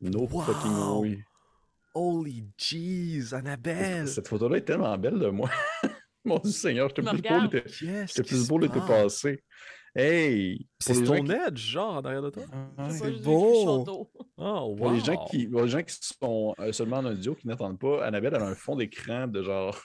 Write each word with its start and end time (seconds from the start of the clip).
No 0.00 0.26
fucking 0.26 1.00
way. 1.00 1.24
Holy 1.94 2.44
jeez, 2.58 3.32
Annabelle! 3.32 4.06
Cette 4.08 4.28
photo-là 4.28 4.58
est 4.58 4.64
tellement 4.64 4.96
belle 4.98 5.18
de 5.18 5.28
moi. 5.28 5.48
Mon 6.24 6.38
Dieu 6.40 6.50
Seigneur, 6.52 6.88
j'étais 6.88 7.02
plus 7.08 7.22
beau 7.22 7.40
l'été 7.40 7.62
qui 8.06 8.22
plus 8.22 8.48
beau 8.48 8.58
l'été 8.58 8.78
passe? 8.80 8.88
passé. 9.22 9.42
Hey! 9.94 10.66
C'est 10.78 10.92
pour 10.92 11.14
les 11.14 11.20
gens 11.20 11.24
Stone 11.24 11.26
qui- 11.26 11.48
Edge, 11.48 11.58
genre, 11.70 11.94
en 11.94 12.00
arrière 12.04 12.22
de 12.22 12.30
toi? 12.30 12.42
C'est 12.90 13.22
beau. 13.22 14.08
Oh, 14.38 14.42
wow! 14.68 14.76
Pour 14.76 14.90
les 14.90 15.00
gens 15.00 15.24
qui, 15.30 15.46
pour 15.46 15.62
les 15.62 15.68
gens 15.68 15.82
qui 15.82 15.96
sont 15.98 16.54
euh, 16.60 16.70
seulement 16.72 16.98
en 16.98 17.06
audio, 17.06 17.34
qui 17.34 17.48
n'entendent 17.48 17.78
pas, 17.78 18.04
Annabelle 18.04 18.34
elle 18.36 18.42
a 18.42 18.48
un 18.48 18.54
fond 18.54 18.76
d'écran 18.76 19.26
de 19.26 19.42
genre 19.42 19.80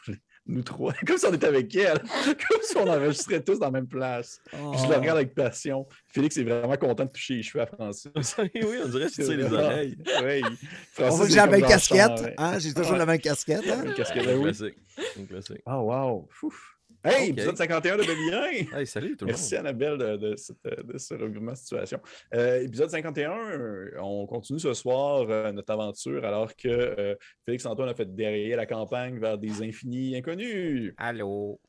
nous 0.48 0.64
trois, 0.64 0.94
comme 1.08 1.18
si 1.18 1.26
on 1.26 1.34
était 1.34 1.48
avec 1.48 1.74
elle, 1.76 2.00
comme 2.26 2.62
si 2.62 2.76
on 2.78 2.88
enregistrait 2.88 3.42
tous 3.42 3.60
dans 3.60 3.68
la 3.68 3.72
même 3.72 3.88
place. 3.88 4.42
Oh. 4.54 4.72
Puis 4.72 4.82
Je 4.84 4.88
le 4.90 4.96
regarde 4.96 5.18
avec 5.18 5.34
passion. 5.34 5.88
Félix 6.08 6.38
est 6.38 6.44
vraiment 6.44 6.76
content 6.78 7.06
de 7.06 7.12
toucher 7.12 7.36
les 7.36 7.44
cheveux 7.44 7.64
à 7.64 7.68
Francis. 7.68 8.12
oui, 8.38 8.50
on 8.84 8.88
dirait 8.88 9.08
que 9.08 9.14
tu 9.14 9.38
les 9.38 9.54
oreilles. 9.54 9.98
Oui. 10.24 10.42
On 10.44 10.56
Francis 10.94 11.18
voit 11.18 11.26
que 11.26 11.32
j'ai 11.32 11.38
la 11.38 11.48
même 11.48 11.62
casquette. 11.62 12.34
Hein? 12.38 12.60
J'ai 12.60 12.74
toujours 12.74 12.92
Ouais. 12.94 12.98
la 12.98 13.06
même 13.06 13.20
casquette. 13.20 13.64
Hein? 13.68 13.84
ouais. 13.86 13.94
Casquette, 13.94 14.28
Un 14.28 14.36
oui. 14.38 14.44
classique. 14.44 14.76
Un 15.20 15.26
classique. 15.26 15.62
Oh, 15.66 15.72
wow. 15.72 16.30
Ouf. 16.44 16.78
Hey, 17.04 17.24
Ok. 17.32 17.38
épisode 17.38 17.58
51 17.58 17.98
de 17.98 18.04
Bélien. 18.04 18.44
Hey, 18.78 18.86
salut 18.86 19.18
tout 19.18 19.26
le 19.26 19.32
Merci 19.32 19.56
monde. 19.56 19.66
Annabelle 19.66 19.98
de, 19.98 20.18
de, 20.18 20.98
ce 20.98 21.14
regroupement 21.16 21.54
de 21.54 21.58
situation. 21.58 22.00
Euh, 22.36 22.62
épisode 22.62 22.90
51, 22.92 23.32
euh, 23.32 23.92
on 24.02 24.28
continue 24.28 24.60
ce 24.60 24.74
soir 24.76 25.26
euh, 25.28 25.52
notre 25.52 25.72
aventure 25.74 26.24
alors 26.24 26.56
que 26.56 26.68
euh, 26.68 27.16
Félix-Antoine 27.46 27.90
a 27.90 27.96
fait 27.96 28.14
dérailler 28.14 28.56
la 28.56 28.68
campagne 28.68 29.20
vers 29.20 29.38
des 29.38 29.64
infinis 29.64 30.16
inconnus. 30.16 30.94
Allô? 30.98 31.60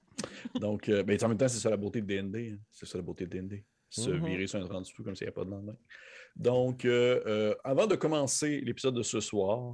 Donc, 0.60 0.88
euh, 0.90 1.02
ben, 1.02 1.16
en 1.22 1.28
même 1.28 1.38
temps, 1.38 1.48
c'est 1.48 1.58
ça 1.60 1.70
la 1.70 1.78
beauté 1.78 2.02
de 2.02 2.06
D&D. 2.06 2.50
hein. 2.54 2.58
C'est 2.70 2.86
ça 2.86 2.98
la 2.98 3.02
beauté 3.02 3.24
de 3.26 3.30
D&D. 3.30 3.64
Se 3.88 4.10
Mhm. 4.10 4.26
virer 4.26 4.46
sur 4.46 4.60
un 4.62 4.66
30 4.66 4.84
sous 4.84 5.02
comme 5.02 5.16
s'il 5.16 5.24
n'y 5.26 5.28
avait 5.28 5.34
pas 5.34 5.44
de 5.44 5.50
lendemain. 5.50 5.76
Donc, 6.36 6.84
euh, 6.84 7.22
euh, 7.26 7.54
avant 7.64 7.86
de 7.86 7.94
commencer 7.94 8.60
l'épisode 8.60 8.94
de 8.96 9.02
ce 9.02 9.20
soir, 9.20 9.72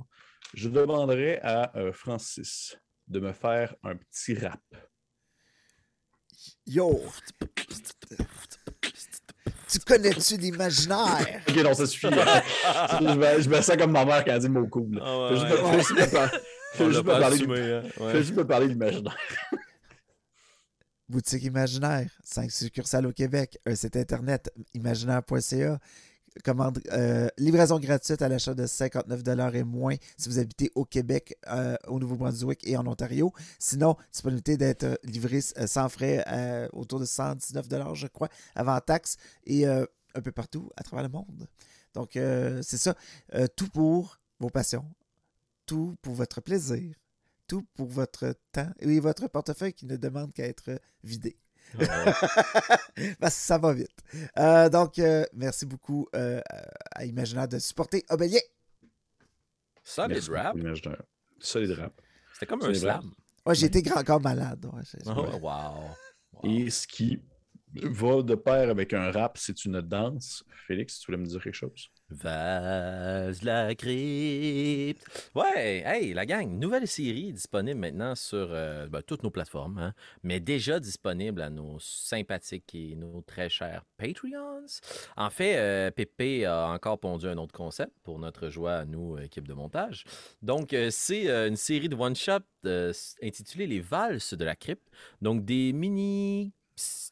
je 0.54 0.68
demanderai 0.68 1.38
à 1.42 1.76
euh, 1.76 1.92
Francis 1.92 2.78
de 3.08 3.18
me 3.20 3.32
faire 3.32 3.74
un 3.82 3.96
petit 3.96 4.34
rap. 4.34 4.60
Yo! 6.66 7.02
Tu 9.70 9.78
connais-tu 9.80 10.36
l'imaginaire? 10.38 11.42
Ok, 11.48 11.56
non, 11.56 11.74
ça 11.74 11.86
suffit. 11.86 12.08
là. 12.10 12.42
je, 13.00 13.04
me, 13.04 13.42
je 13.42 13.48
me 13.50 13.60
sens 13.60 13.76
comme 13.76 13.92
ma 13.92 14.04
mère 14.04 14.24
quand 14.24 14.32
elle 14.32 14.40
dit 14.40 14.48
mot 14.48 14.66
cool. 14.66 14.94
Fais 14.94 15.00
ouais, 15.02 15.30
juste 15.80 15.92
ouais. 15.92 16.10
par- 16.10 17.20
parler 17.20 17.36
hein? 17.72 17.82
Me 17.98 18.42
parler 18.44 18.66
de 18.66 18.72
l'imaginaire. 18.72 19.16
Boutique 21.08 21.44
Imaginaire, 21.44 22.10
5 22.22 22.50
succursales 22.50 23.06
au 23.06 23.12
Québec, 23.12 23.58
un 23.64 23.74
site 23.74 23.96
internet 23.96 24.50
imaginaire.ca. 24.74 25.78
Commande, 26.44 26.80
euh, 26.92 27.28
livraison 27.36 27.78
gratuite 27.78 28.22
à 28.22 28.28
l'achat 28.28 28.54
de 28.54 28.66
59 28.66 29.54
et 29.54 29.64
moins 29.64 29.96
si 30.16 30.28
vous 30.28 30.38
habitez 30.38 30.70
au 30.74 30.84
Québec, 30.84 31.36
euh, 31.48 31.76
au 31.86 31.98
Nouveau-Brunswick 31.98 32.66
et 32.66 32.76
en 32.76 32.86
Ontario. 32.86 33.32
Sinon, 33.58 33.96
disponibilité 34.12 34.56
d'être 34.56 34.98
livré 35.04 35.40
euh, 35.58 35.66
sans 35.66 35.88
frais 35.88 36.24
autour 36.72 37.00
de 37.00 37.04
119 37.04 37.66
je 37.94 38.06
crois, 38.06 38.28
avant 38.54 38.78
taxe 38.80 39.16
et 39.46 39.66
un 39.66 39.86
peu 40.22 40.32
partout 40.32 40.70
à 40.76 40.82
travers 40.82 41.04
le 41.04 41.10
monde. 41.10 41.48
Donc, 41.94 42.10
c'est 42.14 42.76
ça. 42.76 42.94
Tout 43.56 43.68
pour 43.68 44.18
vos 44.40 44.50
passions, 44.50 44.84
tout 45.66 45.96
pour 46.02 46.14
votre 46.14 46.40
plaisir, 46.40 46.94
tout 47.46 47.64
pour 47.74 47.88
votre 47.88 48.34
temps 48.52 48.70
et 48.78 49.00
votre 49.00 49.28
portefeuille 49.28 49.72
qui 49.72 49.86
ne 49.86 49.96
demande 49.96 50.32
qu'à 50.32 50.46
être 50.46 50.80
vidé. 51.02 51.36
Ouais. 51.78 51.86
Parce 53.20 53.34
que 53.34 53.40
ça 53.42 53.58
va 53.58 53.72
vite. 53.74 53.90
Euh, 54.38 54.68
donc, 54.68 54.98
euh, 54.98 55.24
merci 55.32 55.66
beaucoup 55.66 56.08
euh, 56.14 56.40
à 56.92 57.04
Imaginaire 57.04 57.48
de 57.48 57.58
supporter 57.58 58.04
Obélien. 58.10 58.40
Solid 59.82 60.10
Merci 60.10 60.30
rap. 60.30 60.46
beaucoup, 60.54 60.58
l'imaginaire. 60.58 61.02
Solid 61.40 61.70
rap. 61.72 61.92
C'était 62.34 62.46
comme 62.46 62.62
un 62.62 62.74
slam. 62.74 63.10
Ouais, 63.46 63.54
j'ai 63.54 63.66
été 63.66 63.82
grand 63.82 64.04
corps 64.04 64.20
malade. 64.20 64.64
ouais, 64.66 64.82
Oh, 65.06 65.10
wow. 65.40 65.40
Wow. 66.32 66.50
Et 66.50 66.70
ce 66.70 66.86
qui 66.86 67.20
va 67.74 68.22
de 68.22 68.34
pair 68.34 68.70
avec 68.70 68.92
un 68.92 69.10
rap, 69.10 69.38
c'est 69.38 69.64
une 69.64 69.80
danse. 69.80 70.44
Félix, 70.66 71.00
tu 71.00 71.06
voulais 71.06 71.18
me 71.18 71.26
dire 71.26 71.42
quelque 71.42 71.54
chose? 71.54 71.88
Vase 72.10 73.42
la 73.42 73.74
crypte. 73.74 74.97
Ouais, 75.38 75.84
hey, 75.86 76.14
la 76.14 76.26
gang, 76.26 76.50
nouvelle 76.58 76.88
série 76.88 77.32
disponible 77.32 77.78
maintenant 77.78 78.16
sur 78.16 78.48
euh, 78.50 78.88
ben, 78.88 79.02
toutes 79.02 79.22
nos 79.22 79.30
plateformes, 79.30 79.78
hein, 79.78 79.94
mais 80.24 80.40
déjà 80.40 80.80
disponible 80.80 81.42
à 81.42 81.48
nos 81.48 81.78
sympathiques 81.78 82.74
et 82.74 82.96
nos 82.96 83.22
très 83.22 83.48
chers 83.48 83.84
Patreons. 83.98 84.66
En 85.16 85.30
fait, 85.30 85.56
euh, 85.58 85.92
Pépé 85.92 86.44
a 86.44 86.70
encore 86.70 86.98
pondu 86.98 87.28
un 87.28 87.38
autre 87.38 87.54
concept 87.54 87.92
pour 88.02 88.18
notre 88.18 88.48
joie 88.48 88.78
à 88.78 88.84
nous, 88.84 89.16
équipe 89.18 89.46
de 89.46 89.54
montage. 89.54 90.02
Donc, 90.42 90.72
euh, 90.72 90.88
c'est 90.90 91.30
euh, 91.30 91.46
une 91.46 91.54
série 91.54 91.88
de 91.88 91.94
one-shot 91.94 92.40
euh, 92.66 92.92
intitulée 93.22 93.68
Les 93.68 93.80
Valses 93.80 94.34
de 94.34 94.44
la 94.44 94.56
crypte. 94.56 94.90
Donc, 95.22 95.44
des 95.44 95.72
mini 95.72 96.52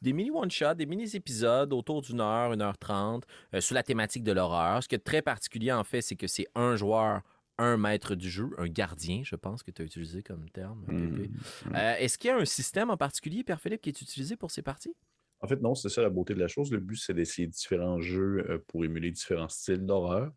des 0.01 0.13
mini 0.13 0.31
one-shots, 0.31 0.75
des 0.75 0.85
mini-épisodes 0.85 1.73
autour 1.73 2.01
d'une 2.01 2.21
heure, 2.21 2.53
une 2.53 2.61
heure 2.61 2.77
trente, 2.77 3.23
euh, 3.53 3.61
sur 3.61 3.75
la 3.75 3.83
thématique 3.83 4.23
de 4.23 4.31
l'horreur. 4.31 4.83
Ce 4.83 4.87
qui 4.87 4.95
est 4.95 4.99
très 4.99 5.21
particulier, 5.21 5.71
en 5.71 5.83
fait, 5.83 6.01
c'est 6.01 6.15
que 6.15 6.27
c'est 6.27 6.47
un 6.55 6.75
joueur, 6.75 7.21
un 7.57 7.77
maître 7.77 8.15
du 8.15 8.29
jeu, 8.29 8.49
un 8.57 8.67
gardien, 8.67 9.21
je 9.23 9.35
pense 9.35 9.63
que 9.63 9.71
tu 9.71 9.81
as 9.81 9.85
utilisé 9.85 10.23
comme 10.23 10.49
terme. 10.49 10.85
Pépé. 10.85 11.29
Hmm. 11.65 11.75
Euh, 11.75 11.95
Est-ce 11.97 12.17
qu'il 12.17 12.29
y 12.29 12.31
a 12.31 12.37
un 12.37 12.45
système 12.45 12.89
en 12.89 12.97
particulier, 12.97 13.43
Père 13.43 13.59
Philippe, 13.61 13.81
qui 13.81 13.89
est 13.89 14.01
utilisé 14.01 14.35
pour 14.35 14.51
ces 14.51 14.61
parties? 14.61 14.95
En 15.39 15.47
fait, 15.47 15.61
non, 15.61 15.75
c'est 15.75 15.89
ça 15.89 16.01
la 16.01 16.09
beauté 16.09 16.33
de 16.33 16.39
la 16.39 16.47
chose. 16.47 16.71
Le 16.71 16.79
but, 16.79 16.97
c'est 16.97 17.13
d'essayer 17.13 17.47
différents 17.47 18.01
jeux 18.01 18.43
euh, 18.49 18.57
pour 18.67 18.83
émuler 18.83 19.11
différents 19.11 19.49
styles 19.49 19.85
d'horreur 19.85 20.31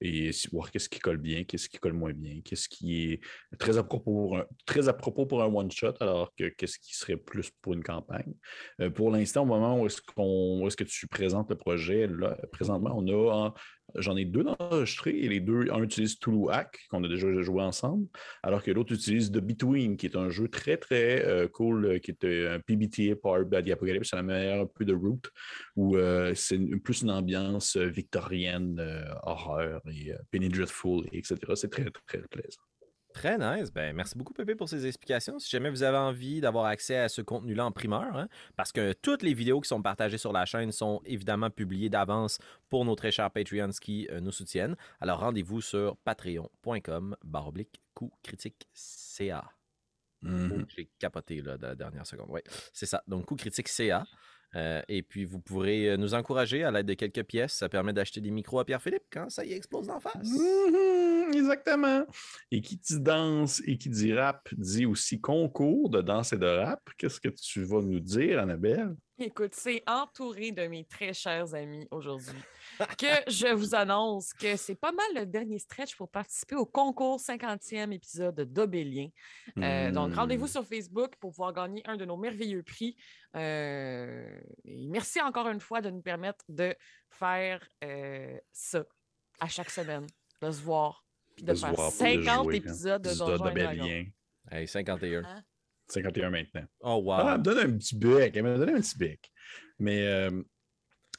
et 0.00 0.30
voir 0.52 0.70
qu'est-ce 0.70 0.88
qui 0.88 0.98
colle 0.98 1.16
bien, 1.16 1.44
qu'est-ce 1.44 1.68
qui 1.68 1.78
colle 1.78 1.92
moins 1.94 2.12
bien, 2.12 2.40
qu'est-ce 2.44 2.68
qui 2.68 3.12
est 3.12 3.20
très 3.58 3.78
à 3.78 3.82
propos 3.82 4.12
pour 4.12 4.38
un, 4.38 4.44
très 4.66 4.88
à 4.88 4.92
propos 4.92 5.24
pour 5.24 5.42
un 5.42 5.46
one-shot, 5.46 5.94
alors 6.00 6.34
que 6.36 6.48
qu'est-ce 6.48 6.78
qui 6.78 6.94
serait 6.96 7.16
plus 7.16 7.50
pour 7.62 7.74
une 7.74 7.82
campagne. 7.82 8.34
Euh, 8.80 8.90
pour 8.90 9.10
l'instant, 9.10 9.42
au 9.42 9.46
moment 9.46 9.80
où 9.80 9.86
est-ce 9.86 10.02
qu'on 10.02 10.66
est-ce 10.66 10.76
que 10.76 10.84
tu 10.84 11.06
présentes 11.06 11.48
le 11.50 11.56
projet, 11.56 12.06
là, 12.06 12.36
présentement, 12.52 12.92
on 12.96 13.06
a 13.08 13.32
en- 13.46 13.54
J'en 13.96 14.16
ai 14.16 14.24
deux 14.24 14.44
d'enregistrés 14.44 15.16
et 15.18 15.28
les 15.28 15.40
deux, 15.40 15.70
un 15.70 15.82
utilise 15.82 16.18
Toulouac, 16.18 16.78
qu'on 16.90 17.04
a 17.04 17.08
déjà 17.08 17.28
joué 17.42 17.62
ensemble, 17.62 18.06
alors 18.42 18.62
que 18.62 18.70
l'autre 18.70 18.92
utilise 18.92 19.30
The 19.30 19.38
Between, 19.38 19.96
qui 19.96 20.06
est 20.06 20.16
un 20.16 20.30
jeu 20.30 20.48
très, 20.48 20.76
très 20.76 21.24
euh, 21.24 21.48
cool, 21.48 21.86
euh, 21.86 21.98
qui 21.98 22.10
est 22.10 22.46
un 22.46 22.60
PBTA 22.60 23.14
by 23.44 23.64
the 23.64 23.72
Apocalypse, 23.72 24.10
c'est 24.10 24.16
la 24.16 24.22
meilleure 24.22 24.62
un 24.62 24.66
peu 24.66 24.84
de 24.84 24.94
Root, 24.94 25.20
où 25.76 25.96
euh, 25.96 26.34
c'est 26.34 26.58
plus 26.82 27.02
une 27.02 27.10
ambiance 27.10 27.76
victorienne, 27.76 28.80
horreur 29.22 29.80
et 29.90 30.12
Penny 30.30 30.46
etc. 30.46 31.36
C'est 31.54 31.70
très, 31.70 31.84
très 32.06 32.22
plaisant. 32.22 32.62
Très 33.14 33.38
nice. 33.38 33.70
Ben, 33.72 33.94
merci 33.94 34.18
beaucoup, 34.18 34.34
Pépé, 34.34 34.56
pour 34.56 34.68
ces 34.68 34.86
explications. 34.86 35.38
Si 35.38 35.48
jamais 35.48 35.70
vous 35.70 35.84
avez 35.84 35.96
envie 35.96 36.40
d'avoir 36.40 36.64
accès 36.66 36.96
à 36.96 37.08
ce 37.08 37.22
contenu-là 37.22 37.64
en 37.64 37.70
primeur, 37.70 38.16
hein, 38.16 38.28
parce 38.56 38.72
que 38.72 38.92
toutes 38.92 39.22
les 39.22 39.34
vidéos 39.34 39.60
qui 39.60 39.68
sont 39.68 39.80
partagées 39.80 40.18
sur 40.18 40.32
la 40.32 40.44
chaîne 40.44 40.72
sont 40.72 41.00
évidemment 41.06 41.48
publiées 41.48 41.88
d'avance 41.88 42.38
pour 42.68 42.84
nos 42.84 42.96
très 42.96 43.12
chers 43.12 43.30
Patreons 43.30 43.70
qui 43.80 44.08
euh, 44.10 44.18
nous 44.18 44.32
soutiennent. 44.32 44.74
Alors 45.00 45.20
rendez-vous 45.20 45.60
sur 45.60 45.96
patreon.com 45.98 47.16
baroblique 47.22 47.80
coup 47.94 48.10
critique 48.24 48.66
CA. 48.74 49.44
Mhm. 50.22 50.52
Oh, 50.52 50.64
J'ai 50.74 50.88
capoté 50.98 51.40
là, 51.40 51.56
de 51.56 51.66
la 51.66 51.74
dernière 51.76 52.06
seconde. 52.06 52.26
Oui, 52.30 52.40
c'est 52.72 52.86
ça. 52.86 53.04
Donc, 53.06 53.26
coup 53.26 53.36
critique 53.36 53.68
CA. 53.68 54.04
Euh, 54.56 54.82
et 54.88 55.02
puis, 55.02 55.24
vous 55.24 55.40
pourrez 55.40 55.90
euh, 55.90 55.96
nous 55.96 56.14
encourager 56.14 56.64
à 56.64 56.70
l'aide 56.70 56.86
de 56.86 56.94
quelques 56.94 57.24
pièces. 57.24 57.54
Ça 57.54 57.68
permet 57.68 57.92
d'acheter 57.92 58.20
des 58.20 58.30
micros 58.30 58.60
à 58.60 58.64
Pierre-Philippe 58.64 59.04
quand 59.10 59.30
ça 59.30 59.44
y 59.44 59.52
explose 59.52 59.86
d'en 59.86 60.00
face. 60.00 60.30
Exactement. 61.32 62.04
Et 62.50 62.60
qui 62.60 62.76
dit 62.76 63.00
danse 63.00 63.62
et 63.66 63.76
qui 63.78 63.88
dit 63.88 64.12
rap 64.14 64.48
dit 64.56 64.86
aussi 64.86 65.20
concours 65.20 65.90
de 65.90 66.02
danse 66.02 66.32
et 66.32 66.38
de 66.38 66.46
rap. 66.46 66.82
Qu'est-ce 66.98 67.20
que 67.20 67.28
tu 67.28 67.64
vas 67.64 67.82
nous 67.82 68.00
dire, 68.00 68.40
Annabelle? 68.40 68.94
Écoute, 69.18 69.54
c'est 69.54 69.82
entouré 69.86 70.52
de 70.52 70.66
mes 70.66 70.84
très 70.84 71.12
chers 71.12 71.54
amis 71.54 71.86
aujourd'hui 71.90 72.34
que 72.98 73.30
je 73.30 73.52
vous 73.52 73.74
annonce 73.74 74.32
que 74.34 74.56
c'est 74.56 74.74
pas 74.74 74.92
mal 74.92 75.06
le 75.14 75.26
dernier 75.26 75.58
stretch 75.58 75.96
pour 75.96 76.08
participer 76.10 76.54
au 76.56 76.66
concours 76.66 77.18
50e 77.20 77.92
épisode 77.92 78.40
d'Obélien. 78.52 79.08
Euh, 79.58 79.90
Donc, 79.90 80.12
Hmm. 80.12 80.14
rendez-vous 80.14 80.46
sur 80.46 80.64
Facebook 80.66 81.14
pour 81.20 81.30
pouvoir 81.30 81.52
gagner 81.52 81.82
un 81.86 81.96
de 81.96 82.04
nos 82.04 82.16
merveilleux 82.16 82.62
prix. 82.62 82.96
Euh, 83.36 84.26
et 84.64 84.86
merci 84.88 85.20
encore 85.20 85.48
une 85.48 85.60
fois 85.60 85.80
de 85.80 85.90
nous 85.90 86.02
permettre 86.02 86.44
de 86.48 86.74
faire 87.10 87.66
euh, 87.84 88.36
ça 88.52 88.84
à 89.40 89.48
chaque 89.48 89.70
semaine, 89.70 90.06
de 90.42 90.50
se 90.50 90.60
voir, 90.62 91.04
puis 91.34 91.44
de, 91.44 91.52
De 91.52 91.58
faire 91.58 91.72
voir, 91.74 91.90
pas 91.90 92.04
de 92.04 92.24
50 92.24 92.44
jouer, 92.44 92.54
hein. 92.54 92.58
épisodes 92.58 93.02
de 93.02 93.08
Donjons 93.10 93.34
et 93.34 93.38
Dragons. 93.38 93.48
d'Obélien. 93.82 94.04
Hey, 94.50 94.68
51. 94.68 95.24
Hein? 95.24 95.42
51 95.88 96.30
maintenant. 96.30 96.64
Oh, 96.80 97.00
wow. 97.04 97.12
Ah, 97.12 97.30
elle 97.32 97.38
me 97.38 97.42
donne 97.44 97.58
un 97.58 97.76
petit 97.78 97.96
bec. 97.96 98.36
Elle 98.36 98.42
m'a 98.42 98.56
donné 98.56 98.72
un 98.72 98.80
petit 98.80 98.96
bec. 98.96 99.30
Mais 99.78 100.06
euh, 100.06 100.42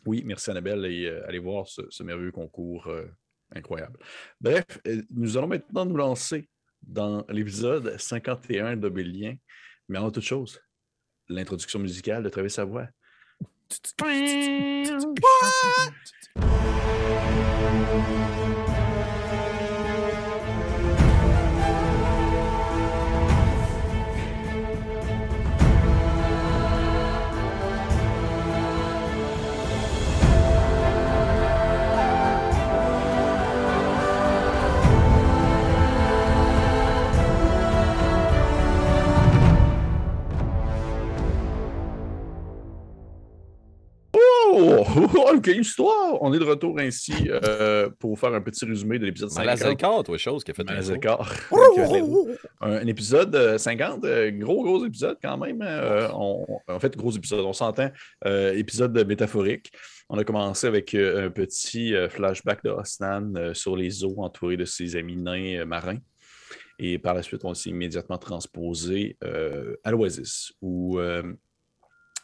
oui, 0.06 0.24
merci 0.26 0.52
Annabelle. 0.52 0.86
Et 0.86 1.06
euh, 1.06 1.28
allez 1.28 1.40
voir 1.40 1.68
ce, 1.68 1.82
ce 1.90 2.04
merveilleux 2.04 2.32
concours 2.32 2.88
euh, 2.88 3.06
incroyable. 3.54 4.00
Bref, 4.40 4.66
euh, 4.88 5.02
nous 5.12 5.38
allons 5.38 5.48
maintenant 5.48 5.86
nous 5.86 5.98
lancer 5.98 6.50
dans 6.82 7.26
l'épisode 7.30 7.98
51 7.98 8.78
d'Obélien. 8.78 9.36
Mais 9.90 9.98
avant 9.98 10.12
toute 10.12 10.24
chose, 10.24 10.60
l'introduction 11.30 11.80
musicale 11.80 12.24
de 12.24 12.30
Travis 12.30 12.50
Savoie. 12.50 12.88
Quelle 45.42 45.60
histoire! 45.62 46.22
On 46.22 46.34
est 46.34 46.40
de 46.40 46.44
retour 46.44 46.78
ainsi 46.80 47.14
euh, 47.30 47.90
pour 48.00 48.18
faire 48.20 48.34
un 48.34 48.42
petit 48.42 48.66
résumé 48.66 49.00
de 49.00 49.06
l'épisode 49.06 49.30
50. 49.30 49.46
Malazacar, 49.46 50.04
toi, 50.04 50.18
chose 50.18 50.44
qui 50.44 50.52
a 50.52 50.54
fait 50.54 50.64
un 50.70 50.76
un, 52.62 52.72
un 52.78 52.88
épisode 52.88 53.36
euh, 53.36 53.58
50, 53.58 54.04
euh, 54.06 54.32
gros, 54.32 54.64
gros 54.64 54.86
épisode 54.86 55.18
quand 55.22 55.38
même. 55.38 55.62
Euh, 55.62 56.08
on- 56.14 56.46
en 56.68 56.80
fait, 56.80 56.96
gros 56.96 57.12
épisode, 57.12 57.42
on 57.46 57.54
s'entend. 57.54 57.90
euh, 58.26 58.54
épisode 58.56 58.98
métaphorique. 59.08 59.72
On 60.10 60.18
a 60.18 60.24
commencé 60.24 60.68
avec 60.68 60.94
euh, 60.94 61.28
un 61.28 61.30
petit 61.30 61.96
euh, 61.96 62.10
flashback 62.10 62.64
de 62.64 62.70
Osnan 62.70 63.34
euh, 63.36 63.54
sur 63.54 63.76
les 63.76 64.04
eaux 64.04 64.16
entouré 64.20 64.56
de 64.58 64.66
ses 64.66 64.96
amis 64.96 65.16
nains 65.18 65.60
euh, 65.62 65.66
marins. 65.66 65.98
Et 66.78 67.00
par 67.00 67.14
la 67.14 67.24
suite, 67.24 67.46
on 67.46 67.54
s'est 67.54 67.70
immédiatement 67.70 68.18
transposé 68.18 69.18
euh, 69.24 69.76
à 69.84 69.92
l'Oasis, 69.92 70.52
où, 70.62 71.00
euh, 71.00 71.24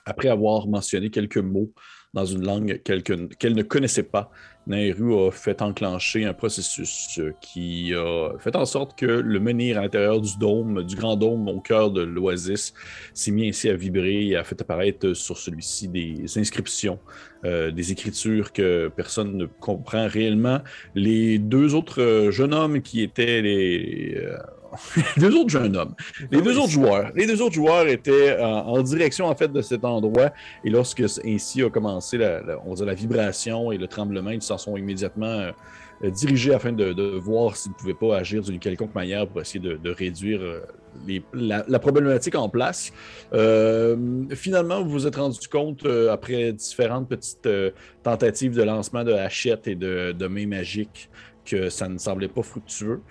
après 0.06 0.28
avoir 0.30 0.68
mentionné 0.68 1.10
quelques 1.10 1.38
mots 1.38 1.72
dans 2.14 2.26
une 2.26 2.44
langue 2.46 2.82
qu'elle 2.84 3.04
que- 3.04 3.34
qu'elle 3.36 3.56
ne 3.56 3.64
connaissait 3.64 4.04
pas, 4.04 4.30
Nairu 4.68 5.28
a 5.28 5.32
fait 5.32 5.62
enclencher 5.62 6.26
un 6.26 6.34
processus 6.34 7.18
euh, 7.20 7.34
qui 7.42 7.94
a 7.96 8.32
fait 8.38 8.56
en 8.56 8.66
sorte 8.66 8.98
que 8.98 9.06
le 9.06 9.40
menhir 9.40 9.80
à 9.80 9.82
l'intérieur 9.82 10.22
du 10.22 10.38
dôme, 10.38 10.84
du 10.84 10.96
grand 10.96 11.16
dôme 11.16 11.48
au 11.48 11.62
cœur 11.62 11.90
de 11.90 12.02
l'Oasis, 12.02 12.74
s'est 13.14 13.32
mis 13.32 13.50
ainsi 13.50 13.70
à 13.70 13.76
vibrer 13.76 14.28
et 14.28 14.36
a 14.36 14.44
fait 14.44 14.60
apparaître 14.62 15.14
sur 15.14 15.38
celui-ci 15.38 15.88
des 15.88 16.26
inscriptions, 16.38 17.00
euh, 17.46 17.72
des 17.72 17.92
écritures 17.92 18.52
que 18.54 18.90
personne 18.96 19.36
ne 19.36 19.46
comprend 19.46 20.08
réellement. 20.08 20.60
Les 20.94 21.40
deux 21.40 21.74
autres 21.74 22.02
euh, 22.02 22.32
jeunes 22.32 22.54
hommes 22.54 22.82
qui 22.82 23.02
étaient 23.02 23.42
les... 23.42 24.22
les 25.18 25.22
deux 25.24 25.36
autres 25.38 25.50
jeunes 25.50 25.76
hommes, 25.76 25.96
les 26.32 26.42
deux 26.42 26.58
autres 26.58 26.70
joueurs, 26.72 27.12
les 27.16 27.26
deux 27.26 27.42
autres 27.42 27.54
joueurs 27.56 27.88
étaient 27.88 28.32
euh, 28.32 28.44
en 28.46 28.82
direction 28.82 29.26
en 29.28 29.36
fait 29.36 29.52
de 29.52 29.62
cet 29.62 29.84
endroit 29.86 30.32
et 30.64 30.70
lorsque 30.70 31.04
ainsi 31.26 31.62
a 31.64 31.70
commencé 31.70 32.18
la, 32.18 32.42
la- 32.42 32.60
on 32.66 32.74
dire 32.74 32.86
la 32.86 32.94
vibration 32.94 33.72
et 33.72 33.78
le 33.78 33.88
tremblement, 33.88 34.30
ils 34.32 34.42
s'en 34.42 34.58
sont 34.58 34.78
immédiatement 34.78 35.26
euh, 36.04 36.10
dirigés 36.10 36.54
afin 36.54 36.72
de, 36.72 36.94
de 36.94 37.04
voir 37.18 37.56
s'ils 37.56 37.72
ne 37.72 37.76
pouvaient 37.78 37.94
pas 37.94 38.18
agir 38.18 38.42
d'une 38.42 38.60
quelconque 38.60 38.96
manière 38.96 39.28
pour 39.28 39.42
essayer 39.42 39.60
de, 39.60 39.76
de 39.76 39.90
réduire 39.92 40.42
euh, 40.42 40.62
les- 41.06 41.24
la, 41.34 41.64
la 41.68 41.80
problématique 41.80 42.36
en 42.36 42.50
place. 42.50 42.92
Euh, 43.34 43.96
finalement, 44.32 44.82
vous 44.84 44.90
vous 44.90 45.08
êtes 45.08 45.16
rendu 45.16 45.48
compte, 45.48 45.86
euh, 45.86 46.12
après 46.12 46.54
différentes 46.54 47.08
petites 47.08 47.46
euh, 47.46 47.72
tentatives 48.04 48.56
de 48.56 48.64
lancement 48.64 49.04
de 49.04 49.14
hachettes 49.14 49.68
et 49.68 49.76
de, 49.76 50.12
de 50.12 50.28
mains 50.28 50.48
magiques, 50.48 51.10
que 51.46 51.70
ça 51.70 51.88
ne 51.88 51.98
semblait 51.98 52.28
pas 52.28 52.44
fructueux. 52.44 53.02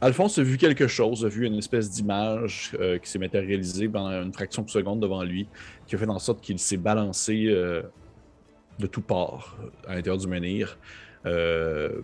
Alphonse 0.00 0.38
a 0.38 0.42
vu 0.42 0.58
quelque 0.58 0.86
chose, 0.88 1.24
a 1.24 1.28
vu 1.28 1.46
une 1.46 1.56
espèce 1.56 1.90
d'image 1.90 2.76
euh, 2.78 2.98
qui 2.98 3.08
s'est 3.08 3.18
matérialisée 3.18 3.88
pendant 3.88 4.10
une 4.10 4.32
fraction 4.32 4.62
de 4.62 4.68
seconde 4.68 5.00
devant 5.00 5.22
lui, 5.22 5.48
qui 5.86 5.94
a 5.94 5.98
fait 5.98 6.08
en 6.08 6.18
sorte 6.18 6.42
qu'il 6.42 6.58
s'est 6.58 6.76
balancé 6.76 7.46
euh, 7.46 7.82
de 8.78 8.86
tout 8.86 9.00
part 9.00 9.56
à 9.86 9.94
l'intérieur 9.94 10.18
du 10.18 10.26
menhir, 10.26 10.78
euh, 11.24 12.02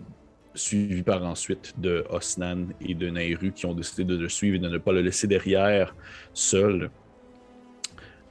suivi 0.54 1.02
par 1.02 1.22
ensuite 1.22 1.74
de 1.78 2.04
Osnan 2.08 2.68
et 2.80 2.94
de 2.94 3.10
Nairu 3.10 3.52
qui 3.52 3.66
ont 3.66 3.74
décidé 3.74 4.04
de 4.04 4.16
le 4.16 4.28
suivre 4.28 4.56
et 4.56 4.58
de 4.58 4.68
ne 4.68 4.78
pas 4.78 4.92
le 4.92 5.02
laisser 5.02 5.26
derrière 5.26 5.94
seul. 6.32 6.90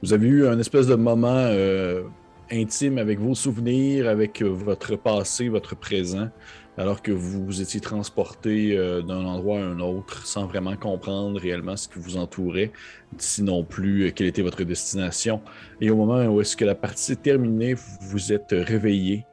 Vous 0.02 0.12
avez 0.12 0.26
eu 0.26 0.46
un 0.48 0.58
espèce 0.58 0.88
de 0.88 0.96
moment 0.96 1.48
intime 2.50 2.98
avec 2.98 3.20
vos 3.20 3.34
souvenirs, 3.34 4.08
avec 4.08 4.42
votre 4.42 4.96
passé, 4.96 5.48
votre 5.48 5.76
présent, 5.76 6.28
alors 6.78 7.02
que 7.02 7.12
vous 7.12 7.60
étiez 7.60 7.80
transporté 7.80 8.76
euh, 8.76 9.02
d'un 9.02 9.24
endroit 9.24 9.58
à 9.58 9.62
un 9.62 9.80
autre 9.80 10.26
sans 10.26 10.46
vraiment 10.46 10.76
comprendre 10.76 11.38
réellement 11.38 11.76
ce 11.76 11.88
qui 11.88 11.98
vous 11.98 12.16
entourait, 12.16 12.72
sinon 13.18 13.62
plus 13.62 14.06
euh, 14.06 14.10
quelle 14.10 14.28
était 14.28 14.42
votre 14.42 14.64
destination. 14.64 15.42
Et 15.80 15.90
au 15.90 15.96
moment 15.96 16.24
où 16.26 16.40
est-ce 16.40 16.56
que 16.56 16.64
la 16.64 16.74
partie 16.74 17.12
est 17.12 17.22
terminée, 17.22 17.74
vous 17.74 17.98
vous 18.00 18.32
êtes 18.32 18.52
réveillé 18.52 19.26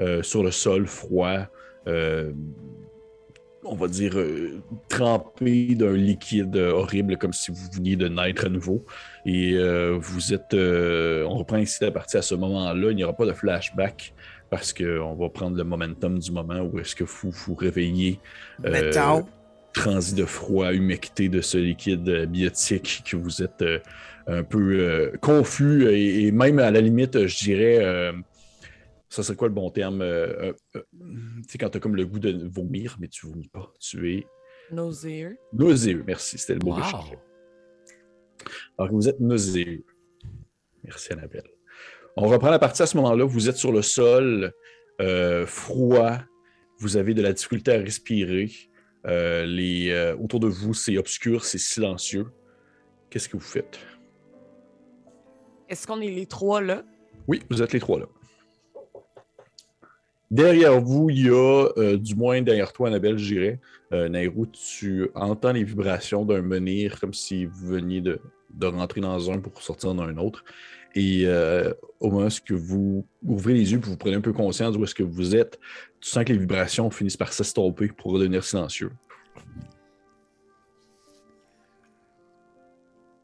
euh, 0.00 0.22
sur 0.22 0.42
le 0.42 0.50
sol 0.50 0.86
froid, 0.86 1.46
on 3.68 3.74
va 3.74 3.88
dire 3.88 4.16
trempé 4.88 5.74
d'un 5.74 5.92
liquide 5.92 6.56
horrible, 6.56 7.16
comme 7.16 7.32
si 7.32 7.50
vous 7.50 7.68
veniez 7.74 7.96
de 7.96 8.06
naître 8.08 8.46
à 8.46 8.48
nouveau. 8.48 8.84
Et 9.24 9.56
vous 9.98 10.32
êtes, 10.34 10.54
on 10.54 11.36
reprend 11.36 11.56
ici 11.58 11.78
la 11.82 11.90
partie 11.90 12.16
à 12.16 12.22
ce 12.22 12.36
moment-là. 12.36 12.90
Il 12.90 12.96
n'y 12.96 13.04
aura 13.04 13.12
pas 13.12 13.26
de 13.26 13.32
flashback 13.32 14.14
parce 14.50 14.72
qu'on 14.72 15.14
va 15.14 15.28
prendre 15.28 15.56
le 15.56 15.64
momentum 15.64 16.18
du 16.18 16.30
moment 16.32 16.60
où 16.60 16.78
est-ce 16.78 16.94
que 16.94 17.04
vous 17.04 17.30
vous 17.30 17.54
réveillez 17.54 18.20
euh, 18.64 19.20
transi 19.72 20.14
de 20.14 20.24
froid, 20.24 20.72
humecté 20.72 21.28
de 21.28 21.40
ce 21.40 21.58
liquide 21.58 22.08
euh, 22.08 22.26
biotique, 22.26 23.02
que 23.10 23.16
vous 23.16 23.42
êtes 23.42 23.62
euh, 23.62 23.78
un 24.26 24.42
peu 24.44 24.78
euh, 24.80 25.12
confus 25.20 25.86
et, 25.88 26.26
et 26.26 26.32
même 26.32 26.58
à 26.58 26.70
la 26.70 26.80
limite, 26.80 27.26
je 27.26 27.38
dirais, 27.44 27.78
euh, 27.84 28.12
ça 29.08 29.22
serait 29.22 29.36
quoi 29.36 29.48
le 29.48 29.54
bon 29.54 29.70
terme? 29.70 30.00
euh, 30.02 30.52
tu 30.74 30.80
sais, 31.48 31.58
quand 31.58 31.70
tu 31.70 31.76
as 31.76 31.80
comme 31.80 31.96
le 31.96 32.06
goût 32.06 32.18
de 32.18 32.48
vomir, 32.48 32.96
mais 33.00 33.08
tu 33.08 33.26
vomis 33.26 33.48
pas. 33.48 33.72
Tu 33.80 34.12
es 34.14 34.26
Nauséeux. 34.72 35.38
nauséeux. 35.52 36.02
Merci, 36.06 36.38
c'était 36.38 36.54
le 36.54 36.60
mot 36.64 36.74
que 36.74 36.82
je 36.82 36.86
Wow. 36.86 36.90
cherchais. 36.90 37.18
Alors 38.78 38.90
que 38.90 38.94
vous 38.94 39.08
êtes 39.08 39.20
nauséeux. 39.20 39.84
Merci, 40.82 41.12
Annabelle. 41.12 41.44
On 42.18 42.28
reprend 42.28 42.48
la 42.48 42.58
partie 42.58 42.82
à 42.82 42.86
ce 42.86 42.96
moment-là. 42.96 43.24
Vous 43.24 43.50
êtes 43.50 43.56
sur 43.56 43.72
le 43.72 43.82
sol, 43.82 44.54
euh, 45.02 45.44
froid. 45.46 46.18
Vous 46.78 46.96
avez 46.96 47.12
de 47.12 47.20
la 47.20 47.34
difficulté 47.34 47.72
à 47.72 47.78
respirer. 47.78 48.50
Euh, 49.06 49.44
les, 49.44 49.90
euh, 49.90 50.16
autour 50.16 50.40
de 50.40 50.46
vous, 50.46 50.72
c'est 50.72 50.96
obscur, 50.96 51.44
c'est 51.44 51.58
silencieux. 51.58 52.26
Qu'est-ce 53.10 53.28
que 53.28 53.36
vous 53.36 53.42
faites? 53.42 53.78
Est-ce 55.68 55.86
qu'on 55.86 56.00
est 56.00 56.10
les 56.10 56.24
trois 56.26 56.62
là? 56.62 56.84
Oui, 57.28 57.42
vous 57.50 57.60
êtes 57.60 57.74
les 57.74 57.80
trois 57.80 58.00
là. 58.00 58.06
Derrière 60.30 60.80
vous, 60.80 61.10
il 61.10 61.26
y 61.26 61.28
a, 61.28 61.68
euh, 61.76 61.98
du 61.98 62.14
moins 62.14 62.40
derrière 62.40 62.72
toi, 62.72 62.88
Annabelle, 62.88 63.18
je 63.18 63.34
dirais, 63.34 63.60
Nairou, 63.92 64.46
tu 64.46 65.08
entends 65.14 65.52
les 65.52 65.62
vibrations 65.62 66.24
d'un 66.24 66.42
menhir 66.42 66.98
comme 66.98 67.14
si 67.14 67.44
vous 67.44 67.68
veniez 67.68 68.00
de, 68.00 68.20
de 68.54 68.66
rentrer 68.66 69.00
dans 69.00 69.30
un 69.30 69.38
pour 69.38 69.62
sortir 69.62 69.94
dans 69.94 70.02
un 70.02 70.16
autre. 70.16 70.44
Et 70.98 71.24
euh, 71.26 71.74
au 72.00 72.10
moment 72.10 72.26
où 72.28 72.56
vous 72.56 73.06
ouvrez 73.22 73.52
les 73.52 73.70
yeux 73.70 73.78
et 73.78 73.80
vous 73.82 73.98
prenez 73.98 74.16
un 74.16 74.22
peu 74.22 74.32
conscience 74.32 74.72
d'où 74.74 74.82
est-ce 74.82 74.94
que 74.94 75.02
vous 75.02 75.36
êtes, 75.36 75.60
tu 76.00 76.08
sens 76.08 76.24
que 76.24 76.32
les 76.32 76.38
vibrations 76.38 76.90
finissent 76.90 77.18
par 77.18 77.34
s'estomper 77.34 77.88
pour 77.88 78.12
redevenir 78.12 78.42
silencieux. 78.42 78.90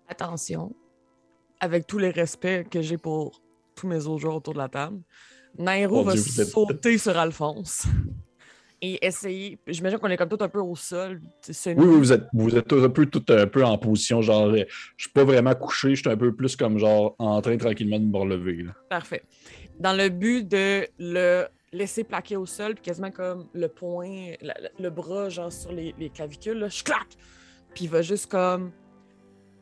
Attention, 0.08 0.74
avec 1.60 1.86
tous 1.86 1.98
les 1.98 2.10
respects 2.10 2.68
que 2.70 2.82
j'ai 2.82 2.98
pour 2.98 3.40
tous 3.74 3.86
mes 3.86 4.06
autres 4.06 4.20
joueurs 4.20 4.36
autour 4.36 4.52
de 4.52 4.58
la 4.58 4.68
table, 4.68 5.00
Nairo 5.58 5.96
Mon 5.96 6.02
va 6.02 6.12
Dieu, 6.12 6.22
vous 6.22 6.40
êtes- 6.42 6.48
sauter 6.48 6.98
sur 6.98 7.16
Alphonse 7.16 7.86
et 8.84 9.06
essayer. 9.06 9.58
J'imagine 9.66 9.98
qu'on 9.98 10.08
est 10.08 10.16
comme 10.16 10.28
tout 10.28 10.42
un 10.42 10.48
peu 10.48 10.58
au 10.58 10.74
sol. 10.76 11.20
Oui, 11.48 11.72
oui, 11.76 11.96
vous 11.98 12.12
êtes, 12.12 12.24
vous 12.34 12.54
êtes 12.56 12.72
un 12.72 12.88
peu, 12.90 13.06
tout 13.06 13.24
un 13.28 13.46
peu 13.46 13.64
en 13.64 13.78
position, 13.78 14.20
genre, 14.20 14.48
euh, 14.48 14.64
je 14.96 15.04
suis 15.04 15.12
pas 15.12 15.24
vraiment 15.24 15.54
couché, 15.54 15.94
je 15.94 16.00
suis 16.02 16.10
un 16.10 16.16
peu 16.16 16.34
plus 16.34 16.56
comme, 16.56 16.78
genre, 16.78 17.14
en 17.18 17.40
train 17.40 17.56
tranquillement 17.56 17.98
de 18.00 18.04
me 18.04 18.16
relever. 18.18 18.64
là. 18.64 18.72
Parfait. 18.90 19.22
Dans 19.78 19.92
le 19.96 20.08
but 20.08 20.46
de 20.46 20.86
le 20.98 21.46
laisser 21.72 22.02
plaquer 22.04 22.36
au 22.36 22.44
sol, 22.44 22.74
puis 22.74 22.82
quasiment 22.82 23.10
comme 23.12 23.46
le 23.54 23.68
poing, 23.68 24.32
la- 24.42 24.54
la- 24.60 24.68
le 24.78 24.90
bras, 24.90 25.28
genre 25.30 25.50
sur 25.52 25.72
les, 25.72 25.94
les 25.98 26.10
clavicules, 26.10 26.58
là, 26.58 26.68
je 26.68 26.82
claque! 26.82 27.16
Puis 27.74 27.84
il 27.84 27.88
va 27.90 28.02
juste 28.02 28.30
comme. 28.30 28.72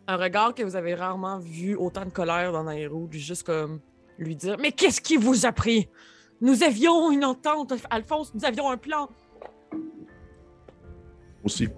Un 0.08 0.16
regard 0.16 0.54
que 0.56 0.64
vous 0.64 0.74
avez 0.74 0.94
rarement 0.94 1.38
vu 1.38 1.76
autant 1.76 2.04
de 2.04 2.10
colère 2.10 2.50
dans 2.50 2.64
Nairo, 2.64 3.06
juste 3.12 3.44
comme 3.44 3.78
lui 4.18 4.34
dire 4.34 4.56
Mais 4.58 4.72
qu'est-ce 4.72 5.00
qui 5.00 5.16
vous 5.16 5.46
a 5.46 5.52
pris? 5.52 5.88
Nous 6.40 6.62
avions 6.62 7.10
une 7.10 7.24
entente, 7.24 7.72
Alphonse, 7.90 8.34
nous 8.34 8.44
avions 8.44 8.70
un 8.70 8.76
plan. 8.76 9.08
Aussi. 11.44 11.68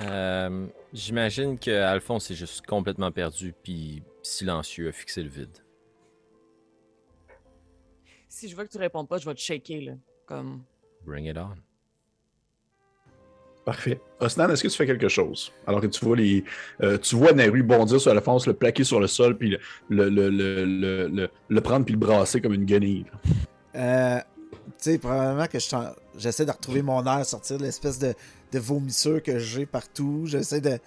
Euh, 0.00 0.66
J'imagine 0.92 1.58
que 1.58 1.70
Alphonse 1.70 2.30
est 2.30 2.34
juste 2.34 2.66
complètement 2.66 3.10
perdu 3.10 3.54
puis 3.62 4.02
silencieux, 4.22 4.88
a 4.88 4.92
fixé 4.92 5.22
le 5.22 5.28
vide. 5.28 5.56
Si 8.28 8.48
je 8.48 8.54
vois 8.54 8.64
que 8.66 8.70
tu 8.70 8.78
réponds 8.78 9.04
pas, 9.06 9.18
je 9.18 9.26
vais 9.26 9.34
te 9.34 9.40
shaker, 9.40 9.80
là. 9.80 9.92
Comme. 10.26 10.62
Bring 11.04 11.26
it 11.26 11.36
on. 11.36 11.54
Parfait. 13.64 14.00
Osnan, 14.20 14.50
est-ce 14.50 14.62
que 14.62 14.68
tu 14.68 14.76
fais 14.76 14.86
quelque 14.86 15.08
chose? 15.08 15.52
Alors 15.66 15.80
que 15.80 15.86
tu 15.86 16.04
vois 16.04 16.16
les. 16.16 16.44
euh, 16.82 16.98
tu 16.98 17.16
vois 17.16 17.32
Naru 17.32 17.62
bondir 17.62 18.00
sur 18.00 18.10
Alphonse, 18.12 18.46
le 18.46 18.52
plaquer 18.54 18.84
sur 18.84 19.00
le 19.00 19.06
sol, 19.06 19.36
puis 19.38 19.50
le, 19.50 19.58
le, 19.88 20.08
le, 20.10 20.30
le, 20.30 20.64
le- 20.64 21.08
le- 21.08 21.30
le 21.48 21.60
prendre 21.60 21.84
puis 21.84 21.94
le 21.94 22.00
brasser 22.00 22.40
comme 22.40 22.52
une 22.54 22.64
guenille. 22.66 23.06
Euh, 23.74 24.20
tu 24.50 24.72
sais, 24.78 24.98
probablement 24.98 25.46
que 25.46 25.58
j'essaie 26.16 26.46
de 26.46 26.50
retrouver 26.50 26.82
mon 26.82 27.04
air, 27.06 27.24
sortir 27.26 27.58
de 27.58 27.64
l'espèce 27.64 27.98
de, 27.98 28.14
de 28.52 28.58
vomissure 28.58 29.22
que 29.22 29.38
j'ai 29.38 29.66
partout. 29.66 30.22
J'essaie 30.26 30.60
de. 30.60 30.78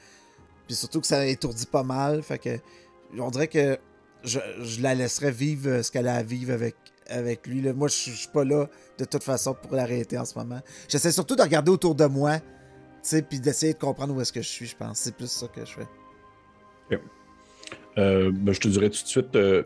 Puis 0.68 0.76
surtout 0.76 1.02
que 1.02 1.08
ça 1.08 1.26
étourdit 1.26 1.66
pas 1.66 1.84
mal. 1.84 2.24
Fait 2.24 2.40
que. 2.40 2.58
On 3.18 3.30
dirait 3.30 3.48
que 3.48 3.78
je, 4.24 4.40
la 4.82 4.96
laisserais 4.96 5.32
vivre 5.32 5.70
euh, 5.70 5.84
ce 5.84 5.92
qu'elle 5.92 6.08
a 6.08 6.16
à 6.16 6.24
vivre 6.24 6.54
avec, 6.54 6.76
avec 7.08 7.48
lui. 7.48 7.62
là. 7.62 7.74
Moi, 7.74 7.88
je 7.88 7.94
suis 7.94 8.28
pas 8.28 8.44
là 8.44 8.68
de 8.98 9.06
toute 9.06 9.24
façon 9.24 9.54
pour 9.54 9.74
l'arrêter 9.74 10.18
en 10.18 10.26
ce 10.26 10.38
moment. 10.38 10.60
J'essaie 10.90 11.12
surtout 11.12 11.36
de 11.36 11.42
regarder 11.42 11.72
autour 11.72 11.96
de 11.96 12.06
moi. 12.06 12.40
Tu 12.40 12.44
sais, 13.04 13.22
puis 13.22 13.40
d'essayer 13.40 13.74
de 13.74 13.80
comprendre 13.80 14.14
où 14.14 14.20
est-ce 14.20 14.34
que 14.34 14.42
je 14.42 14.50
suis, 14.50 14.66
je 14.66 14.76
pense. 14.76 14.98
C'est 15.00 15.16
plus 15.16 15.32
ça 15.32 15.48
que 15.48 15.64
je 15.66 15.72
fais. 15.72 15.88
Euh, 17.98 18.32
ben, 18.32 18.54
je 18.54 18.60
te 18.60 18.68
dirais 18.68 18.90
tout 18.90 19.02
de 19.02 19.08
suite, 19.08 19.36
euh, 19.36 19.64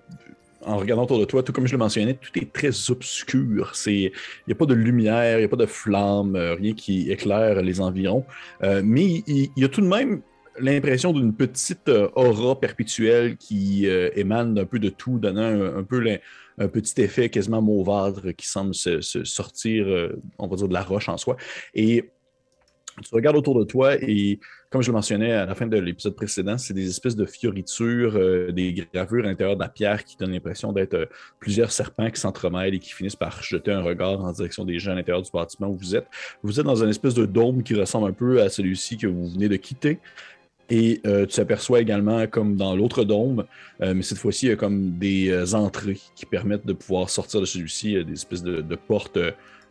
en 0.66 0.78
regardant 0.78 1.04
autour 1.04 1.20
de 1.20 1.26
toi, 1.26 1.44
tout 1.44 1.52
comme 1.52 1.68
je 1.68 1.72
le 1.72 1.78
mentionnais, 1.78 2.14
tout 2.14 2.38
est 2.38 2.52
très 2.52 2.92
obscur. 2.92 3.74
Il 3.88 4.12
n'y 4.48 4.54
a 4.54 4.56
pas 4.56 4.66
de 4.66 4.74
lumière, 4.74 5.38
il 5.38 5.42
n'y 5.42 5.46
a 5.46 5.50
pas 5.50 5.56
de 5.56 5.66
flamme, 5.66 6.36
euh, 6.36 6.56
rien 6.56 6.74
qui 6.74 7.12
éclaire 7.12 7.62
les 7.62 7.82
environs. 7.82 8.26
Euh, 8.64 8.82
mais 8.84 9.24
il 9.28 9.50
y, 9.56 9.64
a 9.64 9.70
tout 9.70 9.82
de 9.82 9.88
même 9.88 10.22
l'impression 10.60 11.14
d'une 11.14 11.34
petite 11.34 11.90
euh, 11.90 12.10
aura 12.16 12.60
perpétuelle 12.60 13.38
qui 13.38 13.88
émane 14.16 14.54
d'un 14.54 14.66
peu 14.66 14.80
de 14.80 14.90
tout, 14.90 15.18
donnant 15.20 15.78
un, 15.78 15.84
peu 15.84 16.04
un 16.58 16.68
petit 16.68 17.02
effet 17.02 17.30
quasiment 17.30 17.62
mauvâtre 17.62 18.32
qui 18.32 18.48
semble 18.48 18.76
se, 18.76 19.02
se 19.02 19.24
sortir, 19.24 19.86
on 20.38 20.48
va 20.48 20.56
dire, 20.56 20.68
de 20.68 20.74
la 20.74 20.84
roche 20.84 21.10
en 21.10 21.18
soi. 21.18 21.38
Et 21.74 22.10
tu 23.02 23.16
regardes 23.16 23.38
autour 23.38 23.58
de 23.58 23.64
toi 23.64 23.96
et 23.96 24.40
comme 24.72 24.82
je 24.82 24.88
le 24.88 24.94
mentionnais 24.94 25.34
à 25.34 25.46
la 25.46 25.54
fin 25.54 25.68
de 25.68 25.78
l'épisode 25.78 26.16
précédent, 26.16 26.58
c'est 26.58 26.74
des 26.74 26.88
espèces 26.88 27.18
de 27.18 27.26
fioritures, 27.26 28.16
euh, 28.16 28.54
des 28.54 28.74
gravures 28.94 29.26
à 29.26 29.28
l'intérieur 29.28 29.58
de 29.58 29.62
la 29.62 29.68
pierre 29.68 30.06
qui 30.06 30.16
donnent 30.16 30.32
l'impression 30.32 30.72
d'être 30.72 30.94
euh, 30.94 31.06
plusieurs 31.40 31.74
serpents 31.74 32.10
qui 32.10 32.22
s'entremêlent 32.22 32.74
et 32.74 32.80
qui 32.80 32.94
finissent 32.94 33.18
par 33.18 33.44
jeter 33.44 33.74
un 33.74 33.82
regard 33.82 34.24
en 34.24 34.32
direction 34.32 34.64
des 34.64 34.80
gens 34.80 34.94
à 34.94 34.96
l'intérieur 34.96 35.22
du 35.22 35.30
bâtiment 35.30 35.68
où 35.68 35.76
vous 35.76 35.94
êtes. 35.98 36.08
Vous 36.42 36.58
êtes 36.58 36.66
dans 36.66 36.82
une 36.82 36.90
espèce 36.90 37.14
de 37.14 37.26
dôme 37.26 37.64
qui 37.64 37.76
ressemble 37.76 38.08
un 38.08 38.14
peu 38.14 38.42
à 38.42 38.48
celui-ci 38.48 38.96
que 38.96 39.08
vous 39.08 39.28
venez 39.28 39.50
de 39.50 39.58
quitter. 39.58 40.00
Et 40.70 41.02
euh, 41.06 41.26
tu 41.26 41.42
aperçois 41.42 41.82
également, 41.82 42.26
comme 42.28 42.56
dans 42.56 42.74
l'autre 42.74 43.04
dôme, 43.04 43.44
mais 43.82 44.04
cette 44.04 44.20
fois-ci, 44.20 44.46
il 44.46 44.50
y 44.50 44.54
a 44.54 44.56
comme 44.56 44.98
des 44.98 45.54
entrées 45.54 46.00
qui 46.16 46.26
permettent 46.26 46.66
de 46.66 46.72
pouvoir 46.72 47.10
sortir 47.10 47.42
de 47.42 47.46
celui-ci, 47.46 48.06
des 48.06 48.14
espèces 48.14 48.42
de, 48.42 48.76
portes 48.76 49.20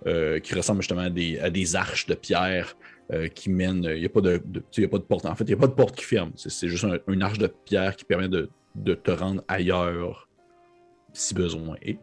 qui 0.05 0.55
ressemblent 0.55 0.83
justement 0.83 1.01
à 1.01 1.51
des 1.51 1.77
arches 1.77 2.07
de 2.07 2.15
pierre 2.15 2.77
euh, 3.13 3.29
qui 3.29 3.51
mène. 3.51 3.85
Il 3.85 4.01
n'y 4.01 4.07
a, 4.07 4.09
pas 4.09 4.21
de, 4.21 4.39
pas 4.39 4.99
de 4.99 5.03
porte. 5.03 5.27
En 5.27 5.35
fait, 5.35 5.45
il 5.45 5.49
n'y 5.49 5.55
a 5.55 5.57
pas 5.57 5.67
de 5.67 5.73
porte 5.73 5.97
qui 5.97 6.05
ferme. 6.05 6.33
C'est 6.37 6.69
juste 6.69 6.85
un, 6.85 6.99
une 7.09 7.23
arche 7.23 7.39
de 7.39 7.47
pierre 7.47 7.97
qui 7.97 8.05
permet 8.05 8.29
de, 8.29 8.49
te 8.95 9.11
rendre 9.11 9.43
ailleurs 9.49 10.29
si 11.13 11.35
besoin 11.35 11.77
est. 11.83 11.99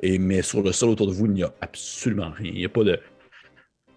Et, 0.00 0.18
mais 0.18 0.42
sur 0.42 0.62
le 0.62 0.72
sol 0.72 0.90
autour 0.90 1.06
de 1.08 1.12
vous, 1.12 1.26
il 1.26 1.32
n'y 1.32 1.42
a 1.42 1.52
absolument 1.60 2.30
rien. 2.30 2.52
Il 2.52 2.58
n'y 2.58 2.64
a 2.64 2.68
pas 2.68 2.84
de 2.84 3.00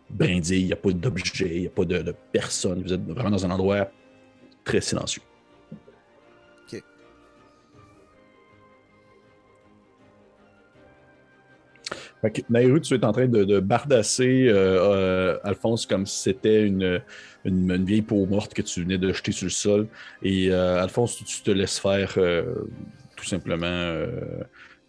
brindilles, 0.10 0.62
il 0.62 0.66
n'y 0.68 0.74
a 0.74 0.78
pas 0.78 0.92
d'objets, 0.92 1.56
il 1.56 1.62
n'y 1.62 1.68
a 1.68 1.72
pas 1.72 1.86
de, 1.86 2.02
de 2.02 2.14
personne. 2.32 2.82
Vous 2.82 2.94
êtes 2.94 3.02
vraiment 3.02 3.32
dans 3.32 3.46
un 3.46 3.52
endroit 3.52 3.92
très 4.64 4.82
silencieux. 4.82 5.22
Nairou, 12.50 12.80
tu 12.80 12.94
es 12.94 13.06
en 13.06 13.12
train 13.12 13.28
de, 13.28 13.60
bardasser 13.60 14.48
euh, 14.48 14.80
euh, 14.80 15.40
Alphonse 15.44 15.86
comme 15.86 16.06
si 16.06 16.22
c'était 16.24 16.64
une, 16.64 17.02
une, 17.46 17.86
vieille 17.86 18.02
peau 18.02 18.26
morte 18.26 18.54
que 18.54 18.62
tu 18.62 18.82
venais 18.82 18.98
de 18.98 19.12
jeter 19.14 19.32
sur 19.32 19.46
le 19.46 19.52
sol. 19.52 19.88
Et 20.24 20.52
euh, 20.52 20.82
Alphonse, 20.82 21.24
tu 21.24 21.42
te 21.42 21.52
laisses 21.52 21.80
faire 21.80 22.18
tout 23.16 23.26
simplement 23.26 24.06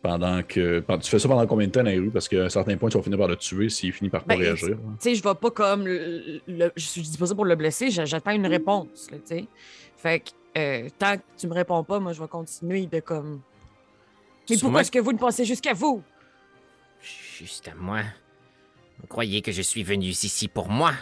pendant 0.03 0.43
que. 0.43 0.83
Tu 1.01 1.11
fais 1.11 1.19
ça 1.19 1.29
pendant 1.29 1.47
combien 1.47 1.67
de 1.67 1.73
temps, 1.73 1.83
Nairou? 1.83 2.11
Parce 2.11 2.29
qu'à 2.29 2.45
un 2.45 2.49
certain 2.49 2.77
point, 2.77 2.89
tu 2.89 2.97
vas 2.97 3.03
finir 3.03 3.19
par 3.19 3.29
le 3.29 3.37
tuer 3.37 3.69
s'il 3.69 3.93
finit 3.93 4.11
par 4.11 4.25
pas 4.25 4.35
ben, 4.35 4.43
réagir. 4.43 4.69
Tu 4.69 4.77
sais, 4.99 5.15
je 5.15 5.23
vais 5.23 5.35
pas 5.35 5.51
comme. 5.51 5.87
je 5.87 6.71
suis 6.77 7.03
disposé 7.03 7.35
pour 7.35 7.45
le 7.45 7.57
blesser, 7.57 7.91
j'attends 7.91 8.33
une 8.33 8.47
réponse. 8.47 9.09
tu 9.11 9.19
sais. 9.25 9.45
Fait 9.97 10.21
que 10.21 10.89
tant 10.99 11.17
que 11.17 11.23
tu 11.37 11.47
me 11.47 11.55
réponds 11.55 11.85
pas, 11.85 12.01
moi, 12.01 12.13
je 12.13 12.21
vais 12.21 12.29
continuer 12.29 12.87
de 12.87 13.01
comme. 13.01 13.41
Mais 14.51 14.57
pourquoi 14.57 14.81
est-ce 14.81 14.91
que 14.91 14.99
vous 14.99 15.13
ne 15.13 15.19
pensez 15.19 15.45
jusqu'à 15.45 15.75
vous? 15.75 16.03
Juste 17.01 17.69
à 17.69 17.75
moi. 17.75 18.03
Vous 18.99 19.07
croyez 19.07 19.43
que 19.43 19.53
je 19.53 19.63
suis 19.63 19.83
venu 19.83 20.07
ici 20.07 20.49
pour 20.49 20.69
moi? 20.69 20.93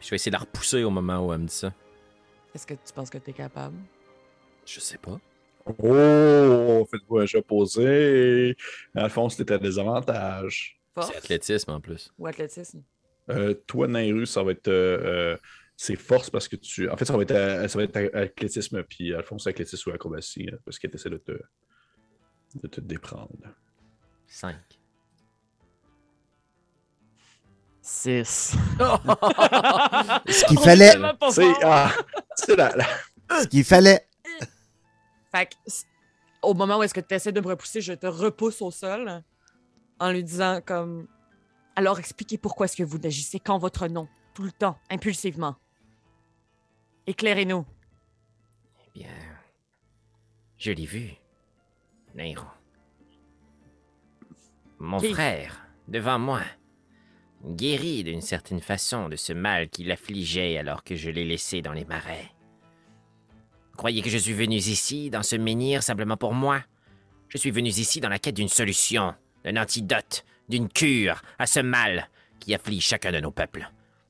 Je 0.00 0.10
vais 0.10 0.16
essayer 0.16 0.30
de 0.30 0.36
la 0.36 0.40
repousser 0.40 0.82
au 0.82 0.90
moment 0.90 1.26
où 1.26 1.32
elle 1.32 1.40
me 1.40 1.46
dit 1.46 1.54
ça. 1.54 1.72
Est-ce 2.54 2.66
que 2.66 2.74
tu 2.74 2.92
penses 2.94 3.10
que 3.10 3.18
tu 3.18 3.30
es 3.30 3.32
capable? 3.32 3.76
Je 4.66 4.80
sais 4.80 4.98
pas. 4.98 5.20
Oh, 5.66 6.86
faites-vous 6.90 7.18
un 7.18 7.26
jeu 7.26 7.42
posé. 7.42 8.56
Alphonse, 8.94 9.36
t'es 9.36 9.52
à 9.52 9.58
désavantage. 9.58 10.80
C'est 11.00 11.16
athlétisme 11.16 11.70
en 11.70 11.80
plus. 11.80 12.12
Ou 12.18 12.26
athlétisme? 12.26 12.82
Euh, 13.30 13.54
toi, 13.66 13.86
Nairu, 13.86 14.26
ça 14.26 14.42
va 14.42 14.52
être. 14.52 14.68
Euh, 14.68 14.98
euh, 15.32 15.36
c'est 15.76 15.96
force 15.96 16.30
parce 16.30 16.48
que 16.48 16.56
tu. 16.56 16.88
En 16.90 16.96
fait, 16.96 17.04
ça 17.04 17.16
va 17.16 17.22
être, 17.22 17.68
ça 17.68 17.78
va 17.78 17.84
être 17.84 18.14
athlétisme, 18.14 18.82
puis 18.82 19.14
Alphonse, 19.14 19.46
athlétisme 19.46 19.90
ou 19.90 19.94
acrobatie, 19.94 20.50
parce 20.64 20.78
qu'il 20.78 20.90
essaie 20.92 21.10
de 21.10 21.18
te, 21.18 21.32
de 22.54 22.68
te 22.68 22.80
déprendre. 22.80 23.30
5. 24.26 24.56
6. 27.82 28.54
Ce 30.28 30.46
qu'il 30.46 30.58
fallait. 30.60 30.92
Ah, 31.64 31.92
c'est 32.36 32.56
la, 32.56 32.72
Ce 33.42 33.46
qu'il 33.48 33.64
fallait. 33.64 34.06
Fait 35.34 35.46
que, 35.46 35.54
au 36.42 36.54
moment 36.54 36.78
où 36.78 36.82
est-ce 36.84 36.94
que 36.94 37.00
tu 37.00 37.14
essaies 37.14 37.32
de 37.32 37.40
me 37.40 37.48
repousser, 37.48 37.80
je 37.80 37.92
te 37.92 38.06
repousse 38.06 38.62
au 38.62 38.70
sol 38.70 39.22
en 39.98 40.12
lui 40.12 40.22
disant 40.22 40.60
comme 40.64 41.08
alors 41.74 41.98
expliquez 41.98 42.38
pourquoi 42.38 42.66
est-ce 42.66 42.76
que 42.76 42.82
vous 42.82 42.98
n'agissez 42.98 43.40
qu'en 43.40 43.58
votre 43.58 43.88
nom, 43.88 44.08
tout 44.34 44.42
le 44.42 44.52
temps, 44.52 44.78
impulsivement. 44.90 45.56
Éclairez-nous. 47.06 47.64
Eh 48.86 48.90
bien, 49.00 49.10
je 50.56 50.70
l'ai 50.70 50.86
vu, 50.86 51.14
Nairo. 52.14 52.46
Mon 54.78 55.00
frère, 55.00 55.66
devant 55.88 56.18
moi 56.18 56.42
guéri 57.44 58.04
d'une 58.04 58.20
certaine 58.20 58.60
façon 58.60 59.08
de 59.08 59.16
ce 59.16 59.32
mal 59.32 59.68
qui 59.68 59.84
l'affligeait 59.84 60.58
alors 60.58 60.84
que 60.84 60.94
je 60.94 61.10
l'ai 61.10 61.24
laissé 61.24 61.62
dans 61.62 61.72
les 61.72 61.84
marais. 61.84 62.30
croyez 63.76 64.02
que 64.02 64.10
je 64.10 64.18
suis 64.18 64.32
venu 64.32 64.56
ici, 64.56 65.10
dans 65.10 65.22
ce 65.22 65.36
menhir, 65.36 65.82
simplement 65.82 66.16
pour 66.16 66.34
moi? 66.34 66.62
Je 67.28 67.38
suis 67.38 67.50
venu 67.50 67.70
ici 67.70 68.00
dans 68.00 68.08
la 68.08 68.18
quête 68.18 68.36
d'une 68.36 68.48
solution, 68.48 69.14
d'un 69.44 69.60
antidote, 69.60 70.24
d'une 70.48 70.68
cure 70.68 71.22
à 71.38 71.46
ce 71.46 71.60
mal 71.60 72.08
qui 72.38 72.54
afflige 72.54 72.84
chacun 72.84 73.12
de 73.12 73.20
nos 73.20 73.30
peuples. 73.30 73.68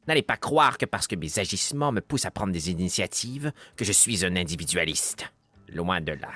N'allez 0.09 0.23
pas 0.23 0.37
croire 0.37 0.79
que 0.79 0.87
parce 0.87 1.07
que 1.07 1.15
mes 1.15 1.39
agissements 1.39 1.93
me 1.93 2.01
poussent 2.01 2.25
à 2.25 2.31
prendre 2.31 2.53
des 2.53 2.71
initiatives, 2.71 3.53
que 3.77 3.85
je 3.85 3.93
suis 3.93 4.25
un 4.25 4.37
individualiste. 4.37 5.33
Loin 5.69 6.01
de 6.01 6.13
là. 6.13 6.33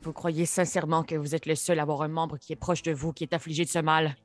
Vous 0.00 0.12
croyez 0.12 0.46
sincèrement 0.46 1.04
que 1.04 1.14
vous 1.14 1.34
êtes 1.34 1.46
le 1.46 1.54
seul 1.54 1.78
à 1.78 1.82
avoir 1.82 2.02
un 2.02 2.08
membre 2.08 2.38
qui 2.38 2.52
est 2.52 2.56
proche 2.56 2.82
de 2.82 2.92
vous, 2.92 3.12
qui 3.12 3.22
est 3.22 3.34
affligé 3.34 3.64
de 3.64 3.70
ce 3.70 3.78
mal? 3.78 4.16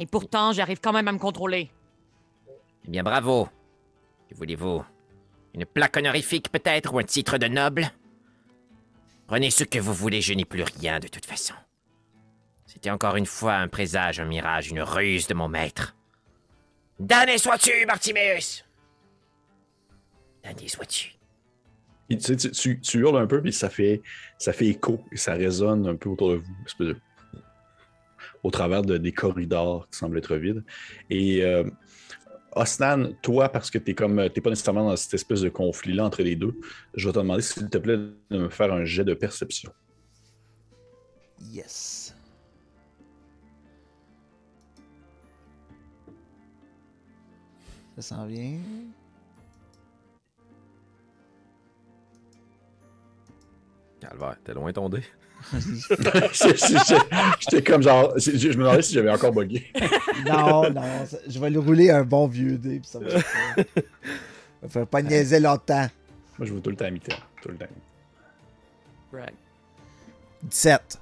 Et 0.00 0.06
pourtant, 0.06 0.52
j'arrive 0.52 0.80
quand 0.80 0.94
même 0.94 1.06
à 1.08 1.12
me 1.12 1.18
contrôler. 1.18 1.70
Eh 2.86 2.90
bien, 2.90 3.02
bravo. 3.02 3.48
Que 4.28 4.34
voulez-vous? 4.34 4.82
Une 5.54 5.66
plaque 5.66 5.98
honorifique 5.98 6.50
peut-être 6.50 6.94
ou 6.94 6.98
un 6.98 7.04
titre 7.04 7.36
de 7.36 7.46
noble? 7.46 7.92
Prenez 9.26 9.50
ce 9.50 9.62
que 9.62 9.78
vous 9.78 9.92
voulez, 9.92 10.22
je 10.22 10.32
n'ai 10.32 10.46
plus 10.46 10.62
rien 10.62 11.00
de 11.00 11.06
toute 11.06 11.26
façon. 11.26 11.54
C'était 12.64 12.90
encore 12.90 13.16
une 13.16 13.26
fois 13.26 13.56
un 13.56 13.68
présage, 13.68 14.20
un 14.20 14.24
mirage, 14.24 14.70
une 14.70 14.80
ruse 14.80 15.26
de 15.26 15.34
mon 15.34 15.48
maître. 15.48 15.94
Damné 16.98 17.36
sois-tu, 17.36 17.84
Martimeus 17.86 18.64
Damné 20.42 20.66
sois-tu. 20.66 21.14
Tu, 22.08 22.80
tu, 22.80 22.98
hurles 22.98 23.18
un 23.18 23.26
peu, 23.26 23.42
puis 23.42 23.52
ça 23.52 23.68
fait, 23.68 24.00
ça 24.38 24.52
fait 24.52 24.66
écho, 24.66 25.04
et 25.12 25.16
ça 25.16 25.34
résonne 25.34 25.86
un 25.86 25.94
peu 25.94 26.08
autour 26.08 26.30
de 26.30 26.36
vous 26.36 26.94
au 28.42 28.50
travers 28.50 28.82
de, 28.82 28.96
des 28.96 29.12
corridors 29.12 29.88
qui 29.90 29.98
semblent 29.98 30.18
être 30.18 30.36
vides. 30.36 30.64
Et 31.08 31.44
euh, 31.44 31.64
Osnan, 32.56 33.12
toi, 33.22 33.48
parce 33.48 33.70
que 33.70 33.78
tu 33.78 33.94
n'es 33.94 34.30
pas 34.30 34.50
nécessairement 34.50 34.88
dans 34.88 34.96
cette 34.96 35.14
espèce 35.14 35.40
de 35.40 35.48
conflit-là 35.48 36.04
entre 36.04 36.22
les 36.22 36.36
deux, 36.36 36.58
je 36.94 37.08
vais 37.08 37.12
te 37.12 37.18
demander, 37.18 37.42
s'il 37.42 37.68
te 37.68 37.78
plaît, 37.78 37.96
de 37.96 38.38
me 38.38 38.48
faire 38.48 38.72
un 38.72 38.84
jet 38.84 39.04
de 39.04 39.14
perception. 39.14 39.72
Yes. 41.52 42.14
Ça 47.96 48.02
s'en 48.02 48.26
vient. 48.26 48.58
Calvaire, 54.00 54.38
t'es 54.42 54.54
loin 54.54 54.72
ton 54.72 54.88
dé. 54.88 55.02
J'étais 57.40 57.62
comme 57.62 57.82
genre. 57.82 58.14
Je 58.18 58.48
me 58.48 58.54
demandais 58.54 58.82
si 58.82 58.94
j'avais 58.94 59.10
encore 59.10 59.32
bugué. 59.32 59.66
non, 60.26 60.70
non. 60.70 60.82
Je 61.28 61.38
vais 61.38 61.50
lui 61.50 61.58
rouler 61.58 61.90
un 61.90 62.04
bon 62.04 62.26
vieux 62.26 62.58
dé. 62.58 62.80
Puis 62.80 62.90
ça 62.90 62.98
va 63.00 64.68
faire 64.68 64.86
pas 64.86 65.02
niaiser 65.02 65.40
longtemps. 65.40 65.88
Moi, 66.38 66.46
je 66.46 66.52
veux 66.52 66.60
tout 66.60 66.70
le 66.70 66.76
temps 66.76 66.86
imiter. 66.86 67.14
Tout 67.42 67.50
le 67.50 67.56
temps. 67.56 67.66
Right. 69.12 69.34
17. 70.42 70.98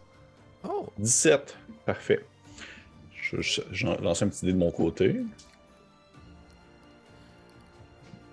Oh. 0.68 0.86
17. 0.98 1.56
Parfait. 1.86 2.24
Je, 3.20 4.02
lance 4.02 4.22
un 4.22 4.28
petit 4.28 4.46
dé 4.46 4.52
de 4.52 4.58
mon 4.58 4.70
côté. 4.70 5.20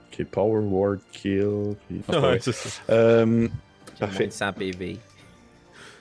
Ok, 0.08 0.26
Power 0.32 0.62
Ward 0.62 1.00
Kill. 1.12 1.76
Puis... 1.88 2.02
ouais, 2.08 2.40
c'est 2.42 2.54
ça. 2.54 2.70
Euh, 2.90 3.48
parfait. 4.00 4.30
100 4.30 4.54
PV. 4.54 4.98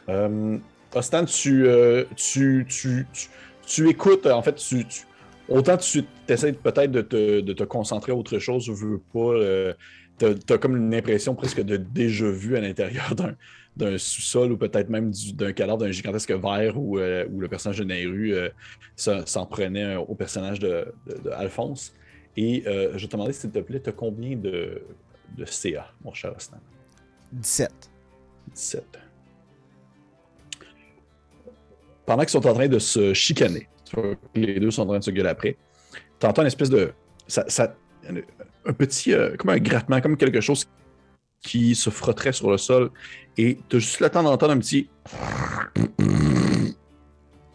Euh, 0.08 0.58
Ostan, 0.94 1.24
euh, 1.46 2.04
tu, 2.16 2.66
tu, 2.68 3.06
tu, 3.12 3.28
tu, 3.66 3.88
écoutes, 3.88 4.26
en 4.26 4.42
fait, 4.42 4.54
tu, 4.54 4.84
autant 5.48 5.76
tu 5.76 6.04
essaies 6.28 6.52
peut-être 6.52 6.90
de 6.90 7.02
te, 7.02 7.40
de 7.40 7.52
te, 7.52 7.64
concentrer 7.64 8.12
à 8.12 8.14
autre 8.14 8.38
chose, 8.38 8.64
je 8.64 8.72
veux 8.72 9.00
pas. 9.12 9.34
Euh, 9.34 9.74
as, 10.22 10.58
comme 10.58 10.76
une 10.76 10.94
impression 10.94 11.34
presque 11.34 11.60
de 11.62 11.76
déjà 11.76 12.30
vu 12.30 12.56
à 12.56 12.60
l'intérieur 12.60 13.14
d'un, 13.16 13.34
d'un 13.76 13.98
sous-sol 13.98 14.52
ou 14.52 14.56
peut-être 14.56 14.88
même 14.88 15.10
du- 15.10 15.32
d'un 15.32 15.52
cadavre 15.52 15.78
d'un 15.78 15.90
gigantesque 15.90 16.30
verre 16.30 16.78
où, 16.78 16.98
euh, 16.98 17.26
où 17.32 17.40
le 17.40 17.48
personnage 17.48 17.78
de 17.78 17.84
Nairu 17.84 18.32
euh, 18.32 18.48
s'en 18.96 19.46
prenait 19.46 19.96
au 19.96 20.14
personnage 20.14 20.60
de, 20.60 20.86
de- 21.06 21.18
de 21.18 21.30
Alphonse. 21.30 21.92
Et 22.36 22.62
euh, 22.66 22.96
je 22.96 23.06
te 23.06 23.12
demander, 23.12 23.32
s'il 23.32 23.50
te 23.50 23.58
plaît, 23.58 23.80
tu 23.80 23.90
as 23.90 23.92
combien 23.92 24.36
de, 24.36 24.82
de 25.36 25.44
CA, 25.44 25.92
mon 26.04 26.12
cher 26.12 26.32
Osnan 26.36 26.58
17. 27.32 27.70
17. 28.54 28.84
Pendant 32.06 32.22
qu'ils 32.22 32.30
sont 32.30 32.46
en 32.46 32.52
train 32.54 32.68
de 32.68 32.78
se 32.78 33.14
chicaner, 33.14 33.68
les 34.34 34.60
deux 34.60 34.70
sont 34.70 34.82
en 34.82 34.86
train 34.86 34.98
de 34.98 35.04
se 35.04 35.10
gueuler 35.10 35.28
après, 35.30 35.56
tu 36.20 36.26
entends 36.26 36.42
une 36.42 36.48
espèce 36.48 36.70
de. 36.70 36.92
Ça, 37.26 37.44
ça- 37.48 37.74
un, 38.08 38.16
un 38.66 38.72
petit. 38.74 39.12
euh, 39.14 39.36
comme 39.36 39.50
un 39.50 39.58
grattement, 39.58 40.00
comme 40.00 40.16
quelque 40.16 40.40
chose 40.40 40.66
qui 41.40 41.74
se 41.74 41.90
frotterait 41.90 42.32
sur 42.32 42.50
le 42.50 42.58
sol. 42.58 42.90
Et 43.38 43.58
tu 43.68 43.76
as 43.76 43.78
juste 43.78 44.00
le 44.00 44.10
temps 44.10 44.22
d'entendre 44.22 44.52
un 44.52 44.58
petit. 44.58 44.88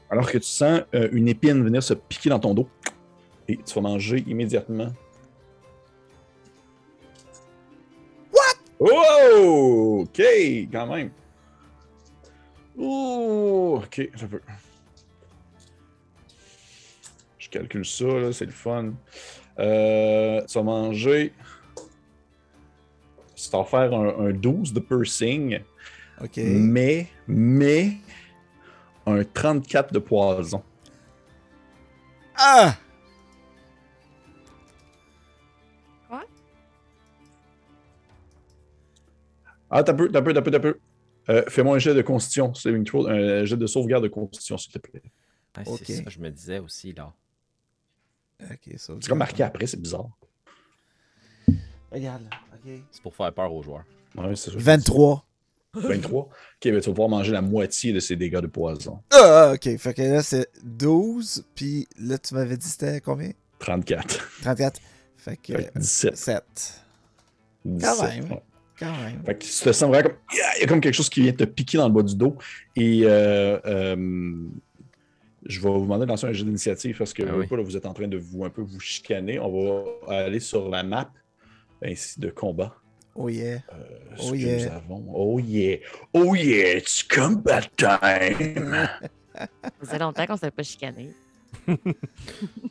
Alors 0.10 0.32
que 0.32 0.38
tu 0.39 0.48
sens 0.48 0.82
euh, 0.96 1.10
une 1.12 1.27
épine 1.27 1.63
venir 1.63 1.84
se 1.84 1.94
piquer 1.94 2.29
dans 2.29 2.39
ton 2.39 2.53
dos. 2.56 2.68
Et 3.48 3.58
tu 3.58 3.74
vas 3.75 3.82
manger 3.82 4.24
immédiatement. 4.27 4.91
What? 8.34 8.58
Oh! 8.79 10.01
OK, 10.08 10.22
quand 10.72 10.88
même. 10.88 11.12
Oh! 12.79 13.81
OK, 13.83 14.09
ça 14.15 14.27
peut. 14.27 14.41
Je 17.38 17.50
calcule 17.50 17.86
ça, 17.86 18.05
là, 18.05 18.31
c'est 18.31 18.45
le 18.45 18.51
fun. 18.51 18.93
Euh, 19.59 20.41
tu 20.45 20.53
vas 20.57 20.63
manger. 20.63 21.33
Ça 23.36 23.57
va 23.57 23.65
faire 23.65 23.93
un, 23.93 24.27
un 24.27 24.31
12 24.31 24.74
de 24.74 24.79
piercing, 24.79 25.59
OK. 26.21 26.38
mais, 26.38 27.07
mais, 27.27 27.93
un 29.05 29.24
34 29.24 29.93
de 29.93 30.00
poison. 30.00 30.63
Ah! 32.36 32.75
Ah, 39.71 39.83
t'as 39.83 39.93
peu, 39.93 40.09
t'as 40.09 40.21
peu, 40.21 40.33
t'as 40.33 40.41
peu, 40.41 40.51
t'as 40.51 40.59
peu. 40.59 40.79
Euh, 41.29 41.43
Fais-moi 41.48 41.75
un 41.75 41.79
jet 41.79 41.93
de 41.93 42.01
constitution, 42.01 42.53
saving 42.53 42.83
throw, 42.83 43.07
un 43.07 43.45
jet 43.45 43.57
de 43.57 43.67
sauvegarde 43.67 44.03
de 44.03 44.07
constitution, 44.09 44.57
s'il 44.57 44.71
te 44.71 44.79
plaît. 44.79 45.01
Ah, 45.55 45.62
Ok. 45.65 45.81
C'est 45.86 46.03
ça, 46.03 46.09
je 46.09 46.19
me 46.19 46.29
disais 46.29 46.59
aussi, 46.59 46.93
là. 46.93 47.13
Ok, 48.41 48.74
ça. 48.77 48.93
C'est 49.01 49.09
comme 49.09 49.17
marqué 49.17 49.43
après, 49.43 49.67
c'est 49.67 49.79
bizarre. 49.81 50.09
Regarde, 51.91 52.24
là. 52.24 52.29
Ok. 52.53 52.71
C'est 52.91 53.01
pour 53.01 53.15
faire 53.15 53.33
peur 53.33 53.53
aux 53.53 53.62
joueurs. 53.63 53.83
Ouais, 54.15 54.36
c'est 54.36 54.51
ça. 54.51 54.57
23. 54.57 55.25
23. 55.74 56.29
Ok, 56.62 56.71
ben, 56.71 56.81
tu 56.81 56.88
vas 56.89 56.93
pouvoir 56.93 57.09
manger 57.09 57.31
la 57.31 57.41
moitié 57.41 57.93
de 57.93 58.00
ces 58.01 58.15
dégâts 58.15 58.39
de 58.39 58.48
poison. 58.48 59.00
Ah, 59.12 59.51
ok. 59.53 59.77
Fait 59.77 59.93
que 59.93 60.01
là, 60.01 60.21
c'est 60.24 60.50
12. 60.63 61.45
Puis 61.55 61.88
là, 62.00 62.17
tu 62.17 62.33
m'avais 62.33 62.57
dit 62.57 62.67
c'était 62.67 63.00
combien? 63.01 63.31
34. 63.59 64.41
34. 64.41 64.82
Fait 65.15 65.38
que 65.38 65.54
Fait 65.56 65.71
que 65.71 65.80
17. 65.80 66.17
7. 66.17 66.43
17, 67.65 68.01
même. 68.01 68.32
ouais. 68.32 68.41
Quand 68.80 68.92
même. 69.04 69.22
Fait 69.26 69.36
que 69.38 69.44
tu 69.44 69.50
te 69.50 69.72
sens 69.72 69.89
vraiment 69.89 70.10
comme. 70.10 70.18
Il 70.58 70.62
y 70.62 70.63
a 70.63 70.68
comme 70.68 70.80
quelque 70.82 70.94
chose 70.96 71.10
qui 71.10 71.22
vient 71.22 71.34
te 71.34 71.44
piquer 71.44 71.78
dans 71.78 71.88
le 71.88 71.94
bas 71.94 72.02
du 72.04 72.15
dos. 72.15 72.38
Et 72.76 73.02
euh, 73.04 73.60
euh, 73.65 74.48
je 75.46 75.60
vais 75.60 75.70
vous 75.70 75.82
demander 75.82 76.06
de 76.06 76.10
lancer 76.10 76.28
un 76.28 76.34
jeu 76.34 76.46
d'initiative 76.46 76.98
parce 76.98 77.13
que 77.13 77.24
Ah 77.24 77.36
oui. 77.36 77.46
là, 77.50 77.62
vous 77.62 77.76
êtes 77.78 77.86
en 77.86 77.94
train 77.94 78.08
de 78.08 78.18
vous 78.18 78.46
un 78.46 78.50
peu 78.50 78.62
vous 78.62 78.80
chicaner. 78.80 79.39
On 79.39 79.86
va 80.08 80.15
aller 80.20 80.39
sur 80.39 80.70
la 80.70 80.84
map 80.84 81.12
ainsi 81.84 82.20
de 82.20 82.30
combat. 82.30 82.74
Oh 83.15 83.28
yeah. 83.28 83.56
Euh, 83.74 84.15
ce 84.18 84.30
Oh 84.30 84.32
que 84.32 84.38
yeah. 84.38 84.65
nous 84.65 84.72
avons. 84.72 85.06
Oh 85.13 85.39
yeah. 85.39 85.78
Oh 86.13 86.36
yeah, 86.36 86.78
it's 86.78 87.04
combat 87.04 87.62
time. 87.76 88.88
Ça 89.36 89.48
faisait 89.82 90.00
longtemps 90.00 90.26
qu'on 90.26 90.36
s'était 90.36 90.52
pas 90.52 90.63
chicané. 90.63 91.10
Ça 91.68 91.74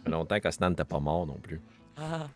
fait 0.05 0.11
longtemps 0.11 0.41
qu'Asnan 0.41 0.71
n'était 0.71 0.85
pas 0.85 1.01
mort 1.01 1.27
non 1.27 1.39
plus. 1.43 1.61
Ah. 1.97 2.29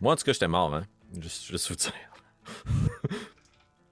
Moi, 0.00 0.12
en 0.12 0.16
tout 0.16 0.24
cas, 0.24 0.32
j'étais 0.32 0.48
mort, 0.48 0.74
hein. 0.74 0.84
Juste, 1.20 1.46
juste 1.46 1.68
vous 1.68 1.76
dire. 1.76 1.92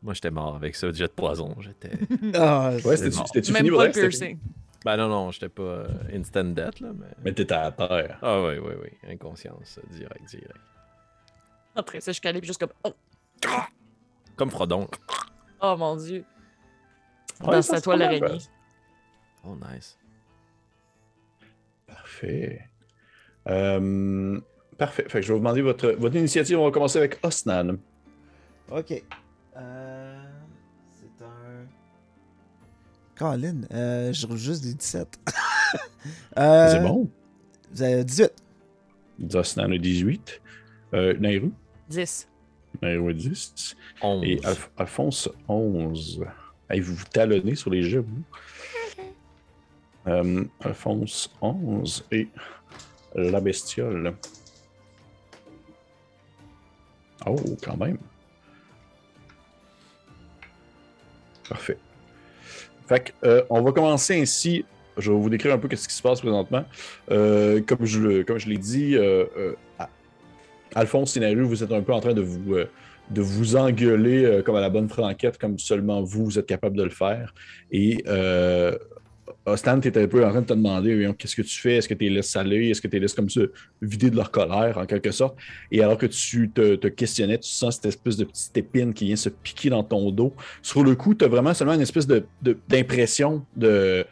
Moi, 0.02 0.14
j'étais 0.14 0.31
mort 0.31 0.55
avec 0.57 0.76
ça, 0.76 0.90
jet 0.92 1.05
de 1.09 1.12
poison. 1.12 1.55
J'étais. 1.61 1.90
Ah, 2.35 2.72
Ouais, 2.85 2.96
c'était-tu 2.96 3.16
mort. 3.16 3.26
c'était-tu 3.29 3.52
Même 3.52 3.64
fini, 3.66 3.76
C'était 3.79 4.00
piercing. 4.00 4.38
fini? 4.38 4.40
Ben 4.85 4.96
non, 4.96 5.09
non, 5.09 5.31
j'étais 5.33 5.48
pas 5.48 5.62
euh, 5.62 5.88
instant 6.14 6.44
death, 6.44 6.81
là, 6.81 6.90
mais. 6.94 7.07
Mais 7.24 7.33
t'étais 7.33 7.55
à 7.55 7.72
terre. 7.72 8.18
Ah 8.22 8.40
oui, 8.42 8.59
oui, 8.59 8.72
oui. 8.83 9.11
Inconscience, 9.12 9.79
euh, 9.79 9.87
direct, 9.94 10.24
direct. 10.29 10.55
De 11.94 12.00
se 12.00 12.12
chicaner, 12.12 12.40
puis 12.40 12.46
juste 12.46 12.61
comme. 12.61 12.72
Oh, 12.85 12.94
Comme 14.37 14.50
Frodon. 14.50 14.88
oh 15.61 15.76
mon 15.76 15.96
dieu. 15.96 16.24
Dans 17.40 17.50
ça, 17.62 17.74
sa 17.76 17.81
toile 17.81 18.02
araignée. 18.02 18.38
Oh, 19.44 19.57
nice. 19.72 19.98
Parfait. 21.87 22.68
Euh, 23.48 24.40
parfait. 24.79 25.05
Fait 25.09 25.21
que 25.21 25.23
je 25.23 25.29
vais 25.29 25.35
vous 25.35 25.41
demander 25.41 25.62
votre, 25.62 25.91
votre 25.93 26.17
initiative. 26.17 26.59
On 26.59 26.65
va 26.65 26.71
commencer 26.71 26.99
avec 26.99 27.19
Osnan. 27.25 27.77
Ok. 28.71 29.03
Euh, 29.57 30.23
c'est 30.93 31.25
un. 31.25 31.67
Colin, 33.19 33.62
euh, 33.73 34.12
je 34.12 34.27
roule 34.27 34.37
juste 34.39 34.62
des 34.65 34.75
17. 34.75 35.19
Euh, 36.39 36.71
C'est 36.71 36.81
bon. 36.81 37.09
Vous 37.73 37.83
avez 37.83 38.05
18. 38.05 38.31
Osnan 39.35 39.73
a 39.73 39.79
18. 39.79 40.41
Euh, 40.95 41.15
Nairu. 41.19 41.51
10. 41.89 42.29
Nairu 42.81 43.11
a 43.11 43.12
10. 43.12 43.77
11. 44.03 44.25
Et 44.25 44.39
Alf- 44.45 44.71
Alphonse, 44.77 45.29
11. 45.49 46.25
Hey, 46.71 46.79
vous 46.81 46.95
vous 46.95 47.05
talonnez 47.12 47.57
sur 47.57 47.71
les 47.71 47.83
jeux, 47.83 48.01
vous? 48.07 48.23
Euh, 50.07 50.45
Alphonse, 50.61 51.35
11. 51.41 52.05
Et 52.12 52.29
la 53.17 53.41
bestiole. 53.41 54.15
Oh, 57.24 57.37
quand 57.62 57.76
même. 57.76 57.98
Parfait. 61.48 61.79
Fait 62.88 63.00
que, 63.00 63.26
euh, 63.26 63.42
on 63.50 63.62
va 63.62 63.72
commencer 63.72 64.20
ainsi. 64.20 64.64
Je 64.96 65.11
vais 65.11 65.18
vous 65.18 65.31
décrire 65.31 65.55
un 65.55 65.59
peu 65.59 65.74
ce 65.74 65.88
qui 65.88 65.94
se 65.94 66.02
passe 66.02 66.20
présentement. 66.20 66.64
Euh, 67.11 67.61
comme 67.62 67.85
je, 67.85 68.48
l'ai 68.48 68.59
dit, 68.59 68.96
euh, 68.96 69.55
Alphonse 70.74 71.16
et 71.16 71.20
Naru, 71.20 71.42
vous 71.42 71.62
êtes 71.62 71.72
un 71.72 71.83
peu 71.83 71.92
en 71.92 72.00
train 72.00 72.14
de 72.14 72.22
vous, 72.22 72.57
de 73.11 73.20
vous 73.20 73.57
engueuler 73.57 74.42
comme 74.44 74.57
à 74.57 74.61
la 74.61 74.70
bonne 74.70 74.88
franquette, 74.88 75.38
comme 75.38 75.59
seulement 75.59 76.02
vous, 76.02 76.24
vous 76.24 76.38
êtes 76.38 76.46
capable 76.46 76.76
de 76.76 76.85
le 76.85 76.90
faire. 76.90 77.35
Et 77.70 78.02
Ostan, 79.45 79.81
tu 79.81 79.89
étais 79.89 80.03
un 80.03 80.09
peu 80.09 80.25
en 80.25 80.31
train 80.31 80.41
de 80.41 80.47
te 80.47 80.53
demander 80.55 81.11
qu'est-ce 81.19 81.37
que 81.37 81.43
tu 81.43 81.59
fais? 81.59 81.77
Est-ce 81.77 81.89
que 81.89 81.95
tu 81.95 82.05
les 82.05 82.11
laisses 82.11 82.35
aller? 82.37 82.71
Est-ce 82.71 82.81
que 82.81 82.89
tu 82.89 82.95
les 82.95 83.01
laisses 83.01 83.15
comme 83.15 83.31
ça 83.31 83.41
vider 83.83 84.11
de 84.11 84.17
leur 84.17 84.31
colère, 84.31 84.79
en 84.79 84.87
quelque 84.87 85.11
sorte? 85.11 85.37
Et 85.71 85.83
alors 85.83 85.99
que 85.99 86.07
tu 86.07 86.51
te, 86.51 86.89
questionnais, 86.89 87.39
tu 87.39 87.49
sens 87.49 87.77
cette 87.77 87.87
espèce 87.87 88.17
de 88.17 88.25
petite 88.25 88.57
épine 88.57 88.93
qui 88.95 89.07
vient 89.07 89.17
se 89.17 89.29
piquer 89.29 89.71
dans 89.71 89.83
ton 89.85 90.11
dos. 90.11 90.35
Sur 90.62 90.85
le 90.85 90.95
coup, 90.95 91.15
tu 91.15 91.25
as 91.25 91.29
vraiment 91.29 91.55
seulement 91.55 91.75
une 91.75 91.81
espèce 91.81 92.07
d'impression 92.07 93.45
d'une 93.57 94.05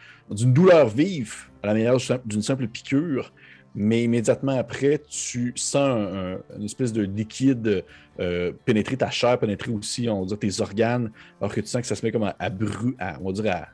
douleur 0.53 0.89
vive 0.89 1.35
à 1.63 1.69
la 1.69 1.73
manière 1.75 1.97
d'une 2.25 2.43
simple 2.43 2.67
piqûre. 2.69 3.33
Mais 3.77 4.05
immédiatement 4.05 4.57
après, 4.57 5.01
tu 5.09 5.53
sens 5.57 5.77
un- 5.77 6.35
un- 6.35 6.39
une 6.59 6.65
espèce 6.65 6.93
de 6.93 7.03
liquide 7.03 7.85
euh, 8.21 8.53
pénétrer 8.65 8.97
ta 8.97 9.11
chair, 9.11 9.37
pénétrer 9.37 9.73
aussi, 9.73 10.09
on 10.09 10.21
va 10.21 10.27
dire, 10.27 10.39
tes 10.39 10.61
organes, 10.61 11.11
alors 11.41 11.53
que 11.53 11.61
tu 11.61 11.67
sens 11.67 11.81
que 11.83 11.89
ça 11.89 11.97
se 11.97 12.07
met 12.07 12.13
comme 12.13 12.23
à, 12.23 12.37
à 12.39 12.47
à- 12.47 13.19
on 13.21 13.27
va 13.27 13.33
dire 13.33 13.53
à, 13.53 13.67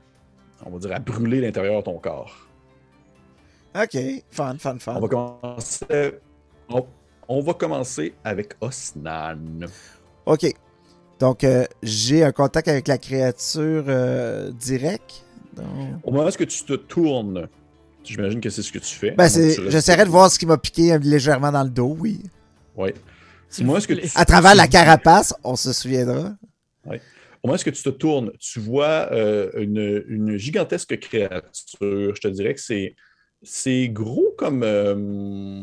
on 0.66 0.70
va 0.70 0.78
dire 0.78 0.92
à 0.92 0.98
brûler 0.98 1.40
l'intérieur 1.40 1.80
de 1.80 1.84
ton 1.84 1.98
corps. 1.98 2.48
Ok. 3.74 3.96
Fun, 4.30 4.56
fun, 4.58 4.78
fun. 4.78 4.94
On 4.96 5.00
va 5.00 5.08
commencer, 5.08 6.14
on, 6.68 6.86
on 7.28 7.40
va 7.40 7.54
commencer 7.54 8.14
avec 8.24 8.54
Osnan. 8.60 9.66
Ok. 10.26 10.46
Donc, 11.18 11.44
euh, 11.44 11.66
j'ai 11.82 12.24
un 12.24 12.32
contact 12.32 12.66
avec 12.68 12.88
la 12.88 12.98
créature 12.98 13.84
euh, 13.88 14.50
direct. 14.52 15.24
Donc... 15.54 15.66
Au 16.02 16.10
moment 16.10 16.26
où 16.26 16.30
que 16.32 16.44
tu 16.44 16.64
te 16.64 16.72
tournes, 16.72 17.48
j'imagine 18.02 18.40
que 18.40 18.48
c'est 18.50 18.62
ce 18.62 18.72
que 18.72 18.78
tu 18.78 18.94
fais. 18.94 19.10
Ben, 19.12 19.28
J'essaierai 19.28 20.04
de 20.04 20.10
voir 20.10 20.30
ce 20.30 20.38
qui 20.38 20.46
m'a 20.46 20.56
piqué 20.56 20.92
euh, 20.94 20.98
légèrement 20.98 21.52
dans 21.52 21.62
le 21.62 21.70
dos, 21.70 21.94
oui. 21.98 22.22
Ouais. 22.76 22.94
S'il 23.48 23.66
Moi, 23.66 23.78
est-ce 23.78 23.88
que 23.88 23.94
tu- 23.94 24.08
À 24.14 24.24
travers 24.24 24.54
la 24.54 24.66
carapace, 24.66 25.34
on 25.44 25.56
se 25.56 25.72
souviendra. 25.72 26.32
Au 27.42 27.48
moment 27.48 27.58
où 27.58 27.64
que 27.64 27.70
tu 27.70 27.82
te 27.82 27.88
tournes, 27.88 28.32
tu 28.38 28.60
vois 28.60 29.08
euh, 29.12 29.50
une, 29.56 30.36
gigantesque 30.36 30.98
créature. 30.98 31.44
Je 31.80 32.20
te 32.20 32.28
dirais 32.28 32.54
que 32.54 32.60
c'est, 33.42 33.88
gros 33.88 34.34
comme. 34.36 34.62
euh, 34.62 35.62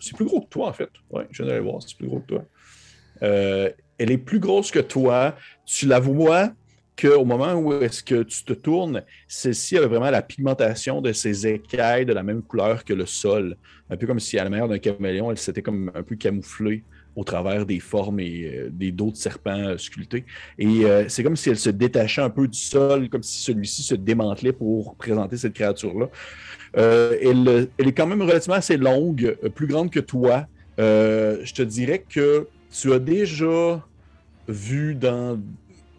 c'est 0.00 0.16
plus 0.16 0.24
gros 0.24 0.40
que 0.40 0.48
toi, 0.48 0.68
en 0.68 0.72
fait. 0.72 0.90
Ouais, 1.10 1.26
je 1.30 1.42
viens 1.42 1.52
d'aller 1.52 1.64
voir, 1.64 1.80
c'est 1.82 1.96
plus 1.96 2.08
gros 2.08 2.20
que 2.20 2.26
toi. 2.26 2.44
Euh, 3.22 3.70
elle 3.98 4.10
est 4.10 4.18
plus 4.18 4.40
grosse 4.40 4.72
que 4.72 4.80
toi. 4.80 5.36
Tu 5.64 5.86
la 5.86 6.00
vois 6.00 6.52
qu'au 7.00 7.24
moment 7.24 7.54
où 7.54 7.72
est-ce 7.74 8.02
que 8.02 8.24
tu 8.24 8.44
te 8.44 8.52
tournes, 8.52 9.02
celle-ci 9.28 9.78
a 9.78 9.86
vraiment 9.86 10.10
la 10.10 10.22
pigmentation 10.22 11.00
de 11.00 11.12
ses 11.12 11.46
écailles 11.46 12.06
de 12.06 12.12
la 12.12 12.24
même 12.24 12.42
couleur 12.42 12.84
que 12.84 12.92
le 12.92 13.06
sol. 13.06 13.56
Un 13.88 13.96
peu 13.96 14.08
comme 14.08 14.20
si, 14.20 14.36
à 14.36 14.44
la 14.44 14.50
manière 14.50 14.68
d'un 14.68 14.78
caméléon, 14.78 15.30
elle 15.30 15.38
s'était 15.38 15.62
comme 15.62 15.92
un 15.94 16.02
peu 16.02 16.16
camouflée 16.16 16.82
au 17.16 17.24
travers 17.24 17.64
des 17.66 17.80
formes 17.80 18.20
et 18.20 18.44
euh, 18.44 18.68
des 18.70 18.90
dos 18.90 19.10
de 19.10 19.16
serpents 19.16 19.50
euh, 19.50 19.78
sculptés. 19.78 20.24
Et 20.58 20.84
euh, 20.84 21.08
c'est 21.08 21.22
comme 21.22 21.36
si 21.36 21.50
elle 21.50 21.58
se 21.58 21.70
détachait 21.70 22.22
un 22.22 22.30
peu 22.30 22.48
du 22.48 22.58
sol, 22.58 23.08
comme 23.08 23.22
si 23.22 23.42
celui-ci 23.42 23.82
se 23.82 23.94
démantelait 23.94 24.52
pour 24.52 24.96
présenter 24.96 25.36
cette 25.36 25.54
créature-là. 25.54 26.08
Elle, 26.76 27.68
elle 27.78 27.88
est 27.88 27.92
quand 27.92 28.06
même 28.06 28.22
relativement 28.22 28.56
assez 28.56 28.76
longue, 28.76 29.36
plus 29.54 29.68
grande 29.68 29.90
que 29.90 30.00
toi. 30.00 30.46
Je 30.76 31.52
te 31.52 31.62
dirais 31.62 32.04
que 32.08 32.48
tu 32.72 32.92
as 32.92 32.98
déjà 32.98 33.86
vu 34.48 34.96
dans, 34.96 35.40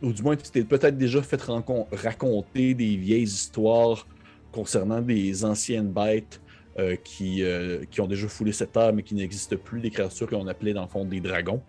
ou 0.02 0.12
du 0.12 0.22
moins 0.22 0.36
tu 0.36 0.52
t'es 0.52 0.66
peut-être 0.66 0.98
déjà 0.98 1.22
fait 1.22 1.42
raconter 1.94 2.74
des 2.74 2.98
vieilles 2.98 3.24
histoires 3.24 4.06
concernant 4.52 5.02
des 5.02 5.46
anciennes 5.46 5.92
bêtes 5.92 6.42
euh, 6.78 6.98
qui, 7.02 7.42
euh, 7.42 7.86
qui 7.90 8.02
ont 8.02 8.08
déjà 8.08 8.28
foulé 8.28 8.52
cette 8.52 8.74
terre 8.74 8.92
mais 8.92 9.02
qui 9.02 9.16
n'existent 9.16 9.56
plus, 9.56 9.80
des 9.80 9.90
créatures 9.90 10.28
qu'on 10.28 10.46
appelait 10.46 10.74
dans 10.74 10.82
le 10.82 10.90
fond 10.90 11.06
des 11.06 11.22
dragons. 11.22 11.62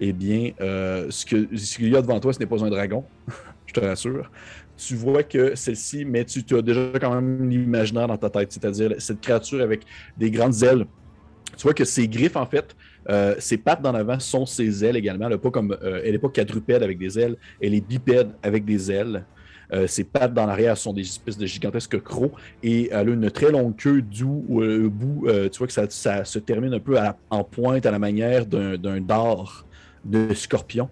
Eh 0.00 0.14
bien, 0.14 0.52
euh, 0.62 1.10
ce 1.10 1.26
qu'il 1.26 1.88
y 1.88 1.94
a 1.94 2.00
devant 2.00 2.18
toi, 2.18 2.32
ce 2.32 2.38
n'est 2.38 2.46
pas 2.46 2.64
un 2.64 2.70
dragon, 2.70 3.04
je 3.66 3.74
te 3.74 3.80
rassure. 3.80 4.30
Tu 4.78 4.94
vois 4.94 5.22
que 5.22 5.54
celle-ci, 5.54 6.06
mais 6.06 6.24
tu, 6.24 6.42
as 6.56 6.62
déjà 6.62 6.92
quand 6.98 7.14
même 7.14 7.46
l'imaginaire 7.50 8.08
dans 8.08 8.16
ta 8.16 8.30
tête, 8.30 8.52
c'est-à-dire 8.52 8.94
cette 9.00 9.20
créature 9.20 9.60
avec 9.60 9.82
des 10.16 10.30
grandes 10.30 10.62
ailes. 10.62 10.86
Tu 11.58 11.62
vois 11.64 11.74
que 11.74 11.84
ses 11.84 12.08
griffes, 12.08 12.36
en 12.36 12.46
fait, 12.46 12.74
ses 13.38 13.58
pattes 13.58 13.82
d'en 13.82 13.94
avant 13.94 14.18
sont 14.18 14.46
ses 14.46 14.82
ailes 14.82 14.96
également. 14.96 15.26
Elle 15.26 15.32
n'est 15.32 16.18
pas, 16.18 16.28
pas 16.28 16.28
quadrupède 16.30 16.82
avec 16.82 16.96
des 16.96 17.18
ailes, 17.18 17.36
elle 17.60 17.74
est 17.74 17.86
bipède 17.86 18.30
avec 18.42 18.64
des 18.64 18.90
ailes. 18.90 19.26
Euh, 19.74 19.86
ses 19.86 20.04
pattes 20.04 20.32
dans 20.34 20.46
l'arrière 20.46 20.76
sont 20.76 20.92
des 20.92 21.02
espèces 21.02 21.36
de 21.36 21.46
gigantesques 21.46 22.00
crocs 22.00 22.32
et 22.62 22.90
elle 22.92 23.08
a 23.08 23.12
une 23.12 23.30
très 23.30 23.50
longue 23.50 23.74
queue 23.76 24.02
d'où 24.02 24.44
euh, 24.60 24.78
le 24.78 24.88
bout, 24.88 25.26
euh, 25.26 25.48
tu 25.48 25.58
vois 25.58 25.66
que 25.66 25.72
ça, 25.72 26.24
se 26.24 26.38
termine 26.38 26.74
un 26.74 26.80
peu 26.80 26.96
en 27.30 27.44
pointe 27.44 27.84
à 27.84 27.90
la 27.90 27.98
manière 27.98 28.46
d'un 28.46 29.00
dard 29.00 29.66
de 30.04 30.32
scorpion, 30.34 30.88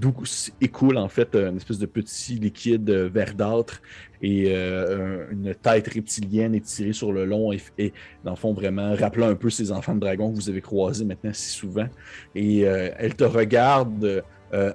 d'où 0.00 0.14
écoule 0.60 0.96
en 0.96 1.08
fait 1.08 1.36
une 1.36 1.56
espèce 1.56 1.78
de 1.78 1.86
petit 1.86 2.34
liquide 2.34 2.90
verdâtre 2.90 3.82
et 4.22 4.54
un- 4.54 5.30
une 5.30 5.54
tête 5.54 5.88
reptilienne 5.88 6.54
étirée 6.54 6.94
sur 6.94 7.12
le 7.12 7.26
long 7.26 7.52
et, 7.52 7.92
dans 8.24 8.30
le 8.30 8.36
fond 8.36 8.52
vraiment 8.54 8.94
rappelant 8.94 9.28
un 9.28 9.34
peu 9.34 9.50
ces 9.50 9.70
enfants 9.70 9.94
de 9.94 10.00
dragon 10.00 10.30
que 10.30 10.36
vous 10.36 10.48
avez 10.48 10.62
croisés 10.62 11.04
maintenant 11.04 11.32
si 11.34 11.50
souvent. 11.50 11.86
Et 12.34 12.60
elle 12.60 13.14
te 13.14 13.24
regarde 13.24 14.24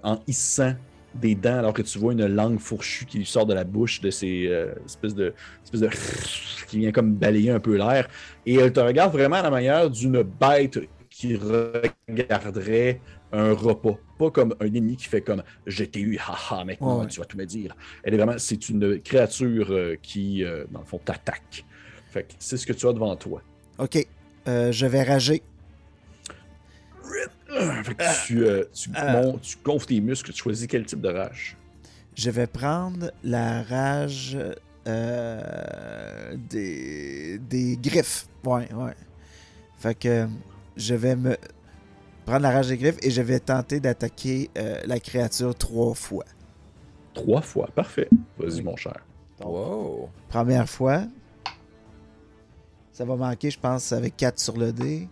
en 0.03 0.19
hissant 0.27 0.75
des 1.15 1.35
dents 1.35 1.57
alors 1.59 1.73
que 1.73 1.81
tu 1.81 1.97
vois 1.97 2.13
une 2.13 2.27
langue 2.27 2.59
fourchue 2.59 3.05
qui 3.05 3.17
lui 3.17 3.25
sort 3.25 3.45
de 3.45 3.53
la 3.53 3.63
bouche 3.63 4.01
de 4.01 4.11
ces 4.11 4.47
euh, 4.47 4.73
espèces 4.85 5.15
de 5.15 5.33
espèces 5.63 5.81
de 5.81 5.89
qui 6.67 6.79
vient 6.79 6.91
comme 6.91 7.13
balayer 7.13 7.51
un 7.51 7.59
peu 7.59 7.77
l'air 7.77 8.07
et 8.45 8.55
elle 8.55 8.71
te 8.71 8.79
regarde 8.79 9.11
vraiment 9.11 9.37
à 9.37 9.41
la 9.41 9.49
manière 9.49 9.89
d'une 9.89 10.21
bête 10.21 10.79
qui 11.09 11.35
regarderait 11.35 13.01
un 13.31 13.53
repas 13.53 13.97
pas 14.17 14.31
comme 14.31 14.55
un 14.59 14.65
ennemi 14.65 14.97
qui 14.97 15.05
fait 15.05 15.21
comme 15.21 15.43
je 15.65 15.83
t'ai 15.83 16.01
eu 16.01 16.17
haha 16.17 16.63
maintenant 16.63 17.01
Ouais, 17.01 17.07
tu 17.07 17.19
vas 17.19 17.25
tout 17.25 17.37
me 17.37 17.45
dire 17.45 17.75
elle 18.03 18.13
est 18.13 18.17
vraiment 18.17 18.37
c'est 18.37 18.69
une 18.69 18.99
créature 19.01 19.71
euh, 19.71 19.95
qui 20.01 20.43
euh, 20.43 20.65
dans 20.71 20.79
le 20.79 20.85
fond 20.85 20.99
t'attaque 21.03 21.65
fait 22.11 22.23
que 22.23 22.33
c'est 22.39 22.57
ce 22.57 22.65
que 22.65 22.73
tu 22.73 22.87
as 22.87 22.93
devant 22.93 23.15
toi 23.15 23.41
Ok. 23.77 24.05
Je 24.47 24.85
vais 24.87 25.03
rager. 25.03 25.43
Fait 27.83 27.95
que 27.95 28.25
tu, 28.25 28.43
euh, 28.45 28.63
tu, 28.73 28.89
Ah. 28.95 29.13
montes- 29.21 29.41
tu 29.41 29.57
gonfles 29.63 29.87
tes 29.87 29.99
muscles 30.01 30.31
tu 30.31 30.41
choisis 30.41 30.67
quel 30.67 30.85
type 30.85 31.01
de 31.01 31.09
rage 31.09 31.57
Je 32.15 32.29
vais 32.29 32.47
prendre 32.47 33.11
la 33.23 33.63
rage 33.63 34.37
euh, 34.87 36.35
des, 36.49 37.37
des 37.39 37.77
griffes. 37.81 38.27
Ouais, 38.43 38.71
ouais. 38.73 38.93
Fait 39.77 39.95
que 39.95 40.27
je 40.75 40.95
vais 40.95 41.15
me 41.15 41.37
prendre 42.25 42.41
la 42.41 42.51
rage 42.51 42.67
des 42.67 42.77
griffes 42.77 42.97
et 43.01 43.09
je 43.11 43.21
vais 43.21 43.39
tenter 43.39 43.79
d'attaquer 43.79 44.49
euh, 44.57 44.81
la 44.85 44.99
créature 44.99 45.55
trois 45.55 45.93
fois. 45.93 46.25
trois 47.13 47.41
fois 47.41 47.67
parfait 47.75 48.07
vas-y 48.37 48.57
Oui. 48.57 48.63
mon 48.63 48.75
cher 48.75 49.05
Wow. 49.41 50.09
Première 50.27 50.67
fois. 50.69 51.03
Ça 52.91 53.05
va 53.05 53.15
manquer, 53.15 53.49
je 53.49 53.57
pense, 53.59 53.93
avec 53.93 54.17
4 54.17 54.37
sur 54.39 54.57
le 54.57 54.73
dé. 54.73 55.07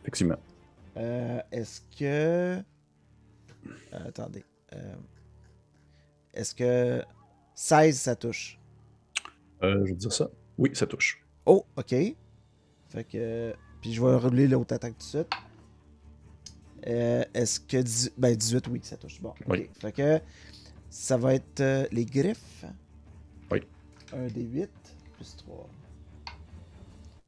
effectivement 0.00 0.36
Euh, 0.96 1.40
Est-ce 1.50 1.80
que. 1.98 2.62
Euh, 3.94 4.08
attendez. 4.08 4.44
Euh, 4.74 4.94
Est-ce 6.34 6.54
que 6.54 7.02
16 7.54 7.98
ça 7.98 8.16
touche? 8.16 8.58
Euh, 9.62 9.84
je 9.84 9.90
vais 9.92 9.96
dire 9.96 10.12
ça 10.12 10.28
oui 10.58 10.70
ça 10.74 10.86
touche 10.86 11.24
Oh, 11.46 11.64
ok. 11.76 11.94
Fait 12.88 13.04
que. 13.04 13.54
Puis 13.80 13.92
je 13.94 14.02
vais 14.02 14.16
rouler 14.16 14.46
l'autre 14.48 14.74
attaque 14.74 14.92
tout 14.98 14.98
de 14.98 15.02
suite. 15.24 15.30
Euh, 16.86 17.24
Est-ce 17.34 17.60
que. 17.60 17.78
10 17.78 18.12
Ben 18.18 18.34
18, 18.36 18.68
oui, 18.68 18.80
ça 18.82 18.96
touche. 18.96 19.20
Bon. 19.20 19.30
ok. 19.30 19.44
Oui. 19.48 19.70
Fait 19.80 19.92
que. 19.92 20.20
Ça 20.90 21.16
va 21.16 21.34
être 21.34 21.60
euh, 21.60 21.86
les 21.90 22.04
griffes. 22.04 22.64
Oui. 23.50 23.62
1 24.12 24.26
des 24.26 24.42
8 24.42 24.70
plus 25.14 25.36
3. 25.36 25.68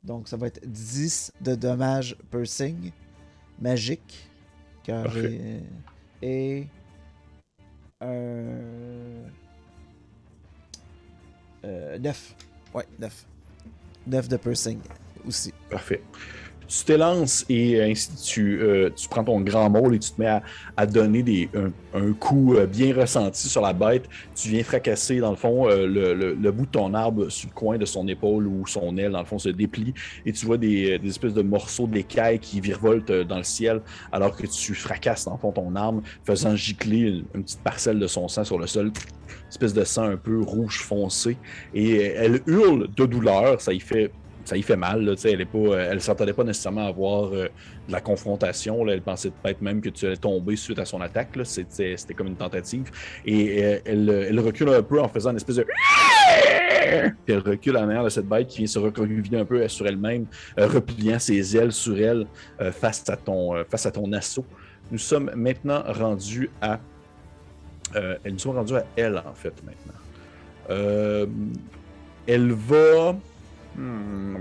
Donc 0.03 0.29
ça 0.29 0.37
va 0.37 0.49
être 0.49 0.61
10 0.67 1.33
de 1.41 1.55
dommages 1.55 2.15
piercing 2.31 2.93
magique. 3.61 4.29
Car 4.83 5.11
j'ai. 5.11 5.61
Et. 6.23 6.67
Un. 8.01 9.25
Euh, 11.65 11.99
9. 11.99 12.37
Ouais, 12.75 12.87
9. 12.99 13.27
9 14.07 14.29
de 14.29 14.37
piercing 14.37 14.81
aussi. 15.27 15.53
Parfait. 15.71 16.03
Tu 16.69 16.85
t'élances 16.85 17.45
et 17.49 17.83
ainsi 17.83 18.11
tu, 18.23 18.61
euh, 18.61 18.91
tu 18.95 19.09
prends 19.09 19.25
ton 19.25 19.41
grand 19.41 19.71
môle 19.71 19.95
et 19.95 19.99
tu 19.99 20.11
te 20.11 20.21
mets 20.21 20.41
à, 20.77 20.87
donner 20.87 21.23
des, 21.23 21.49
un, 21.95 22.13
coup 22.13 22.55
euh, 22.55 22.67
bien 22.67 22.95
ressenti 22.95 23.49
sur 23.49 23.63
la 23.63 23.73
bête. 23.73 24.09
Tu 24.35 24.49
viens 24.49 24.63
fracasser, 24.63 25.19
dans 25.19 25.31
le 25.31 25.37
fond, 25.37 25.69
euh, 25.69 25.87
le, 25.87 26.53
bout 26.53 26.67
de 26.67 26.71
ton 26.71 26.95
arbre 26.95 27.29
sur 27.29 27.49
le 27.49 27.55
coin 27.55 27.79
de 27.79 27.85
son 27.85 28.07
épaule 28.09 28.47
ou 28.47 28.67
son 28.67 28.97
aile, 28.97 29.13
dans 29.13 29.21
le 29.21 29.25
fond, 29.25 29.39
se 29.39 29.49
déplie 29.49 29.95
et 30.25 30.33
tu 30.33 30.47
vois 30.47 30.59
des, 30.59 31.01
espèces 31.05 31.35
de 31.35 31.43
morceaux 31.43 31.87
d'écailles 31.87 32.39
qui 32.39 32.61
virevoltent 32.61 33.13
dans 33.13 33.39
le 33.39 33.45
ciel 33.45 33.81
alors 34.13 34.37
que 34.37 34.47
tu 34.47 34.75
fracasses, 34.75 35.25
dans 35.25 35.33
le 35.33 35.39
fond, 35.39 35.53
ton 35.53 35.75
arme, 35.77 36.03
faisant 36.25 36.57
gicler 36.57 36.99
une, 36.99 37.25
une 37.35 37.45
petite 37.45 37.63
parcelle 37.63 37.99
de 37.99 38.07
son 38.07 38.29
sang 38.29 38.45
sur 38.45 38.59
le 38.59 38.67
sol. 38.67 38.93
Espèce 39.49 39.75
de 39.75 39.85
sang 39.85 40.05
un 40.05 40.17
peu 40.17 40.41
rouge 40.41 40.81
foncé. 40.81 41.37
Et 41.75 42.03
elle 42.03 42.41
hurle 42.47 42.89
de 42.97 43.07
douleur, 43.07 43.61
ça 43.61 43.73
y 43.73 43.81
fait 43.81 44.11
ça 44.45 44.57
y 44.57 44.63
fait 44.63 44.77
mal. 44.77 45.05
Là, 45.05 45.15
elle 45.25 45.47
pas, 45.47 45.59
euh, 45.59 45.99
s'attendait 45.99 46.33
pas 46.33 46.45
nécessairement 46.45 46.87
à 46.87 46.89
avoir 46.89 47.33
euh, 47.33 47.49
de 47.89 47.93
la 47.93 48.01
confrontation. 48.01 48.87
Elle 48.89 49.03
pensait 49.03 49.31
peut-être 49.31 49.63
même 49.63 49.81
que 49.81 49.89
tu 49.89 50.07
allais 50.07 50.17
tomber 50.17 50.57
suite 50.57 50.79
à 50.79 50.85
son 50.85 51.01
attaque. 51.01 51.31
C'était, 51.45 51.97
comme 52.15 52.29
une 52.29 52.37
tentative. 52.37 52.91
Et 53.25 53.65
euh, 53.65 54.29
elle, 54.29 54.41
recule 54.41 54.69
un 54.69 54.83
peu 54.83 55.01
en 55.01 55.09
faisant 55.09 55.31
une 55.31 55.37
espèce 55.37 55.57
de. 55.57 55.67
Puis 57.25 57.35
elle 57.35 57.39
recule 57.39 57.77
en 57.79 57.85
arrière 57.85 58.05
de 58.05 58.11
cette 58.11 58.29
bête 58.29 58.49
qui 58.49 58.59
vient 58.59 58.67
se 58.67 58.79
recroqueviller 58.79 59.39
un 59.39 59.45
peu 59.45 59.67
sur 59.69 59.87
elle-même, 59.87 60.27
repliant 60.57 61.19
ses 61.19 61.57
ailes 61.57 61.73
sur 61.73 61.99
elle 61.99 62.27
face, 62.73 63.09
à 63.09 63.17
ton, 63.17 63.65
face 63.69 63.87
à 63.87 63.91
ton 63.91 64.13
assaut. 64.13 64.45
Nous 64.91 64.99
sommes 64.99 65.31
maintenant 65.35 65.83
rendus 65.87 66.51
à. 66.61 66.79
nous 67.95 68.39
sommes 68.39 68.57
rendus 68.57 68.77
à 68.77 68.85
elle, 68.97 69.17
en 69.17 69.35
fait, 69.35 69.55
maintenant. 69.65 69.95
Elle 72.27 72.53
va. 72.53 73.17
Hmm. 73.77 74.37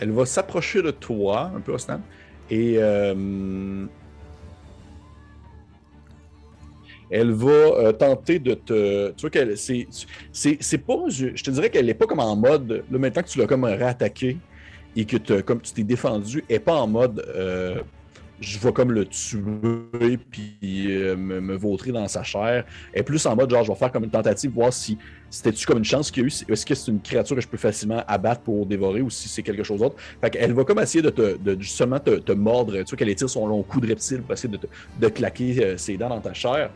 Elle 0.00 0.10
va 0.10 0.26
s'approcher 0.26 0.82
de 0.82 0.90
toi, 0.90 1.52
un 1.54 1.60
peu 1.60 1.72
Osnan, 1.72 2.00
et 2.50 2.76
euh, 2.78 3.86
elle 7.10 7.32
va 7.32 7.50
euh, 7.50 7.92
tenter 7.92 8.38
de 8.38 8.54
te. 8.54 9.10
Tu 9.12 9.20
vois 9.20 9.30
qu'elle. 9.30 9.56
C'est, 9.56 10.78
pas. 10.78 11.04
Je, 11.08 11.42
te 11.42 11.50
dirais 11.50 11.70
qu'elle 11.70 11.86
n'est 11.86 11.94
pas 11.94 12.06
comme 12.06 12.20
en 12.20 12.36
mode. 12.36 12.84
Là, 12.90 12.98
maintenant 12.98 13.22
que 13.22 13.28
tu 13.28 13.38
l'as 13.38 13.46
comme 13.46 13.64
réattaqué 13.64 14.38
et 14.96 15.04
que 15.04 15.40
comme 15.40 15.60
tu 15.60 15.72
t'es 15.72 15.84
défendu, 15.84 16.44
elle 16.48 16.56
n'est 16.56 16.60
pas 16.60 16.74
en 16.74 16.86
mode. 16.86 17.24
euh, 17.34 17.80
je 18.40 18.58
vais 18.58 18.72
comme 18.72 18.90
le 18.92 19.04
tuer 19.06 20.18
puis 20.30 20.56
euh, 20.90 21.16
me, 21.16 21.40
me 21.40 21.54
vautrer 21.56 21.92
dans 21.92 22.06
sa 22.08 22.22
chair. 22.22 22.64
Est 22.92 23.02
plus 23.02 23.24
en 23.26 23.36
mode 23.36 23.50
genre, 23.50 23.62
je 23.64 23.70
vais 23.72 23.78
faire 23.78 23.92
comme 23.92 24.04
une 24.04 24.10
tentative, 24.10 24.50
voir 24.52 24.72
si 24.72 24.98
c'était-tu 25.30 25.66
comme 25.66 25.78
une 25.78 25.84
chance 25.84 26.10
qu'il 26.10 26.22
y 26.22 26.26
a 26.26 26.28
eu? 26.28 26.32
Est-ce 26.52 26.66
que 26.66 26.74
c'est 26.74 26.90
une 26.90 27.00
créature 27.00 27.36
que 27.36 27.42
je 27.42 27.48
peux 27.48 27.56
facilement 27.56 28.02
abattre 28.06 28.42
pour 28.42 28.66
dévorer 28.66 29.02
ou 29.02 29.10
si 29.10 29.28
c'est 29.28 29.42
quelque 29.42 29.62
chose 29.62 29.80
d'autre? 29.80 29.96
Fait 30.20 30.30
qu'elle 30.30 30.52
va 30.52 30.64
comme 30.64 30.78
essayer 30.80 31.02
de, 31.02 31.10
te, 31.10 31.36
de 31.36 31.60
justement 31.60 31.98
te, 32.00 32.10
te 32.18 32.32
mordre. 32.32 32.72
Tu 32.78 32.82
vois 32.84 32.96
qu'elle 32.98 33.08
étire 33.08 33.30
son 33.30 33.46
long 33.46 33.62
cou 33.62 33.80
de 33.80 33.86
reptile 33.88 34.22
pour 34.22 34.32
essayer 34.32 34.52
de, 34.52 34.58
te- 34.58 34.66
de 35.00 35.08
claquer 35.08 35.64
euh, 35.64 35.76
ses 35.76 35.96
dents 35.96 36.08
dans 36.08 36.20
ta 36.20 36.34
chair. 36.34 36.70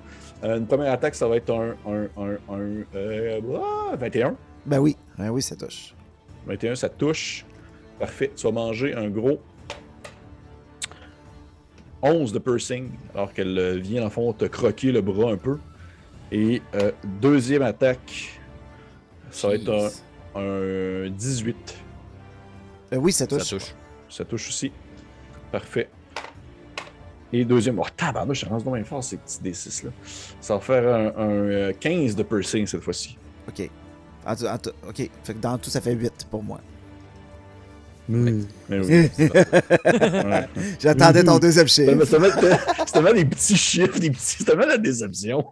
Euh, 0.45 0.59
une 0.59 0.67
première 0.67 0.93
attaque, 0.93 1.15
ça 1.17 1.27
va 1.27 1.37
être 1.37 1.51
un, 1.53 1.75
un, 1.87 2.03
un, 2.23 2.33
un, 2.55 2.85
euh, 2.95 3.41
ah, 3.93 3.97
21. 3.97 4.37
Ben 4.67 4.79
oui, 4.79 4.97
ben 5.19 5.31
oui, 5.31 5.43
ça 5.43 5.57
touche. 5.57 5.95
21, 6.47 6.75
ça 6.77 6.89
touche. 6.89 7.45
Parfait. 7.99 8.31
Tu 8.37 8.45
vas 8.45 8.53
manger 8.53 8.95
un 8.95 9.09
gros 9.09 9.41
11 12.03 12.33
de 12.33 12.39
piercing, 12.39 12.91
alors 13.15 13.33
qu'elle 13.33 13.59
euh, 13.59 13.77
vient, 13.77 14.07
en 14.07 14.11
fond, 14.11 14.33
te 14.33 14.45
croquer 14.45 14.93
le 14.93 15.01
bras 15.01 15.33
un 15.33 15.37
peu. 15.37 15.59
Et 16.31 16.63
euh, 16.75 16.93
deuxième 17.21 17.63
attaque, 17.63 18.41
ça 19.31 19.49
va 19.49 19.55
être 19.55 19.93
un, 20.35 20.41
un 20.41 21.11
18. 21.11 21.57
Ben 22.91 22.99
oui, 22.99 23.13
ça 23.13 23.27
touche. 23.27 23.43
Ça 23.43 23.57
touche. 23.57 23.75
Ça 24.09 24.25
touche 24.25 24.49
aussi. 24.49 24.73
Parfait. 25.51 25.89
Et 27.33 27.45
deuxième. 27.45 27.79
Oh, 27.79 27.85
tabarnouche, 27.97 28.41
je 28.41 28.47
lance 28.49 28.65
donc 28.65 28.75
bien 28.75 28.85
fort 28.85 29.05
ces 29.05 29.19
petits 29.19 29.41
D6 29.43 29.85
là. 29.85 29.91
Ça 30.41 30.55
va 30.55 30.61
faire 30.61 30.95
un, 30.95 31.07
un, 31.23 31.31
euh, 31.31 31.73
15 31.79 32.17
de 32.17 32.23
piercing 32.23 32.67
cette 32.67 32.81
fois-ci. 32.81 33.19
Ok. 33.49 33.69
En 34.27 34.33
en 34.33 34.55
ok. 34.89 35.11
Fait 35.23 35.35
que 35.35 35.39
dans 35.39 35.59
tout, 35.59 35.71
ça 35.71 35.81
fait 35.81 35.93
8 35.95 36.27
pour 36.31 36.43
moi. 36.43 36.61
Mais 38.09 38.79
oui. 38.81 39.11
Ouais. 39.19 40.49
J'attendais 40.81 41.23
ton 41.25 41.39
deuxième 41.39 41.69
C'est 41.69 41.87
chiffre. 41.87 42.05
c'est 42.05 42.11
tellement- 42.19 42.87
c'est 42.87 43.15
des 43.15 43.25
petits 43.25 43.57
chiffres, 43.57 43.99
des 43.99 44.11
petits, 44.11 44.21
c'est 44.39 44.45
tellement 44.45 44.67
la 44.67 44.79
déception. 44.79 45.45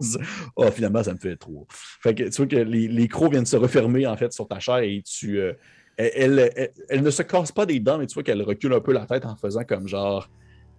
Oh, 0.55 0.65
finalement, 0.73 1.03
ça 1.03 1.13
me 1.13 1.17
fait 1.19 1.35
trop. 1.35 1.67
Fait 2.01 2.15
que 2.15 2.23
tu 2.23 2.29
vois 2.37 2.47
que 2.47 2.55
les, 2.55 2.87
les 2.87 3.07
crocs 3.07 3.31
viennent 3.31 3.45
se 3.45 3.57
refermer 3.57 4.07
en 4.07 4.17
fait 4.17 4.33
sur 4.33 4.47
ta 4.47 4.59
chair 4.59 4.77
et 4.79 5.03
tu. 5.05 5.39
euh, 5.39 5.53
elle, 5.97 6.11
elle- 6.15 6.51
elle- 6.55 6.71
elle 6.89 7.01
ne 7.03 7.09
se 7.09 7.21
casse 7.23 7.51
pas 7.51 7.65
des 7.65 7.79
dents, 7.79 7.97
mais 7.97 8.07
tu 8.07 8.13
vois 8.15 8.23
qu'elle 8.23 8.41
recule 8.41 8.73
un 8.73 8.79
peu 8.81 8.93
la 8.93 9.05
tête 9.05 9.25
en 9.25 9.35
faisant 9.35 9.63
comme 9.63 9.87
genre. 9.87 10.29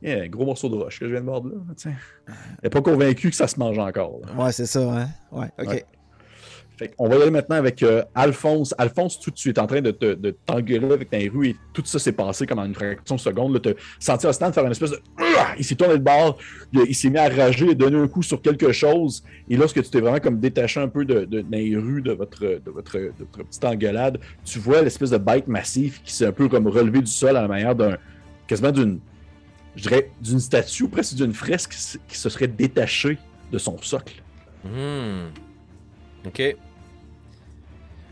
Yeah, 0.01 0.23
un 0.23 0.29
gros 0.29 0.45
morceau 0.47 0.69
de 0.69 0.77
roche 0.77 1.01
que 1.01 1.07
je 1.07 1.11
viens 1.11 1.21
de 1.21 1.27
mordre 1.27 1.49
là. 1.49 1.57
tiens. 1.77 1.95
Elle 2.29 2.35
n'est 2.65 2.71
pas 2.71 2.83
convaincue 2.83 3.31
que 3.31 3.37
ça 3.37 3.49
se 3.49 3.59
mange 3.59 3.79
encore. 3.81 4.21
là. 4.25 4.45
Ouais, 4.45 4.53
c'est 4.53 4.67
ça, 4.67 4.81
hein. 4.81 5.09
Ouais, 5.33 5.49
ok. 5.61 5.67
Ouais. 5.69 5.85
Fait 6.79 6.95
on 6.99 7.09
va 7.09 7.17
y 7.17 7.23
aller 7.23 7.31
maintenant 7.31 7.57
avec 7.57 7.83
euh, 7.83 8.05
Alphonse. 8.15 8.73
Alphonse, 8.79 9.19
tout, 9.19 9.33
tu 9.33 9.51
es 9.51 9.59
en 9.59 9.67
train 9.67 9.81
de, 9.81 9.91
te- 9.91 10.15
t'engueuler 10.47 10.93
avec 10.93 11.11
ta 11.11 11.19
et 11.19 11.57
tout 11.73 11.83
ça 11.85 11.99
s'est 11.99 12.13
passé 12.13 12.47
comme 12.47 12.61
en 12.61 12.65
une 12.67 12.75
fraction 12.75 13.17
de 13.17 13.21
seconde. 13.21 13.61
Tu 13.61 13.75
senti 13.99 14.33
Stan 14.33 14.53
faire 14.53 14.65
une 14.65 14.71
espèce 14.71 14.93
de. 14.93 15.01
Il 15.59 15.65
s'est 15.65 15.75
tourné 15.75 15.95
de 15.99 16.03
bord, 16.05 16.39
il, 16.73 16.95
s'est 16.95 17.11
mis 17.11 17.19
à 17.19 17.29
rager 17.29 17.71
et 17.71 17.75
donné 17.75 17.99
un 17.99 18.07
coup 18.07 18.23
sur 18.23 18.41
quelque 18.41 18.71
chose. 18.71 19.25
Et 19.49 19.57
lorsque 19.57 19.83
tu 19.83 19.91
t'es 19.91 20.01
vraiment 20.01 20.21
comme 20.21 20.39
détaché 20.39 20.79
un 20.81 20.89
peu 20.89 21.05
de, 21.05 21.25
de, 21.25 21.41
de 21.41 22.13
votre, 22.13 22.39
petite 23.43 23.65
engueulade, 23.65 24.21
tu 24.45 24.59
vois 24.61 24.83
l'espèce 24.83 25.11
de 25.11 25.19
bête 25.19 25.49
massif 25.49 26.01
qui 26.05 26.13
s'est 26.13 26.27
un 26.27 26.33
peu 26.33 26.49
comme 26.49 26.69
relevé 26.69 27.01
du 27.01 27.11
sol 27.11 27.37
à 27.37 27.43
la 27.43 27.49
manière 27.49 27.75
d'un. 27.75 27.97
quasiment 28.47 28.71
d'une. 28.71 29.01
Je 29.75 29.83
dirais 29.83 30.11
d'une 30.21 30.41
statue 30.41 30.85
ou 30.85 30.89
presque 30.89 31.15
d'une 31.15 31.33
fresque 31.33 31.75
qui 32.09 32.17
se 32.19 32.29
serait 32.29 32.49
détachée 32.49 33.19
de 33.51 33.59
son 33.59 33.77
socle. 33.79 34.23
Hmm. 34.65 35.29
Ok. 36.27 36.57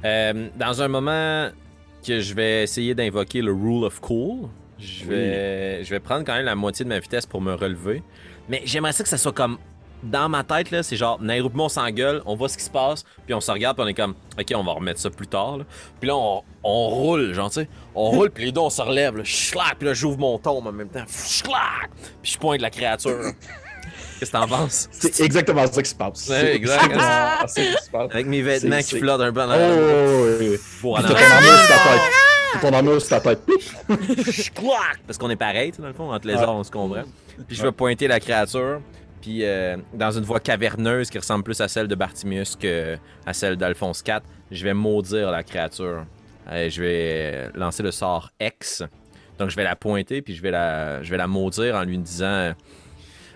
Euh, 0.05 0.49
dans 0.57 0.83
un 0.83 0.89
moment 0.89 1.49
que 2.07 2.21
je 2.21 2.35
vais 2.35 2.63
essayer 2.65 2.95
d'invoquer 2.95 3.43
le 3.43 3.53
Rule 3.53 3.85
of 3.85 4.01
Cool, 4.01 4.49
je 4.79 5.03
Oui. 5.05 5.09
vais, 5.11 5.85
je 5.85 5.91
vais 5.91 6.01
prendre 6.01 6.25
quand 6.25 6.35
même 6.35 6.45
la 6.45 6.55
moitié 6.55 6.85
de 6.85 6.89
ma 6.91 6.99
vitesse 6.99 7.27
pour 7.27 7.41
me 7.41 7.55
relever. 7.55 8.03
Mais 8.49 8.63
j'aimerais 8.65 8.93
ça 8.93 9.03
que 9.03 9.09
ça 9.09 9.19
soit 9.19 9.33
comme. 9.33 9.59
Dans 10.03 10.29
ma 10.29 10.45
tête, 10.45 10.71
là, 10.71 10.83
c'est 10.83 10.95
genre, 10.95 11.19
moi, 11.21 11.65
on 11.65 11.69
s'engueule, 11.71 12.23
on 12.27 12.37
voit 12.37 12.51
ce 12.51 12.59
qui 12.59 12.63
se 12.65 12.71
passe, 12.71 13.03
puis 13.25 13.33
on 13.35 13.41
se 13.41 13.51
regarde, 13.51 13.77
puis 13.77 13.85
on 13.85 13.89
est 13.89 13.95
comme, 13.95 14.15
ok, 14.39 14.53
on 14.55 14.63
va 14.63 14.73
remettre 14.73 15.01
ça 15.01 15.09
plus 15.09 15.27
tard. 15.27 15.57
là. 15.57 15.65
Puis 15.99 16.07
là, 16.07 16.15
on, 16.15 16.43
on 16.63 16.89
roule, 16.89 17.33
genre, 17.33 17.49
tu 17.49 17.63
sais. 17.63 17.69
On 17.95 18.11
roule, 18.11 18.31
puis 18.31 18.45
les 18.45 18.53
deux, 18.53 18.61
on 18.61 18.69
se 18.71 18.83
relève, 18.83 19.17
là, 19.17 19.25
schlac, 19.25 19.77
puis 19.79 19.89
là, 19.89 19.95
j'ouvre 19.95 20.19
mon 20.19 20.39
tombe 20.39 20.67
en 20.67 20.71
même 20.73 20.91
temps, 20.91 21.03
schlac, 21.09 21.91
puis 22.23 22.33
je 22.33 22.39
pointe 22.39 22.61
la 22.61 22.71
créature. 22.71 23.19
Qu'est-ce 24.19 24.31
que 24.31 24.37
t'en 24.37 24.49
penses? 24.49 24.89
C'est 24.93 25.21
exactement 25.21 25.67
ça 25.67 25.83
qui 25.83 25.91
se 25.91 25.95
passe. 25.95 26.29
Ouais, 26.29 26.41
C'est 26.41 26.55
exact. 26.57 26.85
exactement 26.85 27.47
ça 27.47 27.63
qui 27.63 27.85
se 27.85 27.91
passe. 27.91 28.11
Avec 28.13 28.27
mes 28.27 28.43
vêtements 28.43 28.79
qui 28.81 28.99
flottent 28.99 29.21
un 29.21 29.33
peu 29.33 29.43
en 29.43 29.49
Oh, 29.49 29.51
arrière. 29.51 30.37
oui, 30.41 30.49
oui. 30.51 30.57
Pour 30.81 30.99
en 30.99 31.03
ton 31.03 31.15
armure 31.15 31.59
sur 31.59 31.69
ta 31.69 31.75
tête. 31.91 32.61
Ton 32.63 32.73
armure 32.73 33.01
sur 33.03 33.09
ta 33.09 33.21
tête. 33.21 33.41
Parce 35.07 35.19
qu'on 35.19 35.31
est 35.31 35.37
pareil, 35.37 35.71
tu 35.71 35.77
sais, 35.77 35.83
dans 35.83 35.89
le 35.89 35.95
fond, 35.95 36.13
entre 36.13 36.27
les 36.27 36.35
Ouais. 36.35 36.45
on 36.47 36.65
se 36.65 36.71
comprend. 36.71 37.03
Puis 37.47 37.57
je 37.57 37.63
vais 37.63 37.73
pointer 37.73 38.09
la 38.09 38.19
créature, 38.21 38.81
puis 39.21 39.45
euh, 39.45 39.77
dans 39.93 40.11
une 40.11 40.25
voix 40.25 40.41
caverneuse 40.41 41.11
qui 41.11 41.19
ressemble 41.19 41.45
plus 41.45 41.61
à 41.61 41.69
celle 41.69 41.87
de 41.89 41.95
Bartimius 41.95 42.57
que 42.57 42.97
à 43.27 43.33
celle 43.35 43.57
d'Alphonse 43.57 44.03
IV, 44.07 44.21
je 44.51 44.65
vais 44.65 44.75
maudire 44.75 45.31
la 45.31 45.43
créature. 45.43 46.05
Euh, 46.51 46.71
je 46.71 46.81
vais 46.81 47.51
lancer 47.55 47.83
le 47.83 47.91
sort 47.91 48.31
X. 48.41 48.83
Donc 49.39 49.51
je 49.51 49.57
vais 49.57 49.65
la 49.65 49.77
pointer, 49.77 50.23
puis 50.23 50.35
je 50.35 50.41
vais 50.41 50.51
la, 50.51 51.03
je 51.03 51.11
vais 51.11 51.19
la 51.19 51.27
maudire 51.27 51.75
en 51.75 51.83
lui 51.83 51.99
disant 51.99 52.55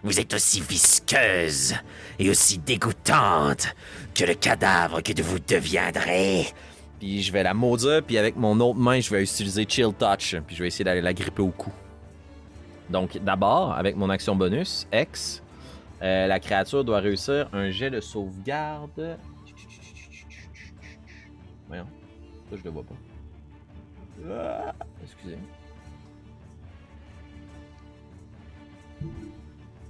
Vous 0.03 0.19
êtes 0.19 0.33
aussi 0.33 0.61
visqueuse 0.61 1.75
et 2.19 2.31
aussi 2.31 2.59
dégoûtante 2.59 3.75
que 4.15 4.25
le 4.25 4.35
cadavre 4.35 5.03
que 5.03 5.21
vous 5.23 5.39
deviendrez. 5.39 6.47
Puis 6.99 7.23
je 7.23 7.33
vais 7.33 7.43
la 7.43 7.55
maudire, 7.55 8.03
puis 8.03 8.19
avec 8.19 8.37
mon 8.37 8.59
autre 8.61 8.79
main, 8.79 9.01
je 9.01 9.11
vais 9.11 9.23
utiliser 9.23 9.67
Chill 9.69 9.93
Touch, 9.93 10.37
puis 10.47 10.57
je 10.57 10.63
vais 10.63 10.69
essayer 10.69 10.85
d'aller 10.85 11.01
la 11.01 11.13
gripper 11.15 11.43
au 11.43 11.51
cou. 11.51 11.73
Donc 12.89 13.19
d'abord, 13.19 13.73
avec 13.73 13.97
mon 13.97 14.11
action 14.11 14.35
bonus, 14.35 14.87
X, 14.93 15.43
euh, 16.03 16.27
la 16.27 16.41
créature 16.41 16.85
doit 16.85 17.01
réussir 17.01 17.49
un 17.53 17.71
jet 17.71 17.91
de 17.91 18.01
sauvegarde. 18.01 19.19
Voyons, 21.69 21.87
ça 22.51 22.57
je 22.57 22.65
le 22.65 22.71
vois 22.71 22.85
pas. 22.85 22.95
Ah, 24.31 24.75
Excusez. 25.03 25.39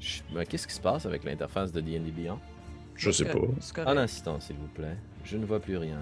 Je- 0.01 0.23
ben, 0.35 0.45
Qu'est-ce 0.47 0.67
qui 0.67 0.75
se 0.75 0.81
passe 0.81 1.07
avec 1.07 1.25
l'interface 1.25 1.71
de 1.73 1.81
D&D 1.81 2.11
Beyond? 2.11 2.39
Je 2.97 3.11
sais 3.11 3.25
pas. 3.27 3.39
Un 3.87 3.97
instant, 3.97 4.41
s'il 4.41 4.57
vous 4.57 4.67
plaît. 4.69 4.97
Je 5.25 5.37
ne 5.37 5.45
vois 5.47 5.61
plus 5.61 5.77
rien. 5.77 5.99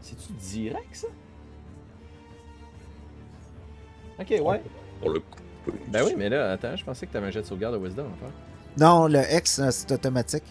C'est-tu 0.00 0.32
direct, 0.34 0.94
ça? 0.94 1.08
Ok, 4.18 4.28
ouais. 4.30 4.62
Pour 5.00 5.10
le 5.10 5.20
coup. 5.20 5.38
Ben 5.88 6.04
oui, 6.04 6.14
mais 6.16 6.28
là, 6.28 6.52
attends, 6.52 6.76
je 6.76 6.84
pensais 6.84 7.06
que 7.06 7.12
t'avais 7.12 7.26
un 7.28 7.30
jet 7.30 7.40
de 7.40 7.46
sauvegarde 7.46 7.74
de 7.74 7.84
Wisdom, 7.84 8.06
enfin. 8.14 8.30
Non, 8.78 9.06
le 9.06 9.20
X, 9.34 9.58
euh, 9.58 9.70
c'est 9.70 9.90
automatique. 9.92 10.44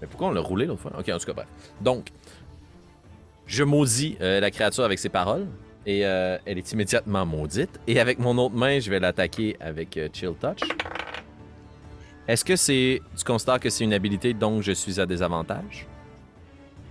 Mais 0.00 0.06
pourquoi 0.06 0.28
on 0.28 0.30
l'a 0.32 0.40
roulé 0.40 0.64
l'autre 0.66 0.80
fois? 0.80 0.92
Ok, 0.98 1.08
en 1.10 1.18
tout 1.18 1.26
cas, 1.26 1.32
bref. 1.34 1.48
Donc, 1.80 2.08
je 3.46 3.62
maudis 3.64 4.16
euh, 4.20 4.40
la 4.40 4.50
créature 4.50 4.84
avec 4.84 4.98
ses 4.98 5.08
paroles. 5.10 5.46
Et 5.88 6.04
euh, 6.04 6.36
elle 6.44 6.58
est 6.58 6.70
immédiatement 6.72 7.24
maudite. 7.24 7.80
Et 7.86 7.98
avec 7.98 8.18
mon 8.18 8.36
autre 8.36 8.54
main, 8.54 8.78
je 8.78 8.90
vais 8.90 9.00
l'attaquer 9.00 9.56
avec 9.58 9.96
euh, 9.96 10.08
Chill 10.12 10.34
Touch. 10.38 10.60
Est-ce 12.28 12.44
que 12.44 12.56
c'est. 12.56 13.00
Tu 13.16 13.24
considères 13.24 13.58
que 13.58 13.70
c'est 13.70 13.84
une 13.84 13.94
habilité, 13.94 14.34
donc 14.34 14.60
je 14.62 14.72
suis 14.72 15.00
à 15.00 15.06
désavantage? 15.06 15.86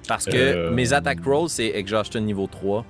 Parce 0.07 0.25
que 0.25 0.35
Euh, 0.35 0.71
mes 0.71 0.93
attack 0.93 1.19
rolls, 1.23 1.47
c'est 1.49 1.67
Exhaustion 1.67 2.21
niveau 2.21 2.47
3 2.47 2.83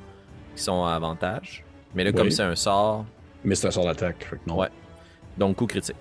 qui 0.56 0.64
sont 0.64 0.86
à 0.86 0.94
avantage. 0.94 1.66
Mais 1.94 2.06
là, 2.06 2.14
comme 2.14 2.32
c'est 2.32 2.44
un 2.44 2.56
sort, 2.56 3.06
Mais 3.44 3.56
c'est 3.56 3.68
un 3.68 3.72
sort 3.72 3.84
d'attaque. 3.86 4.26
non. 4.48 4.60
Ouais. 4.60 4.70
donc 5.38 5.58
coup 5.58 5.66
critique. 5.68 5.96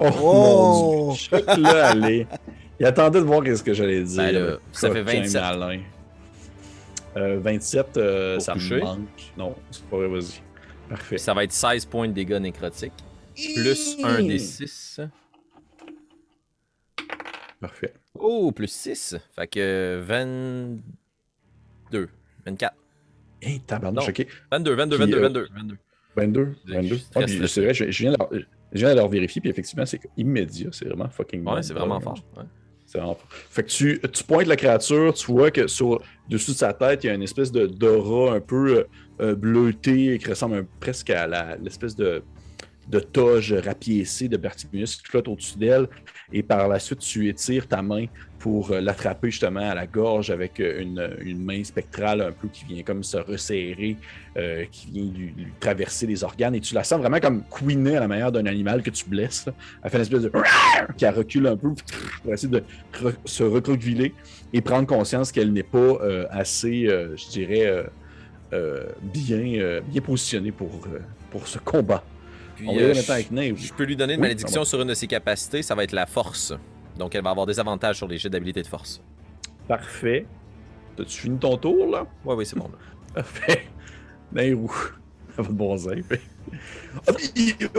Oh, 0.00 0.08
Oh! 0.20 1.06
mon 1.06 1.12
dieu. 1.14 1.62
Là, 1.62 1.86
allez. 1.90 2.26
Il 2.80 2.86
attendait 2.86 3.20
de 3.20 3.24
voir 3.24 3.44
qu'est-ce 3.44 3.62
que 3.62 3.74
j'allais 3.74 4.02
dire. 4.02 4.16
Ben 4.16 4.32
là, 4.32 4.56
ça 4.72 4.90
fait 4.90 5.04
coquin 5.04 5.20
27. 5.20 5.40
malin. 5.40 5.80
Euh, 7.16 7.38
27, 7.40 7.96
euh, 7.96 8.34
Pour 8.36 8.42
ça 8.42 8.52
toucher. 8.54 8.76
me 8.76 8.80
manque. 8.80 9.32
Non, 9.36 9.54
c'est 9.70 9.84
pas 9.84 9.96
vrai, 9.98 10.08
vas-y. 10.08 10.40
Parfait. 10.88 11.18
Ça 11.18 11.34
va 11.34 11.44
être 11.44 11.52
16 11.52 11.84
points 11.86 12.08
de 12.08 12.12
dégâts 12.12 12.40
nécrotiques. 12.40 12.92
Plus 13.34 13.96
1 14.02 14.22
des 14.24 14.38
6. 14.38 15.00
Parfait. 17.60 17.94
Oh, 18.18 18.50
plus 18.52 18.70
6. 18.70 19.16
Fait 19.34 19.46
que 19.46 20.00
22. 20.04 22.08
24. 22.46 22.74
Hey, 23.40 23.60
tabarnouche, 23.60 24.08
ok. 24.08 24.26
22, 24.50 24.74
22, 24.74 24.96
Puis, 24.96 25.04
22, 25.06 25.16
euh, 25.16 25.20
22, 25.22 25.48
22. 25.54 25.78
22, 26.16 26.54
Je 26.66 26.72
22. 26.74 26.96
suis 26.96 27.06
Ah, 27.08 27.12
très 27.20 27.24
puis 27.24 27.34
stressé. 27.34 27.54
c'est 27.54 27.64
vrai, 27.64 27.74
je, 27.74 27.90
je 27.90 28.02
viens 28.02 28.12
de 28.12 28.16
leur, 28.18 28.28
je 28.72 28.78
viens 28.78 28.90
de 28.90 28.96
leur 28.96 29.08
vérifier, 29.08 29.40
puis 29.40 29.50
effectivement, 29.50 29.86
c'est 29.86 30.00
immédiat. 30.16 30.68
C'est 30.72 30.84
vraiment 30.86 31.08
fucking 31.08 31.42
bon. 31.42 31.54
Ouais, 31.54 31.62
c'est 31.62 31.74
vraiment 31.74 32.00
fort. 32.00 32.18
ouais. 32.36 32.44
Fait 33.50 33.62
que 33.62 33.68
tu, 33.68 34.00
pointes 34.26 34.46
la 34.46 34.56
créature, 34.56 35.14
tu 35.14 35.32
vois 35.32 35.50
que 35.50 35.66
sur 35.66 36.00
dessus 36.28 36.52
de 36.52 36.56
sa 36.56 36.72
tête, 36.72 37.04
il 37.04 37.06
y 37.08 37.10
a 37.10 37.14
une 37.14 37.22
espèce 37.22 37.50
de 37.52 37.66
d'aura 37.66 38.34
un 38.34 38.40
peu 38.40 38.86
euh, 39.20 39.34
bleutée 39.34 40.18
qui 40.18 40.28
ressemble 40.28 40.66
presque 40.80 41.10
à 41.10 41.26
l'espèce 41.56 41.96
de, 41.96 42.22
de 42.92 43.00
toge 43.00 43.52
rapiécée 43.52 44.28
de 44.28 44.36
Bertimius 44.36 44.96
qui 44.96 45.06
flotte 45.06 45.26
au-dessus 45.26 45.58
d'elle. 45.58 45.88
Et 46.32 46.42
par 46.42 46.68
la 46.68 46.78
suite, 46.78 47.00
tu 47.00 47.28
étires 47.28 47.66
ta 47.66 47.82
main 47.82 48.06
pour 48.38 48.70
euh, 48.70 48.80
l'attraper 48.80 49.30
justement 49.30 49.68
à 49.70 49.74
la 49.74 49.86
gorge 49.86 50.30
avec 50.30 50.60
euh, 50.60 50.82
une, 51.20 51.42
main 51.42 51.64
spectrale 51.64 52.20
un 52.20 52.32
peu 52.32 52.48
qui 52.48 52.64
vient 52.64 52.82
comme 52.82 53.02
se 53.02 53.16
resserrer, 53.16 53.96
euh, 54.36 54.64
qui 54.70 54.90
vient 54.90 55.12
lui, 55.12 55.34
traverser 55.58 56.06
les 56.06 56.22
organes. 56.22 56.54
Et 56.54 56.60
tu 56.60 56.74
la 56.74 56.84
sens 56.84 57.00
vraiment 57.00 57.20
comme 57.20 57.42
couiner 57.44 57.96
à 57.96 58.00
la 58.00 58.08
manière 58.08 58.30
d'un 58.30 58.46
animal 58.46 58.82
que 58.82 58.90
tu 58.90 59.08
blesses. 59.08 59.46
là. 59.46 59.54
Elle 59.82 59.90
fait 59.90 59.96
une 59.96 60.02
espèce 60.02 60.22
de 60.22 60.32
qui 60.96 61.06
recule 61.08 61.46
un 61.46 61.56
peu 61.56 61.70
pour 62.22 62.32
essayer 62.32 62.52
de 62.52 62.62
se 63.24 63.42
recroqueviller 63.42 64.14
et 64.52 64.60
prendre 64.60 64.86
conscience 64.86 65.32
qu'elle 65.32 65.52
n'est 65.52 65.62
pas 65.62 65.98
assez, 66.30 66.86
je 66.86 67.30
dirais, 67.30 67.86
bien, 69.02 69.38
euh, 69.38 69.80
bien 69.80 70.00
positionnée 70.00 70.52
pour, 70.52 70.70
euh, 70.86 70.98
pour 71.30 71.46
ce 71.48 71.58
combat. 71.58 72.04
Puis, 72.56 72.66
On 72.68 72.74
va 72.74 72.80
y 72.80 72.84
euh, 72.84 72.94
avec 73.08 73.30
Nave. 73.30 73.56
je 73.56 73.72
peux 73.72 73.84
lui 73.84 73.96
donner 73.96 74.14
une 74.14 74.20
Oui, 74.20 74.24
malédiction 74.26 74.56
pardon. 74.60 74.64
sur 74.68 74.80
une 74.82 74.88
de 74.88 74.94
ses 74.94 75.06
capacités. 75.06 75.62
Ça 75.62 75.74
va 75.74 75.84
être 75.84 75.92
la 75.92 76.06
force. 76.06 76.52
Donc, 76.98 77.14
elle 77.14 77.22
va 77.24 77.30
avoir 77.30 77.46
des 77.46 77.58
avantages 77.58 77.96
sur 77.96 78.06
les 78.08 78.18
jets 78.18 78.28
d'habilité 78.30 78.62
de 78.62 78.66
force. 78.66 79.02
Parfait. 79.66 80.26
T'as-tu 80.96 81.20
fini 81.22 81.38
ton 81.38 81.56
tour, 81.56 81.86
là? 81.90 82.06
Ouais, 82.24 82.34
oui, 82.34 82.44
c'est 82.46 82.58
bon. 82.58 82.68
là. 82.68 82.78
Parfait. 83.14 83.66
Nairou. 84.32 84.70
à 85.38 85.42
votre 85.42 85.52
bon 85.54 85.76
zin. 85.76 86.00
Ah, 87.06 87.12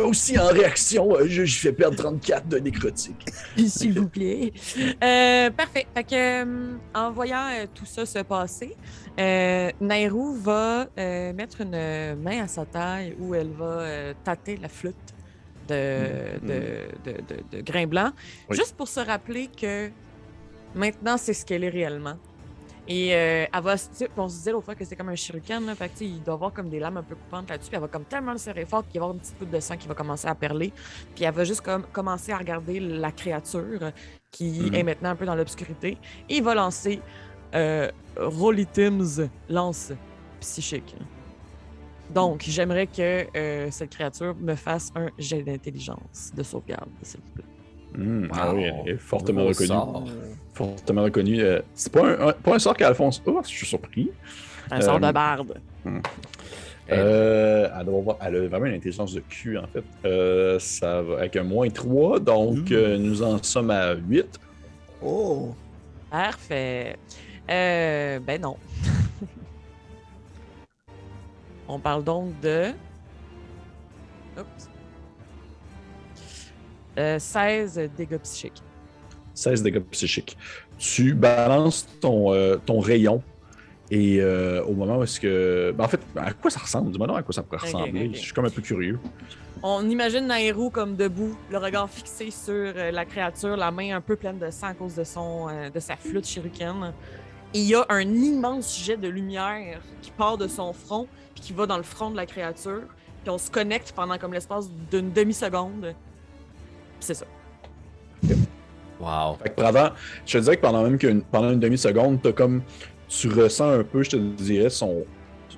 aussi, 0.01 0.37
en 0.39 0.47
réaction, 0.47 1.15
euh, 1.15 1.25
je, 1.27 1.45
je 1.45 1.59
fais 1.59 1.71
perdre 1.73 1.95
34 1.97 2.47
de 2.47 2.57
nécrotique. 2.59 3.25
S'il 3.67 3.99
vous 3.99 4.07
plaît. 4.07 4.51
Euh, 5.03 5.49
parfait. 5.51 5.85
Fait 5.93 6.03
que, 6.03 6.43
euh, 6.43 6.75
en 6.95 7.11
voyant 7.11 7.47
euh, 7.51 7.65
tout 7.73 7.85
ça 7.85 8.05
se 8.05 8.19
passer, 8.19 8.75
Nairou 9.17 10.33
va 10.35 10.87
mettre 10.97 11.61
une 11.61 12.15
main 12.21 12.43
à 12.43 12.47
sa 12.47 12.65
taille 12.65 13.15
où 13.19 13.35
elle 13.35 13.51
va 13.51 14.13
tâter 14.23 14.57
la 14.57 14.69
flûte 14.69 14.95
de, 15.67 15.73
Mm. 16.41 16.47
de, 16.47 17.11
de, 17.11 17.17
de- 17.51 17.57
de 17.57 17.61
Grain 17.63 17.87
Blanc, 17.87 18.11
Oui. 18.49 18.57
juste 18.57 18.75
pour 18.75 18.87
se 18.89 18.99
rappeler 18.99 19.47
que 19.47 19.89
maintenant, 20.75 21.15
c'est 21.17 21.33
ce 21.33 21.45
qu'elle 21.45 21.63
est 21.63 21.69
réellement. 21.69 22.17
Et 22.87 23.15
euh, 23.15 23.45
elle 23.53 23.63
va, 23.63 23.75
on 24.17 24.27
se 24.27 24.35
disait 24.35 24.51
l'autre 24.51 24.65
fois 24.65 24.75
que 24.75 24.83
c'était 24.83 24.97
comme 24.97 25.09
un 25.09 25.15
shuriken, 25.15 25.65
là, 25.65 25.73
fait 25.75 25.87
que, 25.87 26.03
il 26.03 26.21
doit 26.21 26.33
avoir 26.33 26.51
comme 26.51 26.69
des 26.69 26.79
lames 26.79 26.97
un 26.97 27.03
peu 27.03 27.15
coupantes 27.15 27.49
là-dessus, 27.49 27.69
puis 27.69 27.75
elle 27.77 27.81
va 27.81 27.87
comme 27.87 28.03
tellement 28.03 28.33
le 28.33 28.37
serrer 28.37 28.65
fort 28.65 28.83
qu'il 28.87 28.99
va 28.99 29.05
y 29.05 29.07
avoir 29.07 29.13
une 29.13 29.19
petite 29.21 29.39
goutte 29.39 29.51
de 29.51 29.59
sang 29.61 29.77
qui 29.77 29.87
va 29.87 29.93
commencer 29.95 30.27
à 30.27 30.35
perler, 30.35 30.73
puis 31.15 31.23
elle 31.23 31.33
va 31.33 31.45
juste 31.45 31.61
comme 31.61 31.83
commencer 31.93 32.33
à 32.33 32.37
regarder 32.37 32.81
la 32.81 33.11
créature 33.13 33.91
qui 34.31 34.69
Mhm. 34.69 34.75
est 34.75 34.83
maintenant 34.83 35.09
un 35.11 35.15
peu 35.15 35.25
dans 35.25 35.35
l'obscurité, 35.35 35.97
et 36.27 36.37
il 36.37 36.43
va 36.43 36.55
lancer 36.55 37.01
euh, 37.55 37.89
Roll 38.17 38.59
Items 38.59 39.21
lance 39.47 39.93
psychique. 40.41 40.95
Donc, 42.09 42.43
j'aimerais 42.45 42.87
que 42.87 43.27
euh, 43.37 43.71
cette 43.71 43.91
créature 43.91 44.35
me 44.35 44.55
fasse 44.55 44.91
un 44.95 45.09
jet 45.17 45.41
d'intelligence 45.43 46.31
de 46.35 46.43
sauvegarde, 46.43 46.89
s'il 47.01 47.21
vous 47.21 47.31
plaît. 47.31 47.52
Hmm, 47.95 48.27
ah 48.33 48.53
oui, 48.53 48.63
elle 48.63 48.93
est 48.93 48.97
fortement 48.97 49.39
Nouveau 49.41 49.49
reconnue. 49.49 49.67
sort. 49.67 50.03
Fortement 50.53 51.03
reconnue. 51.03 51.41
euh, 51.41 51.61
c'est 51.73 51.91
pas 51.91 52.05
un, 52.05 52.27
un- 52.29 52.33
pas 52.33 52.55
un 52.55 52.59
sort 52.59 52.75
qu'Alphonse 52.75 53.21
a, 53.27 53.31
je 53.43 53.47
suis 53.49 53.65
surpris. 53.65 54.11
Un 54.71 54.81
sort 54.81 54.95
Euh, 54.95 54.99
de 55.07 55.11
barde. 55.11 55.53
Elle- 55.85 56.99
Euh, 56.99 57.69
elle, 57.79 57.85
doit 57.85 57.99
avoir- 57.99 58.17
elle 58.21 58.35
a 58.35 58.47
vraiment 58.47 58.65
une 58.65 58.75
intelligence 58.75 59.13
de 59.13 59.21
cul, 59.21 59.57
en 59.57 59.67
fait. 59.67 59.83
Euh, 60.05 60.59
ça 60.59 61.01
va 61.01 61.19
avec 61.19 61.35
un 61.37 61.43
moins 61.43 61.69
3, 61.69 62.19
donc 62.19 62.71
euh, 62.71 62.97
nous 62.97 63.21
en 63.23 63.41
sommes 63.41 63.71
à 63.71 63.93
8. 63.93 64.39
Oh! 65.01 65.53
Parfait. 66.11 66.97
Euh, 67.49 68.19
ben 68.19 68.41
non. 68.41 68.57
On 71.67 71.79
parle 71.79 72.03
donc 72.03 72.39
de. 72.41 72.67
Oups. 74.37 74.69
Euh, 76.97 77.19
16 77.19 77.89
dégâts 77.97 78.17
psychiques. 78.19 78.61
16 79.33 79.63
dégâts 79.63 79.81
psychiques. 79.91 80.37
Tu 80.77 81.13
balances 81.13 81.87
ton, 81.99 82.33
euh, 82.33 82.57
ton 82.57 82.79
rayon 82.79 83.23
et 83.91 84.21
euh, 84.21 84.63
au 84.63 84.73
moment 84.73 84.97
où 84.97 85.03
est-ce 85.03 85.19
que. 85.19 85.71
ben, 85.77 85.83
en 85.83 85.87
fait, 85.87 85.99
à 86.15 86.33
quoi 86.33 86.49
ça 86.49 86.59
ressemble? 86.59 86.91
Dis-moi 86.91 87.05
donc 87.05 87.19
à 87.19 87.21
quoi 87.21 87.33
ça 87.33 87.43
pourrait 87.43 87.59
ressembler. 87.59 88.09
Je 88.13 88.19
suis 88.19 88.33
comme 88.33 88.45
un 88.45 88.49
peu 88.49 88.61
curieux. 88.61 88.97
On 89.61 89.87
imagine 89.89 90.27
Nairo 90.27 90.69
comme 90.69 90.95
debout, 90.95 91.37
le 91.51 91.57
regard 91.57 91.89
fixé 91.89 92.31
sur 92.31 92.53
euh, 92.53 92.91
la 92.91 93.05
créature, 93.05 93.55
la 93.55 93.71
main 93.71 93.95
un 93.95 94.01
peu 94.01 94.15
pleine 94.15 94.39
de 94.39 94.49
sang 94.49 94.67
à 94.67 94.73
cause 94.73 94.95
de, 94.95 95.03
son, 95.03 95.47
euh, 95.47 95.69
de 95.69 95.79
sa 95.79 95.95
flûte. 95.95 96.27
Et 96.35 97.59
il 97.59 97.61
y 97.65 97.75
a 97.75 97.85
un 97.89 98.01
immense 98.01 98.83
jet 98.83 98.97
de 98.97 99.07
lumière 99.07 99.79
qui 100.01 100.11
part 100.11 100.37
de 100.37 100.47
son 100.47 100.73
front 100.73 101.07
puis 101.35 101.43
qui 101.43 101.53
va 101.53 101.65
dans 101.65 101.77
le 101.77 101.83
front 101.83 102.09
de 102.09 102.17
la 102.17 102.25
créature. 102.25 102.81
Puis 103.21 103.29
on 103.29 103.37
se 103.37 103.51
connecte 103.51 103.93
pendant 103.95 104.17
comme 104.17 104.33
l'espace 104.33 104.69
d'une 104.91 105.13
demi-seconde. 105.13 105.93
C'est 107.03 107.15
ça. 107.15 107.25
Wow. 108.97 109.35
Fait 109.35 109.49
que 109.49 109.55
pendant, 109.55 109.89
je 110.25 110.37
te 110.37 110.41
dirais 110.41 110.55
que 110.55 110.61
pendant 110.61 110.83
même 110.83 110.97
qu'une, 110.97 111.21
pendant 111.21 111.51
une 111.51 111.59
demi-seconde, 111.59 112.21
t'as 112.21 112.31
comme, 112.31 112.63
tu 113.09 113.27
ressens 113.27 113.69
un 113.79 113.83
peu, 113.83 114.03
je 114.03 114.11
te 114.11 114.15
dirais, 114.15 114.69
son, 114.69 115.03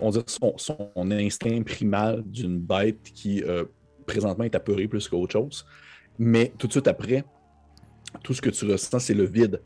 on 0.01 0.09
dirait 0.09 0.23
son, 0.25 0.57
son 0.57 0.89
instinct 1.11 1.61
primal 1.61 2.23
d'une 2.25 2.57
bête 2.57 3.11
qui 3.13 3.43
euh, 3.43 3.65
présentement 4.07 4.43
est 4.43 4.55
apeurée 4.55 4.87
plus 4.87 5.07
qu'autre 5.07 5.33
chose. 5.33 5.67
Mais 6.17 6.51
tout 6.57 6.65
de 6.65 6.71
suite 6.71 6.87
après, 6.87 7.23
tout 8.23 8.33
ce 8.33 8.41
que 8.41 8.49
tu 8.49 8.65
ressens, 8.65 8.97
c'est 8.97 9.13
le 9.13 9.25
vide. 9.25 9.61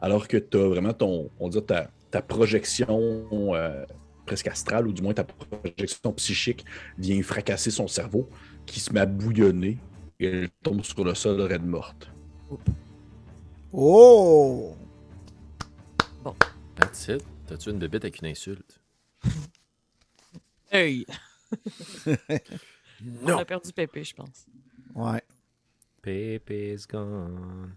Alors 0.00 0.28
que 0.28 0.36
tu 0.36 0.56
as 0.56 0.68
vraiment 0.68 0.92
ton, 0.92 1.30
on 1.40 1.48
dirait 1.48 1.64
ta, 1.64 1.90
ta 2.12 2.22
projection 2.22 3.26
euh, 3.56 3.84
presque 4.24 4.46
astrale, 4.46 4.86
ou 4.86 4.92
du 4.92 5.02
moins 5.02 5.14
ta 5.14 5.24
projection 5.24 6.12
psychique, 6.12 6.64
vient 6.96 7.20
fracasser 7.24 7.72
son 7.72 7.88
cerveau, 7.88 8.28
qui 8.66 8.78
se 8.78 8.92
met 8.92 9.00
à 9.00 9.06
bouillonner 9.06 9.78
et 10.20 10.26
elle 10.26 10.50
tombe 10.62 10.82
sur 10.84 11.04
le 11.04 11.14
sol 11.14 11.40
raide 11.42 11.64
morte. 11.64 12.08
Oh! 13.72 14.74
That's 16.76 17.08
it. 17.08 17.24
T'as-tu 17.46 17.70
une 17.70 17.78
bébête 17.78 18.04
avec 18.04 18.20
une 18.20 18.28
insulte? 18.28 18.80
Hey! 20.70 21.06
On 22.06 23.28
Non! 23.28 23.38
a 23.38 23.44
perdu 23.44 23.72
Pépé, 23.72 24.02
je 24.04 24.14
pense. 24.14 24.46
Ouais. 24.94 25.22
Pépé's 26.02 26.86
gone. 26.86 27.76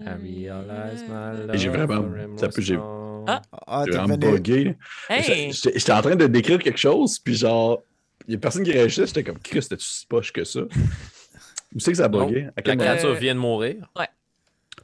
I 0.00 0.08
realize 0.20 1.02
my 1.08 1.46
love 1.46 1.54
Et 1.54 1.58
j'ai 1.58 1.68
vraiment- 1.68 2.36
ça 2.36 2.48
peut- 2.48 2.60
j'ai-. 2.62 2.78
Ah! 3.26 3.40
Ah, 3.66 3.84
J'ai 3.86 3.92
vraiment 3.96 4.16
bugué. 4.16 4.76
Hey! 5.08 5.52
J'étais 5.52 5.78
j'étais 5.78 5.92
en 5.92 6.02
train 6.02 6.16
de 6.16 6.26
décrire 6.26 6.58
quelque 6.58 6.78
chose, 6.78 7.18
puis 7.18 7.34
genre, 7.36 7.82
il 8.26 8.32
y 8.34 8.36
a 8.36 8.38
personne 8.40 8.64
qui 8.64 8.72
réagissait. 8.72 9.06
J'étais 9.06 9.22
comme, 9.24 9.38
Chris, 9.38 9.60
t'es-tu 9.68 9.84
si 9.84 10.06
poche 10.06 10.32
que 10.32 10.44
ça? 10.44 10.60
Où 11.74 11.78
c'est 11.80 11.90
que 11.92 11.96
ça 11.98 12.04
a 12.06 12.08
Non, 12.08 12.26
bugué? 12.26 12.44
À 12.56 12.60
La 12.64 12.76
créature 12.76 13.10
Euh, 13.10 13.14
vient 13.14 13.34
de 13.34 13.40
mourir. 13.40 13.90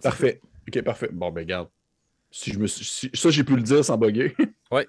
Parfait. 0.03 0.41
Ok, 0.69 0.83
parfait. 0.83 1.09
Bon, 1.13 1.31
ben, 1.31 1.45
garde. 1.47 1.69
Si 2.31 2.53
je 2.53 2.59
me 2.59 2.67
suis- 2.67 2.85
si- 2.85 3.11
Ça, 3.15 3.31
j'ai 3.31 3.45
pu 3.45 3.57
le 3.57 3.63
dire 3.63 3.85
sans 3.85 3.97
bugger. 3.99 4.35
Ouais. 4.71 4.87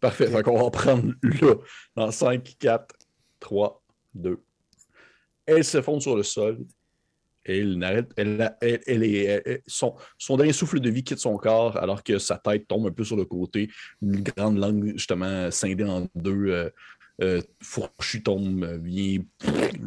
Parfait. 0.00 0.28
Donc, 0.30 0.46
on 0.48 0.62
va 0.62 0.70
prendre 0.70 1.12
là, 1.22 1.54
dans 1.96 2.10
5, 2.10 2.54
4, 2.58 2.94
3, 3.40 3.82
2. 4.14 4.38
Elle 5.46 5.64
s'effondre 5.64 6.02
sur 6.02 6.16
le 6.16 6.22
sol. 6.22 6.58
Elle 7.46 7.76
n'arrête. 7.76 8.10
Elle, 8.16 8.54
elle, 8.62 8.80
elle 8.86 9.02
est, 9.02 9.24
elle- 9.24 9.42
elle- 9.44 9.62
son, 9.66 9.94
son 10.16 10.36
dernier 10.38 10.52
souffle 10.54 10.80
de 10.80 10.88
vie 10.88 11.04
quitte 11.04 11.18
son 11.18 11.36
corps 11.36 11.76
alors 11.76 12.02
que 12.02 12.18
sa 12.18 12.38
tête 12.38 12.66
tombe 12.68 12.86
un 12.86 12.90
peu 12.90 13.04
sur 13.04 13.16
le 13.16 13.24
côté. 13.26 13.68
Une 14.00 14.22
grande 14.22 14.56
langue, 14.58 14.92
justement, 14.94 15.50
scindée 15.50 15.84
en 15.84 16.06
deux, 16.14 16.46
euh, 16.48 16.70
euh, 17.22 17.40
euh, 17.78 18.78
vient 18.78 19.22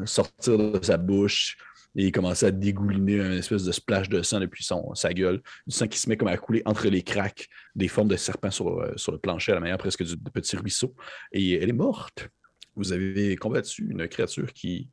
sortir 0.06 0.58
de 0.58 0.80
sa 0.84 0.98
bouche 0.98 1.58
et 1.96 2.12
commencer 2.12 2.46
à 2.46 2.52
dégouliner 2.52 3.20
un 3.20 3.32
espèce 3.32 3.64
de 3.64 3.72
splash 3.72 4.08
de 4.08 4.22
sang 4.22 4.40
depuis 4.40 4.64
son, 4.64 4.94
sa 4.94 5.14
gueule. 5.14 5.42
Du 5.66 5.76
sang 5.76 5.88
qui 5.88 5.98
se 5.98 6.08
met 6.08 6.16
comme 6.16 6.28
à 6.28 6.38
couler 6.38 6.62
entre 6.66 6.88
les 6.88 7.02
craques 7.02 7.50
des 7.76 7.88
formes 7.88 8.08
de 8.08 8.16
serpents 8.16 8.52
sur, 8.52 8.80
euh, 8.80 8.94
sur 8.98 9.12
le 9.12 9.18
plancher 9.18 9.52
à 9.52 9.56
la 9.56 9.62
manière 9.62 9.78
presque 9.78 10.04
du, 10.04 10.16
de 10.16 10.30
petits 10.30 10.58
ruisseaux. 10.58 10.96
Et 11.32 11.54
elle 11.54 11.70
est 11.70 11.74
morte. 11.74 12.30
Vous 12.76 12.94
avez 12.94 13.36
combattu 13.36 13.88
une 13.90 14.08
créature 14.08 14.54
qui 14.54 14.90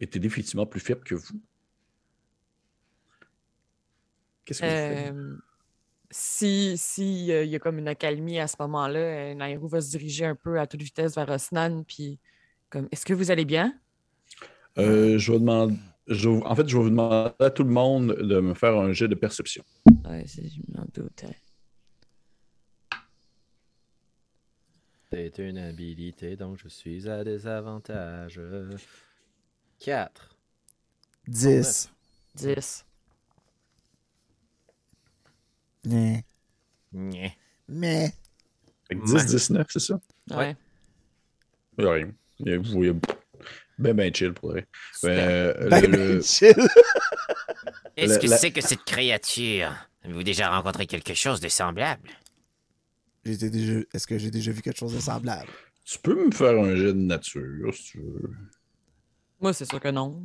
était 0.00 0.18
définitivement 0.18 0.66
plus 0.66 0.80
faible 0.80 1.04
que 1.04 1.14
vous. 1.14 1.40
Qu'est-ce 4.44 4.62
que 4.62 4.66
vous 4.66 4.72
faites? 4.72 5.14
Si 6.18 6.78
si 6.78 7.30
euh, 7.30 7.44
il 7.44 7.50
y 7.50 7.56
a 7.56 7.58
comme 7.58 7.78
une 7.78 7.88
accalmie 7.88 8.38
à 8.38 8.46
ce 8.46 8.56
moment-là, 8.60 8.98
euh, 8.98 9.34
Nairou 9.34 9.68
va 9.68 9.82
se 9.82 9.90
diriger 9.90 10.24
un 10.24 10.34
peu 10.34 10.58
à 10.58 10.66
toute 10.66 10.80
vitesse 10.80 11.14
vers 11.14 11.28
Osnan, 11.28 11.82
puis 11.84 12.18
comme 12.70 12.88
est-ce 12.90 13.04
que 13.04 13.12
vous 13.12 13.30
allez 13.30 13.44
bien? 13.44 13.78
Euh, 14.78 15.18
je 15.18 15.32
vais 15.32 15.38
demander. 15.38 15.74
je 16.06 16.30
en 16.30 16.54
fait, 16.54 16.66
je 16.66 16.74
vais 16.78 16.84
vous 16.84 16.88
demander 16.88 17.32
à 17.38 17.50
tout 17.50 17.64
le 17.64 17.70
monde 17.70 18.14
de 18.14 18.40
me 18.40 18.54
faire 18.54 18.76
un 18.76 18.94
jet 18.94 19.08
de 19.08 19.14
perception. 19.14 19.62
C'est- 20.24 20.48
je 20.48 20.62
m'en 20.74 20.86
doutais. 20.94 21.36
C'est 25.12 25.38
une 25.38 25.58
habilité, 25.58 26.36
donc 26.36 26.56
je 26.56 26.68
suis 26.68 27.10
à 27.10 27.24
désavantage. 27.24 28.40
4. 29.80 30.34
10. 31.28 31.92
10. 32.36 32.85
Mais. 35.86 36.24
Nyeh. 36.92 37.32
Mais. 37.68 38.12
Fait 38.88 38.96
que 38.96 39.04
10, 39.04 39.26
19, 39.26 39.66
c'est 39.70 39.78
ça? 39.80 40.00
Ouais. 40.32 40.54
Il 41.78 41.84
n'y 41.84 41.90
a 41.90 41.92
rien. 41.94 42.10
Il 42.40 42.48
y 42.48 42.52
a- 42.52 42.58
vous 42.58 42.70
voyez 42.72 42.92
ben, 43.78 43.94
ben 43.94 44.14
chill 44.14 44.32
pour 44.32 44.50
vrai. 44.52 44.66
Super. 44.94 45.28
Euh, 45.28 45.68
Ben, 45.68 45.80
le- 45.90 46.14
le- 46.16 46.22
chill. 46.22 46.54
Est-ce 47.96 48.12
La- 48.14 48.18
que 48.18 48.26
la- 48.26 48.36
c'est 48.38 48.50
que 48.50 48.60
cette 48.60 48.84
créature 48.84 49.72
Avez-vous 50.02 50.22
déjà 50.22 50.48
rencontré 50.50 50.86
quelque 50.86 51.14
chose 51.14 51.40
de 51.40 51.48
semblable? 51.48 52.08
Été 53.24 53.50
déjà... 53.50 53.80
Est-ce 53.92 54.06
que 54.06 54.16
j'ai 54.18 54.30
déjà 54.30 54.52
vu 54.52 54.62
quelque 54.62 54.78
chose 54.78 54.94
de 54.94 55.00
semblable? 55.00 55.50
Tu 55.84 55.98
peux 55.98 56.14
me 56.26 56.30
faire 56.30 56.58
un 56.58 56.76
jet 56.76 56.92
de 56.92 56.98
nature, 56.98 57.74
si 57.74 57.82
tu 57.92 57.98
veux. 57.98 58.30
Moi, 59.40 59.52
c'est 59.52 59.64
sûr 59.68 59.80
que 59.80 59.88
non. 59.88 60.22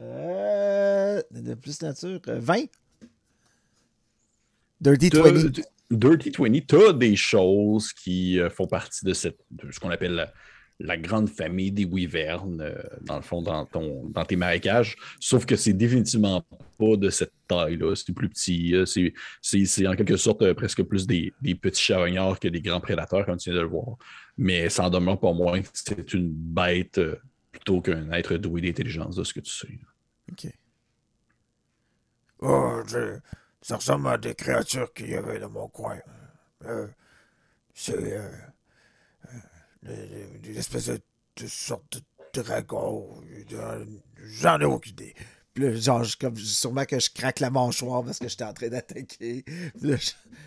Euh, 0.00 1.22
de 1.30 1.54
plus 1.54 1.80
nature. 1.82 2.20
euh, 2.28 2.38
20? 2.40 2.64
Dirty 4.80 5.10
T'as- 5.10 5.22
20. 5.22 5.50
t- 5.52 5.62
Dirty 5.90 6.30
20, 6.30 6.66
tu 6.66 6.76
as 6.76 6.92
des 6.92 7.16
choses 7.16 7.92
qui 7.92 8.38
euh, 8.38 8.50
font 8.50 8.66
partie 8.66 9.04
de, 9.04 9.14
cette, 9.14 9.38
de 9.50 9.70
ce 9.72 9.80
qu'on 9.80 9.90
appelle 9.90 10.12
la, 10.14 10.32
la 10.80 10.96
grande 10.98 11.28
famille 11.30 11.72
des 11.72 11.86
wyvernes, 11.86 12.60
euh, 12.60 12.74
dans 13.00 13.16
le 13.16 13.22
fond, 13.22 13.40
dans, 13.42 13.64
ton, 13.64 14.04
dans 14.10 14.24
tes 14.24 14.36
marécages. 14.36 14.96
Sauf 15.18 15.46
que 15.46 15.56
c'est 15.56 15.72
définitivement 15.72 16.44
pas 16.78 16.96
de 16.96 17.08
cette 17.10 17.32
taille-là. 17.48 17.94
C'est 17.96 18.12
plus 18.12 18.28
petit. 18.28 18.74
euh, 18.74 18.84
c'est- 18.84 19.86
en 19.86 19.96
quelque 19.96 20.16
sorte 20.18 20.42
euh, 20.42 20.52
presque 20.54 20.82
plus 20.82 21.06
des, 21.06 21.32
des 21.40 21.54
petits 21.54 21.82
charognards 21.82 22.38
que 22.38 22.48
des 22.48 22.60
grands 22.60 22.80
prédateurs, 22.80 23.24
comme 23.24 23.38
tu 23.38 23.48
viens 23.50 23.56
de 23.58 23.62
le 23.62 23.68
voir. 23.68 23.96
Mais 24.36 24.68
ça 24.68 24.84
en 24.84 24.90
demeure 24.90 25.18
pas 25.18 25.32
moins 25.32 25.60
c'est 25.72 26.12
une 26.14 26.28
bête 26.30 26.98
euh, 26.98 27.16
plutôt 27.50 27.80
qu'un 27.80 28.12
être 28.12 28.36
doué 28.36 28.60
d'intelligence, 28.60 29.16
de 29.16 29.24
ce 29.24 29.32
que 29.32 29.40
tu 29.40 29.50
sais. 29.50 29.78
OK. 30.30 30.52
Oh, 32.40 32.82
je- 32.86 33.18
ça 33.62 33.76
ressemble 33.76 34.08
à 34.08 34.18
des 34.18 34.34
créatures 34.34 34.92
qu'il 34.92 35.10
y 35.10 35.14
avait 35.16 35.38
dans 35.40 35.50
mon 35.50 35.68
coin. 35.68 35.98
Euh, 36.64 36.86
c'est 37.74 37.94
euh, 37.96 38.30
euh, 39.88 40.26
des 40.42 40.58
espèces 40.58 40.86
de, 40.86 41.00
de 41.36 41.46
sortes 41.46 42.00
de 42.34 42.42
dragons. 42.42 43.22
euh, 43.52 43.84
J'en 44.24 44.60
ai 44.60 44.64
aucune 44.64 44.92
idée. 44.92 45.14
Puis 45.54 45.64
là, 45.64 45.74
genre, 45.74 46.04
je- 46.04 46.16
comme, 46.16 46.36
sûrement 46.36 46.84
que 46.84 46.98
je 47.00 47.10
craque 47.10 47.40
la 47.40 47.50
mâchoire 47.50 48.04
parce 48.04 48.18
que 48.18 48.28
j'étais 48.28 48.44
en 48.44 48.52
train 48.52 48.68
d'attaquer. 48.68 49.44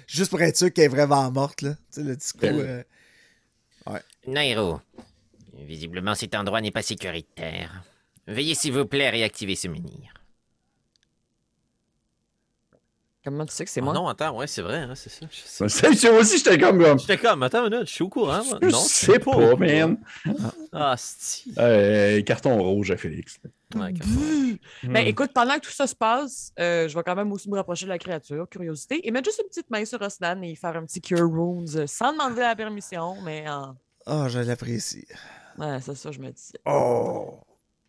Juste 0.07 0.29
pour 0.29 0.41
être 0.41 0.57
sûr 0.57 0.71
qu'elle 0.71 0.85
est 0.85 0.87
vraiment 0.89 1.29
morte, 1.31 1.61
là. 1.63 1.73
Tu 1.75 1.79
sais, 1.91 2.03
le 2.03 2.15
petit 2.15 2.33
coup. 2.33 2.45
euh, 2.45 2.83
Nairo, 4.27 4.79
visiblement 5.53 6.13
cet 6.15 6.35
endroit 6.35 6.61
n'est 6.61 6.71
pas 6.71 6.83
sécuritaire. 6.83 7.83
Veuillez 8.27 8.53
s'il 8.55 8.73
vous 8.73 8.85
plaît 8.85 9.09
réactiver 9.09 9.55
ce 9.55 9.67
menhir. 9.67 10.13
Comment 13.23 13.45
tu 13.45 13.53
sais 13.53 13.65
que 13.65 13.69
c'est 13.69 13.81
Oh 13.81 13.85
moi? 13.85 13.93
non, 13.93 14.07
attends, 14.07 14.35
ouais, 14.35 14.47
c'est 14.47 14.63
vrai, 14.63 14.77
hein, 14.79 14.93
c'est 14.95 15.09
ça. 15.11 15.27
je 15.29 15.67
sais. 15.67 16.09
Moi 16.11 16.21
aussi, 16.21 16.37
j'étais 16.39 16.57
comme. 16.57 16.81
comme 16.83 16.97
J'étais 16.99 17.17
comme, 17.19 17.43
attends 17.43 17.65
une 17.67 17.71
minute, 17.73 17.87
je 17.87 17.93
suis 17.93 18.03
au 18.03 18.09
courant. 18.09 18.43
moi. 18.43 18.57
je 18.61 18.67
non, 18.69 18.79
sais 18.79 19.19
pas. 19.19 19.31
pas, 19.31 19.55
man. 19.57 19.97
Ah, 20.73 20.95
si. 20.97 21.53
Euh, 21.57 22.19
carton 22.23 22.57
rouge 22.61 22.89
à 22.89 22.97
Félix. 22.97 23.37
Ouais, 23.75 23.93
quand- 23.93 24.89
Ben 24.91 25.05
écoute, 25.05 25.31
pendant 25.33 25.53
que 25.55 25.65
tout 25.65 25.71
ça 25.71 25.85
se 25.85 25.95
passe, 25.95 26.51
euh, 26.59 26.87
je 26.87 26.97
vais 26.97 27.03
quand 27.03 27.15
même 27.15 27.31
aussi 27.31 27.47
me 27.49 27.55
rapprocher 27.57 27.85
de 27.85 27.89
la 27.91 27.99
créature, 27.99 28.49
curiosité, 28.49 29.07
et 29.07 29.11
mettre 29.11 29.25
juste 29.29 29.39
une 29.43 29.47
petite 29.49 29.69
main 29.69 29.85
sur 29.85 30.01
Osnan 30.01 30.41
et 30.41 30.55
faire 30.55 30.75
un 30.75 30.85
petit 30.85 30.99
Cure 30.99 31.29
Wounds 31.29 31.75
euh, 31.77 31.85
sans 31.87 32.11
demander 32.13 32.41
la 32.41 32.55
permission, 32.55 33.15
mais 33.23 33.47
en... 33.47 33.75
Oh, 34.07 34.25
je 34.29 34.39
l'apprécie. 34.39 35.05
Ouais, 35.59 35.77
c'est 35.79 35.95
ça, 35.95 36.11
je 36.11 36.19
me 36.19 36.31
dis. 36.31 36.53
Oh! 36.65 37.39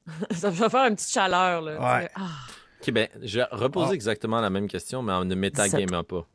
ça 0.30 0.50
va 0.50 0.68
faire 0.68 0.84
une 0.88 0.94
petite 0.96 1.10
chaleur, 1.10 1.62
là. 1.62 1.72
Ouais. 2.00 2.10
Ah, 2.16 2.28
Ok, 2.82 2.90
ben, 2.90 3.08
je 3.22 3.38
vais 3.38 3.44
reposer 3.52 3.90
Ah. 3.92 3.94
exactement 3.94 4.40
la 4.40 4.50
même 4.50 4.66
question, 4.68 5.02
mais 5.02 5.12
en 5.12 5.24
ne 5.24 5.34
métagamant 5.34 6.02
pas. 6.04 6.26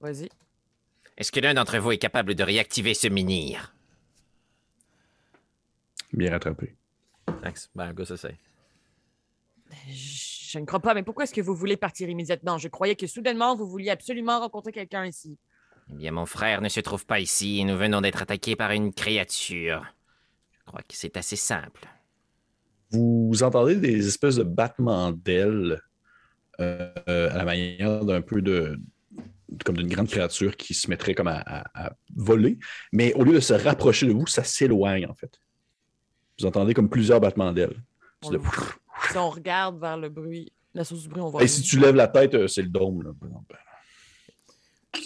vas-y. 0.00 0.28
Est-ce 1.18 1.30
que 1.32 1.40
l'un 1.40 1.54
d'entre 1.54 1.78
vous 1.78 1.92
est 1.92 1.98
capable 1.98 2.34
de 2.34 2.42
réactiver 2.42 2.94
ce 2.94 3.08
menhir? 3.08 3.74
Bien 6.12 6.30
rattrapé. 6.30 6.74
Thanks. 7.42 7.68
Ben, 7.74 7.92
gars, 7.92 8.04
ça 8.04 8.16
c'est. 8.16 8.36
Je, 9.88 10.48
je 10.52 10.58
ne 10.58 10.64
crois 10.64 10.80
pas, 10.80 10.94
mais 10.94 11.02
pourquoi 11.02 11.24
est-ce 11.24 11.34
que 11.34 11.40
vous 11.40 11.54
voulez 11.54 11.76
partir 11.76 12.08
immédiatement? 12.08 12.56
Je 12.58 12.68
croyais 12.68 12.96
que 12.96 13.06
soudainement, 13.06 13.56
vous 13.56 13.66
vouliez 13.68 13.90
absolument 13.90 14.38
rencontrer 14.40 14.72
quelqu'un 14.72 15.04
ici. 15.06 15.38
Eh 15.90 15.94
bien, 15.94 16.12
mon 16.12 16.26
frère 16.26 16.60
ne 16.62 16.68
se 16.68 16.80
trouve 16.80 17.04
pas 17.06 17.20
ici 17.20 17.58
et 17.60 17.64
nous 17.64 17.76
venons 17.76 18.00
d'être 18.00 18.22
attaqués 18.22 18.56
par 18.56 18.70
une 18.70 18.92
créature. 18.92 19.84
Je 20.52 20.64
crois 20.64 20.80
que 20.82 20.94
c'est 20.94 21.16
assez 21.16 21.36
simple. 21.36 21.86
Vous 22.90 23.42
entendez 23.42 23.76
des 23.76 24.06
espèces 24.06 24.36
de 24.36 24.42
battements 24.44 25.10
d'ailes 25.12 25.80
euh, 26.60 26.90
à 27.06 27.36
la 27.38 27.44
manière 27.44 28.04
d'un 28.04 28.20
peu 28.22 28.40
de 28.42 28.78
comme 29.64 29.76
d'une 29.76 29.88
grande 29.88 30.08
créature 30.08 30.56
qui 30.56 30.74
se 30.74 30.90
mettrait 30.90 31.14
comme 31.14 31.28
à, 31.28 31.38
à- 31.38 31.86
à 31.88 31.92
voler, 32.14 32.58
mais 32.92 33.12
au 33.14 33.22
lieu 33.24 33.34
de 33.34 33.40
se 33.40 33.54
rapprocher 33.54 34.06
de 34.06 34.12
vous, 34.12 34.26
ça 34.26 34.42
s'éloigne 34.42 35.06
en 35.06 35.14
fait. 35.14 35.30
Vous 36.38 36.46
entendez 36.46 36.74
comme 36.74 36.88
plusieurs 36.90 37.20
battements 37.20 37.52
d'ailes. 37.52 37.80
On 38.24 38.30
le 38.30 38.40
Si 39.10 39.16
on 39.16 39.30
regarde 39.30 39.80
vers 39.80 39.96
le 39.96 40.08
bruit, 40.08 40.52
la 40.74 40.84
source 40.84 41.02
du 41.02 41.08
bruit, 41.08 41.22
on 41.22 41.28
voit. 41.30 41.42
Et 41.42 41.48
si 41.48 41.62
tu 41.62 41.78
lèves 41.78 41.94
la 41.94 42.08
tête, 42.08 42.34
euh, 42.34 42.48
c'est 42.48 42.62
le 42.62 42.68
dôme. 42.68 43.02
là, 43.02 43.10
par 43.18 43.28
exemple. 43.28 43.56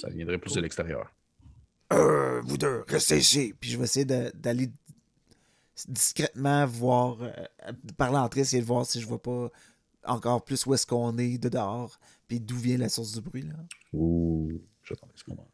Ça 0.00 0.08
viendrait 0.08 0.38
plus 0.38 0.54
de 0.54 0.60
l'extérieur. 0.60 1.10
Euh, 1.92 2.40
vous 2.44 2.56
deux, 2.56 2.84
restez 2.88 3.18
ici. 3.18 3.52
Puis 3.60 3.70
je 3.70 3.78
vais 3.78 3.84
essayer 3.84 4.04
d'aller 4.06 4.70
discrètement 5.88 6.66
voir, 6.66 7.18
euh, 7.22 7.72
par 7.96 8.12
l'entrée, 8.12 8.40
essayer 8.40 8.62
de 8.62 8.66
voir 8.66 8.86
si 8.86 9.00
je 9.00 9.06
vois 9.06 9.22
pas 9.22 9.50
encore 10.04 10.44
plus 10.44 10.64
où 10.66 10.74
est-ce 10.74 10.86
qu'on 10.86 11.16
est 11.18 11.38
de 11.38 11.48
dehors, 11.48 11.98
puis 12.26 12.40
d'où 12.40 12.56
vient 12.56 12.78
la 12.78 12.88
source 12.88 13.12
du 13.12 13.20
bruit. 13.20 13.42
Là. 13.42 13.54
Ouh, 13.92 14.50
j'attendais 14.82 15.12
ce 15.16 15.24
moment. 15.28 15.48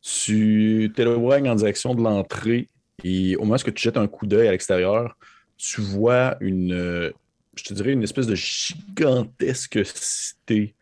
Tu 0.00 0.92
t'éloignes 0.94 1.48
en 1.48 1.54
direction 1.54 1.94
de 1.94 2.02
l'entrée 2.02 2.68
et 3.04 3.36
au 3.36 3.44
moment 3.44 3.54
où 3.54 3.70
tu 3.70 3.82
jettes 3.82 3.96
un 3.96 4.08
coup 4.08 4.26
d'œil 4.26 4.48
à 4.48 4.52
l'extérieur, 4.52 5.16
tu 5.56 5.80
vois 5.80 6.36
une, 6.40 6.72
euh, 6.72 7.12
je 7.54 7.64
te 7.64 7.74
dirais, 7.74 7.92
une 7.92 8.02
espèce 8.02 8.26
de 8.26 8.34
gigantesque 8.34 9.80
cité 9.84 10.74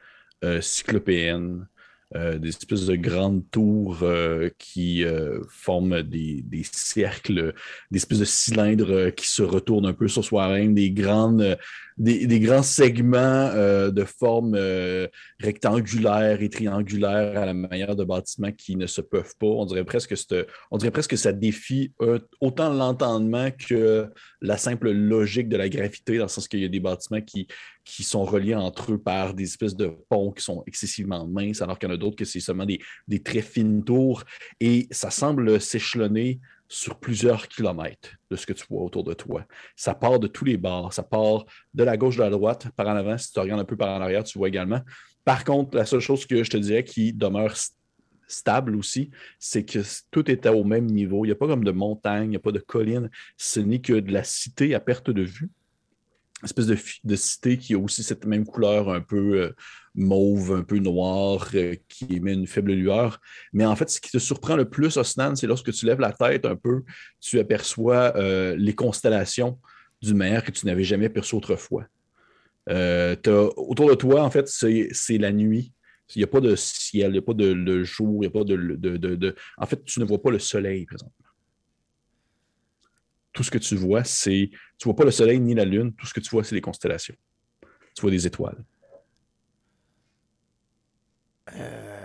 euh, 0.45 0.61
cyclopéenne, 0.61 1.67
des 2.13 2.49
espèces 2.49 2.87
de 2.87 2.97
grandes 2.97 3.49
tours 3.51 4.01
euh, 4.03 4.51
qui 4.59 5.05
euh, 5.05 5.41
forment 5.49 6.03
des, 6.03 6.43
des 6.43 6.65
cercles, 6.65 7.55
des 7.91 7.99
espèces 7.99 8.19
de 8.19 8.25
cylindres 8.25 8.91
euh, 8.91 9.11
qui 9.11 9.29
se 9.29 9.43
retournent 9.43 9.87
un 9.87 9.93
peu 9.93 10.09
sur 10.09 10.25
soi-même, 10.25 10.75
des, 10.75 10.91
grandes, 10.91 11.43
euh, 11.43 11.57
des, 12.01 12.41
grands 12.41 12.63
segments 12.63 13.19
euh, 13.19 13.91
de 13.91 14.05
forme 14.05 14.55
euh, 14.57 15.07
rectangulaires 15.39 16.41
et 16.41 16.49
triangulaires 16.49 17.39
à 17.39 17.45
la 17.45 17.53
manière 17.53 17.95
de 17.95 18.05
bâtiments 18.05 18.53
qui 18.53 18.77
ne 18.77 18.87
se 18.87 19.03
peuvent 19.03 19.35
pas. 19.39 19.47
On 19.47 19.67
dirait 19.67 19.85
presque 19.85 20.17
que, 20.17 21.17
ça 21.17 21.33
défie 21.33 21.93
euh, 22.01 22.19
autant 22.41 22.73
l'entendement 22.73 23.51
que 23.51 24.09
la 24.41 24.57
simple 24.57 24.91
logique 24.91 25.51
de 25.51 25.59
la 25.59 25.69
gravité, 25.69 26.17
dans 26.17 26.25
le 26.25 26.29
sens 26.29 26.49
qu'il 26.49 26.61
y 26.61 26.65
a 26.65 26.69
des 26.69 26.81
bâtiments 26.81 27.21
qui, 27.21 27.47
sont 27.85 28.25
reliés 28.25 28.55
entre 28.55 28.93
eux 28.93 28.99
par 28.99 29.35
des 29.35 29.45
espèces 29.45 29.77
de 29.77 29.91
ponts 30.09 30.31
qui 30.31 30.43
sont 30.43 30.63
excessivement 30.67 31.27
minces, 31.27 31.61
alors 31.61 31.79
qu'il 31.79 31.89
y 31.89 31.93
en 31.93 31.95
a 31.95 31.99
d'autres 31.99 32.17
que 32.17 32.25
c'est 32.25 32.41
seulement 32.41 32.65
des 32.65 33.23
très 33.23 33.43
fines 33.43 33.85
tours. 33.85 34.23
Et 34.61 34.87
ça 34.91 35.11
semble 35.11 35.61
s'échelonner 35.61 36.41
sur 36.71 37.01
plusieurs 37.01 37.49
kilomètres 37.49 38.11
de 38.31 38.37
ce 38.37 38.47
que 38.47 38.53
tu 38.53 38.65
vois 38.71 38.83
autour 38.83 39.03
de 39.03 39.13
toi. 39.13 39.45
Ça 39.75 39.93
part 39.93 40.21
de 40.21 40.29
tous 40.29 40.45
les 40.45 40.57
bords. 40.57 40.93
Ça 40.93 41.03
part 41.03 41.45
de 41.75 41.83
la 41.83 41.97
gauche, 41.97 42.17
de 42.17 42.23
la 42.23 42.31
droite, 42.31 42.69
par 42.77 42.87
en 42.87 42.95
avant. 42.95 43.19
Si 43.19 43.33
tu 43.33 43.41
regardes 43.41 43.61
un 43.61 43.65
peu 43.65 43.77
par 43.77 43.89
en 43.89 44.01
arrière, 44.01 44.23
tu 44.23 44.39
vois 44.39 44.47
également. 44.47 44.81
Par 45.25 45.43
contre, 45.45 45.77
la 45.77 45.85
seule 45.85 46.01
chose 46.01 46.25
que 46.27 46.45
je 46.45 46.51
te 46.51 46.57
dirais 46.57 46.85
qui 46.85 47.13
demeure 47.13 47.55
st- 47.55 47.73
stable 48.29 48.77
aussi, 48.77 49.11
c'est 49.41 49.65
que 49.65 49.81
tout 50.13 50.31
est 50.31 50.47
au 50.47 50.63
même 50.63 50.87
niveau. 50.87 51.25
Il 51.25 51.29
n'y 51.29 51.33
a 51.33 51.37
pas 51.37 51.49
comme 51.49 51.65
de 51.65 51.73
montagne, 51.73 52.27
il 52.27 52.31
n'y 52.31 52.37
a 52.37 52.41
pas 52.41 52.53
de 52.53 52.61
colline. 52.61 53.11
Ce 53.37 53.59
n'est 53.59 53.81
que 53.81 53.95
de 53.95 54.13
la 54.13 54.23
cité 54.23 54.73
à 54.77 54.81
perte 54.81 55.11
de 55.11 55.23
vue. 55.23 55.51
Espèce 56.43 56.67
de, 57.05 57.17
cité 57.17 57.59
qui 57.59 57.75
a 57.75 57.79
aussi 57.79 58.03
cette 58.03 58.25
même 58.25 58.47
couleur 58.47 58.89
un 58.89 59.01
peu 59.01 59.43
euh, 59.43 59.53
mauve, 59.95 60.55
un 60.55 60.63
peu 60.63 60.79
noire, 60.79 61.51
euh, 61.55 61.75
qui 61.89 62.07
émet 62.17 62.33
une 62.33 62.47
faible 62.47 62.73
lueur. 62.73 63.21
Mais 63.53 63.67
en 63.67 63.77
fait, 63.77 63.91
ce 63.91 64.01
qui 64.01 64.11
te 64.11 64.19
surprend 64.19 64.57
le 64.57 64.69
plus, 64.69 64.97
Osnan, 64.97 65.37
c'est 65.37 65.47
lorsque 65.47 65.73
tu 65.73 65.87
lèves 65.87 66.01
la 66.01 66.13
tête 66.13 66.47
un 66.47 66.57
peu, 66.57 66.83
tu 67.21 67.39
aperçois 67.39 68.17
euh, 68.17 68.57
les 68.57 68.75
constellations 68.75 69.59
du 70.01 70.15
mer 70.15 70.43
que 70.45 70.51
tu 70.51 70.65
n'avais 70.67 70.85
jamais 70.85 71.07
aperçues 71.07 71.37
autrefois. 71.37 71.85
Autour 72.69 73.91
de 73.91 73.95
toi, 73.95 74.23
en 74.23 74.31
fait, 74.31 74.49
c'est 74.49 75.19
la 75.19 75.33
nuit. 75.33 75.73
Il 76.17 76.19
n'y 76.19 76.25
a 76.25 76.27
pas 76.27 76.41
de 76.41 76.57
ciel, 76.57 77.11
il 77.11 77.13
n'y 77.13 77.19
a 77.19 77.23
pas 77.23 77.35
de, 77.35 77.83
jour, 77.85 78.17
il 78.17 78.21
n'y 78.21 78.27
a 78.27 78.31
pas 78.31 78.45
de, 78.45 78.57
de- 78.57 78.97
de- 78.97 79.35
En 79.59 79.67
fait, 79.67 79.85
tu 79.85 80.01
ne 80.01 80.05
vois 80.05 80.21
pas 80.21 80.31
le 80.31 80.39
soleil 80.39 80.85
présentement. 80.85 81.30
Tout 83.33 83.43
ce 83.43 83.51
que 83.51 83.59
tu 83.59 83.77
vois, 83.77 84.05
c'est. 84.05 84.51
Tu 84.79 84.85
vois 84.85 84.97
pas 84.97 85.05
le 85.05 85.11
soleil 85.11 85.41
ni 85.41 85.55
la 85.55 85.65
lune, 85.65 85.95
tout 85.95 86.07
ce 86.07 86.15
que 86.15 86.21
tu 86.21 86.31
vois, 86.31 86.43
c'est 86.43 86.55
les 86.55 86.61
constellations. 86.61 87.15
Tu 87.95 88.03
vois 88.03 88.11
des 88.11 88.27
étoiles. 88.27 88.65
Euh, 91.55 92.00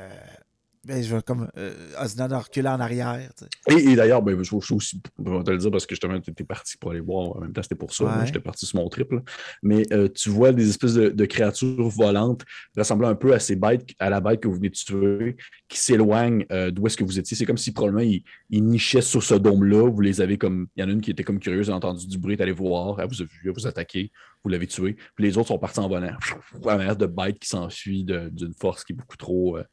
ben, 0.86 1.01
je 1.03 1.15
vais 1.15 1.21
comme 1.21 1.49
euh, 1.57 1.73
Osnan 2.01 2.27
reculé 2.39 2.67
en 2.67 2.79
arrière. 2.79 3.29
tu 3.38 3.45
sais. 3.45 3.77
Et, 3.77 3.91
et 3.91 3.95
d'ailleurs, 3.95 4.21
ben, 4.21 4.38
je, 4.41 4.43
je 4.43 4.73
aussi, 4.73 5.01
je 5.17 5.29
vais 5.31 5.43
te 5.43 5.51
le 5.51 5.57
dire 5.57 5.71
parce 5.71 5.86
que 5.86 5.95
justement, 5.95 6.19
tu 6.19 6.31
étais 6.31 6.43
parti 6.43 6.77
pour 6.77 6.91
aller 6.91 6.99
voir. 6.99 7.36
En 7.36 7.41
même 7.41 7.53
temps, 7.53 7.63
c'était 7.63 7.75
pour 7.75 7.93
ça. 7.93 8.05
Ouais. 8.05 8.25
J'étais 8.25 8.39
parti 8.39 8.65
sur 8.65 8.79
mon 8.79 8.88
triple. 8.89 9.21
Mais 9.63 9.83
euh, 9.91 10.07
tu 10.07 10.29
vois 10.29 10.51
des 10.51 10.69
espèces 10.69 10.93
de, 10.93 11.09
de 11.09 11.25
créatures 11.25 11.89
volantes 11.89 12.43
ressemblant 12.77 13.09
un 13.09 13.15
peu 13.15 13.33
à 13.33 13.39
ces 13.39 13.55
bêtes, 13.55 13.89
à 13.99 14.09
la 14.09 14.21
bête 14.21 14.39
que 14.41 14.47
vous 14.47 14.55
venez 14.55 14.69
de 14.69 14.75
tuer, 14.75 15.36
qui 15.67 15.79
s'éloignent 15.79 16.45
euh, 16.51 16.71
d'où 16.71 16.86
est-ce 16.88 16.97
que 16.97 17.03
vous 17.03 17.17
étiez. 17.19 17.36
C'est 17.36 17.45
comme 17.45 17.57
si 17.57 17.71
probablement 17.73 18.03
ils, 18.03 18.23
ils 18.49 18.63
nichaient 18.63 19.01
sur 19.01 19.23
ce 19.23 19.36
dôme-là. 19.36 19.89
Vous 19.89 20.01
les 20.01 20.21
avez 20.21 20.38
comme. 20.38 20.67
Il 20.75 20.81
y 20.81 20.83
en 20.83 20.89
a 20.89 20.91
une 20.91 21.01
qui 21.01 21.11
était 21.11 21.23
comme 21.23 21.39
curieuse, 21.39 21.67
elle 21.67 21.73
a 21.73 21.77
entendu 21.77 22.07
du 22.07 22.17
bruit, 22.17 22.33
elle 22.36 22.39
est 22.41 22.43
allée 22.43 22.51
voir, 22.51 22.99
elle 22.99 23.07
vous 23.07 23.21
a 23.21 23.25
vu, 23.25 23.41
elle 23.45 23.51
vous 23.51 23.65
a 23.65 23.69
attaqué, 23.69 24.11
vous 24.43 24.49
l'avez 24.49 24.67
tué. 24.67 24.93
Puis 25.15 25.25
les 25.25 25.38
autres 25.38 25.47
sont 25.49 25.57
partis 25.59 25.79
en 25.79 25.89
volant. 25.89 26.07
À 26.07 26.67
la 26.67 26.77
manière 26.77 26.95
de 26.97 27.05
bêtes 27.07 27.39
qui 27.39 27.47
s'enfuient 27.49 28.03
de- 28.03 28.29
d'une 28.29 28.53
force 28.53 28.83
qui 28.83 28.93
est 28.93 28.95
beaucoup 28.95 29.17
trop 29.17 29.57
euh, 29.57 29.63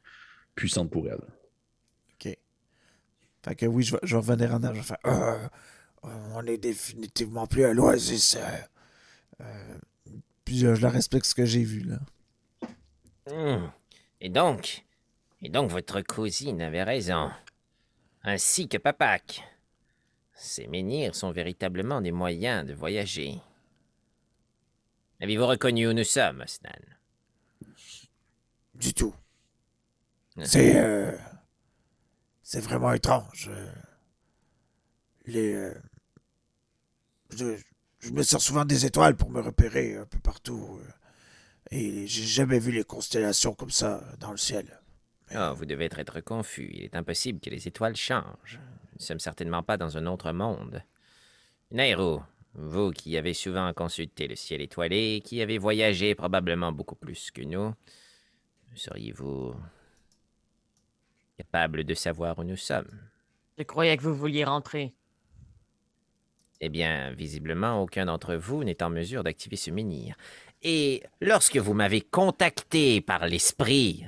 puissante 0.55 0.91
pour 0.91 1.09
elle. 1.09 1.21
Fait 3.45 3.57
que 3.57 3.67
oui, 3.67 3.83
je 3.83 3.93
vais, 3.93 3.99
je 4.05 4.15
vais 4.17 4.21
revenir 4.21 4.55
en 4.55 4.63
arrière. 4.63 4.83
Je 4.83 4.89
vais 4.89 4.97
faire. 5.03 5.13
Euh, 5.13 5.49
on 6.05 6.47
est 6.47 6.59
définitivement 6.59 7.47
plus 7.47 7.65
à 7.65 7.73
l'oasis. 7.73 8.37
euh. 8.37 8.41
euh, 9.41 9.79
puis 10.45 10.65
euh, 10.65 10.75
je 10.77 10.83
leur 10.83 10.95
explique 10.95 11.25
ce 11.25 11.35
que 11.35 11.45
j'ai 11.45 11.65
vu. 11.65 11.81
là. 11.81 11.99
Hmm. 13.29 13.71
Et 14.21 14.29
donc, 14.29 14.85
et 15.41 15.49
donc 15.49 15.71
votre 15.71 16.01
cousine 16.03 16.63
avait 16.63 16.85
raison. 16.85 17.31
Ainsi 18.23 18.69
que 18.69 18.79
Papac. 18.79 19.43
Ces 20.35 20.67
menhirs 20.67 21.15
sont 21.15 21.31
véritablement 21.31 22.01
des 22.01 22.13
moyens 22.13 22.65
de 22.67 22.75
voyager. 22.75 23.41
Avez-vous 25.21 25.47
reconnu 25.47 25.87
où 25.89 25.93
nous 25.93 26.05
sommes, 26.05 26.41
Osnan 26.41 26.71
Du 28.75 28.93
tout. 28.95 29.15
Ah. 30.39 30.45
C'est. 30.45 30.79
euh, 30.79 31.17
c'est 32.43 32.61
vraiment 32.61 32.93
étrange. 32.93 33.49
euh. 33.53 33.73
Les. 35.27 35.53
euh, 35.55 35.75
je, 37.37 37.57
je 38.01 38.11
me 38.11 38.23
sers 38.23 38.41
souvent 38.41 38.65
des 38.65 38.85
étoiles 38.87 39.17
pour 39.17 39.31
me 39.31 39.41
repérer 39.41 39.97
un 39.97 40.07
peu 40.07 40.19
partout. 40.19 40.81
et 41.71 42.07
j'ai 42.07 42.25
jamais 42.25 42.59
vu 42.59 42.73
les 42.73 42.85
constellations 42.85 43.55
comme 43.55 43.71
ça 43.71 44.03
dans 44.19 44.31
le 44.33 44.37
ciel. 44.37 44.81
Oh, 45.35 45.55
vous 45.55 45.65
devez 45.65 45.87
être, 45.87 45.99
être 45.99 46.21
confus. 46.21 46.71
Il 46.75 46.83
est 46.83 46.95
impossible 46.97 47.41
que 47.41 47.49
les 47.49 47.67
étoiles 47.69 47.97
changent. 47.97 48.61
Nous 48.93 48.99
ne 48.99 49.03
sommes 49.05 49.21
certainement 49.21 49.63
pas 49.63 49.79
dans 49.79 49.97
un 49.97 50.07
autre 50.07 50.33
monde. 50.33 50.83
Nairo, 51.71 52.23
vous 52.55 52.91
qui 52.91 53.17
avez 53.17 53.33
souvent 53.33 53.73
consulté 53.73 54.29
le 54.29 54.37
ciel 54.37 54.61
étoilé, 54.61 55.23
qui 55.25 55.41
avez 55.41 55.57
voyagé 55.57 56.15
probablement 56.15 56.71
beaucoup 56.73 56.97
plus 56.97 57.31
que 57.31 57.41
nous, 57.41 57.73
seriez-vous 58.75 59.55
capable 61.43 61.83
de 61.83 61.95
savoir 61.95 62.39
où 62.39 62.45
nous 62.45 62.57
sommes 62.57 63.01
Je 63.59 63.65
croyais 63.65 63.97
que 63.97 64.03
vous 64.03 64.15
vouliez 64.15 64.45
rentrer. 64.45 64.95
Eh 66.61 66.69
bien, 66.69 67.13
visiblement, 67.13 67.83
aucun 67.83 68.07
d'entre 68.07 68.37
vous 68.37 68.63
n'est 68.63 68.83
en 68.83 68.91
mesure 68.91 69.25
d'activer 69.25 69.57
ce 69.57 69.73
menhir. 69.73 70.15
Et 70.63 71.03
lorsque 71.21 71.57
vous 71.57 71.75
m'avez 71.75 72.01
contacté 72.01 73.01
par 73.01 73.27
l'esprit, 73.27 74.07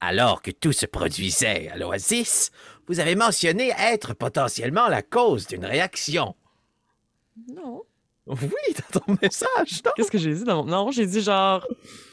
alors 0.00 0.40
que 0.40 0.52
tout 0.52 0.72
se 0.72 0.86
produisait 0.86 1.68
à 1.68 1.76
l'oasis, 1.76 2.52
vous 2.86 3.00
avez 3.00 3.16
mentionné 3.16 3.72
être 3.76 4.14
potentiellement 4.14 4.86
la 4.86 5.02
cause 5.02 5.48
d'une 5.48 5.64
réaction. 5.64 6.36
Non. 7.48 7.82
Oui, 8.28 8.74
dans 8.92 9.00
ton 9.00 9.16
message, 9.22 9.82
non? 9.84 9.92
Qu'est-ce 9.96 10.10
que 10.10 10.18
j'ai 10.18 10.34
dit 10.34 10.44
dans 10.44 10.64
mon... 10.64 10.70
Non, 10.70 10.90
j'ai 10.90 11.06
dit 11.06 11.20
genre... 11.22 11.66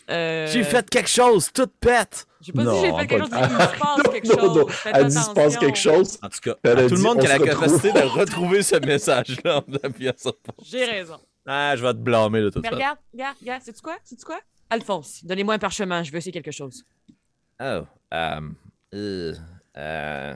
euh, 0.10 0.48
J'ai 0.48 0.64
fait 0.64 0.90
quelque 0.90 1.10
chose, 1.10 1.52
toute 1.52 1.74
pète. 1.80 2.26
J'ai 2.42 2.54
pas 2.54 2.64
dit 2.64 2.70
j'ai 2.82 2.92
Non, 2.92 2.98
fait 3.00 3.08
quelque 3.08 3.22
chose, 3.26 3.32
j'ai 3.34 3.48
dit 3.48 3.54
il 3.54 3.66
se 3.66 3.80
passe 3.80 3.98
Non, 3.98 4.12
quelque 4.12 4.28
non, 4.28 4.40
chose. 4.40 4.58
non. 4.58 4.68
Elle 4.94 5.08
dit 5.08 5.14
se 5.16 5.30
passe 5.34 5.58
quelque 5.58 5.78
chose. 5.78 6.18
En 6.22 6.30
tout 6.30 6.40
cas, 6.42 6.56
Elle 6.64 6.80
à 6.80 6.84
a 6.84 6.88
tout 6.90 6.96
le 6.96 7.02
monde 7.02 7.18
on 7.18 7.22
qui 7.22 7.28
a 7.28 7.38
la 7.38 7.44
retrouve. 7.46 7.62
capacité 7.80 7.92
de 7.92 8.06
retrouver 8.06 8.64
ce 8.64 8.76
message-là 8.78 9.58
en 9.68 9.74
appuyant 9.84 10.14
sur. 10.18 10.34
J'ai 10.64 10.86
raison. 10.86 11.18
Ah, 11.48 11.76
je 11.76 11.82
vais 11.86 11.94
te 11.94 11.98
blâmer 12.00 12.42
de 12.42 12.50
toute 12.50 12.64
Mais 12.64 12.70
façon. 12.70 12.76
regarde, 12.78 12.98
regarde, 13.14 13.36
regarde, 13.42 13.62
sais-tu 13.64 13.82
quoi? 13.82 13.96
Sais-tu 14.04 14.26
quoi? 14.26 14.40
Alphonse, 14.70 15.24
donnez-moi 15.24 15.54
un 15.56 15.60
parchemin, 15.60 16.02
je 16.04 16.12
veux 16.12 16.18
essayer 16.18 16.32
quelque 16.32 16.52
chose. 16.52 16.84
Oh, 17.62 17.64
euh, 17.64 17.86
euh, 18.94 19.34
euh, 19.78 20.36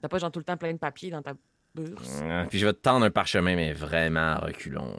T'as 0.00 0.08
pas 0.08 0.18
genre 0.18 0.30
tout 0.30 0.38
le 0.38 0.44
temps 0.44 0.56
plein 0.56 0.72
de 0.72 0.78
papier 0.78 1.10
dans 1.10 1.22
ta 1.22 1.32
bourse? 1.74 2.20
euh, 2.22 2.44
Puis 2.48 2.58
je 2.58 2.66
vais 2.66 2.72
te 2.72 2.78
tendre 2.80 3.04
un 3.04 3.10
parchemin, 3.10 3.56
mais 3.56 3.72
vraiment 3.72 4.20
à 4.20 4.38
reculons. 4.38 4.96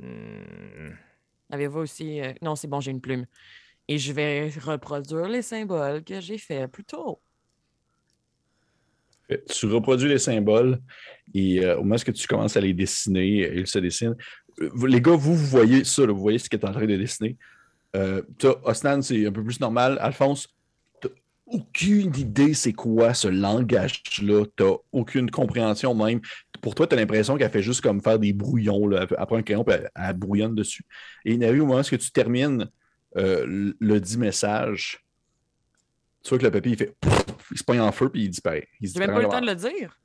Hmm. 0.00 0.90
Avez-vous 1.50 1.80
aussi... 1.80 2.20
euh, 2.20 2.32
Non, 2.42 2.56
c'est 2.56 2.68
bon, 2.68 2.80
j'ai 2.80 2.90
une 2.90 3.00
plume. 3.00 3.26
Et 3.88 3.98
je 3.98 4.12
vais 4.12 4.50
reproduire 4.64 5.28
les 5.28 5.42
symboles 5.42 6.02
que 6.04 6.20
j'ai 6.20 6.38
fait 6.38 6.68
plus 6.68 6.84
tôt. 6.84 7.20
Fait, 9.28 9.44
Tu 9.46 9.66
reproduis 9.66 10.08
les 10.08 10.18
symboles 10.18 10.78
et 11.34 11.64
euh, 11.64 11.76
au 11.78 11.82
moment 11.82 11.96
où 11.96 12.12
tu 12.12 12.26
commences 12.26 12.56
à 12.56 12.60
les 12.60 12.72
dessiner, 12.72 13.44
euh, 13.44 13.54
ils 13.56 13.66
se 13.66 13.78
dessinent. 13.78 14.16
Euh, 14.60 14.70
vous- 14.72 14.86
Les 14.86 15.00
gars, 15.00 15.12
vous, 15.16 15.34
vous 15.34 15.46
voyez 15.46 15.84
ça, 15.84 16.06
là, 16.06 16.12
vous 16.12 16.20
voyez 16.20 16.38
ce 16.38 16.48
qu'il 16.48 16.58
est 16.58 16.64
en 16.64 16.72
train 16.72 16.86
de 16.86 16.96
dessiner. 16.96 17.36
Euh, 17.96 18.22
t'as- 18.38 18.56
Osnan, 18.64 19.02
c'est 19.02 19.26
un 19.26 19.32
peu 19.32 19.44
plus 19.44 19.60
normal. 19.60 19.98
Alphonse, 20.00 20.48
aucune 21.52 22.16
idée 22.16 22.54
c'est 22.54 22.72
quoi 22.72 23.14
ce 23.14 23.28
langage-là. 23.28 24.44
T'as 24.56 24.72
aucune 24.90 25.30
compréhension 25.30 25.94
même. 25.94 26.20
Pour 26.60 26.74
toi, 26.74 26.86
tu 26.86 26.94
as 26.94 26.98
l'impression 26.98 27.36
qu'elle 27.36 27.50
fait 27.50 27.62
juste 27.62 27.80
comme 27.80 28.00
faire 28.00 28.18
des 28.18 28.32
brouillons. 28.32 28.86
Là. 28.86 29.06
Elle 29.10 29.26
prend 29.26 29.36
un 29.36 29.42
crayon 29.42 29.64
et 29.68 29.72
elle, 29.72 29.90
elle 29.94 30.16
brouillonne 30.16 30.54
dessus. 30.54 30.84
Et 31.24 31.34
il 31.34 31.44
arrive 31.44 31.62
au 31.62 31.66
moment 31.66 31.80
où 31.80 31.82
tu 31.96 32.10
termines 32.12 32.68
euh, 33.16 33.72
le- 33.78 34.00
dit 34.00 34.18
message. 34.18 35.04
Tu 36.22 36.30
vois 36.30 36.38
que 36.38 36.44
le 36.44 36.50
papier, 36.50 36.72
il 36.72 36.78
fait 36.78 36.96
il 37.50 37.58
se 37.58 37.64
pogne 37.64 37.80
en 37.80 37.92
feu 37.92 38.08
puis 38.08 38.24
il 38.24 38.30
disparaît. 38.30 38.66
Il 38.80 38.88
J'ai 38.88 38.98
même 38.98 39.10
pas 39.12 39.20
eu 39.20 39.24
le 39.24 39.28
temps 39.28 39.40
de 39.40 39.46
le 39.46 39.54
dire. 39.54 39.98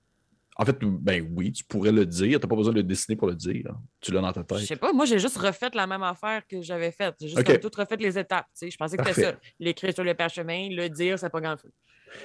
En 0.60 0.66
fait, 0.66 0.78
ben 0.82 1.28
oui, 1.36 1.52
tu 1.52 1.64
pourrais 1.64 1.92
le 1.92 2.06
dire. 2.06 2.40
Tu 2.40 2.46
n'as 2.46 2.50
pas 2.50 2.56
besoin 2.56 2.74
de 2.74 2.78
le 2.78 2.84
dessiner 2.84 3.16
pour 3.16 3.28
le 3.28 3.36
dire. 3.36 3.72
Tu 4.02 4.12
l'as 4.12 4.22
dans 4.22 4.32
ta 4.34 4.42
Je 4.42 4.46
tête. 4.60 4.68
sais 4.68 4.76
pas, 4.76 4.92
moi 4.92 5.06
j'ai 5.06 5.20
juste 5.20 5.38
refait 5.38 5.70
la 5.74 5.86
même 5.86 6.04
affaire 6.04 6.46
que 6.48 6.62
j'avais 6.62 6.92
faite. 6.92 7.16
J'ai 7.22 7.28
juste 7.28 7.40
Ok. 7.40 7.46
comme 7.46 7.60
tout 7.60 7.72
refait 7.80 7.96
les 7.98 8.18
étapes. 8.18 8.48
Je 8.60 8.76
pensais 8.76 8.98
que 8.98 9.06
c'était 9.08 9.22
ça. 9.32 9.40
L'écrire 9.60 9.94
sur 9.94 10.04
le 10.04 10.14
parchemin, 10.16 10.70
le 10.72 10.90
dire, 10.90 11.20
ça 11.20 11.30
pas 11.30 11.42
grand 11.42 11.58
feu. 11.58 11.72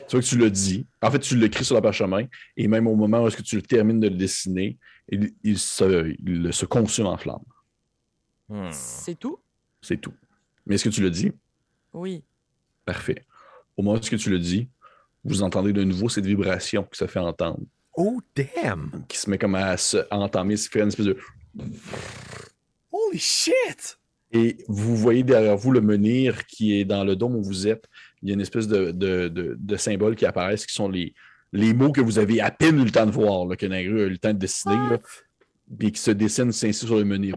Tu 0.08 0.12
vois 0.16 0.20
que 0.20 0.26
tu 0.26 0.38
le 0.38 0.50
dis. 0.50 0.86
En 1.02 1.10
fait, 1.10 1.18
tu 1.18 1.36
l'écris 1.36 1.64
sur 1.64 1.74
le 1.74 1.82
parchemin 1.82 2.24
et 2.56 2.68
même 2.68 2.86
au 2.86 2.94
moment 2.94 3.22
où 3.22 3.26
est-ce 3.28 3.36
que 3.36 3.42
tu 3.42 3.56
le 3.56 3.62
termines 3.62 4.00
de 4.00 4.08
le 4.08 4.16
dessiner, 4.16 4.78
il, 5.08 5.32
il 5.42 5.58
se, 5.58 6.14
il 6.24 6.52
se 6.54 6.64
consume 6.66 7.06
en 7.06 7.18
flammes. 7.18 7.44
Hmm. 8.48 8.68
C'est 8.70 9.18
tout? 9.18 9.38
C'est 9.80 10.00
tout. 10.00 10.14
Mais 10.64 10.76
est-ce 10.76 10.84
que 10.84 10.88
tu 10.94 11.02
le 11.02 11.10
dis? 11.10 11.32
Oui. 11.92 12.22
Parfait. 12.86 13.24
Au 13.76 13.82
moment 13.82 13.96
où 13.96 14.00
est-ce 14.00 14.10
que 14.10 14.16
tu 14.16 14.30
le 14.30 14.38
dis, 14.38 14.68
vous 15.24 15.42
entendez 15.42 15.72
de 15.72 15.84
nouveau 15.84 16.08
cette 16.08 16.26
vibration 16.26 16.84
que 16.84 16.96
ça 16.96 17.06
fait 17.08 17.18
entendre, 17.18 17.60
Oh, 17.94 18.20
damn! 18.34 19.04
qui 19.08 19.18
se 19.18 19.28
met 19.28 19.38
comme 19.38 19.54
à, 19.54 19.76
se, 19.76 19.98
entamer, 20.10 20.56
se 20.56 20.68
fait 20.68 20.80
une 20.80 20.88
espèce 20.88 21.06
de... 21.06 21.18
Holy 22.90 23.18
shit! 23.18 23.98
Et 24.32 24.64
vous 24.66 24.96
voyez 24.96 25.22
derrière 25.22 25.56
vous 25.58 25.72
le 25.72 25.82
menhir 25.82 26.46
qui 26.46 26.78
est 26.80 26.86
dans 26.86 27.04
le 27.04 27.16
dôme 27.16 27.36
où 27.36 27.42
vous 27.42 27.68
êtes. 27.68 27.84
Il 28.22 28.28
y 28.28 28.32
a 28.32 28.34
une 28.34 28.40
espèce 28.40 28.66
de, 28.66 28.90
de, 28.92 29.28
de- 29.28 29.56
de 29.58 29.76
symboles 29.76 30.16
qui 30.16 30.24
apparaissent, 30.24 30.64
qui 30.64 30.72
sont 30.74 30.88
les, 30.88 31.12
les 31.52 31.74
mots 31.74 31.92
que 31.92 32.00
vous 32.00 32.18
avez 32.18 32.40
à 32.40 32.50
peine 32.50 32.80
eu 32.80 32.84
le 32.84 32.90
temps 32.90 33.04
de 33.04 33.10
voir, 33.10 33.44
là, 33.44 33.56
que 33.56 33.66
Nagru 33.66 34.00
a 34.00 34.04
eu 34.04 34.10
le 34.10 34.18
temps 34.18 34.32
de 34.32 34.38
dessiner, 34.38 34.74
là, 34.74 34.98
puis 35.78 35.92
qui 35.92 36.00
se 36.00 36.10
dessinent 36.12 36.48
ainsi 36.48 36.72
sur 36.72 36.96
le 36.96 37.04
menhir. 37.04 37.36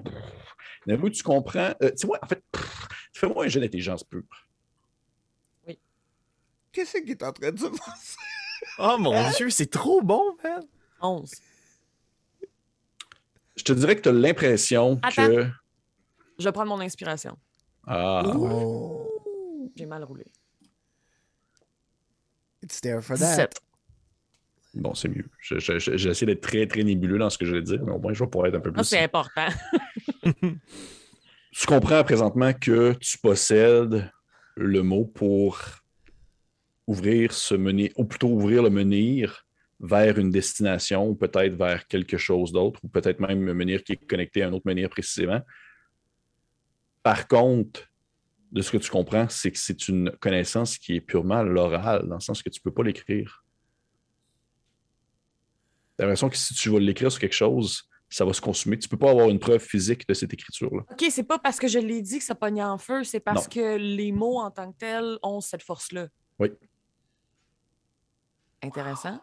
Nagru, 0.88 1.12
tu 1.12 1.22
comprends? 1.22 1.74
Euh, 1.84 1.92
tu 2.00 2.08
vois, 2.08 2.20
en 2.24 2.28
fait, 2.28 2.42
fais-moi 3.12 3.44
un 3.44 3.48
jeu 3.50 3.60
d'intelligence 3.60 4.04
pure. 4.06 4.24
Qu'est-ce 6.72 6.98
qu'il 6.98 7.12
est 7.12 7.24
en 7.24 7.32
train 7.34 7.52
de 7.52 7.60
se 7.60 7.66
passer? 7.68 8.18
Oh 8.80 8.98
mon 9.00 9.30
dieu, 9.32 9.50
c'est 9.50 9.70
trop 9.70 10.02
bon, 10.02 10.36
man! 10.44 10.62
11. 11.02 11.32
Je 13.56 13.64
te 13.64 13.74
dirais 13.74 13.96
que 13.96 14.02
tu 14.02 14.10
as 14.10 14.12
l'impression 14.12 15.00
Attends. 15.02 15.28
que. 15.28 15.48
Je 16.40 16.44
vais 16.44 16.52
prendre 16.52 16.70
mon 16.76 16.82
inspiration. 16.82 17.38
Ah, 17.88 18.24
Oh. 18.36 19.10
J'ai 19.76 19.86
mal 19.86 20.04
roulé. 20.04 20.26
It's 22.64 22.82
there 22.82 23.02
for 23.02 23.18
that. 23.18 23.36
17. 23.36 23.62
bon, 24.76 24.94
c'est 24.94 25.08
mieux. 25.10 25.26
Je- 25.40 25.60
je- 25.60 25.80
je- 25.80 25.96
J'ai 25.98 26.10
essayé 26.10 26.26
d'être 26.34 26.42
très, 26.42 26.68
très 26.68 26.84
nébuleux 26.84 27.18
dans 27.18 27.30
ce 27.30 27.38
que 27.38 27.46
je 27.46 27.54
vais 27.56 27.62
dire, 27.62 27.82
mais 27.84 27.92
au 27.94 28.00
moins, 28.00 28.14
je 28.14 28.24
vais 28.24 28.30
pouvoir 28.30 28.48
être 28.48 28.56
un 28.56 28.60
peu 28.60 28.72
Ah, 28.74 28.80
plus. 28.80 28.84
c'est 28.86 29.04
important. 29.04 29.48
tu 31.52 31.66
comprends 31.68 32.04
présentement 32.04 32.52
que 32.54 32.94
tu 33.00 33.18
possèdes 33.20 34.12
le 34.56 34.82
mot 34.82 35.06
pour 35.06 35.60
ouvrir 36.88 37.34
ce 37.34 37.56
menhir, 37.56 37.92
ou 37.98 38.06
plutôt 38.06 38.30
ouvrir 38.30 38.64
le 38.64 38.70
menhir 38.70 39.46
vers 39.80 40.18
une 40.18 40.30
destination, 40.30 41.10
ou 41.10 41.16
peut-être 41.16 41.56
vers 41.56 41.86
quelque 41.88 42.18
chose 42.18 42.52
d'autre, 42.52 42.80
ou 42.84 42.88
peut-être 42.88 43.20
même 43.20 43.48
un 43.50 43.54
menhir 43.54 43.84
qui 43.84 43.94
est 43.94 44.08
connecté 44.08 44.44
à 44.44 44.48
un 44.48 44.54
autre 44.54 44.66
menhir 44.66 44.90
précisément. 44.90 45.42
Par 47.04 47.28
contre, 47.28 47.90
de 48.52 48.62
ce 48.62 48.72
que 48.72 48.78
tu 48.78 48.90
comprends, 48.90 49.28
c'est 49.30 49.52
que 49.52 49.58
c'est 49.60 49.88
une 49.90 50.12
connaissance 50.20 50.78
qui 50.78 50.96
est 50.96 51.02
purement 51.02 51.44
l'oral, 51.44 52.08
dans 52.08 52.16
le 52.16 52.22
sens 52.22 52.42
que 52.42 52.50
tu 52.50 52.60
ne 52.60 52.64
peux 52.64 52.74
pas 52.74 52.84
l'écrire. 52.84 53.44
Tu 55.98 56.04
as 56.04 56.06
l'impression 56.06 56.30
que 56.30 56.38
si 56.38 56.54
tu 56.54 56.70
vas 56.70 56.80
l'écrire 56.80 57.12
sur 57.12 57.20
quelque 57.20 57.34
chose, 57.34 57.90
ça 58.10 58.24
va 58.24 58.34
se 58.34 58.42
consumer. 58.42 58.78
Tu 58.78 58.88
ne 58.88 58.90
peux 58.90 58.98
pas 58.98 59.12
avoir 59.12 59.30
une 59.30 59.40
preuve 59.40 59.62
physique 59.62 60.08
de 60.08 60.14
cette 60.14 60.34
écriture-là. 60.34 60.84
OK, 60.90 61.06
c'est 61.10 61.24
pas 61.24 61.40
parce 61.40 61.60
que 61.60 61.68
je 61.68 61.80
l'ai 61.80 62.02
dit 62.02 62.20
que 62.20 62.24
ça 62.24 62.36
pognait 62.36 62.64
en 62.64 62.78
feu, 62.78 63.04
c'est 63.04 63.20
parce 63.20 63.44
Non. 63.44 63.50
que 63.50 63.76
les 63.78 64.12
mots 64.12 64.40
en 64.40 64.52
tant 64.52 64.72
que 64.72 64.78
tels 64.78 65.18
ont 65.22 65.42
cette 65.42 65.64
force-là. 65.64 66.08
Oui. 66.40 66.50
Intéressant. 68.66 69.22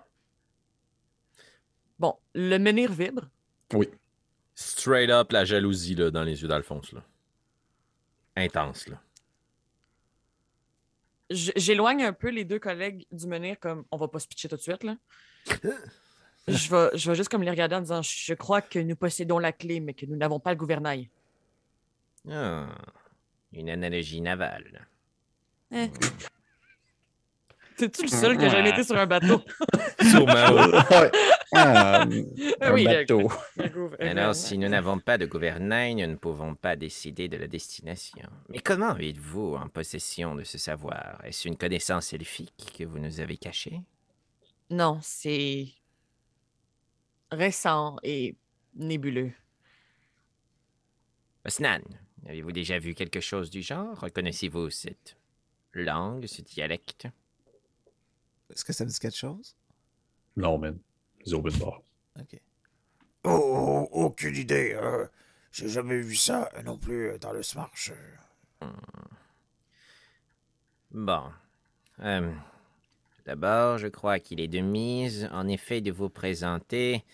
Bon, 1.98 2.16
le 2.32 2.58
menhir 2.58 2.92
vibre. 2.92 3.28
Oui. 3.72 3.88
Straight 4.54 5.10
up 5.10 5.32
la 5.32 5.44
jalousie 5.44 5.96
là, 5.96 6.12
dans 6.12 6.22
les 6.22 6.42
yeux 6.42 6.48
d'Alphonse. 6.48 6.92
Là. 6.92 7.02
Intense, 8.36 8.86
là. 8.86 9.02
J'éloigne 11.30 12.04
un 12.04 12.12
peu 12.12 12.28
les 12.28 12.44
deux 12.44 12.58
collègues 12.58 13.06
du 13.10 13.26
menhir 13.26 13.58
comme 13.58 13.84
on 13.90 13.96
va 13.96 14.06
pas 14.06 14.20
se 14.20 14.28
pitcher 14.28 14.48
tout 14.48 14.56
de 14.56 14.60
suite 14.60 14.84
là. 14.84 14.96
Je 16.48 16.70
vais, 16.70 16.98
je 16.98 17.08
vais 17.08 17.14
juste 17.14 17.28
comme 17.28 17.44
les 17.44 17.50
regarder 17.50 17.76
en 17.76 17.80
disant 17.80 18.02
je 18.02 18.34
crois 18.34 18.60
que 18.60 18.80
nous 18.80 18.96
possédons 18.96 19.38
la 19.38 19.52
clé 19.52 19.78
mais 19.78 19.94
que 19.94 20.06
nous 20.06 20.16
n'avons 20.16 20.40
pas 20.40 20.50
le 20.50 20.56
gouvernail. 20.56 21.08
Ah, 22.28 22.66
une 23.52 23.70
analogie 23.70 24.20
navale. 24.20 24.88
Eh. 25.70 25.88
C'est-tu 27.76 28.02
le 28.02 28.08
seul 28.08 28.38
qui 28.38 28.44
a 28.44 28.48
jamais 28.48 28.70
été 28.70 28.84
sur 28.84 28.96
un 28.96 29.06
bateau? 29.06 29.42
Sûrement. 30.00 30.34
Ah, 31.54 32.02
un 32.60 32.72
Oui, 32.72 32.84
bateau. 32.84 33.30
le. 33.56 34.02
Alors, 34.02 34.34
si 34.34 34.56
nous 34.58 34.68
n'avons 34.68 34.98
pas 34.98 35.18
de 35.18 35.26
gouvernail, 35.26 35.94
nous 35.94 36.06
ne 36.06 36.14
pouvons 36.16 36.54
pas 36.54 36.76
décider 36.76 37.28
de 37.28 37.36
la 37.36 37.46
destination. 37.46 38.28
Mais 38.48 38.60
comment 38.60 38.96
êtes-vous 38.96 39.54
en 39.56 39.68
possession 39.68 40.34
de 40.34 40.44
ce 40.44 40.58
savoir? 40.58 41.20
Est-ce 41.24 41.48
une 41.48 41.56
connaissance 41.56 42.12
elfique 42.12 42.74
que 42.78 42.84
vous 42.84 42.98
nous 42.98 43.20
avez 43.20 43.36
cachée? 43.36 43.80
Non, 44.70 44.98
c'est 45.02 45.68
récent 47.30 47.96
et 48.02 48.36
nébuleux. 48.74 49.32
Osnan, 51.44 51.80
avez-vous 52.28 52.52
déjà 52.52 52.78
vu 52.78 52.94
quelque 52.94 53.20
chose 53.20 53.50
du 53.50 53.62
genre? 53.62 53.98
Reconnaissez-vous 54.00 54.70
cette 54.70 55.16
langue, 55.72 56.26
ce 56.26 56.40
dialecte? 56.42 57.08
Est-ce 58.52 58.64
que 58.64 58.72
ça 58.72 58.84
me 58.84 58.90
dit 58.90 58.98
quelque 58.98 59.16
chose? 59.16 59.56
Non, 60.36 60.58
man. 60.58 60.78
Les 61.24 61.34
open 61.34 61.56
bar. 61.58 61.82
OK. 62.20 62.40
Oh, 63.24 63.88
oh, 63.92 64.04
aucune 64.04 64.36
idée. 64.36 64.72
euh, 64.74 65.06
J'ai 65.52 65.68
jamais 65.68 66.00
vu 66.00 66.16
ça 66.16 66.50
euh, 66.54 66.62
non 66.62 66.76
plus 66.76 67.10
euh, 67.10 67.18
dans 67.18 67.32
le 67.32 67.42
Smarch. 67.42 67.92
euh. 68.62 68.66
Bon. 70.90 71.32
Euh, 72.00 72.32
D'abord, 73.24 73.78
je 73.78 73.86
crois 73.86 74.18
qu'il 74.18 74.40
est 74.40 74.48
de 74.48 74.58
mise, 74.58 75.28
en 75.32 75.46
effet, 75.46 75.80
de 75.80 75.92
vous 75.92 76.08
présenter 76.10 77.04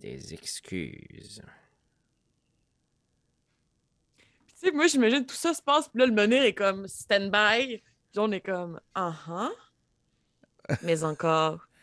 des 0.00 0.34
excuses. 0.34 1.42
Tu 4.46 4.54
sais, 4.68 4.72
moi, 4.72 4.86
j'imagine 4.88 5.24
tout 5.24 5.34
ça 5.34 5.54
se 5.54 5.62
passe, 5.62 5.88
puis 5.88 6.00
là, 6.00 6.06
le 6.06 6.12
menhir 6.12 6.42
est 6.42 6.54
comme 6.54 6.86
stand-by, 6.86 7.82
on 8.16 8.32
est 8.32 8.40
comme 8.40 8.80
ah 8.94 9.14
ah. 9.28 9.50
Mais 10.82 11.04
encore. 11.04 11.66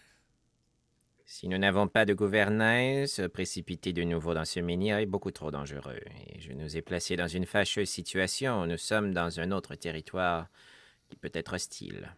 Si 1.31 1.47
nous 1.47 1.59
n'avons 1.59 1.87
pas 1.87 2.05
de 2.05 2.15
gouvernail, 2.15 3.07
se 3.07 3.21
précipiter 3.21 3.93
de 3.93 4.01
nouveau 4.01 4.33
dans 4.33 4.45
ce 4.45 4.59
menhir 4.61 4.97
est 4.97 5.05
beaucoup 5.05 5.29
trop 5.29 5.51
dangereux. 5.51 5.99
Et 6.25 6.41
je 6.41 6.53
nous 6.53 6.75
ai 6.75 6.81
placés 6.81 7.15
dans 7.15 7.27
une 7.27 7.45
fâcheuse 7.45 7.87
situation. 7.87 8.65
Nous 8.65 8.77
sommes 8.77 9.13
dans 9.13 9.39
un 9.39 9.51
autre 9.51 9.75
territoire 9.75 10.47
qui 11.07 11.15
peut 11.17 11.29
être 11.35 11.53
hostile. 11.53 12.09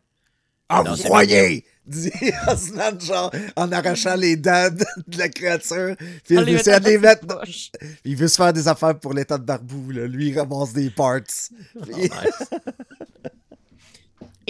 Ah, 0.70 0.84
Dans 0.84 0.96
vous 0.96 1.04
croyez? 1.04 1.66
Dit 1.86 2.10
Osnan, 2.48 2.98
genre, 3.02 3.32
en 3.58 3.70
arrachant 3.74 4.16
les 4.16 4.38
dents 4.38 4.74
de, 4.74 5.18
la 5.18 5.28
créature. 5.28 5.98
Puis 6.24 6.36
il 6.36 6.46
veut 6.46 6.80
les 6.80 6.98
mettre. 6.98 7.26
dans 7.26 7.40
poches. 7.40 7.72
Il 8.06 8.16
veut 8.16 8.30
se 8.30 8.38
faire 8.38 8.54
des 8.54 8.70
affaires 8.70 8.98
pour 8.98 9.14
l'état 9.14 9.38
de 9.38 9.44
barbou, 9.44 9.92
là. 9.92 10.08
Lui, 10.08 10.30
il 10.30 10.40
ramasse 10.40 10.72
des 10.72 10.90
parts. 10.90 11.20
Puis- 11.84 12.10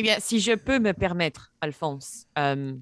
Eh 0.01 0.03
bien, 0.03 0.19
si 0.19 0.39
je 0.39 0.53
peux 0.53 0.79
me 0.79 0.93
permettre, 0.93 1.53
Alphonse, 1.61 2.25
euh, 2.39 2.75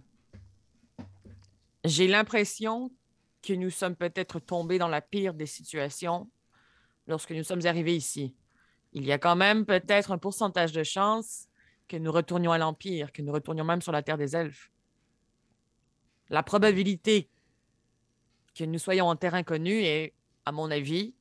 j'ai 1.83 2.07
l'impression 2.07 2.93
que 3.41 3.51
nous 3.51 3.69
sommes 3.69 3.97
peut-être 3.97 4.39
tombés 4.39 4.77
dans 4.77 4.87
la 4.87 5.01
pire 5.01 5.33
des 5.33 5.45
situations 5.45 6.31
lorsque 7.07 7.31
nous 7.31 7.43
sommes 7.43 7.65
arrivés 7.65 7.97
ici. 7.97 8.37
Il 8.93 9.03
y 9.05 9.11
a 9.11 9.17
quand 9.17 9.35
même 9.35 9.65
peut-être 9.65 10.13
un 10.13 10.17
pourcentage 10.17 10.71
de 10.71 10.81
chance 10.83 11.49
que 11.89 11.97
nous 11.97 12.09
retournions 12.09 12.53
à 12.53 12.57
l'Empire, 12.57 13.11
que 13.11 13.21
nous 13.21 13.33
retournions 13.33 13.65
même 13.65 13.81
sur 13.81 13.91
la 13.91 14.01
Terre 14.01 14.17
des 14.17 14.37
Elfes. 14.37 14.71
La 16.29 16.41
probabilité 16.41 17.27
que 18.55 18.63
nous 18.63 18.79
soyons 18.79 19.07
en 19.07 19.17
terrain 19.17 19.43
connu 19.43 19.83
est, 19.83 20.13
à 20.45 20.53
mon 20.53 20.71
avis, 20.71 21.13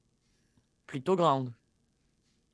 plutôt 0.86 1.16
grande. 1.16 1.53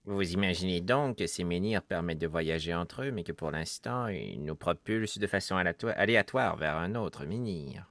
Vous 0.06 0.32
imaginez 0.32 0.82
donc 0.82 1.18
que 1.18 1.26
ces 1.26 1.44
menhirs 1.44 1.82
permettent 1.82 2.18
de 2.18 2.26
voyager 2.26 2.74
entre 2.74 3.04
eux, 3.04 3.10
mais 3.10 3.24
que 3.24 3.32
pour 3.32 3.50
l'instant, 3.50 4.08
ils 4.08 4.44
nous 4.44 4.54
propulsent 4.54 5.18
de 5.18 5.26
façon 5.26 5.56
aléatoire 5.56 6.56
vers 6.56 6.76
un 6.76 6.94
autre 6.94 7.24
menhir. 7.24 7.90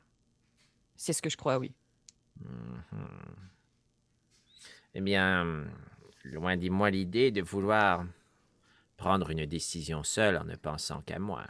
C'est 0.95 1.13
ce 1.13 1.23
que 1.23 1.29
je 1.29 1.37
crois, 1.37 1.57
oui. 1.57 1.73
Mhm. 2.39 3.33
Eh 4.93 5.01
bien, 5.01 5.65
loin 6.23 6.55
de 6.55 6.69
moi 6.69 6.91
l'idée 6.91 7.31
de 7.31 7.41
vouloir 7.41 8.05
prendre 8.95 9.31
une 9.31 9.47
décision 9.47 10.03
seule 10.03 10.37
en 10.37 10.43
ne 10.43 10.55
pensant 10.55 11.01
qu'à 11.01 11.17
moi. 11.17 11.45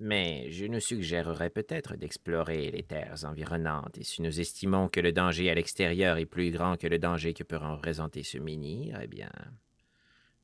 Mais 0.00 0.50
je 0.50 0.66
nous 0.66 0.80
suggérerais 0.80 1.50
peut-être 1.50 1.96
d'explorer 1.96 2.70
les 2.72 2.82
terres 2.82 3.24
environnantes, 3.24 3.96
et 3.98 4.04
si 4.04 4.22
nous 4.22 4.40
estimons 4.40 4.88
que 4.88 5.00
le 5.00 5.12
danger 5.12 5.50
à 5.50 5.54
l'extérieur 5.54 6.18
est 6.18 6.26
plus 6.26 6.50
grand 6.50 6.76
que 6.76 6.88
le 6.88 6.98
danger 6.98 7.32
que 7.32 7.44
peut 7.44 7.56
représenter 7.56 8.22
ce 8.24 8.38
menhir, 8.38 9.00
eh 9.00 9.06
bien, 9.06 9.30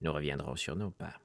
nous 0.04 0.12
reviendrons 0.12 0.54
sur 0.54 0.76
nos 0.76 0.90
pas. 0.90 1.18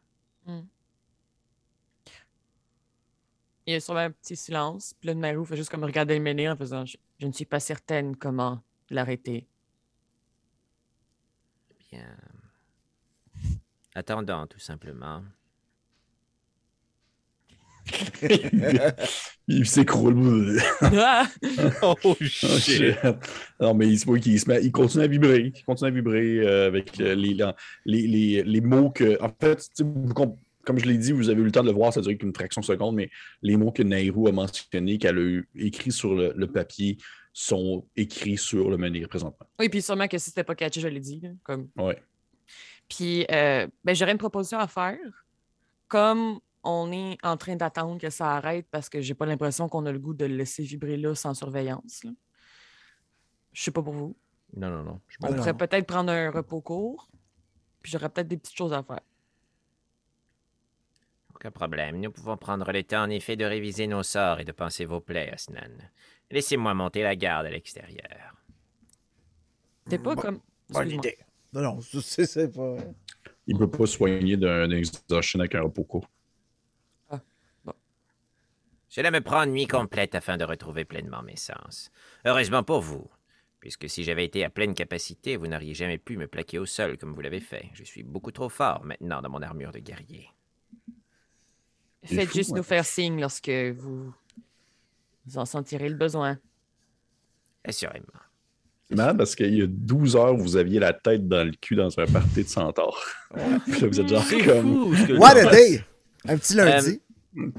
Il 3.65 3.73
y 3.73 3.75
a 3.75 3.79
sûrement 3.79 3.99
un 3.99 4.11
petit 4.11 4.35
silence. 4.35 4.95
Puis 4.99 5.07
là, 5.07 5.13
de 5.13 5.19
Marou 5.19 5.45
fait 5.45 5.55
juste 5.55 5.69
comme 5.69 5.83
regarder 5.83 6.17
le 6.17 6.23
menhir 6.23 6.53
en 6.53 6.55
faisant 6.55 6.85
je, 6.85 6.97
je 7.19 7.27
ne 7.27 7.31
suis 7.31 7.45
pas 7.45 7.59
certaine 7.59 8.15
comment 8.15 8.63
l'arrêter. 8.89 9.47
Bien. 11.91 12.17
Attendant, 13.93 14.47
tout 14.47 14.59
simplement. 14.59 15.23
Il 19.47 19.65
s'écroule. 19.65 20.59
Ah! 20.81 21.27
Oh 21.81 21.95
Oh, 22.03 22.15
shit! 22.21 22.95
Non, 23.59 23.73
mais 23.73 23.87
il, 23.87 23.99
se 23.99 24.05
voit 24.05 24.19
qu'il 24.19 24.39
se 24.39 24.47
met- 24.49 24.63
il 24.63 24.71
continue 24.71 25.03
à 25.03 25.07
vibrer. 25.07 25.51
Il 25.55 25.63
continue 25.63 25.87
à 25.89 25.93
vibrer 25.93 26.39
euh, 26.39 26.67
avec 26.67 26.99
euh, 26.99 27.15
les, 27.15 27.35
les, 27.85 28.07
les, 28.07 28.43
les 28.43 28.61
mots 28.61 28.89
que. 28.91 29.21
En 29.23 29.29
fait, 29.39 29.67
comme 30.65 30.77
je 30.77 30.85
l'ai 30.85 30.97
dit, 30.97 31.11
vous 31.11 31.29
avez 31.29 31.41
eu 31.41 31.45
le 31.45 31.51
temps 31.51 31.63
de 31.63 31.69
le 31.69 31.73
voir, 31.73 31.91
ça 31.93 31.99
a 31.99 32.03
duré 32.03 32.17
qu'une 32.17 32.33
fraction 32.33 32.61
de 32.61 32.65
seconde, 32.65 32.95
mais 32.95 33.09
les 33.41 33.57
mots 33.57 33.71
que 33.71 33.81
Nairou 33.81 34.27
a 34.27 34.31
mentionnés, 34.31 34.97
qu'elle 34.99 35.17
a 35.17 35.21
eu 35.21 35.49
écrits 35.55 35.91
sur 35.91 36.13
le, 36.13 36.33
le 36.35 36.47
papier, 36.47 36.97
sont 37.33 37.85
écrits 37.95 38.37
sur 38.37 38.69
le 38.69 38.77
menhir 38.77 39.07
présentement. 39.09 39.47
Oui, 39.59 39.69
puis 39.69 39.81
sûrement 39.81 40.07
que 40.07 40.17
si 40.17 40.25
c'était 40.29 40.43
pas 40.43 40.55
catché, 40.55 40.81
je 40.81 40.87
l'ai 40.87 40.99
dit. 40.99 41.21
Comme... 41.43 41.69
Ouais. 41.77 41.97
Puis 42.87 43.25
euh, 43.31 43.67
ben, 43.83 43.95
j'aurais 43.95 44.11
une 44.11 44.17
proposition 44.17 44.59
à 44.59 44.67
faire. 44.67 44.97
Comme 45.87 46.39
on 46.63 46.91
est 46.91 47.17
en 47.23 47.37
train 47.37 47.55
d'attendre 47.55 47.99
que 47.99 48.09
ça 48.09 48.35
arrête 48.35 48.67
parce 48.69 48.89
que 48.89 49.01
j'ai 49.01 49.13
pas 49.13 49.25
l'impression 49.25 49.69
qu'on 49.69 49.85
a 49.85 49.91
le 49.91 49.99
goût 49.99 50.13
de 50.13 50.25
le 50.25 50.35
laisser 50.35 50.63
vibrer 50.63 50.97
là 50.97 51.15
sans 51.15 51.33
surveillance. 51.33 52.03
là. 52.03 52.11
Je 53.53 53.63
sais 53.63 53.71
pas 53.71 53.81
pour 53.81 53.93
vous. 53.93 54.15
Non, 54.55 54.69
non, 54.69 54.83
non. 54.83 55.01
Je 55.07 55.17
On 55.21 55.33
pourrait 55.33 55.55
peut-être 55.55 55.85
prendre 55.85 56.11
un 56.11 56.31
repos 56.31 56.61
court. 56.61 57.09
Puis 57.81 57.91
j'aurais 57.91 58.09
peut-être 58.09 58.27
des 58.27 58.37
petites 58.37 58.57
choses 58.57 58.73
à 58.73 58.83
faire. 58.83 59.01
Aucun 61.33 61.51
problème. 61.51 61.99
Nous 61.99 62.11
pouvons 62.11 62.35
prendre 62.35 62.69
le 62.71 62.83
temps, 62.83 63.03
en 63.03 63.09
effet, 63.09 63.35
de 63.35 63.45
réviser 63.45 63.87
nos 63.87 64.03
sorts 64.03 64.41
et 64.41 64.45
de 64.45 64.51
penser 64.51 64.85
vos 64.85 64.99
plaies, 64.99 65.31
Osnan. 65.33 65.89
Laissez-moi 66.29 66.73
monter 66.73 67.03
la 67.03 67.15
garde 67.15 67.45
à 67.45 67.49
l'extérieur. 67.49 68.35
T'es 69.89 69.97
pas 69.97 70.15
comme. 70.15 70.41
Bonne 70.69 70.91
idée. 70.91 71.17
Non, 71.53 71.61
non, 71.61 71.79
c'est 72.01 72.53
pas. 72.53 72.75
Il 73.47 73.55
ne 73.55 73.59
peut 73.59 73.71
pas 73.71 73.87
soigner 73.87 74.37
d'un 74.37 74.69
exhaustion 74.69 75.39
avec 75.39 75.55
un 75.55 75.63
repos 75.63 75.83
court. 75.83 76.07
Cela 78.89 79.11
me 79.11 79.21
prend 79.21 79.43
une 79.43 79.51
nuit 79.51 79.67
complète 79.67 80.15
afin 80.15 80.35
de 80.35 80.43
retrouver 80.43 80.83
pleinement 80.83 81.21
mes 81.21 81.35
sens. 81.35 81.91
Heureusement 82.25 82.63
pour 82.63 82.81
vous, 82.81 83.07
puisque 83.59 83.87
si 83.87 84.03
j'avais 84.03 84.25
été 84.25 84.43
à 84.43 84.49
pleine 84.49 84.73
capacité, 84.73 85.37
vous 85.37 85.45
n'auriez 85.45 85.75
jamais 85.75 85.99
pu 85.99 86.17
me 86.17 86.27
plaquer 86.27 86.57
au 86.57 86.65
sol 86.65 86.97
comme 86.97 87.13
vous 87.13 87.21
l'avez 87.21 87.39
fait. 87.39 87.69
Je 87.73 87.83
suis 87.83 88.01
beaucoup 88.01 88.31
trop 88.31 88.49
fort 88.49 88.83
maintenant 88.83 89.21
dans 89.21 89.29
mon 89.29 89.43
armure 89.43 89.71
de 89.71 89.79
guerrier. 89.79 90.27
Faites 92.03 92.29
fou, 92.29 92.37
juste 92.37 92.51
ouais. 92.51 92.57
nous 92.57 92.63
faire 92.63 92.85
signe 92.85 93.21
lorsque 93.21 93.49
vous, 93.49 94.11
vous 95.25 95.37
en 95.37 95.45
sentirez 95.45 95.89
le 95.89 95.95
besoin. 95.95 96.39
Assurément. 97.63 98.05
C'est 98.87 98.95
marrant 98.95 99.15
parce 99.15 99.35
qu'il 99.35 99.53
y 99.53 99.61
a 99.61 99.67
12 99.67 100.15
heures, 100.15 100.35
vous 100.35 100.57
aviez 100.57 100.79
la 100.79 100.93
tête 100.93 101.27
dans 101.27 101.45
le 101.45 101.51
cul 101.51 101.75
dans 101.75 101.99
un 101.99 102.07
party 102.07 102.43
de 102.43 102.49
centaure. 102.49 102.99
Puis 103.65 103.81
là, 103.81 103.87
vous 103.87 103.99
êtes 103.99 104.07
genre 104.07 104.25
comme. 104.45 104.95
fou 104.95 105.13
What 105.17 105.37
a 105.37 105.51
day! 105.51 105.83
Un 106.27 106.37
petit 106.37 106.55
lundi. 106.55 106.99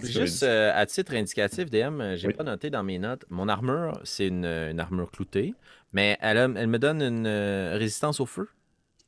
Juste 0.03 0.43
euh, 0.43 0.73
à 0.75 0.85
titre 0.87 1.14
indicatif, 1.14 1.71
DM, 1.71 2.01
euh, 2.01 2.16
j'ai 2.16 2.29
Oui. 2.29 2.35
pas 2.35 2.43
noté 2.45 2.71
dans 2.71 2.83
mes 2.83 2.99
notes. 2.99 3.25
Mon 3.31 3.49
armure, 3.49 4.01
c'est 4.05 4.27
une, 4.27 4.45
une 4.45 4.81
armure 4.81 5.11
cloutée, 5.11 5.55
mais 5.93 6.18
elle, 6.21 6.39
a- 6.39 6.45
elle 6.57 6.66
me 6.66 6.79
donne 6.79 7.01
une 7.03 7.27
euh, 7.27 7.77
résistance 7.79 8.18
au 8.21 8.27
feu. 8.27 8.49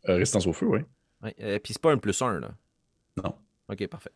Euh, 0.08 0.14
résistance 0.16 0.46
au 0.46 0.52
feu, 0.52 0.66
oui. 0.66 0.80
Ouais, 1.22 1.34
euh, 1.40 1.58
Puis 1.58 1.72
c'est 1.74 1.82
pas 1.82 1.92
un 1.92 1.98
plus 1.98 2.20
un, 2.22 2.38
là. 2.40 2.54
Non. 3.22 3.34
Ok, 3.68 3.86
parfait. 3.88 4.10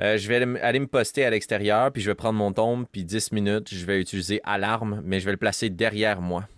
Je 0.00 0.26
vais 0.28 0.36
aller, 0.36 0.58
aller 0.60 0.80
me 0.80 0.88
poster 0.88 1.24
à 1.24 1.30
l'extérieur, 1.30 1.92
puis 1.92 2.02
je 2.02 2.10
vais 2.10 2.16
prendre 2.16 2.36
mon 2.38 2.52
tombe, 2.52 2.84
puis 2.90 3.04
10 3.04 3.30
minutes, 3.30 3.72
je 3.72 3.84
vais 3.86 4.00
utiliser 4.00 4.40
alarme, 4.42 5.00
mais 5.04 5.20
je 5.20 5.24
vais 5.24 5.30
le 5.32 5.36
placer 5.38 5.70
derrière 5.70 6.20
moi. 6.20 6.48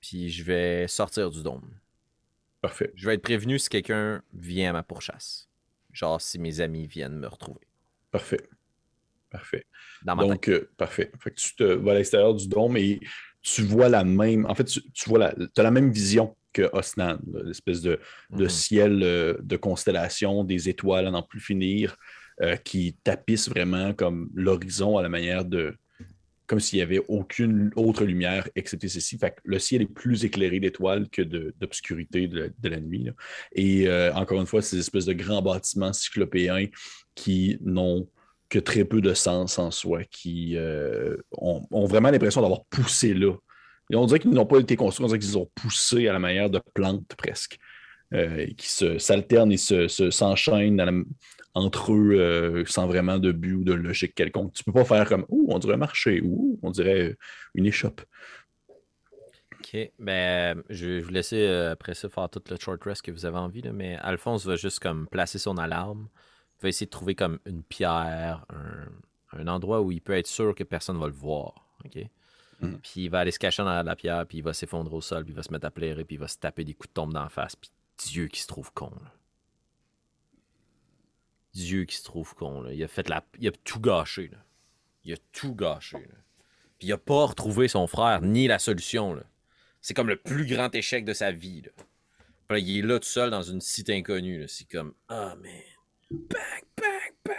Puis 0.00 0.30
je 0.30 0.42
vais 0.42 0.88
sortir 0.88 1.30
du 1.30 1.42
dôme. 1.44 1.62
Parfait. 2.60 2.90
Je 2.96 3.06
vais 3.06 3.14
être 3.14 3.22
prévenu 3.22 3.58
si 3.60 3.68
quelqu'un 3.68 4.22
vient 4.34 4.70
à 4.70 4.72
ma 4.72 4.82
pourchasse. 4.82 5.48
Genre 5.92 6.20
si 6.20 6.38
mes 6.40 6.60
amis 6.60 6.86
viennent 6.88 7.16
me 7.18 7.28
retrouver. 7.28 7.60
Parfait. 8.10 8.48
Parfait. 9.30 9.64
Dans. 10.04 10.16
Donc, 10.16 10.48
euh, 10.48 10.68
parfait. 10.76 11.12
Fait 11.20 11.30
que 11.30 11.36
tu 11.40 11.54
te 11.54 11.62
vas 11.62 11.92
à 11.92 11.94
l'extérieur 11.94 12.34
du 12.34 12.48
dôme 12.48 12.76
et 12.76 12.98
tu 13.42 13.62
vois 13.62 13.88
la 13.88 14.02
même. 14.04 14.44
En 14.46 14.54
fait, 14.54 14.64
tu, 14.64 14.80
tu 14.92 15.08
vois 15.08 15.18
la, 15.18 15.34
as 15.56 15.62
la 15.62 15.70
même 15.70 15.92
vision 15.92 16.36
que 16.52 16.68
Osnan, 16.72 17.18
l'espèce 17.44 17.80
de, 17.80 18.00
de 18.30 18.42
Mhm. 18.44 18.48
ciel 18.48 19.00
euh, 19.04 19.34
de 19.40 19.56
constellation, 19.56 20.42
des 20.42 20.68
étoiles 20.68 21.06
à 21.06 21.10
n'en 21.12 21.22
plus 21.22 21.38
finir, 21.40 21.96
euh, 22.42 22.56
qui 22.56 22.96
tapissent 23.04 23.48
vraiment 23.48 23.94
comme 23.94 24.30
l'horizon 24.34 24.98
à 24.98 25.02
la 25.02 25.08
manière 25.08 25.44
de. 25.44 25.74
Comme 26.50 26.58
s'il 26.58 26.78
n'y 26.78 26.82
avait 26.82 27.00
aucune 27.06 27.70
autre 27.76 28.04
lumière 28.04 28.48
excepté 28.56 28.88
ceci. 28.88 29.16
Fait 29.18 29.30
que 29.30 29.40
le 29.44 29.60
ciel 29.60 29.82
est 29.82 29.86
plus 29.86 30.24
éclairé 30.24 30.58
d'étoiles 30.58 31.08
que 31.08 31.22
d'obscurité 31.22 32.26
de, 32.26 32.52
la- 32.68 32.80
nuit. 32.80 33.08
Et 33.52 33.86
euh, 33.86 34.12
encore 34.14 34.40
une 34.40 34.48
fois, 34.48 34.60
ces 34.60 34.76
espèces 34.76 35.04
de 35.04 35.12
grands 35.12 35.42
bâtiments 35.42 35.92
cyclopéens 35.92 36.66
qui 37.14 37.56
n'ont 37.60 38.08
que 38.48 38.58
très 38.58 38.84
peu 38.84 39.00
de 39.00 39.14
sens 39.14 39.60
en 39.60 39.70
soi, 39.70 40.02
qui 40.10 40.56
euh, 40.56 41.16
ont, 41.30 41.86
vraiment 41.86 42.10
l'impression 42.10 42.40
d'avoir 42.42 42.64
poussé 42.64 43.14
là. 43.14 43.32
Et 43.92 43.94
on 43.94 44.06
dirait 44.06 44.18
qu'ils 44.18 44.32
n'ont 44.32 44.44
pas 44.44 44.58
été 44.58 44.74
construits, 44.74 45.04
on 45.04 45.06
dirait 45.06 45.20
qu'ils 45.20 45.38
ont 45.38 45.48
poussé 45.54 46.08
à 46.08 46.12
la 46.12 46.18
manière 46.18 46.50
de 46.50 46.60
plantes 46.74 47.14
presque, 47.16 47.58
euh, 48.12 48.46
qui 48.56 48.68
se- 48.68 48.98
s'alternent 48.98 49.52
et 49.52 49.56
se- 49.56 49.86
se- 49.86 50.10
s'enchaînent 50.10 50.78
la- 50.78 50.90
entre 51.54 51.92
eux 51.92 52.12
euh, 52.12 52.64
sans 52.66 52.86
vraiment 52.86 53.18
de 53.18 53.32
but 53.32 53.54
ou 53.54 53.64
de 53.64 53.72
logique 53.72 54.14
quelconque. 54.14 54.52
Tu 54.52 54.64
peux 54.64 54.72
pas 54.72 54.84
faire 54.84 55.08
comme 55.08 55.26
Ouh, 55.28 55.46
on 55.50 55.58
dirait 55.58 55.74
un 55.74 55.78
marché 55.78 56.20
ou 56.24 56.58
on 56.62 56.70
dirait 56.70 57.16
une 57.54 57.66
échoppe. 57.66 58.02
OK. 59.58 59.76
Ben, 59.98 60.58
euh, 60.58 60.62
je 60.70 60.86
vais 60.86 61.00
vous 61.00 61.10
laisser 61.10 61.46
euh, 61.46 61.72
après 61.72 61.94
ça 61.94 62.08
faire 62.08 62.28
tout 62.30 62.42
le 62.48 62.56
short 62.58 62.82
rest 62.84 63.02
que 63.02 63.10
vous 63.10 63.26
avez 63.26 63.38
envie, 63.38 63.62
là, 63.62 63.72
mais 63.72 63.96
Alphonse 63.96 64.46
va 64.46 64.56
juste 64.56 64.80
comme 64.80 65.06
placer 65.08 65.38
son 65.38 65.58
alarme. 65.58 66.08
Il 66.58 66.62
va 66.62 66.68
essayer 66.68 66.86
de 66.86 66.90
trouver 66.90 67.14
comme 67.14 67.38
une 67.46 67.62
pierre, 67.62 68.46
un, 68.50 69.38
un 69.38 69.46
endroit 69.48 69.80
où 69.80 69.92
il 69.92 70.00
peut 70.00 70.16
être 70.16 70.26
sûr 70.26 70.54
que 70.54 70.64
personne 70.64 70.98
va 70.98 71.06
le 71.06 71.12
voir. 71.12 71.66
OK? 71.84 71.98
Mhm. 72.60 72.78
Puis 72.82 72.92
il 73.04 73.08
va 73.08 73.20
aller 73.20 73.30
se 73.30 73.38
cacher 73.38 73.62
dans 73.62 73.82
la 73.82 73.96
pierre, 73.96 74.26
puis 74.26 74.38
il 74.38 74.44
va 74.44 74.52
s'effondrer 74.52 74.94
au 74.94 75.00
sol, 75.00 75.24
puis 75.24 75.32
il 75.32 75.36
va 75.36 75.42
se 75.42 75.52
mettre 75.52 75.66
à 75.66 75.70
pleurer, 75.70 76.04
puis 76.04 76.16
il 76.16 76.20
va 76.20 76.28
se 76.28 76.38
taper 76.38 76.64
des 76.64 76.74
coups 76.74 76.88
de 76.88 76.94
tombe 76.94 77.12
dans 77.12 77.22
la 77.22 77.28
face. 77.28 77.56
Puis 77.56 77.70
Dieu 77.98 78.28
qui 78.28 78.40
se 78.40 78.46
trouve 78.46 78.72
con. 78.72 78.90
là. 79.02 79.12
Dieu 81.54 81.84
qui 81.84 81.96
se 81.96 82.04
trouve 82.04 82.34
con. 82.34 82.62
Là. 82.62 82.72
Il 82.72 82.82
a 82.82 82.88
fait 82.88 83.08
la... 83.08 83.24
Il 83.38 83.48
a 83.48 83.52
tout 83.64 83.80
gâché. 83.80 84.28
Là. 84.28 84.38
Il 85.04 85.12
a 85.12 85.16
tout 85.32 85.54
gâché. 85.54 85.96
là. 85.98 86.14
Puis 86.78 86.88
il 86.88 86.92
a 86.92 86.98
pas 86.98 87.26
retrouvé 87.26 87.68
son 87.68 87.86
frère, 87.86 88.22
ni 88.22 88.46
la 88.46 88.58
solution. 88.58 89.20
C'est 89.80 89.94
comme 89.94 90.08
le 90.08 90.16
plus 90.16 90.46
grand 90.46 90.74
échec 90.74 91.04
de 91.04 91.12
sa 91.12 91.30
vie. 91.32 91.62
Là. 92.48 92.58
Il 92.58 92.78
est 92.78 92.82
là 92.82 92.98
tout 92.98 93.06
seul 93.08 93.30
dans 93.30 93.42
une 93.42 93.60
cité 93.60 93.94
inconnue. 93.94 94.46
C'est 94.48 94.68
comme 94.68 94.94
Ah 95.08 95.36
man. 95.36 95.52
Bang, 96.10 96.64
bang, 96.76 97.14
bang. 97.24 97.36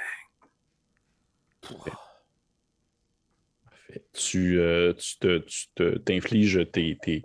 Tu, 4.13 4.59
euh, 4.59 4.93
tu 4.93 5.17
te- 5.17 5.39
tu 5.39 5.67
te- 5.75 5.97
t'infliges 5.97 6.65
tes, 6.71 6.97
tes- 7.01 7.23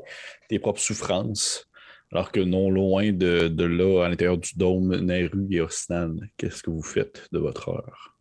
tes 0.48 0.58
propres 0.58 0.80
souffrances, 0.80 1.68
alors 2.12 2.30
que 2.32 2.40
non 2.40 2.70
loin 2.70 3.12
de, 3.12 3.48
de 3.48 3.64
là, 3.64 4.04
à 4.04 4.08
l'intérieur 4.08 4.38
du 4.38 4.52
dôme, 4.56 4.94
Nairu 4.96 5.46
et 5.50 5.60
Osnan, 5.60 6.16
qu'est-ce 6.36 6.62
que 6.62 6.70
vous 6.70 6.82
faites 6.82 7.26
de 7.32 7.38
votre 7.38 7.68
heure? 7.68 8.16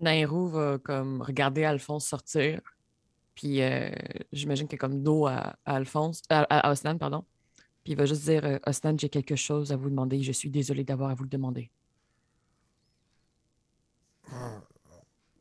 Nairou 0.00 0.48
va 0.48 0.78
comme 0.78 1.20
regarder 1.22 1.64
Alphonse 1.64 2.06
sortir. 2.06 2.60
Puis 3.34 3.62
euh, 3.62 3.90
j'imagine 4.32 4.66
qu'il 4.66 4.76
est 4.76 4.78
comme 4.78 5.02
dos 5.02 5.26
à, 5.26 5.56
à 5.64 5.76
Alphonse, 5.76 6.22
à, 6.30 6.42
à- 6.42 6.68
à 6.68 6.72
Osnan, 6.72 6.96
pardon. 6.98 7.24
Puis 7.84 7.92
il 7.92 7.96
va 7.96 8.04
juste 8.06 8.24
dire 8.24 8.44
euh, 8.44 8.58
Osnan, 8.66 8.96
j'ai 8.98 9.08
quelque 9.08 9.36
chose 9.36 9.72
à 9.72 9.76
vous 9.76 9.88
demander. 9.90 10.22
Je 10.22 10.32
suis 10.32 10.50
désolé 10.50 10.84
d'avoir 10.84 11.10
à 11.10 11.14
vous 11.14 11.24
le 11.24 11.30
demander. 11.30 11.70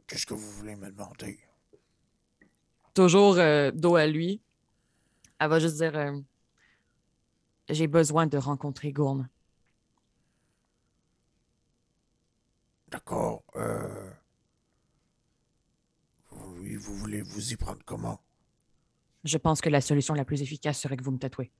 Qu'est-ce 0.07 0.25
que 0.25 0.34
vous 0.34 0.51
voulez 0.51 0.75
me 0.75 0.89
demander? 0.91 1.39
Toujours 2.93 3.38
euh, 3.38 3.71
dos 3.71 3.95
à 3.95 4.07
lui. 4.07 4.41
Elle 5.39 5.49
va 5.49 5.59
juste 5.59 5.77
dire 5.77 5.95
euh, 5.95 6.19
J'ai 7.70 7.88
besoin 7.88 8.26
de 8.26 8.38
rencontrer 8.38 8.91
Gourne. 8.91 9.30
D'accord. 12.88 13.43
Euh... 13.55 14.11
Oui, 16.32 16.76
vous 16.76 16.95
voulez 16.95 17.22
vous 17.22 17.53
y 17.53 17.55
prendre 17.55 17.82
comment? 17.86 18.20
Je 19.24 19.38
pense 19.38 19.61
que 19.61 19.70
la 19.70 19.82
solution 19.82 20.15
la 20.15 20.26
plus 20.26 20.41
efficace 20.41 20.80
serait 20.80 20.97
que 20.97 21.03
vous 21.03 21.11
me 21.11 21.20
tatouez. 21.20 21.51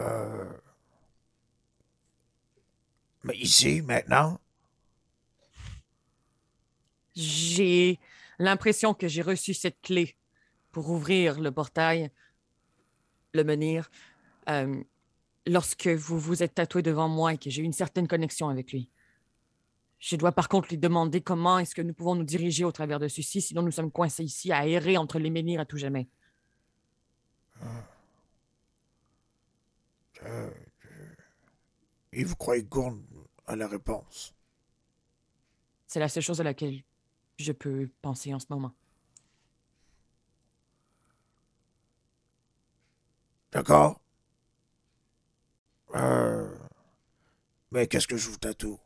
Euh... 0.00 0.52
Mais 3.24 3.36
ici, 3.36 3.82
maintenant? 3.82 4.40
J'ai 7.16 7.98
l'impression 8.38 8.94
que 8.94 9.08
j'ai 9.08 9.22
reçu 9.22 9.54
cette 9.54 9.80
clé 9.80 10.16
pour 10.72 10.90
ouvrir 10.90 11.40
le 11.40 11.52
portail, 11.52 12.10
le 13.34 13.44
menhir, 13.44 13.90
euh, 14.48 14.82
lorsque 15.46 15.86
vous 15.86 16.18
vous 16.18 16.42
êtes 16.42 16.54
tatoué 16.54 16.82
devant 16.82 17.08
moi 17.08 17.34
et 17.34 17.38
que 17.38 17.50
j'ai 17.50 17.62
une 17.62 17.72
certaine 17.72 18.08
connexion 18.08 18.48
avec 18.48 18.72
lui. 18.72 18.90
Je 19.98 20.16
dois 20.16 20.32
par 20.32 20.48
contre 20.48 20.70
lui 20.70 20.78
demander 20.78 21.20
comment 21.20 21.58
est-ce 21.58 21.74
que 21.74 21.82
nous 21.82 21.94
pouvons 21.94 22.16
nous 22.16 22.24
diriger 22.24 22.64
au 22.64 22.72
travers 22.72 22.98
de 22.98 23.06
ceci, 23.06 23.40
sinon 23.40 23.62
nous 23.62 23.70
sommes 23.70 23.92
coincés 23.92 24.24
ici 24.24 24.50
à 24.50 24.66
errer 24.66 24.96
entre 24.96 25.20
les 25.20 25.30
menhirs 25.30 25.60
à 25.60 25.64
tout 25.64 25.78
jamais. 25.78 26.08
Euh... 30.24 30.50
Et 32.12 32.24
vous 32.24 32.36
croyez 32.36 32.64
Gourne 32.64 33.04
a 33.46 33.56
la 33.56 33.68
réponse? 33.68 34.34
C'est 35.86 36.00
la 36.00 36.08
seule 36.08 36.22
chose 36.22 36.40
à 36.40 36.44
laquelle 36.44 36.82
je 37.38 37.52
peux 37.52 37.88
penser 38.02 38.34
en 38.34 38.38
ce 38.38 38.46
moment. 38.50 38.74
D'accord? 43.52 44.00
Euh... 45.94 46.48
Mais 47.70 47.86
qu'est-ce 47.86 48.06
que 48.06 48.16
je 48.16 48.28
vous 48.30 48.36
tatoue? 48.36 48.78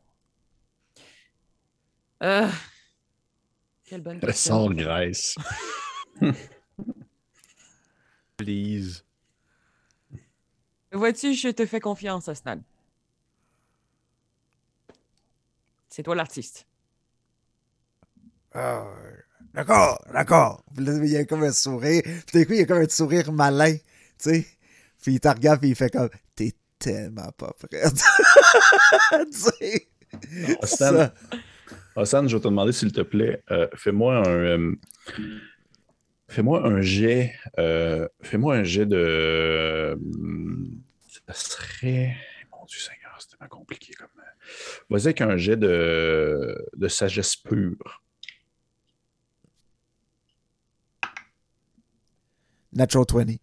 Euh, 2.22 2.48
Quelle 3.84 4.00
bonne 4.02 4.18
Le 4.22 4.26
question. 4.26 4.66
sang 4.68 4.70
graisse. 4.74 5.34
Please. 8.36 9.02
Vois-tu, 10.92 11.34
je 11.34 11.48
te 11.48 11.66
fais 11.66 11.80
confiance, 11.80 12.28
Osnan. 12.28 12.62
C'est 15.88 16.02
toi 16.02 16.14
l'artiste. 16.14 16.66
Ah. 18.52 18.86
D'accord, 19.54 19.98
d'accord. 20.12 20.62
Puis 20.74 20.84
là, 20.84 20.92
il 21.02 21.10
y 21.10 21.16
a 21.16 21.24
comme 21.24 21.42
un 21.42 21.52
sourire. 21.52 22.02
Puis 22.26 22.38
d'un 22.38 22.44
coup, 22.44 22.52
il 22.52 22.58
y 22.58 22.62
a 22.62 22.66
comme 22.66 22.82
un 22.82 22.88
sourire 22.88 23.32
malin, 23.32 23.74
tu 23.74 23.82
sais. 24.18 24.46
Puis 25.03 25.14
il 25.14 25.20
te 25.20 25.28
regarde, 25.28 25.61
puis 25.61 25.70
il 25.70 25.74
fait 25.76 25.90
comme 25.90 26.09
T'es 26.34 26.53
tellement 26.78 27.30
pas 27.32 27.53
prête. 27.59 28.03
Ça. 30.64 31.14
Osnan, 31.97 32.28
je 32.28 32.36
vais 32.36 32.42
te 32.42 32.49
demander, 32.49 32.72
s'il 32.72 32.92
te 32.92 33.01
plaît, 33.01 33.42
euh, 33.51 33.68
fais-moi 33.74 34.16
un. 34.16 34.24
euh, 34.28 34.74
fais-moi 36.28 36.66
un 36.66 36.80
jet. 36.80 37.34
euh, 37.59 38.07
fais-moi 38.22 38.57
un 38.57 38.64
jet 38.64 38.86
de. 38.86 39.99
ça 41.26 41.32
serait. 41.34 42.14
Mon 42.51 42.64
Dieu 42.66 42.78
Seigneur, 42.78 43.16
c'était 43.20 43.36
pas 43.38 43.49
compliqué 43.49 43.92
comme. 43.94 44.09
Vas-y 44.90 45.07
avec 45.07 45.20
un 45.22 45.36
jet 45.36 45.57
de, 45.57 46.57
de 46.76 46.88
sagesse 46.88 47.34
pure. 47.36 48.03
Natural 52.72 53.07
20. 53.09 53.38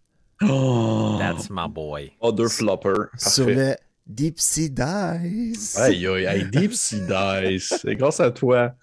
Oh! 0.50 1.18
That's 1.20 1.50
my 1.50 1.68
boy. 1.68 2.12
Other 2.22 2.50
flopper. 2.50 3.10
Sur 3.18 3.48
le 3.48 3.76
Deep 4.06 4.40
Sea 4.40 4.70
Dice. 4.70 5.78
Aïe, 5.78 6.08
aïe, 6.08 6.28
aïe, 6.28 6.50
Deep 6.52 6.74
Sea 6.74 7.02
Dice. 7.02 7.74
C'est 7.82 7.96
grâce 7.96 8.20
à 8.20 8.32
toi. 8.32 8.76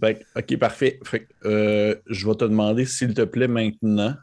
Fait 0.00 0.20
que, 0.20 0.38
ok, 0.38 0.58
parfait. 0.58 1.00
Fait 1.04 1.28
euh, 1.44 1.96
je 2.06 2.26
vais 2.26 2.34
te 2.34 2.44
demander, 2.44 2.86
s'il 2.86 3.14
te 3.14 3.22
plaît, 3.22 3.48
maintenant. 3.48 4.16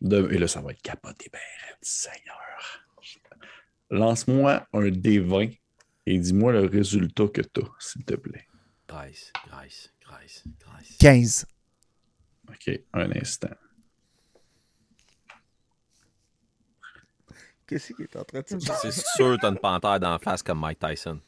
De... 0.00 0.28
Et 0.32 0.38
là, 0.38 0.48
ça 0.48 0.60
va 0.60 0.72
être 0.72 0.82
capoté, 0.82 1.28
ben, 1.32 1.40
Seigneur. 1.80 2.38
Lance-moi 3.90 4.66
un 4.72 4.88
D20 4.88 5.58
et 6.06 6.18
dis-moi 6.18 6.52
le 6.52 6.66
résultat 6.66 7.28
que 7.28 7.42
tu 7.42 7.60
as, 7.60 7.68
s'il 7.78 8.04
te 8.04 8.14
plaît. 8.14 8.46
Grace, 8.88 9.32
Grace, 9.46 9.92
Grace, 10.02 10.44
Grace. 10.58 10.96
15. 10.98 11.46
OK, 12.48 12.80
un 12.94 13.10
instant. 13.12 13.54
Qu'est-ce 17.72 17.92
qu'il 17.94 18.04
est 18.04 18.16
en 18.16 18.24
train 18.24 18.40
de 18.40 18.46
C'est 18.48 18.92
sûr 18.92 19.36
que 19.36 19.40
t'as 19.40 19.48
une 19.50 19.58
panthère 19.58 19.98
d'en 19.98 20.18
face 20.18 20.42
comme 20.42 20.60
Mike 20.60 20.78
Tyson. 20.78 21.20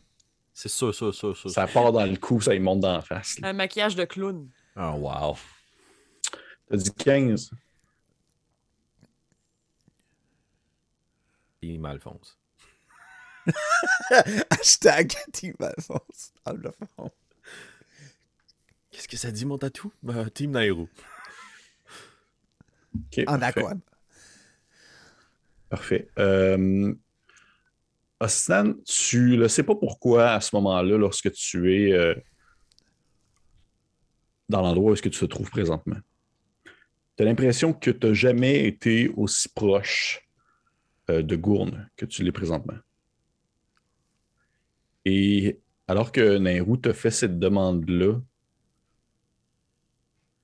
C'est 0.53 0.69
sûr, 0.69 0.95
sûr, 0.95 1.15
sûr, 1.15 1.37
sûr. 1.37 1.51
Ça 1.51 1.67
part 1.67 1.91
dans 1.93 2.05
le 2.05 2.17
cou, 2.17 2.41
ça 2.41 2.55
il 2.55 2.61
monte 2.63 2.81
dans 2.81 2.93
la 2.93 3.01
face. 3.03 3.39
là. 3.41 3.49
Un 3.49 3.53
maquillage 3.55 3.97
de 3.97 4.05
clown. 4.05 4.49
Oh, 4.77 4.93
wow. 4.99 5.37
T'as 6.69 6.77
dit 6.77 6.93
15. 6.95 7.51
Team 11.61 11.85
Alphonse. 11.87 12.39
Hashtag 14.51 15.13
Team 15.33 15.55
Alphonse. 15.61 16.33
dans 16.45 16.53
le 16.53 16.71
fond. 16.97 17.11
Qu'est-ce 18.91 19.09
que 19.09 19.17
ça 19.17 19.31
dit, 19.31 19.45
mon 19.45 19.59
tatou? 19.59 19.93
Ben, 20.03 20.29
Team 20.31 20.53
Nairo. 20.53 20.89
En 23.27 23.39
parfait. 23.39 23.65
Parfait. 25.75 26.09
Euh, 26.20 26.95
tu 28.87 29.37
ne 29.37 29.49
sais 29.49 29.64
pas 29.64 29.75
pourquoi 29.75 30.31
à 30.31 30.41
ce 30.41 30.55
moment-là, 30.55 30.97
lorsque 30.97 31.33
tu 31.33 31.75
es 31.75 31.93
euh, 31.93 32.14
dans 34.49 34.62
l'endroit 34.62 34.93
où 34.93 34.95
est-ce 34.95 35.03
que 35.03 35.09
tu 35.09 35.18
te 35.18 35.25
trouves 35.25 35.51
présentement, 35.51 35.97
tu 37.16 37.25
as 37.25 37.27
l'impression 37.27 37.72
que 37.72 37.91
tu 37.91 38.07
n'as 38.07 38.12
jamais 38.12 38.68
été 38.68 39.09
aussi 39.16 39.49
proche 39.49 40.29
euh, 41.11 41.22
de 41.22 41.35
Gourne 41.35 41.91
que 41.97 42.07
tu 42.07 42.22
l'es 42.22 42.31
présentement. 42.31 42.79
Et 45.05 45.59
alors 45.89 46.12
que 46.12 46.39
Nairou 46.39 46.77
te 46.77 46.93
fait 46.93 47.11
cette 47.11 47.41
demande-là, 47.41 48.20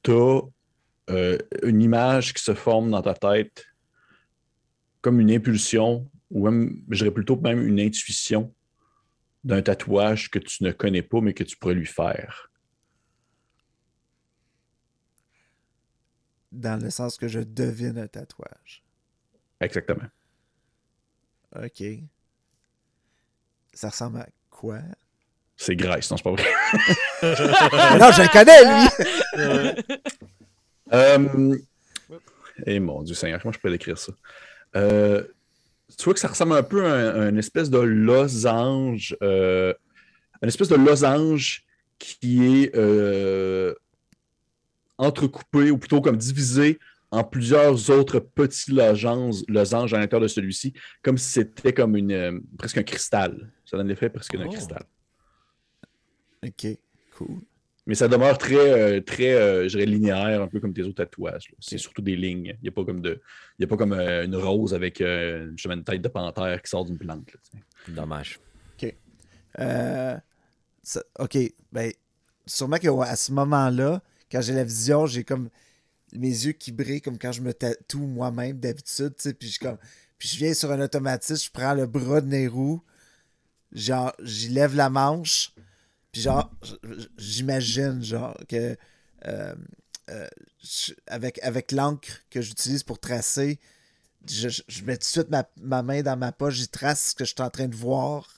tu 0.03 0.11
as 0.11 0.41
une 1.63 1.83
image 1.83 2.35
qui 2.35 2.43
se 2.43 2.55
forme 2.55 2.91
dans 2.91 3.03
ta 3.03 3.15
tête 3.15 3.70
comme 5.01 5.21
une 5.21 5.31
impulsion, 5.31 6.11
ou 6.31 6.49
même, 6.49 6.83
je 6.91 6.99
dirais 6.99 7.11
plutôt 7.11 7.37
même 7.37 7.67
une 7.67 7.81
intuition 7.81 8.55
d'un 9.45 9.63
tatouage 9.63 10.31
que 10.31 10.39
tu 10.39 10.65
ne 10.65 10.73
connais 10.73 11.03
pas, 11.03 11.21
mais 11.21 11.33
que 11.33 11.45
tu 11.45 11.57
pourrais 11.57 11.75
lui 11.75 11.87
faire. 11.87 12.51
Dans 16.53 16.83
le 16.83 16.91
sens 16.91 17.17
que 17.17 17.29
je 17.29 17.41
devine 17.41 17.99
un 17.99 18.09
tatouage. 18.09 18.83
Exactement. 19.61 20.09
OK. 21.57 21.83
Ça 23.73 23.89
ressemble 23.89 24.19
à 24.19 24.29
quoi? 24.51 24.81
C'est 25.57 25.77
Grace, 25.77 26.11
non, 26.11 26.17
c'est 26.17 26.23
pas 26.23 26.33
vrai. 26.33 26.43
non, 27.99 28.11
je 28.13 28.23
le 28.23 28.33
connais, 28.33 28.65
lui! 29.77 30.01
Euh, 30.93 31.57
Eh 32.67 32.81
mon 32.81 33.03
Dieu 33.03 33.15
Seigneur, 33.15 33.41
comment 33.41 33.53
je 33.53 33.59
peux 33.61 33.71
décrire 33.71 33.97
ça? 33.97 34.13
Euh, 34.77 35.25
tu 35.97 36.05
vois 36.05 36.15
que 36.15 36.21
ça 36.21 36.29
ressemble 36.29 36.55
un 36.55 36.63
peu 36.63 36.87
à 36.87 36.93
un, 36.93 37.37
espèce 37.37 37.71
de 37.71 37.79
losange, 37.79 39.17
euh, 39.23 39.75
une 40.43 40.49
espèce 40.49 40.69
de 40.69 40.77
losange 40.77 41.65
qui 41.99 42.63
est 42.63 42.75
euh, 42.77 43.75
entrecoupé 44.99 45.71
ou 45.71 45.79
plutôt 45.79 46.01
comme 46.01 46.17
divisé 46.17 46.79
en 47.11 47.25
plusieurs 47.25 47.91
autres 47.91 48.21
petits 48.21 48.71
losanges, 48.71 49.43
losanges 49.49 49.95
à 49.95 49.99
l'intérieur 49.99 50.23
de 50.23 50.29
celui-ci, 50.29 50.73
comme 51.03 51.19
si 51.19 51.31
c'était 51.31 51.73
comme 51.73 51.97
une 51.97 52.13
euh, 52.13 52.39
presque 52.57 52.79
un 52.79 52.83
cristal. 52.83 53.53
Ça 53.65 53.77
donne 53.77 53.89
l'effet 53.89 54.11
presque 54.11 54.37
d'un 54.37 54.47
Oh. 54.47 54.51
cristal. 54.51 54.85
OK, 56.43 56.67
cool. 57.17 57.41
Mais 57.91 57.97
ça 57.97 58.07
demeure 58.07 58.39
très, 58.39 58.55
euh, 58.55 59.01
très 59.01 59.33
euh, 59.35 59.65
je 59.65 59.71
dirais, 59.77 59.85
linéaire, 59.85 60.41
un 60.41 60.47
peu 60.47 60.61
comme 60.61 60.73
tes 60.73 60.85
autres 60.85 60.95
tatouages. 60.95 61.53
C'est 61.59 61.77
surtout 61.77 62.03
des 62.03 62.15
lignes. 62.15 62.55
Il 62.61 62.63
n'y 62.63 62.69
a 62.69 62.71
pas 62.71 62.85
comme, 62.85 63.03
de, 63.03 63.21
il 63.59 63.63
y 63.63 63.65
a 63.65 63.67
pas 63.67 63.77
comme 63.77 63.93
euh, 63.93 64.25
une 64.25 64.37
rose 64.37 64.75
avec 64.75 65.01
euh, 65.01 65.51
justement 65.57 65.75
une 65.75 65.83
tête 65.83 66.01
de 66.01 66.07
panthère 66.07 66.63
qui 66.63 66.71
sort 66.71 66.85
d'une 66.85 66.99
plante. 66.99 67.33
là. 67.35 67.61
Dommage. 67.89 68.39
Euh, 69.59 70.17
ça- 70.85 71.03
OK, 71.19 71.37
ben, 71.73 71.93
sûrement 72.47 72.77
qu'à 72.77 73.17
ce 73.17 73.33
moment-là, 73.33 74.01
quand 74.31 74.41
j'ai 74.41 74.53
la 74.55 74.63
vision, 74.63 75.07
j'ai 75.07 75.25
comme 75.25 75.49
mes 76.13 76.29
yeux 76.29 76.53
qui 76.53 76.71
brillent 76.71 77.01
comme 77.01 77.19
quand 77.19 77.33
je 77.33 77.43
me 77.43 77.53
tatoue 77.53 78.07
moi-même 78.07 78.61
d'habitude, 78.61 79.17
tu 79.17 79.23
sais, 79.25 79.35
puis 79.35 79.49
je 79.49 79.59
comme 79.59 79.79
puis 80.17 80.29
je 80.29 80.37
viens 80.37 80.55
sur 80.55 80.71
un 80.71 80.81
automatisme, 80.81 81.45
je 81.45 81.51
prends 81.51 81.75
le 81.75 81.89
bras 81.89 82.21
de 82.21 82.29
Nehru, 82.29 82.79
genre 83.73 84.13
j'y 84.23 84.51
lève 84.51 84.77
la 84.77 84.91
manche, 84.91 85.53
puis 86.13 86.23
genre 86.23 86.51
j'imagine 87.19 88.03
genre 88.03 88.37
que 88.49 88.77
euh, 89.27 89.55
euh, 90.11 90.29
avec 91.07 91.39
avec 91.43 91.73
l'encre 91.73 92.09
que 92.31 92.41
j'utilise 92.41 92.83
pour 92.83 92.99
tracer, 92.99 93.59
je, 94.29 94.49
je- 94.69 94.85
mets 94.85 94.97
tout 94.97 95.01
de 95.01 95.05
suite 95.05 95.31
ma, 95.31 95.49
ma 95.61 95.83
main 95.83 96.03
dans 96.03 96.17
ma 96.17 96.33
poche, 96.33 96.55
j'y 96.57 96.69
trace 96.69 97.11
ce 97.11 97.15
que 97.15 97.25
je 97.25 97.31
suis 97.35 97.43
en 97.43 97.51
train 97.51 97.69
de 97.69 97.77
voir 97.77 98.29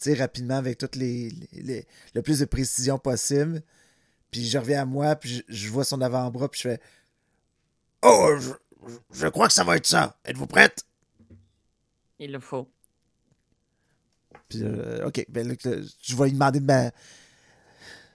tu 0.00 0.12
sais, 0.12 0.14
rapidement 0.14 0.56
avec 0.56 0.78
toutes 0.78 0.96
les, 0.96 1.30
les- 1.52 1.62
les- 1.62 1.86
le 2.14 2.22
plus 2.22 2.40
de 2.40 2.44
précision 2.46 2.98
possible. 2.98 3.62
Puis 4.32 4.46
je 4.48 4.58
reviens 4.58 4.82
à 4.82 4.86
moi, 4.86 5.16
puis 5.16 5.30
je, 5.36 5.42
je 5.48 5.68
vois 5.70 5.84
son 5.84 6.00
avant-bras, 6.02 6.48
puis 6.50 6.60
je 6.62 6.68
fais 6.70 6.80
Oh, 8.02 8.36
je, 8.38 8.50
je 9.12 9.26
crois 9.28 9.46
que 9.48 9.52
ça 9.52 9.64
va 9.64 9.76
être 9.76 9.86
ça. 9.86 10.16
Êtes-vous 10.24 10.46
prête? 10.46 10.84
Il 12.20 12.30
le 12.32 12.38
faut. 12.40 12.68
Puis, 14.48 14.60
euh, 14.62 15.06
OK, 15.06 15.24
ben 15.28 15.56
je 16.02 16.16
vais 16.16 16.24
lui 16.24 16.32
demander 16.32 16.60
de 16.60 16.64
m'a- 16.64 16.90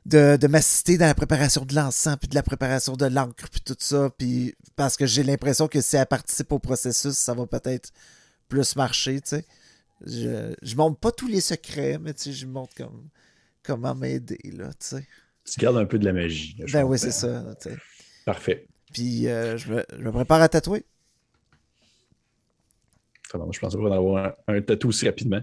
de, 0.06 0.36
de 0.36 0.48
m'assister 0.48 0.98
dans 0.98 1.06
la 1.06 1.16
préparation 1.16 1.64
de 1.66 1.74
l'encens, 1.76 2.18
puis 2.18 2.28
de 2.28 2.36
la 2.36 2.44
préparation 2.44 2.96
de 2.96 3.06
l'encre, 3.06 3.50
puis 3.50 3.62
tout 3.62 3.76
ça, 3.80 4.10
puis 4.18 4.54
parce 4.76 4.98
que 4.98 5.06
j'ai 5.06 5.24
l'impression 5.24 5.68
que 5.68 5.80
si 5.82 5.96
elle 5.96 6.06
participe 6.06 6.52
au 6.52 6.60
processus, 6.60 7.14
ça 7.14 7.34
va 7.34 7.46
peut-être 7.48 7.92
plus 8.50 8.76
marcher, 8.76 9.22
tu 9.22 9.30
sais. 9.30 9.46
Je, 10.06 10.54
je 10.62 10.76
montre 10.76 11.00
pas 11.00 11.12
tous 11.12 11.28
les 11.28 11.40
secrets, 11.40 11.98
mais 12.00 12.14
tu 12.14 12.24
sais, 12.24 12.34
je 12.34 12.46
montre 12.46 12.74
comme, 12.76 13.08
comment 13.64 13.96
m'aider, 13.96 14.40
là, 14.54 14.70
tu 14.74 14.88
sais. 14.88 15.08
Tu 15.46 15.60
gardes 15.60 15.78
un 15.78 15.86
peu 15.86 15.98
de 16.00 16.06
la 16.06 16.14
magie. 16.14 16.56
là, 16.60 16.66
Ben 16.72 16.84
oui, 16.84 17.00
c'est 17.00 17.12
ça, 17.12 17.56
tu 17.62 17.70
sais. 17.70 17.78
Parfait. 18.26 18.68
Puis 18.94 19.28
euh, 19.28 19.58
je, 19.58 19.74
me, 19.74 19.86
je 19.92 20.04
me 20.04 20.12
prépare 20.12 20.42
à 20.42 20.50
tatouer. 20.50 20.86
Je 23.52 23.60
pensais 23.60 23.78
pas 23.78 23.84
en 23.84 23.92
avoir 23.92 24.34
un, 24.48 24.56
un 24.56 24.62
tatou 24.62 24.90
aussi 24.90 25.06
rapidement. 25.06 25.42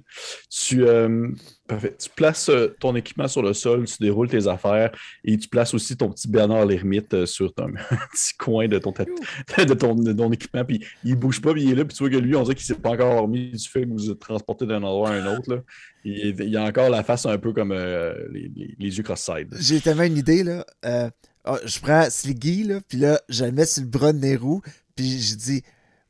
Tu, 0.51 0.85
euh, 0.87 1.29
parfait. 1.67 1.95
tu 1.99 2.09
places 2.11 2.49
euh, 2.49 2.69
ton 2.81 2.95
équipement 2.97 3.29
sur 3.29 3.43
le 3.43 3.53
sol, 3.53 3.85
tu 3.87 3.97
déroules 4.01 4.29
tes 4.29 4.47
affaires 4.47 4.91
et 5.25 5.37
tu 5.37 5.49
places 5.49 5.75
aussi 5.75 5.97
ton 5.97 6.11
petit 6.11 6.29
Bernard 6.29 6.67
l'ermite 6.67 7.13
euh, 7.15 7.27
sur 7.27 7.53
ton 7.53 7.65
un 7.91 7.97
petit 8.13 8.35
coin 8.39 8.69
de 8.69 8.79
ton, 8.79 8.93
de 8.93 9.75
ton, 9.75 9.95
de 9.95 10.13
ton 10.13 10.33
équipement. 10.33 10.65
Puis 10.65 10.85
il 11.05 11.17
bouge 11.17 11.41
pas, 11.41 11.53
puis 11.53 11.65
il 11.65 11.73
est 11.73 11.75
là. 11.75 11.85
Puis 11.85 11.97
tu 11.97 12.03
vois 12.03 12.11
que 12.11 12.17
lui, 12.17 12.35
on 12.37 12.43
dirait 12.43 12.55
qu'il 12.55 12.65
s'est 12.67 12.75
pas 12.75 12.91
encore 12.91 13.23
remis 13.23 13.51
du 13.51 13.69
fait 13.69 13.83
que 13.83 13.89
vous 13.89 14.11
êtes 14.11 14.19
transporté 14.21 14.67
d'un 14.67 14.83
endroit 14.83 15.11
à 15.11 15.15
un 15.15 15.37
autre. 15.37 15.53
Là. 15.55 15.63
Il, 16.05 16.41
il 16.41 16.57
a 16.57 16.65
encore 16.65 16.91
la 16.91 17.03
face 17.03 17.27
un 17.27 17.39
peu 17.39 17.53
comme 17.53 17.73
euh, 17.73 18.15
les, 18.33 18.51
les- 18.55 18.75
les 18.79 18.97
yeux 18.97 19.03
cross-side. 19.03 19.55
J'ai 19.59 19.81
tellement 19.81 20.05
une 20.05 20.17
idée, 20.17 20.43
là. 20.45 20.65
Euh, 20.85 21.11
ah, 21.45 21.59
je 21.65 21.81
prends 21.81 22.09
Sliggy, 22.11 22.65
là, 22.65 22.81
puis 22.87 22.99
là, 22.99 23.21
je 23.29 23.45
le 23.45 23.53
mets 23.53 23.67
sur 23.67 23.83
le 23.83 23.89
bras 23.89 24.13
de 24.13 24.19
Nehru, 24.19 24.61
puis 24.95 25.21
je 25.21 25.35
dis 25.37 25.63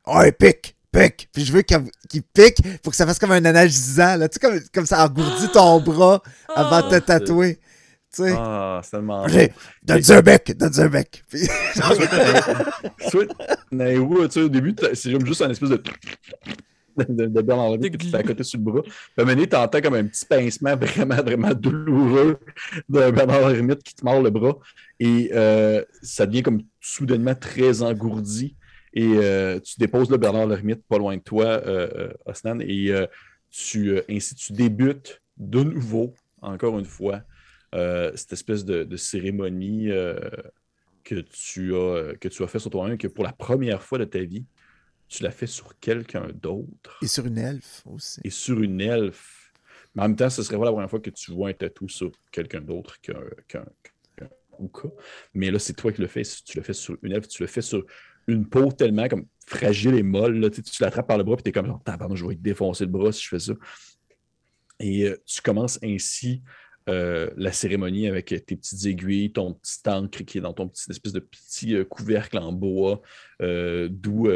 Ouais, 0.06 0.32
pique, 0.32 0.76
pique. 0.93 1.28
Puis 1.32 1.45
je 1.45 1.53
veux 1.53 1.62
qu'il 1.62 2.22
pique, 2.34 2.59
faut 2.84 2.91
que 2.91 2.97
ça 2.97 3.07
fasse 3.07 3.18
comme 3.18 3.32
un 3.32 3.45
analysant, 3.45 4.16
là. 4.16 4.28
Tu 4.28 4.34
sais, 4.34 4.41
comme, 4.41 4.61
comme 4.74 4.86
ça 4.86 5.05
engourdit 5.05 5.49
ton 5.53 5.80
bras 5.80 6.22
avant 6.55 6.82
de 6.82 6.91
te 6.91 6.95
Ah, 6.97 7.01
tatouer. 7.01 7.57
Tu 8.14 8.24
sais. 8.24 8.34
Ah, 8.36 8.80
c'est 8.82 8.91
tellement. 8.91 9.24
Donne-y 9.84 10.12
un 10.12 10.20
bec, 10.22 10.57
donne-y 10.57 10.80
un 10.80 10.88
bec. 10.88 11.22
Puis- 11.28 11.41
tu 13.05 14.30
sais, 14.30 14.41
au 14.43 14.49
début, 14.49 14.74
c'est 14.95 15.24
juste 15.26 15.43
un 15.43 15.51
espèce 15.51 15.70
de. 15.70 15.82
de, 17.09 17.26
de 17.26 17.41
Bernard 17.43 17.70
Lemaitre 17.70 17.97
que 17.97 18.03
tu 18.03 18.11
fais 18.11 18.18
à 18.18 18.22
côté 18.22 18.43
sur 18.43 18.59
le 18.59 18.64
bras. 18.64 18.82
Puis 18.82 18.93
à 19.16 19.22
un 19.22 19.24
moment 19.24 19.34
donné, 19.36 19.47
t'entends 19.49 19.80
comme 19.80 19.95
un 19.95 20.05
petit 20.05 20.26
pincement 20.26 20.76
vraiment, 20.76 21.16
vraiment 21.22 21.55
douloureux 21.55 22.38
de 22.88 23.11
Bernard 23.11 23.51
Lemaitre 23.51 23.82
qui 23.84 23.95
te 23.95 24.05
mord 24.05 24.20
le 24.22 24.30
bras. 24.30 24.59
Et 24.99 25.30
euh, 25.34 25.82
ça 26.03 26.26
devient 26.26 26.43
comme 26.43 26.62
soudainement 26.80 27.34
très 27.34 27.82
engourdi. 27.82 28.57
Et 28.93 29.07
euh, 29.16 29.61
tu 29.61 29.78
déposes 29.78 30.11
le 30.11 30.16
Bernard 30.16 30.47
Lermite 30.47 30.84
pas 30.86 30.99
loin 30.99 31.16
de 31.16 31.22
toi, 31.22 31.47
euh, 31.47 31.88
euh, 31.95 32.12
Osnan, 32.26 32.61
et 32.61 32.91
euh, 32.91 33.07
tu, 33.51 34.01
ainsi 34.09 34.34
tu 34.34 34.53
débutes 34.53 35.22
de 35.36 35.62
nouveau, 35.62 36.14
encore 36.43 36.78
une 36.78 36.84
fois, 36.84 37.22
cette 37.72 38.32
espèce 38.32 38.64
de, 38.64 38.82
de 38.82 38.97
cérémonie 38.97 39.88
que, 41.05 41.14
tu 41.20 41.74
as, 41.74 42.14
que 42.16 42.28
tu 42.28 42.43
as 42.43 42.47
fait 42.49 42.59
sur 42.59 42.70
toi-même, 42.70 42.99
que 42.99 43.07
pour 43.07 43.24
la 43.24 43.32
première 43.32 43.82
fois 43.82 43.99
de 43.99 44.05
ta 44.05 44.20
vie, 44.20 44.45
tu 45.09 45.22
l'as 45.22 45.30
fait 45.30 45.47
sur 45.47 45.78
quelqu'un 45.78 46.28
d'autre 46.34 46.99
Et 47.03 47.07
sur 47.07 47.26
une 47.26 47.38
elfe 47.38 47.82
aussi. 47.86 48.20
et 48.24 48.30
sur 48.30 48.61
une 48.61 48.80
elfe. 48.80 49.53
Mais 49.95 50.03
en 50.03 50.09
même 50.09 50.16
temps, 50.16 50.30
ce 50.30 50.43
serait 50.43 50.57
pas 50.57 50.64
la 50.64 50.70
première 50.72 50.91
fois 50.91 51.01
que 51.01 51.11
tu 51.11 51.32
vois 51.32 51.49
un 51.49 51.53
tatou 51.53 51.88
sur 51.88 52.12
quelqu'un 52.30 52.61
d'autre 52.61 53.01
qu'un 53.01 53.64
Uka. 54.62 54.88
Mais 55.34 55.51
là, 55.51 55.59
c'est 55.59 55.72
toi 55.74 55.93
qui 55.93 56.01
le 56.01 56.07
fais. 56.07 56.22
Tu 56.22 56.57
le 56.57 56.62
fais 56.62 56.72
sur 56.72 56.97
une 57.03 57.12
elfe, 57.12 57.28
tu 57.28 57.43
le 57.43 57.49
fais 57.49 57.62
sur 57.62 57.84
une 58.30 58.46
peau 58.46 58.70
tellement 58.72 59.08
comme 59.08 59.26
fragile 59.46 59.94
et 59.94 60.02
molle. 60.02 60.38
là. 60.38 60.50
Tu, 60.50 60.62
l'attrapes 60.80 61.08
par 61.08 61.18
le 61.18 61.24
bras 61.24 61.36
et 61.38 61.42
tu 61.42 61.48
es 61.48 61.52
comme 61.52 61.66
genre, 61.66 61.82
Tabarnak, 61.82 62.16
je 62.16 62.26
vais 62.26 62.36
te 62.36 62.40
défoncer 62.40 62.84
le 62.84 62.90
bras 62.90 63.12
si 63.12 63.24
je 63.24 63.28
fais 63.28 63.38
ça. 63.38 63.52
Et 64.78 65.04
euh, 65.04 65.16
tu 65.26 65.42
commences 65.42 65.78
ainsi 65.84 66.42
euh, 66.88 67.30
la 67.36 67.52
cérémonie 67.52 68.08
avec 68.08 68.26
tes 68.26 68.56
petites 68.56 68.86
aiguilles, 68.86 69.32
ton 69.32 69.54
petit 69.54 69.80
encre 69.86 70.24
qui 70.24 70.38
est 70.38 70.40
dans 70.40 70.54
ton 70.54 70.68
petit 70.68 70.90
espèce 70.90 71.12
de 71.12 71.20
petit 71.20 71.74
euh, 71.74 71.84
couvercle 71.84 72.38
en 72.38 72.52
bois, 72.52 73.02
d'où 73.40 74.28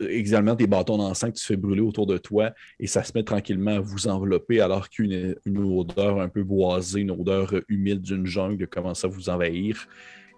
également 0.00 0.54
des 0.54 0.66
bâtons 0.66 0.96
d'encens 0.96 1.30
que 1.30 1.38
tu 1.38 1.44
fais 1.44 1.56
brûler 1.56 1.82
autour 1.82 2.06
de 2.06 2.16
toi 2.16 2.52
et 2.78 2.86
ça 2.86 3.04
se 3.04 3.12
met 3.14 3.22
tranquillement 3.22 3.76
à 3.76 3.80
vous 3.80 4.08
envelopper 4.08 4.60
alors 4.60 4.88
qu'une 4.88 5.36
une 5.44 5.58
odeur 5.58 6.20
un 6.20 6.28
peu 6.28 6.42
boisée, 6.42 7.02
une 7.02 7.10
odeur 7.10 7.52
humide 7.68 8.00
d'une 8.00 8.26
jungle 8.26 8.66
commence 8.66 9.04
à 9.04 9.08
vous 9.08 9.28
envahir. 9.28 9.86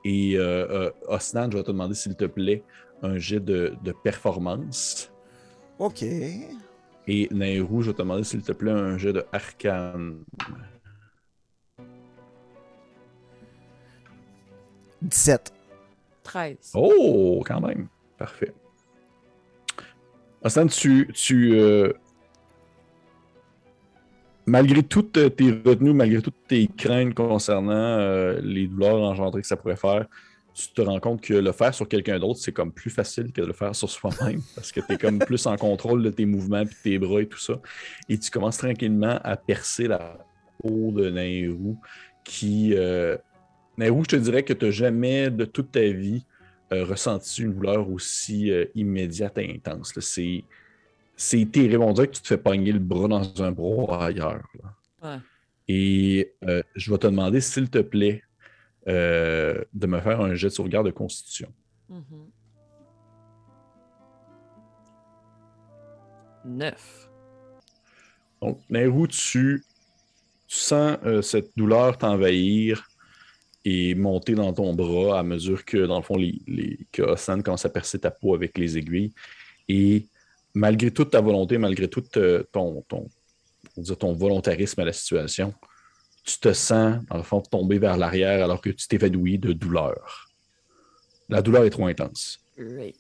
Et 0.05 0.36
euh, 0.36 0.66
euh, 0.70 0.90
Osnan, 1.09 1.50
je 1.50 1.59
vais 1.59 1.62
te 1.62 1.70
demander 1.70 1.94
s'il 1.94 2.16
te 2.16 2.24
plaît 2.24 2.62
un 3.03 3.18
jet 3.18 3.40
de, 3.40 3.74
de 3.82 3.92
performance. 3.92 5.12
OK. 5.78 6.03
Et 7.09 7.28
Nairou, 7.30 7.82
je 7.82 7.90
vais 7.90 7.92
te 7.92 8.03
demander 8.03 8.24
s'il 8.24 8.42
te 8.42 8.53
plaît 8.53 8.72
un 8.72 8.98
jet 8.98 9.12
de 9.12 9.24
arcane. 9.32 10.24
17. 15.03 15.53
13. 16.22 16.72
Oh, 16.74 17.42
quand 17.44 17.61
même. 17.61 17.88
Parfait. 18.16 18.55
Osnan, 20.42 20.66
tu, 20.66 21.09
tu 21.14 21.55
euh, 21.55 21.92
malgré 24.47 24.82
toutes 24.82 25.36
tes 25.36 25.51
retenues, 25.64 25.93
malgré 25.93 26.20
toutes 26.20 26.47
tes 26.49 26.66
craintes 26.66 27.14
concernant 27.14 27.72
euh, 27.72 28.40
les 28.43 28.66
douleurs 28.66 29.01
engendrées 29.03 29.43
que 29.43 29.47
ça 29.47 29.57
pourrait 29.57 29.76
faire, 29.76 30.07
tu 30.55 30.68
te 30.68 30.82
rends 30.82 31.01
compte 31.01 31.22
que 31.22 31.34
le 31.34 31.53
faire 31.53 31.74
sur 31.74 31.88
quelqu'un 31.88 32.18
d'autre, 32.18 32.38
c'est 32.40 32.53
comme 32.53 32.72
plus 32.72 32.90
facile 32.90 33.32
que 33.32 33.40
de 33.40 33.47
le 33.47 33.53
faire 33.53 33.74
sur 33.74 33.88
soi-même 33.88 34.40
parce 34.55 34.70
que 34.70 34.80
tu 34.80 34.93
es 34.93 34.99
comme 34.99 35.18
plus 35.18 35.47
en 35.47 35.57
contrôle 35.57 36.03
de 36.03 36.11
tes 36.11 36.26
mouvements, 36.26 36.64
puis 36.64 36.76
tes 36.82 36.99
bras 36.99 37.22
et 37.22 37.26
tout 37.26 37.38
ça. 37.38 37.61
Et 38.09 38.18
tu 38.18 38.30
commences 38.30 38.59
tranquillement 38.59 39.18
à 39.24 39.36
percer 39.36 39.88
la 39.88 40.18
peau 40.59 40.93
de 40.93 41.11
Nairou 41.11 41.78
qui. 42.24 42.74
Euh... 42.74 43.16
Nairou, 43.78 44.03
je 44.05 44.09
te 44.09 44.16
dirais 44.16 44.43
que 44.43 44.53
tu 44.53 44.66
n'as 44.66 44.70
jamais 44.70 45.30
de 45.30 45.47
toute 45.47 45.72
ta 45.72 45.80
vie 45.80 46.26
euh, 46.72 46.84
ressenti 46.84 47.43
une 47.43 47.55
douleur 47.55 47.90
aussi 47.90 48.51
euh, 48.51 48.66
immédiate 48.74 49.38
et 49.38 49.51
intense. 49.55 49.93
C'est. 50.01 50.45
C'est 51.24 51.46
terrible. 51.52 51.84
On 51.84 51.92
dirait 51.92 52.08
que 52.08 52.14
tu 52.14 52.20
te 52.20 52.26
fais 52.26 52.36
pogner 52.36 52.72
le 52.72 52.80
bras 52.80 53.06
dans 53.06 53.42
un 53.44 53.52
bras 53.52 54.06
ailleurs. 54.06 54.42
Ouais. 55.00 55.18
Et 55.68 56.34
euh, 56.42 56.64
je 56.74 56.90
vais 56.90 56.98
te 56.98 57.06
demander, 57.06 57.40
s'il 57.40 57.70
te 57.70 57.78
plaît, 57.78 58.24
euh, 58.88 59.62
de 59.72 59.86
me 59.86 60.00
faire 60.00 60.20
un 60.20 60.34
jet 60.34 60.48
de 60.48 60.52
sauvegarde 60.52 60.86
de 60.86 60.90
constitution. 60.90 61.48
Mhm. 61.88 62.26
Neuf. 66.44 67.08
Donc, 68.40 68.58
Nairou, 68.68 69.06
tu, 69.06 69.62
tu 70.48 70.56
sens 70.58 70.98
euh, 71.04 71.22
cette 71.22 71.56
douleur 71.56 71.98
t'envahir 71.98 72.84
et 73.64 73.94
monter 73.94 74.34
dans 74.34 74.52
ton 74.52 74.74
bras 74.74 75.20
à 75.20 75.22
mesure 75.22 75.64
que, 75.64 75.86
dans 75.86 75.98
le 75.98 76.02
fond, 76.02 76.16
les, 76.16 76.42
les, 76.48 76.80
que 76.90 77.02
Hassan 77.02 77.44
commence 77.44 77.64
à 77.64 77.70
percer 77.70 78.00
ta 78.00 78.10
peau 78.10 78.34
avec 78.34 78.58
les 78.58 78.76
aiguilles. 78.76 79.14
Et 79.68 80.08
malgré 80.55 80.90
toute 80.90 81.11
ta 81.11 81.20
volonté, 81.20 81.59
malgré 81.59 81.88
tout 81.88 82.05
euh, 82.16 82.42
ton, 82.53 82.82
ton, 82.88 83.09
on 83.76 83.80
va 83.80 83.82
dire 83.82 83.98
ton 83.98 84.12
volontarisme 84.12 84.80
à 84.80 84.84
la 84.84 84.92
situation, 84.92 85.55
tu 86.24 86.38
te 86.38 86.53
sens, 86.53 86.96
dans 87.11 87.16
le 87.16 87.22
fond, 87.22 87.40
tomber 87.40 87.78
vers 87.78 87.96
l'arrière 87.96 88.44
alors 88.44 88.61
que 88.61 88.70
tu 88.70 88.86
t'évanouis 88.86 89.38
de 89.38 89.53
douleur. 89.53 90.28
La 91.28 91.42
douleur 91.42 91.64
est 91.64 91.70
trop 91.70 91.86
intense. 91.86 92.38
Great. 92.59 92.96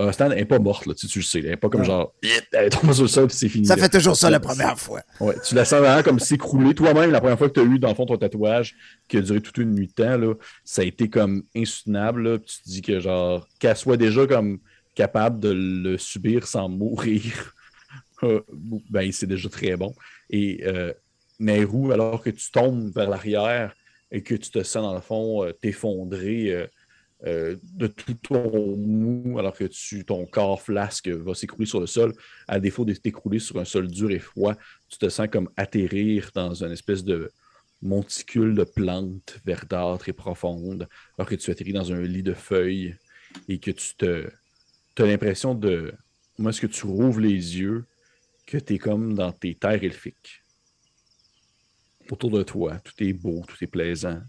Euh, 0.00 0.10
Stan 0.10 0.28
n'est 0.28 0.44
pas 0.44 0.58
morte, 0.58 0.86
là, 0.86 0.94
tu, 0.94 1.06
tu 1.06 1.20
le 1.20 1.24
sais. 1.24 1.38
Elle 1.38 1.50
n'est 1.50 1.56
pas 1.56 1.68
comme 1.68 1.82
Ouais. 1.82 1.86
genre, 1.86 2.12
elle 2.52 2.64
est 2.64 2.70
tombée 2.70 2.92
sur 2.94 3.02
le 3.04 3.08
sol 3.08 3.28
puis 3.28 3.36
c'est 3.36 3.48
fini. 3.48 3.64
Ça 3.64 3.76
là. 3.76 3.82
fait 3.84 3.88
toujours 3.96 4.16
ça 4.16 4.28
la 4.28 4.40
première 4.40 4.76
fois. 4.76 5.02
Ouais, 5.20 5.36
tu 5.46 5.54
la 5.54 5.64
sens 5.64 5.78
vraiment 5.80 6.02
comme 6.02 6.18
s'écrouler. 6.18 6.74
Toi-même, 6.74 7.12
la 7.12 7.20
première 7.20 7.38
fois 7.38 7.48
que 7.48 7.54
tu 7.54 7.60
as 7.60 7.62
eu, 7.62 7.78
dans 7.78 7.90
le 7.90 7.94
fond, 7.94 8.04
ton 8.04 8.16
tatouage, 8.16 8.74
qui 9.06 9.18
a 9.18 9.20
duré 9.20 9.40
toute 9.40 9.56
une 9.58 9.72
nuit 9.72 9.86
de 9.86 9.92
temps, 9.92 10.16
là, 10.16 10.34
ça 10.64 10.82
a 10.82 10.84
été 10.84 11.08
comme 11.08 11.44
insoutenable. 11.56 12.28
là. 12.28 12.38
Tu 12.38 12.56
te 12.60 12.68
dis 12.68 12.82
que, 12.82 12.98
genre, 12.98 13.46
qu'elle 13.60 13.76
soit 13.76 13.96
déjà 13.96 14.26
comme 14.26 14.58
capable 14.94 15.40
de 15.40 15.50
le 15.50 15.98
subir 15.98 16.46
sans 16.46 16.68
mourir, 16.68 17.54
euh, 18.22 18.40
ben, 18.90 19.10
c'est 19.12 19.26
déjà 19.26 19.48
très 19.48 19.76
bon. 19.76 19.94
Et 20.30 20.64
Nairou, 21.38 21.92
alors 21.92 22.22
que 22.22 22.30
tu 22.30 22.50
tombes 22.50 22.92
vers 22.94 23.10
l'arrière 23.10 23.74
et 24.10 24.22
que 24.22 24.34
tu 24.34 24.50
te 24.50 24.62
sens, 24.62 24.82
dans 24.82 24.94
le 24.94 25.00
fond, 25.00 25.44
euh, 25.44 25.52
t'effondrer 25.52 26.52
euh, 26.52 26.66
euh, 27.26 27.56
de 27.62 27.86
tout 27.86 28.14
ton 28.14 28.76
mou, 28.76 29.38
alors 29.38 29.56
que 29.56 29.64
tu, 29.64 30.04
ton 30.04 30.26
corps 30.26 30.60
flasque 30.62 31.08
va 31.08 31.34
s'écrouler 31.34 31.66
sur 31.66 31.80
le 31.80 31.86
sol, 31.86 32.12
à 32.46 32.60
défaut 32.60 32.84
de 32.84 32.92
t'écrouler 32.92 33.38
sur 33.38 33.58
un 33.58 33.64
sol 33.64 33.88
dur 33.88 34.10
et 34.10 34.18
froid, 34.18 34.54
tu 34.88 34.98
te 34.98 35.08
sens 35.08 35.28
comme 35.30 35.50
atterrir 35.56 36.30
dans 36.34 36.62
une 36.62 36.72
espèce 36.72 37.02
de 37.02 37.30
monticule 37.82 38.54
de 38.54 38.64
plantes 38.64 39.40
verdâtres 39.44 40.08
et 40.08 40.12
profondes, 40.12 40.88
alors 41.18 41.28
que 41.28 41.34
tu 41.34 41.50
atterris 41.50 41.72
dans 41.72 41.92
un 41.92 42.00
lit 42.00 42.22
de 42.22 42.34
feuilles 42.34 42.96
et 43.48 43.58
que 43.58 43.70
tu 43.70 43.94
te. 43.96 44.28
As 45.02 45.06
l'impression 45.06 45.54
de. 45.54 45.94
Moi, 46.38 46.50
est-ce 46.50 46.60
que 46.60 46.66
tu 46.66 46.86
rouvres 46.86 47.20
les 47.20 47.58
yeux, 47.58 47.84
que 48.46 48.58
tu 48.58 48.74
es 48.74 48.78
comme 48.78 49.14
dans 49.14 49.32
tes 49.32 49.54
terres 49.54 49.82
elfiques? 49.82 50.42
Autour 52.10 52.30
de 52.30 52.42
toi, 52.42 52.78
tout 52.80 52.92
est 53.02 53.12
beau, 53.12 53.42
tout 53.46 53.56
est 53.62 53.68
plaisant. 53.68 54.20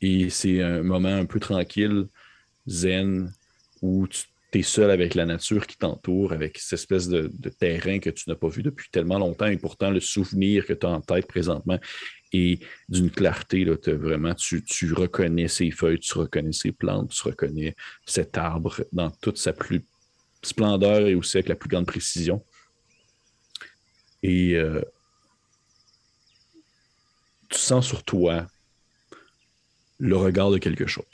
Et 0.00 0.30
c'est 0.30 0.62
un 0.62 0.82
moment 0.82 1.14
un 1.14 1.26
peu 1.26 1.40
tranquille, 1.40 2.06
zen, 2.68 3.32
où 3.82 4.06
tu 4.08 4.26
es 4.52 4.62
seul 4.62 4.90
avec 4.90 5.14
la 5.14 5.26
nature 5.26 5.66
qui 5.66 5.76
t'entoure, 5.76 6.32
avec 6.32 6.58
cette 6.58 6.78
espèce 6.78 7.08
de, 7.08 7.30
de 7.32 7.48
terrain 7.48 7.98
que 7.98 8.10
tu 8.10 8.28
n'as 8.28 8.36
pas 8.36 8.48
vu 8.48 8.62
depuis 8.62 8.88
tellement 8.90 9.18
longtemps, 9.18 9.46
et 9.46 9.56
pourtant 9.56 9.90
le 9.90 10.00
souvenir 10.00 10.66
que 10.66 10.72
tu 10.72 10.86
as 10.86 10.90
en 10.90 11.00
tête 11.00 11.26
présentement 11.26 11.78
est 12.32 12.62
d'une 12.88 13.10
clarté. 13.10 13.64
Là, 13.64 13.76
vraiment, 13.86 14.34
tu, 14.34 14.62
tu 14.62 14.92
reconnais 14.92 15.48
ces 15.48 15.70
feuilles, 15.70 15.98
tu 15.98 16.16
reconnais 16.18 16.52
ces 16.52 16.72
plantes, 16.72 17.10
tu 17.10 17.22
reconnais 17.22 17.74
cet 18.06 18.38
arbre 18.38 18.84
dans 18.92 19.10
toute 19.10 19.38
sa 19.38 19.52
plus 19.52 19.84
splendeur 20.42 21.06
et 21.06 21.14
aussi 21.14 21.38
avec 21.38 21.48
la 21.48 21.56
plus 21.56 21.68
grande 21.68 21.86
précision. 21.86 22.44
Et 24.22 24.54
euh, 24.54 24.82
tu 27.48 27.58
sens 27.58 27.86
sur 27.86 28.04
toi 28.04 28.46
le 29.98 30.16
regard 30.16 30.50
de 30.50 30.58
quelque 30.58 30.86
chose. 30.86 31.04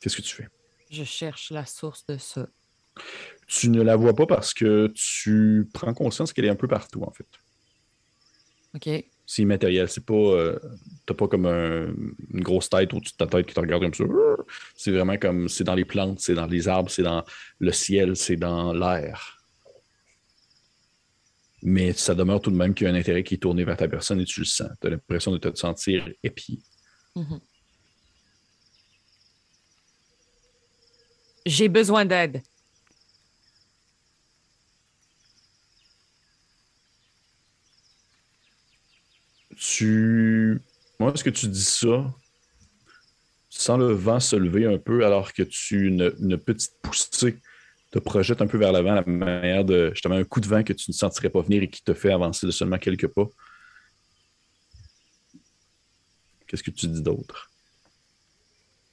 Qu'est-ce 0.00 0.16
que 0.16 0.22
tu 0.22 0.34
fais? 0.34 0.48
Je 0.90 1.04
cherche 1.04 1.50
la 1.50 1.66
source 1.66 2.06
de 2.06 2.16
ça. 2.18 2.48
Tu 3.52 3.68
ne 3.68 3.82
la 3.82 3.96
vois 3.96 4.14
pas 4.14 4.26
parce 4.26 4.54
que 4.54 4.92
tu 4.94 5.68
prends 5.74 5.92
conscience 5.92 6.32
qu'elle 6.32 6.44
est 6.44 6.50
un 6.50 6.54
peu 6.54 6.68
partout, 6.68 7.02
en 7.02 7.10
fait. 7.10 7.26
OK. 8.76 9.04
C'est 9.26 9.42
immatériel. 9.42 9.88
C'est 9.88 10.04
pas. 10.06 10.14
euh, 10.14 10.56
T'as 11.04 11.14
pas 11.14 11.26
comme 11.26 11.46
un- 11.46 11.92
une 12.32 12.40
grosse 12.42 12.68
tête 12.70 12.94
au-dessus 12.94 13.12
de 13.12 13.16
ta 13.16 13.26
tête 13.26 13.46
qui 13.46 13.54
te 13.54 13.58
regarde 13.58 13.82
comme 13.82 13.94
ça. 13.94 14.04
C'est 14.76 14.92
vraiment 14.92 15.16
comme. 15.16 15.48
C'est 15.48 15.64
dans 15.64 15.74
les 15.74 15.84
plantes, 15.84 16.20
c'est 16.20 16.34
dans 16.34 16.46
les 16.46 16.68
arbres, 16.68 16.90
c'est 16.90 17.02
dans 17.02 17.24
le 17.58 17.72
ciel, 17.72 18.14
c'est 18.16 18.36
dans 18.36 18.72
l'air. 18.72 19.42
Mais 21.62 21.92
ça 21.92 22.14
demeure 22.14 22.40
tout 22.40 22.52
de 22.52 22.56
même 22.56 22.72
qu'il 22.72 22.86
y 22.86 22.90
a 22.90 22.92
un 22.92 22.96
intérêt 22.96 23.24
qui 23.24 23.34
est 23.34 23.38
tourné 23.38 23.64
vers 23.64 23.76
ta 23.76 23.88
personne 23.88 24.20
et 24.20 24.24
tu 24.24 24.40
le 24.40 24.46
sens. 24.46 24.70
Tu 24.80 24.86
as 24.86 24.90
l'impression 24.90 25.32
de 25.32 25.38
te 25.38 25.58
sentir 25.58 26.08
épié. 26.22 26.60
Mhm. 27.16 27.40
J'ai 31.46 31.68
besoin 31.68 32.04
d'aide. 32.04 32.42
Tu. 39.60 40.60
Moi, 40.98 41.12
est-ce 41.12 41.22
que 41.24 41.30
tu 41.30 41.46
dis 41.48 41.62
ça? 41.64 42.12
Tu 43.50 43.58
sens 43.60 43.78
le 43.78 43.92
vent 43.92 44.20
se 44.20 44.36
lever 44.36 44.64
un 44.66 44.78
peu 44.78 45.04
alors 45.04 45.32
que 45.32 45.42
tu, 45.42 45.86
une, 45.88 46.14
une 46.20 46.38
petite 46.38 46.72
poussée 46.82 47.38
te 47.90 47.98
projette 47.98 48.40
un 48.40 48.46
peu 48.46 48.56
vers 48.56 48.72
l'avant, 48.72 48.94
la 48.94 49.02
manière 49.04 49.64
de 49.64 49.90
justement 49.92 50.14
un 50.14 50.24
coup 50.24 50.40
de 50.40 50.46
vent 50.46 50.62
que 50.62 50.72
tu 50.72 50.90
ne 50.90 50.94
sentirais 50.94 51.28
pas 51.30 51.42
venir 51.42 51.62
et 51.62 51.68
qui 51.68 51.82
te 51.82 51.92
fait 51.92 52.12
avancer 52.12 52.46
de 52.46 52.52
seulement 52.52 52.78
quelques 52.78 53.08
pas? 53.08 53.26
Qu'est-ce 56.46 56.62
que 56.62 56.70
tu 56.70 56.86
dis 56.86 57.02
d'autre? 57.02 57.50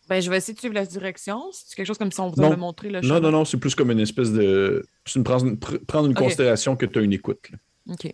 Ben, 0.09 0.21
je 0.21 0.29
vais 0.29 0.37
essayer 0.37 0.53
de 0.53 0.59
suivre 0.59 0.73
la 0.75 0.85
direction. 0.85 1.43
C'est 1.51 1.75
quelque 1.75 1.85
chose 1.85 1.97
comme 1.97 2.11
si 2.11 2.19
on 2.19 2.29
vous 2.29 2.41
Non. 2.41 2.47
avait 2.47 2.55
montré 2.55 2.89
le 2.89 3.01
Non, 3.01 3.07
chemin? 3.07 3.19
non, 3.19 3.31
non, 3.31 3.45
c'est 3.45 3.57
plus 3.57 3.75
comme 3.75 3.91
une 3.91 3.99
espèce 3.99 4.31
de. 4.31 4.85
Une, 5.15 5.23
prendre 5.23 5.45
une, 5.45 5.55
pr- 5.57 5.83
prendre 5.85 6.07
une 6.07 6.13
considération 6.15 6.75
que 6.75 6.85
tu 6.85 6.97
as 6.99 7.01
une 7.01 7.13
écoute. 7.13 7.49
là. 7.51 7.57
OK. 7.93 8.13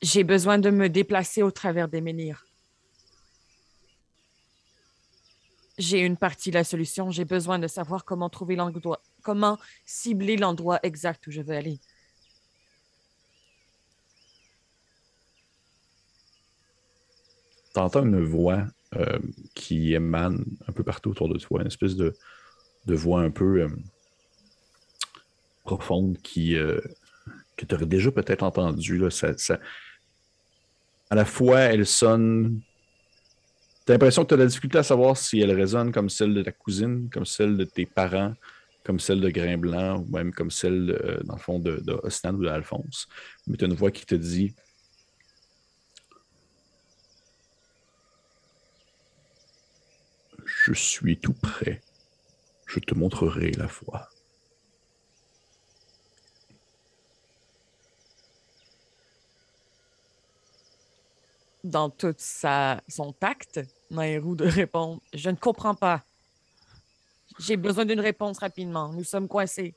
J'ai 0.00 0.24
besoin 0.24 0.58
de 0.58 0.70
me 0.70 0.88
déplacer 0.88 1.42
au 1.42 1.50
travers 1.50 1.88
des 1.88 2.00
menhirs. 2.00 2.46
J'ai 5.76 6.00
une 6.00 6.16
partie 6.16 6.50
de 6.50 6.56
la 6.56 6.64
solution. 6.64 7.10
J'ai 7.10 7.24
besoin 7.24 7.58
de 7.58 7.66
savoir 7.68 8.04
comment 8.04 8.28
trouver 8.28 8.56
l'endroit, 8.56 9.00
comment 9.22 9.58
cibler 9.84 10.36
l'endroit 10.36 10.80
exact 10.82 11.26
où 11.26 11.30
je 11.30 11.40
veux 11.40 11.54
aller. 11.54 11.80
tu 17.78 17.80
entends 17.80 18.04
une 18.04 18.24
voix 18.24 18.66
euh, 18.96 19.18
qui 19.54 19.94
émane 19.94 20.44
un 20.66 20.72
peu 20.72 20.82
partout 20.82 21.10
autour 21.10 21.28
de 21.28 21.38
toi, 21.38 21.60
une 21.60 21.66
espèce 21.66 21.96
de, 21.96 22.14
de 22.86 22.94
voix 22.94 23.20
un 23.22 23.30
peu 23.30 23.62
euh, 23.62 23.68
profonde 25.64 26.18
qui, 26.22 26.56
euh, 26.56 26.80
que 27.56 27.66
tu 27.66 27.74
aurais 27.74 27.86
déjà 27.86 28.10
peut-être 28.10 28.42
entendue. 28.42 28.98
là. 28.98 29.10
Ça- 29.10 29.60
À 31.10 31.14
la 31.14 31.24
fois, 31.24 31.60
elle 31.60 31.86
sonne. 31.86 32.60
Tu 33.86 33.92
as 33.92 33.94
l'impression 33.94 34.24
que 34.24 34.28
tu 34.28 34.34
as 34.34 34.36
de 34.36 34.42
la 34.42 34.48
difficulté 34.48 34.78
à 34.78 34.82
savoir 34.82 35.16
si 35.16 35.40
elle 35.40 35.52
résonne 35.52 35.92
comme 35.92 36.10
celle 36.10 36.34
de 36.34 36.42
ta 36.42 36.52
cousine, 36.52 37.08
comme 37.10 37.24
celle 37.24 37.56
de 37.56 37.64
tes 37.64 37.86
parents, 37.86 38.34
comme 38.84 39.00
celle 39.00 39.20
de 39.20 39.30
Grain 39.30 39.56
Blanc, 39.56 40.00
ou 40.00 40.16
même 40.16 40.32
comme 40.32 40.50
celle, 40.50 40.98
euh, 41.02 41.18
dans 41.24 41.36
le 41.36 41.40
fond, 41.40 41.58
de, 41.58 41.78
de 41.78 41.92
ou 41.94 42.44
d'Alphonse. 42.44 43.08
Mais 43.46 43.56
tu 43.56 43.64
as 43.64 43.68
une 43.68 43.74
voix 43.74 43.90
qui 43.90 44.04
te 44.04 44.14
dit 44.14 44.54
Je 50.44 50.72
suis 50.72 51.18
tout 51.18 51.34
prêt. 51.34 51.80
Je 52.66 52.80
te 52.80 52.94
montrerai 52.94 53.52
la 53.52 53.68
foi. 53.68 54.08
Dans 61.68 61.90
tout 61.90 62.14
sa, 62.16 62.80
son 62.88 63.12
tact, 63.12 63.60
Nairou 63.90 64.34
de 64.34 64.46
répondre 64.46 65.02
Je 65.12 65.28
ne 65.28 65.36
comprends 65.36 65.74
pas. 65.74 66.02
J'ai 67.38 67.58
besoin 67.58 67.84
d'une 67.84 68.00
réponse 68.00 68.38
rapidement. 68.38 68.90
Nous 68.94 69.04
sommes 69.04 69.28
coincés. 69.28 69.74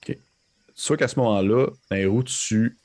Tu 0.00 0.18
Soit 0.74 0.96
qu'à 0.96 1.08
ce 1.08 1.18
moment-là, 1.18 1.66
Nairo, 1.90 2.22
tu 2.22 2.78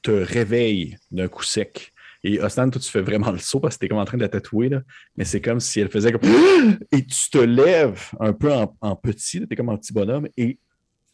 te 0.00 0.10
réveilles 0.10 0.96
d'un 1.10 1.28
coup 1.28 1.42
sec. 1.42 1.92
Et 2.24 2.40
Ostan, 2.40 2.70
toi, 2.70 2.80
tu 2.80 2.90
fais 2.90 3.02
vraiment 3.02 3.30
le 3.30 3.38
saut 3.38 3.60
parce 3.60 3.76
que 3.76 3.80
t'es 3.80 3.88
comme 3.88 3.98
en 3.98 4.06
train 4.06 4.16
de 4.16 4.22
la 4.22 4.30
tatouer, 4.30 4.70
là. 4.70 4.80
Mais 5.18 5.26
c'est 5.26 5.42
comme 5.42 5.60
si 5.60 5.80
elle 5.80 5.90
faisait 5.90 6.12
comme. 6.12 6.22
Et 6.92 7.04
tu 7.04 7.30
te 7.30 7.38
lèves 7.38 8.08
un 8.20 8.32
peu 8.32 8.50
en, 8.54 8.74
en 8.80 8.96
petit, 8.96 9.46
t'es 9.46 9.54
comme 9.54 9.68
un 9.68 9.76
petit 9.76 9.92
bonhomme. 9.92 10.28
Et 10.38 10.58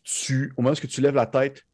tu, 0.05 0.53
au 0.57 0.63
moment 0.63 0.77
où 0.81 0.87
tu 0.87 1.01
lèves 1.01 1.17
la 1.17 1.27
tête, 1.27 1.65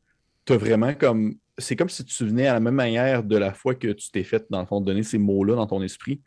t'as 0.47 0.57
vraiment 0.57 0.95
comme. 0.95 1.37
C'est 1.59 1.77
comme 1.77 1.89
si 1.89 2.05
tu 2.05 2.25
venais 2.25 2.47
à 2.47 2.55
la 2.55 2.61
même 2.61 2.75
manière 2.75 3.23
de 3.23 3.37
la 3.37 3.53
fois 3.53 3.75
que 3.75 3.89
tu 3.89 4.11
t'es 4.11 4.25
fait, 4.25 4.47
dans 4.51 4.61
le 4.61 4.67
fond, 4.67 4.81
donner 4.81 5.03
ces 5.03 5.19
mots-là 5.19 5.57
dans 5.57 5.67
ton 5.67 5.83
esprit. 5.83 6.23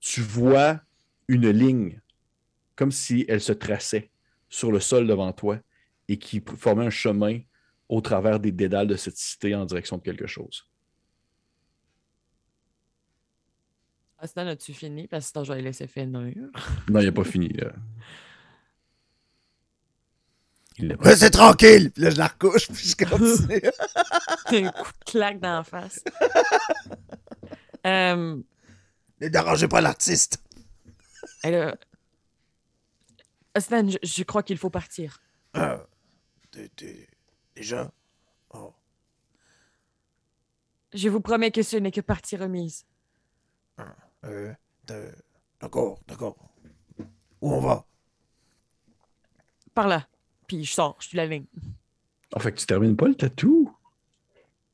Tu 0.00 0.20
vois 0.20 0.80
une 1.28 1.48
ligne, 1.50 2.00
comme 2.74 2.90
si 2.90 3.24
elle 3.28 3.40
se 3.40 3.52
traçait 3.52 4.10
sur 4.48 4.72
le 4.72 4.80
sol 4.80 5.06
devant 5.06 5.32
toi 5.32 5.58
et 6.08 6.18
qui 6.18 6.42
formait 6.56 6.86
un 6.86 6.90
chemin 6.90 7.38
au 7.88 8.00
travers 8.00 8.40
des 8.40 8.52
dédales 8.52 8.88
de 8.88 8.96
cette 8.96 9.16
cité 9.16 9.54
en 9.54 9.64
direction 9.64 9.98
de 9.98 10.02
quelque 10.02 10.26
chose. 10.26 10.68
Aston, 14.18 14.46
as-tu 14.46 14.72
fini? 14.72 15.08
Parce 15.08 15.26
que 15.26 15.32
sinon, 15.32 15.44
je 15.44 15.52
vais 15.52 15.62
laisser 15.62 15.86
finir. 15.86 16.34
Non, 16.88 17.00
il 17.00 17.06
n'a 17.06 17.12
pas 17.12 17.24
fini. 17.24 17.48
là. 17.48 17.72
Restez 21.00 21.30
tranquille! 21.30 21.90
Puis 21.92 22.02
là, 22.02 22.10
je 22.10 22.16
la 22.18 22.26
recouche, 22.28 22.68
puis 22.70 22.88
je 22.88 22.96
continue. 23.04 23.60
Un 24.66 24.70
coup 24.72 24.90
de 24.92 25.10
claque 25.10 25.40
dans 25.40 25.56
la 25.58 25.64
face. 25.64 26.02
euh, 27.86 28.42
ne 29.20 29.28
dérangez 29.28 29.68
pas 29.68 29.80
l'artiste. 29.80 30.42
a- 31.44 31.74
Aston, 33.54 33.90
je, 33.90 33.98
je 34.02 34.22
crois 34.22 34.42
qu'il 34.42 34.56
faut 34.58 34.70
partir. 34.70 35.20
Ah, 35.54 35.84
t'es- 36.50 36.68
t'es- 36.74 37.08
déjà? 37.54 37.90
Oh. 38.54 38.72
Je 40.94 41.08
vous 41.08 41.20
promets 41.20 41.50
que 41.50 41.62
ce 41.62 41.76
n'est 41.76 41.90
que 41.90 42.00
partie 42.00 42.36
remise. 42.36 42.84
Euh, 44.24 44.52
t'es- 44.86 45.12
d'accord, 45.60 45.98
d'accord. 46.06 46.36
Où 47.40 47.52
on 47.52 47.60
va? 47.60 47.84
Par 49.74 49.88
là. 49.88 50.06
Puis 50.52 50.64
je 50.64 50.72
sors, 50.72 50.96
je 51.00 51.08
suis 51.08 51.16
la 51.16 51.24
ligne. 51.24 51.46
En 52.34 52.38
fait, 52.40 52.52
tu 52.52 52.66
termines 52.66 52.94
pas 52.94 53.08
le 53.08 53.14
tatou? 53.14 53.74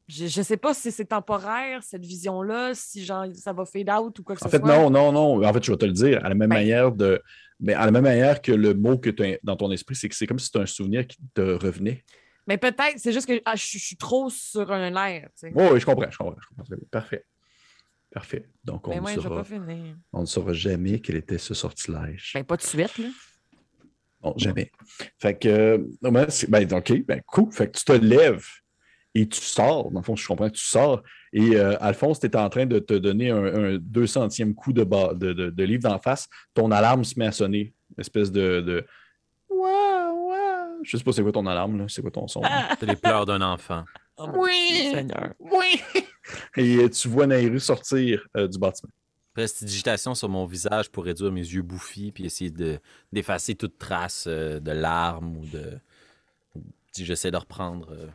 Je, 0.09 0.27
je 0.27 0.43
sais 0.43 0.57
pas 0.57 0.75
si 0.75 0.91
c'est 0.91 1.05
temporaire, 1.05 1.85
cette 1.85 2.05
vision-là, 2.05 2.73
si 2.75 3.05
genre 3.05 3.27
ça 3.35 3.53
va 3.53 3.65
fade 3.65 3.89
out 3.91 4.19
ou 4.19 4.23
quoi 4.25 4.35
que 4.35 4.43
En 4.45 4.47
ce 4.47 4.51
fait, 4.51 4.59
soit. 4.59 4.67
non, 4.69 4.91
non, 4.91 5.13
non. 5.13 5.47
En 5.47 5.53
fait, 5.53 5.63
je 5.63 5.71
vais 5.71 5.77
te 5.79 5.85
le 5.85 5.93
dire. 5.93 6.25
À 6.25 6.29
la 6.31 6.35
même 6.35 6.49
Ben. 6.49 6.57
manière 6.57 6.91
de. 6.91 7.23
Mais 7.61 7.75
à 7.75 7.85
la 7.85 7.93
même 7.93 8.03
manière 8.03 8.43
que 8.43 8.51
le 8.51 8.75
mot 8.75 8.99
que 8.99 9.11
tu 9.11 9.23
as 9.25 9.39
dans 9.45 9.55
ton 9.55 9.71
esprit, 9.71 9.95
c'est 9.95 10.09
que 10.09 10.17
c'est 10.17 10.27
comme 10.27 10.39
si 10.41 10.47
c'était 10.47 10.61
un 10.61 10.67
souvenir 10.67 11.07
qui 11.07 11.19
te 11.35 11.43
revenait. 11.43 12.05
Mais 12.49 12.57
peut-être, 12.59 12.95
c'est 12.97 13.13
juste 13.13 13.29
que 13.29 13.41
ah, 13.45 13.55
je, 13.55 13.65
je 13.65 13.79
suis 13.79 13.97
trop 13.97 14.31
sur 14.31 14.73
un 14.73 14.97
air. 15.07 15.29
tu 15.39 15.49
sais. 15.49 15.53
Oui, 15.55 15.65
oui, 15.73 15.79
je 15.81 15.87
comprends, 15.87 16.11
je 16.11 16.19
comprends, 16.19 16.41
je. 16.41 16.75
Parfait. 16.91 17.25
Parfait. 18.11 18.49
Donc, 18.65 18.89
on 18.89 19.01
Mais 19.01 19.15
ne 19.15 19.21
saura, 19.21 19.45
on 20.13 20.21
ne 20.23 20.27
saura 20.27 20.53
jamais 20.55 20.99
quel 20.99 21.17
était 21.17 21.39
ce 21.39 21.55
sortilège. 21.55 22.33
Ben, 22.35 22.43
pas 22.43 22.57
de 22.57 22.63
suite, 22.63 22.99
là. 22.99 23.09
Non, 24.25 24.35
jamais. 24.37 24.71
Fait 25.21 25.39
que, 25.39 25.49
euh, 25.49 25.79
non, 26.03 26.11
mais 26.11 26.29
c'est- 26.31 26.51
ben, 26.51 26.67
OK, 26.73 27.05
ben, 27.07 27.21
cool. 27.27 27.53
Fait 27.53 27.71
que 27.71 27.79
tu 27.79 27.85
te 27.85 27.93
lèves 27.93 28.45
et 29.15 29.29
tu 29.29 29.41
sors. 29.41 29.91
Dans 29.91 30.01
le 30.01 30.05
fond, 30.05 30.17
je 30.17 30.27
comprends, 30.27 30.51
tu 30.51 30.61
sors. 30.65 31.03
Et 31.33 31.57
euh, 31.57 31.77
Alphonse, 31.81 32.19
tu 32.21 32.27
étais 32.27 32.39
en 32.39 32.49
train 32.49 32.67
de 32.67 32.79
te 32.79 32.95
donner 32.95 33.31
un, 33.31 33.45
un 33.45 33.77
200e 33.77 34.55
coup 34.55 34.73
de, 34.73 34.83
bas, 34.85 35.13
de, 35.15 35.33
de- 35.33 35.51
de 35.51 35.65
livre 35.65 35.83
d'en 35.89 35.99
face. 35.99 36.27
Ton 36.55 36.71
alarme 36.71 37.05
se 37.05 37.19
met 37.19 37.27
à 37.27 37.33
sonner. 37.33 37.75
Une 37.97 38.01
espèce 38.01 38.33
de. 38.33 38.61
de... 38.61 38.85
Ouah. 39.49 40.67
Je 40.83 40.97
sais 40.97 41.03
pas 41.05 41.13
c'est 41.13 41.23
quoi 41.23 41.33
ton 41.33 41.47
alarme, 41.47 41.79
là. 41.79 41.85
c'est 41.89 42.03
quoi 42.03 42.11
ton 42.11 42.29
son? 42.29 42.41
Ah! 42.45 42.75
C'est 42.79 42.87
les 42.87 42.97
pleurs 42.97 43.27
d'un 43.27 43.43
enfant. 43.43 43.85
Oh, 44.17 44.29
Dieu, 44.47 44.91
Seigneur. 44.93 45.33
Oui! 45.39 45.81
Et 46.57 46.77
euh, 46.77 46.89
tu 46.89 47.09
vois 47.09 47.27
Nairu 47.27 47.59
sortir 47.59 48.25
euh, 48.37 48.47
du 48.49 48.59
bâtiment. 48.59 48.93
Prestidigitation 49.43 50.17
sur 50.17 50.29
mon 50.29 50.47
visage 50.47 50.91
pour 50.91 51.05
réduire 51.05 51.31
mes 51.31 51.43
yeux 51.47 51.63
bouffis 51.63 52.11
puis 52.11 52.25
essayer 52.27 52.51
de- 52.51 52.81
d'effacer 53.13 53.55
toute 53.55 53.79
trace 53.79 54.25
euh, 54.27 54.59
de 54.59 54.73
larmes 54.73 55.37
ou 55.37 55.47
de. 55.47 55.79
Si 56.91 57.05
j'essaie 57.05 57.31
de 57.31 57.37
reprendre, 57.37 57.93
euh, 57.93 58.09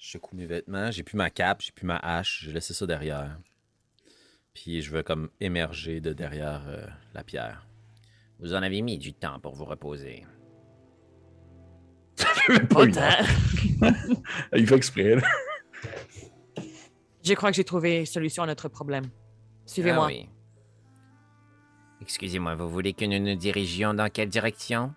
je 0.00 0.10
secoue 0.10 0.34
mes 0.34 0.46
vêtements. 0.46 0.90
J'ai 0.90 1.04
plus 1.04 1.16
ma 1.16 1.30
cape, 1.30 1.62
j'ai 1.62 1.70
plus 1.70 1.86
ma 1.86 1.96
hache, 1.98 2.42
j'ai 2.44 2.52
laissé 2.52 2.74
ça 2.74 2.86
derrière. 2.86 3.38
Puis 4.52 4.82
je 4.82 4.90
veux 4.90 5.04
comme 5.04 5.30
émerger 5.38 6.00
de 6.00 6.12
derrière 6.12 6.64
euh, 6.66 6.84
la 7.14 7.22
pierre. 7.22 7.64
Vous 8.40 8.52
en 8.52 8.60
avez 8.64 8.82
mis 8.82 8.98
du 8.98 9.14
temps 9.14 9.38
pour 9.38 9.54
vous 9.54 9.64
reposer. 9.64 10.26
Pas. 12.70 12.84
Il 14.56 14.66
fait 14.66 14.74
exprès. 14.74 15.14
là. 15.14 15.22
Je 17.22 17.34
crois 17.34 17.50
que 17.52 17.56
j'ai 17.56 17.62
trouvé 17.62 18.04
solution 18.06 18.42
à 18.42 18.46
notre 18.46 18.68
problème. 18.68 19.04
Suivez-moi. 19.64 20.06
Ah 20.06 20.08
oui. 20.08 20.28
Excusez-moi, 22.00 22.54
vous 22.54 22.68
voulez 22.68 22.92
que 22.92 23.04
nous 23.04 23.18
nous 23.18 23.34
dirigions 23.36 23.92
dans 23.94 24.08
quelle 24.08 24.28
direction? 24.28 24.94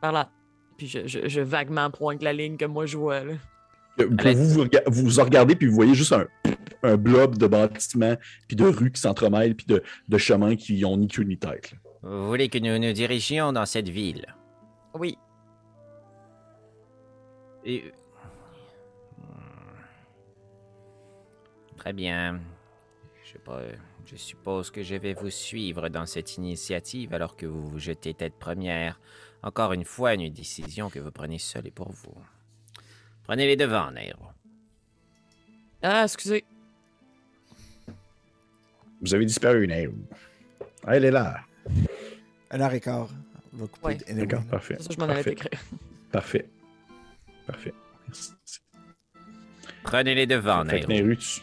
Par 0.00 0.12
là. 0.12 0.30
Puis 0.76 0.86
je, 0.86 1.06
je, 1.06 1.28
je 1.28 1.40
vaguement 1.40 1.90
pointe 1.90 2.22
la 2.22 2.32
ligne 2.32 2.56
que 2.56 2.66
moi 2.66 2.86
je 2.86 2.96
vois. 2.98 3.24
Là. 3.24 3.34
Vous, 3.98 4.34
vous, 4.34 4.64
vous 4.88 5.08
vous 5.08 5.22
regardez, 5.22 5.56
puis 5.56 5.66
vous 5.68 5.74
voyez 5.74 5.94
juste 5.94 6.12
un, 6.12 6.26
un 6.82 6.96
blob 6.98 7.38
de 7.38 7.46
bâtiments, 7.46 8.16
puis 8.46 8.54
de 8.56 8.64
rues 8.66 8.92
qui 8.92 9.00
s'entremêlent, 9.00 9.54
puis 9.56 9.66
de, 9.66 9.82
de 10.08 10.18
chemins 10.18 10.54
qui 10.54 10.84
ont 10.84 10.98
ni 10.98 11.08
queue 11.08 11.22
ni 11.22 11.38
tête. 11.38 11.72
là. 11.72 11.78
Vous 12.02 12.28
voulez 12.28 12.48
que 12.50 12.58
nous 12.58 12.78
nous 12.78 12.92
dirigions 12.92 13.52
dans 13.54 13.64
cette 13.66 13.88
ville? 13.88 14.26
Oui. 14.94 15.16
Et- 17.64 17.90
Très 21.78 21.92
bien. 21.92 22.40
Je, 23.26 23.32
sais 23.32 23.38
pas, 23.38 23.60
je 24.04 24.14
suppose 24.14 24.70
que 24.70 24.84
je 24.84 24.94
vais 24.94 25.12
vous 25.12 25.30
suivre 25.30 25.88
dans 25.88 26.06
cette 26.06 26.36
initiative 26.36 27.12
alors 27.12 27.34
que 27.36 27.44
vous 27.44 27.66
vous 27.68 27.80
jetez 27.80 28.14
tête 28.14 28.34
première. 28.38 29.00
Encore 29.42 29.72
une 29.72 29.84
fois, 29.84 30.14
une 30.14 30.32
décision 30.32 30.90
que 30.90 31.00
vous 31.00 31.10
prenez 31.10 31.38
seul 31.38 31.66
et 31.66 31.72
pour 31.72 31.90
vous. 31.90 32.14
Prenez 33.24 33.48
les 33.48 33.56
devants, 33.56 33.90
Nairo. 33.90 34.26
Ah, 35.82 36.04
excusez. 36.04 36.44
Vous 39.00 39.12
avez 39.12 39.26
disparu, 39.26 39.66
Nair. 39.66 39.90
Ah, 40.84 40.96
elle 40.96 41.06
est 41.06 41.10
là. 41.10 41.40
Et 42.72 42.80
quart. 42.80 43.08
On 43.52 43.56
va 43.56 43.66
couper. 43.66 43.86
Ouais. 43.86 44.14
D'accord, 44.14 44.44
parfait. 44.46 44.76
Ça 44.78 44.90
je 44.94 44.98
m'en 44.98 45.04
avais 45.04 45.14
Parfait. 45.14 45.32
écrit. 45.32 45.48
Parfait. 46.12 46.48
Parfait. 47.44 47.74
Merci. 48.06 48.32
Prenez 49.82 50.14
les 50.14 50.26
devants, 50.28 50.64
Nairo. 50.64 50.88
Nairu, 50.88 51.16
tu... 51.16 51.40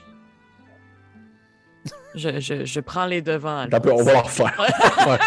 Je, 2.16 2.40
je, 2.40 2.66
je 2.66 2.80
prends 2.80 3.06
les 3.06 3.22
devants. 3.22 3.66
Peu, 3.70 3.92
on 3.92 4.04
va 4.04 4.14
la 4.14 4.22
refaire. 4.22 4.54
Ouais. 5.08 5.18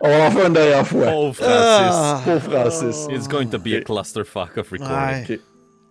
On 0.00 0.08
va 0.08 0.18
la 0.18 0.28
refaire 0.28 0.46
une 0.46 0.52
dernière 0.52 0.86
fois. 0.86 1.06
Oh, 1.14 1.32
Francis! 1.32 1.50
Ah! 1.50 2.20
Pauvre 2.24 2.40
Francis. 2.40 3.06
It's 3.10 3.26
going 3.28 3.46
to 3.48 3.58
be 3.58 3.68
a 3.74 3.78
Ok. 3.78 3.84
clusterfuck 3.84 4.56
of 4.58 4.70
recording. 4.70 4.96
Ouais. 4.96 5.24
OK. 5.36 5.40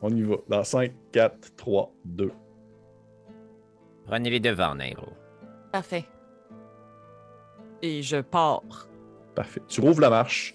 On 0.02 0.10
y 0.16 0.22
va. 0.22 0.36
Dans 0.48 0.64
5, 0.64 0.92
4, 1.12 1.56
3, 1.58 1.92
2. 2.06 2.32
Prenez 4.06 4.30
les 4.30 4.40
devants, 4.40 4.76
Nairo. 4.76 5.08
Parfait. 5.72 6.06
Et 7.82 8.02
je 8.04 8.18
pars. 8.18 8.62
Parfait. 9.36 9.62
Tu 9.68 9.82
rouvres 9.82 10.02
la 10.02 10.10
marche. 10.10 10.54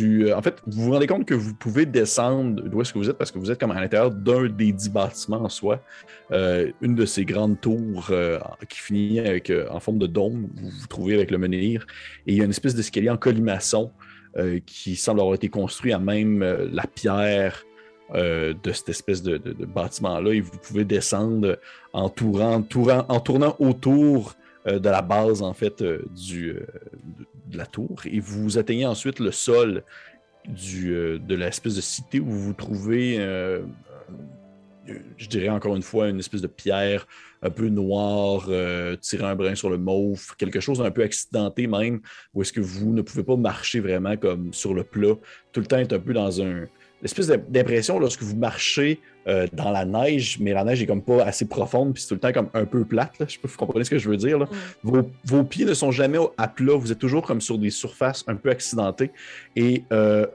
Euh, 0.00 0.34
en 0.34 0.42
fait, 0.42 0.62
vous 0.66 0.84
vous 0.84 0.92
rendez 0.92 1.06
compte 1.06 1.26
que 1.26 1.34
vous 1.34 1.54
pouvez 1.54 1.86
descendre 1.86 2.62
d'où 2.62 2.80
est-ce 2.80 2.92
que 2.92 2.98
vous 2.98 3.10
êtes 3.10 3.18
parce 3.18 3.30
que 3.30 3.38
vous 3.38 3.50
êtes 3.50 3.58
comme 3.58 3.72
à 3.72 3.80
l'intérieur 3.80 4.10
d'un 4.10 4.48
des 4.48 4.72
dix 4.72 4.90
bâtiments 4.90 5.42
en 5.42 5.48
soi. 5.48 5.80
Euh, 6.32 6.70
une 6.80 6.94
de 6.94 7.04
ces 7.04 7.24
grandes 7.24 7.60
tours 7.60 8.08
euh, 8.10 8.38
qui 8.68 8.78
finit 8.78 9.20
en 9.70 9.80
forme 9.80 9.98
de 9.98 10.06
dôme, 10.06 10.48
vous 10.54 10.70
vous 10.70 10.86
trouvez 10.86 11.14
avec 11.14 11.30
le 11.30 11.38
menhir. 11.38 11.86
Et 12.26 12.32
il 12.32 12.38
y 12.38 12.40
a 12.40 12.44
une 12.44 12.50
espèce 12.50 12.74
d'escalier 12.74 13.10
en 13.10 13.16
colimaçon 13.16 13.90
qui 14.66 14.96
semble 14.96 15.20
avoir 15.20 15.36
été 15.36 15.48
construit 15.48 15.92
à 15.92 16.00
même 16.00 16.42
la 16.72 16.88
pierre 16.88 17.64
de 18.12 18.72
cette 18.72 18.88
espèce 18.88 19.22
de, 19.22 19.38
bâtiment-là. 19.64 20.32
Et 20.32 20.40
vous 20.40 20.58
pouvez 20.60 20.84
descendre 20.84 21.56
en, 21.92 22.06
en 22.06 23.20
tournant 23.20 23.56
autour 23.60 24.34
de 24.66 24.88
la 24.88 25.02
base, 25.02 25.40
en 25.40 25.52
fait, 25.52 25.84
du, 26.16 26.56
de, 27.46 27.56
la 27.56 27.66
tour. 27.66 28.02
Et 28.06 28.20
vous 28.20 28.58
atteignez 28.58 28.86
ensuite 28.86 29.18
le 29.18 29.30
sol 29.30 29.82
du, 30.46 30.92
euh, 30.92 31.18
de 31.18 31.34
l'espèce 31.34 31.74
de 31.74 31.80
cité 31.80 32.20
où 32.20 32.26
vous 32.26 32.40
vous 32.40 32.52
trouvez, 32.52 33.16
euh, 33.18 33.62
euh, 34.88 34.98
je 35.16 35.28
dirais 35.28 35.48
encore 35.48 35.76
une 35.76 35.82
fois, 35.82 36.08
une 36.08 36.18
espèce 36.18 36.42
de 36.42 36.46
pierre 36.46 37.06
un 37.42 37.50
peu 37.50 37.68
noire, 37.68 38.46
euh, 38.48 38.96
tirant 38.96 39.26
un 39.28 39.36
brin 39.36 39.54
sur 39.54 39.70
le 39.70 39.78
mauve, 39.78 40.34
quelque 40.36 40.60
chose 40.60 40.80
un 40.80 40.90
peu 40.90 41.02
accidenté 41.02 41.66
même, 41.66 42.00
où 42.32 42.42
est-ce 42.42 42.52
que 42.52 42.60
vous 42.60 42.92
ne 42.92 43.02
pouvez 43.02 43.22
pas 43.22 43.36
marcher 43.36 43.80
vraiment 43.80 44.16
comme 44.16 44.52
sur 44.52 44.74
le 44.74 44.82
plat. 44.82 45.14
Tout 45.52 45.60
le 45.60 45.66
temps 45.66 45.78
est 45.78 45.92
un 45.92 45.98
peu 45.98 46.14
dans 46.14 46.40
un... 46.42 46.64
L'espèce 47.04 47.28
d'impression 47.28 47.98
lorsque 47.98 48.22
vous 48.22 48.34
marchez 48.34 48.98
euh, 49.28 49.46
dans 49.52 49.70
la 49.70 49.84
neige, 49.84 50.38
mais 50.40 50.54
la 50.54 50.64
neige 50.64 50.82
est 50.82 50.86
comme 50.86 51.02
pas 51.02 51.22
assez 51.22 51.46
profonde, 51.46 51.92
puis 51.92 52.02
c'est 52.02 52.08
tout 52.08 52.14
le 52.14 52.20
temps 52.20 52.32
comme 52.32 52.48
un 52.54 52.64
peu 52.64 52.86
plate. 52.86 53.18
Là. 53.18 53.26
Je 53.28 53.34
sais 53.34 53.38
pas 53.38 53.46
si 53.46 53.52
vous 53.52 53.58
comprenez 53.58 53.84
ce 53.84 53.90
que 53.90 53.98
je 53.98 54.08
veux 54.08 54.16
dire. 54.16 54.38
Là. 54.38 54.48
Vos, 54.82 55.02
vos 55.26 55.44
pieds 55.44 55.66
ne 55.66 55.74
sont 55.74 55.90
jamais 55.90 56.16
à 56.38 56.48
plat, 56.48 56.74
vous 56.74 56.92
êtes 56.92 56.98
toujours 56.98 57.20
comme 57.20 57.42
sur 57.42 57.58
des 57.58 57.68
surfaces 57.68 58.24
un 58.26 58.36
peu 58.36 58.48
accidentées. 58.48 59.10
Et 59.54 59.84
euh, 59.92 60.26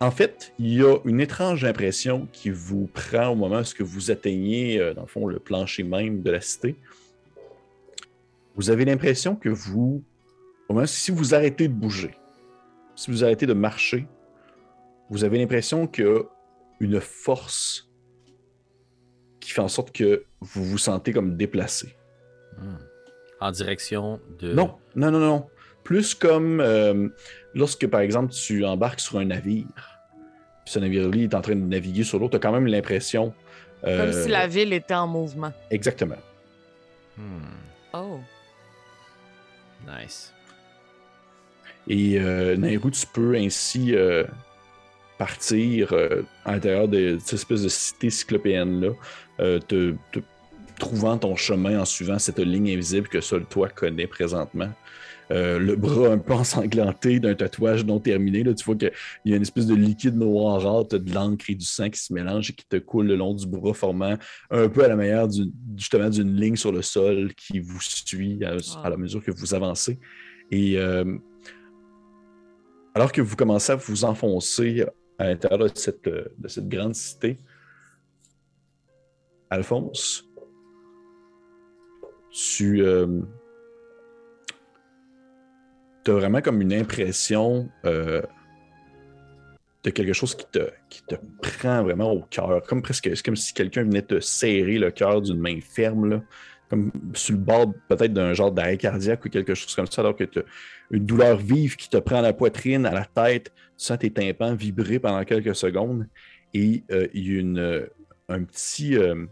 en 0.00 0.10
fait, 0.10 0.52
il 0.58 0.74
y 0.74 0.82
a 0.82 0.96
une 1.04 1.20
étrange 1.20 1.64
impression 1.64 2.26
qui 2.32 2.50
vous 2.50 2.90
prend 2.92 3.28
au 3.28 3.36
moment 3.36 3.60
où 3.60 3.84
vous 3.84 4.10
atteignez, 4.10 4.80
euh, 4.80 4.94
dans 4.94 5.02
le 5.02 5.06
fond, 5.06 5.28
le 5.28 5.38
plancher 5.38 5.84
même 5.84 6.20
de 6.22 6.32
la 6.32 6.40
cité. 6.40 6.74
Vous 8.56 8.70
avez 8.70 8.84
l'impression 8.84 9.36
que 9.36 9.48
vous, 9.48 10.02
au 10.68 10.74
moment, 10.74 10.86
si 10.86 11.12
vous 11.12 11.32
arrêtez 11.32 11.68
de 11.68 11.72
bouger, 11.72 12.16
si 12.96 13.12
vous 13.12 13.22
arrêtez 13.22 13.46
de 13.46 13.52
marcher, 13.52 14.08
vous 15.12 15.24
avez 15.24 15.38
l'impression 15.38 15.86
qu'il 15.86 16.04
y 16.06 16.08
a 16.08 16.22
une 16.80 17.00
force 17.00 17.90
qui 19.40 19.50
fait 19.50 19.60
en 19.60 19.68
sorte 19.68 19.92
que 19.92 20.24
vous 20.40 20.64
vous 20.64 20.78
sentez 20.78 21.12
comme 21.12 21.36
déplacé. 21.36 21.94
En 23.40 23.50
direction 23.50 24.20
de. 24.38 24.54
Non, 24.54 24.78
non, 24.96 25.10
non, 25.10 25.18
non. 25.20 25.46
Plus 25.84 26.14
comme 26.14 26.60
euh, 26.60 27.08
lorsque, 27.54 27.86
par 27.88 28.00
exemple, 28.00 28.32
tu 28.32 28.64
embarques 28.64 29.00
sur 29.00 29.18
un 29.18 29.26
navire, 29.26 29.66
puis 30.64 30.72
ce 30.72 30.78
navire-là 30.78 31.16
est 31.24 31.34
en 31.34 31.42
train 31.42 31.56
de 31.56 31.60
naviguer 31.60 32.04
sur 32.04 32.18
l'eau, 32.18 32.30
tu 32.30 32.36
as 32.36 32.38
quand 32.38 32.52
même 32.52 32.66
l'impression. 32.66 33.34
Comme 33.82 33.90
euh, 33.92 34.24
si 34.24 34.30
la 34.30 34.46
ville 34.46 34.72
était 34.72 34.94
en 34.94 35.08
mouvement. 35.08 35.52
Exactement. 35.70 36.16
Hmm, 37.18 37.42
Oh. 37.92 38.18
Nice. 39.86 40.32
Et 41.86 42.18
euh, 42.18 42.56
Nairou, 42.56 42.90
tu 42.90 43.06
peux 43.08 43.34
ainsi 43.34 43.94
euh, 43.94 44.24
partir 45.18 45.92
euh, 45.92 46.22
à 46.44 46.52
l'intérieur 46.52 46.88
de 46.88 47.18
cette 47.20 47.34
espèce 47.34 47.62
de 47.62 47.68
cité 47.68 48.10
cyclopéenne-là, 48.10 48.90
euh, 49.40 49.58
te, 49.60 49.94
trouvant 50.78 51.16
ton 51.16 51.36
chemin 51.36 51.80
en 51.80 51.84
suivant 51.84 52.18
cette 52.18 52.38
ligne 52.38 52.72
invisible 52.72 53.08
que 53.08 53.20
seul 53.20 53.44
toi 53.46 53.68
connais 53.68 54.06
présentement. 54.06 54.70
Euh, 55.30 55.58
le 55.58 55.76
bras 55.76 56.08
un 56.08 56.18
peu 56.18 56.32
ensanglanté 56.42 57.20
d'un 57.20 57.34
tatouage 57.34 57.84
non 57.84 58.00
terminé. 58.00 58.42
Là, 58.42 58.52
tu 58.52 58.64
vois 58.64 58.74
qu'il 58.74 58.90
y 59.24 59.32
a 59.32 59.36
une 59.36 59.42
espèce 59.42 59.66
de 59.66 59.74
liquide 59.74 60.16
noirâtre, 60.16 60.98
de 60.98 61.14
l'encre 61.14 61.44
et 61.48 61.54
du 61.54 61.64
sang 61.64 61.88
qui 61.88 62.00
se 62.00 62.12
mélangent 62.12 62.50
et 62.50 62.54
qui 62.54 62.66
te 62.66 62.76
coule 62.76 63.06
le 63.06 63.16
long 63.16 63.32
du 63.32 63.46
bras, 63.46 63.74
formant 63.74 64.16
un 64.50 64.68
peu 64.68 64.84
à 64.84 64.88
la 64.88 64.96
manière 64.96 65.28
justement 65.76 66.10
d'une 66.10 66.34
ligne 66.34 66.56
sur 66.56 66.72
le 66.72 66.82
sol 66.82 67.32
qui 67.34 67.60
vous 67.60 67.80
suit 67.80 68.44
à, 68.44 68.56
à 68.84 68.90
la 68.90 68.96
mesure 68.96 69.22
que 69.22 69.30
vous 69.30 69.54
avancez. 69.54 69.98
Et 70.50 70.78
alors 72.94 73.10
que 73.10 73.22
vous 73.22 73.36
commencez 73.36 73.72
à 73.72 73.76
vous 73.76 74.04
enfoncer 74.04 74.84
à 75.22 75.26
l'intérieur 75.26 75.58
de 75.60 75.70
cette, 75.72 76.08
euh, 76.08 76.24
de 76.36 76.48
cette 76.48 76.68
grande 76.68 76.96
cité, 76.96 77.38
Alphonse, 79.50 80.28
tu 82.32 82.84
as 82.84 83.06
vraiment 86.06 86.40
comme 86.40 86.60
une 86.60 86.72
impression 86.72 87.68
euh, 87.84 88.22
de 89.84 89.90
quelque 89.90 90.12
chose 90.12 90.34
qui 90.34 90.46
te, 90.50 90.70
qui 90.88 91.02
te 91.04 91.14
prend 91.40 91.84
vraiment 91.84 92.10
au 92.10 92.22
cœur, 92.22 92.60
comme 92.66 92.82
presque 92.82 93.08
c'est 93.14 93.24
comme 93.24 93.36
si 93.36 93.54
quelqu'un 93.54 93.84
venait 93.84 94.02
te 94.02 94.18
serrer 94.18 94.78
le 94.78 94.90
cœur 94.90 95.22
d'une 95.22 95.38
main 95.38 95.60
ferme, 95.60 96.08
là, 96.08 96.22
comme 96.72 96.90
sur 97.12 97.34
le 97.34 97.40
bord 97.42 97.74
peut-être 97.86 98.14
d'un 98.14 98.32
genre 98.32 98.50
d'arrêt 98.50 98.78
cardiaque 98.78 99.22
ou 99.26 99.28
quelque 99.28 99.54
chose 99.54 99.74
comme 99.74 99.86
ça, 99.86 100.00
alors 100.00 100.16
que 100.16 100.24
tu 100.24 100.38
as 100.38 100.44
une 100.90 101.04
douleur 101.04 101.36
vive 101.36 101.76
qui 101.76 101.90
te 101.90 101.98
prend 101.98 102.16
à 102.16 102.22
la 102.22 102.32
poitrine, 102.32 102.86
à 102.86 102.94
la 102.94 103.04
tête, 103.04 103.52
tu 103.76 103.84
sens 103.84 103.98
tes 103.98 104.10
tympans 104.10 104.54
vibrer 104.54 104.98
pendant 104.98 105.22
quelques 105.24 105.54
secondes 105.54 106.06
et 106.54 106.82
euh, 106.90 107.08
il 107.12 107.30
y 107.30 107.38
a 107.38 107.42
euh, 107.42 107.86
un 108.30 108.42
petit 108.44 108.96
euh, 108.96 109.26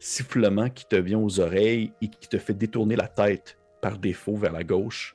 sifflement 0.00 0.68
qui 0.68 0.84
te 0.84 0.96
vient 0.96 1.20
aux 1.20 1.38
oreilles 1.38 1.92
et 2.02 2.08
qui 2.08 2.28
te 2.28 2.38
fait 2.38 2.54
détourner 2.54 2.96
la 2.96 3.06
tête 3.06 3.56
par 3.80 3.96
défaut 3.96 4.34
vers 4.34 4.52
la 4.52 4.64
gauche. 4.64 5.14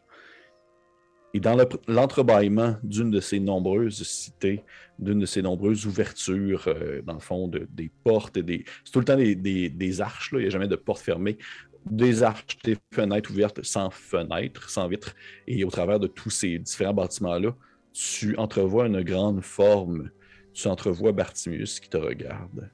Et 1.33 1.41
dans 1.41 1.55
le- 1.55 1.67
l'entrebâillement 1.89 2.77
d'une 2.83 3.11
de 3.11 3.19
ces 3.19 3.41
nombreuses 3.41 4.01
cités, 4.03 4.63
d'une 4.97 5.19
de 5.19 5.25
ces 5.25 5.41
nombreuses 5.41 5.85
ouvertures, 5.85 6.73
dans 7.03 7.15
le 7.15 7.19
fond, 7.19 7.49
de- 7.49 7.67
des 7.69 7.91
portes, 8.05 8.39
des... 8.39 8.63
c'est 8.85 8.91
tout 8.93 8.99
le 8.99 9.05
temps 9.05 9.17
des, 9.17 10.01
arches, 10.01 10.29
il 10.31 10.39
n'y 10.39 10.45
a 10.45 10.49
jamais 10.49 10.69
de 10.69 10.77
porte 10.77 11.01
fermée, 11.01 11.37
des 11.85 12.23
arches, 12.23 12.57
des 12.63 12.77
fenêtres 12.91 13.31
ouvertes 13.31 13.63
sans 13.63 13.89
fenêtres, 13.89 14.69
sans 14.69 14.87
vitres, 14.87 15.15
et 15.47 15.63
au 15.63 15.69
travers 15.69 15.99
de 15.99 16.07
tous 16.07 16.29
ces 16.29 16.59
différents 16.59 16.93
bâtiments-là, 16.93 17.55
tu 17.93 18.35
entrevois 18.37 18.87
une 18.87 19.01
grande 19.01 19.41
forme, 19.41 20.09
tu 20.53 20.67
entrevois 20.67 21.11
Bartimius 21.11 21.79
qui 21.79 21.89
te 21.89 21.97
regarde. 21.97 22.69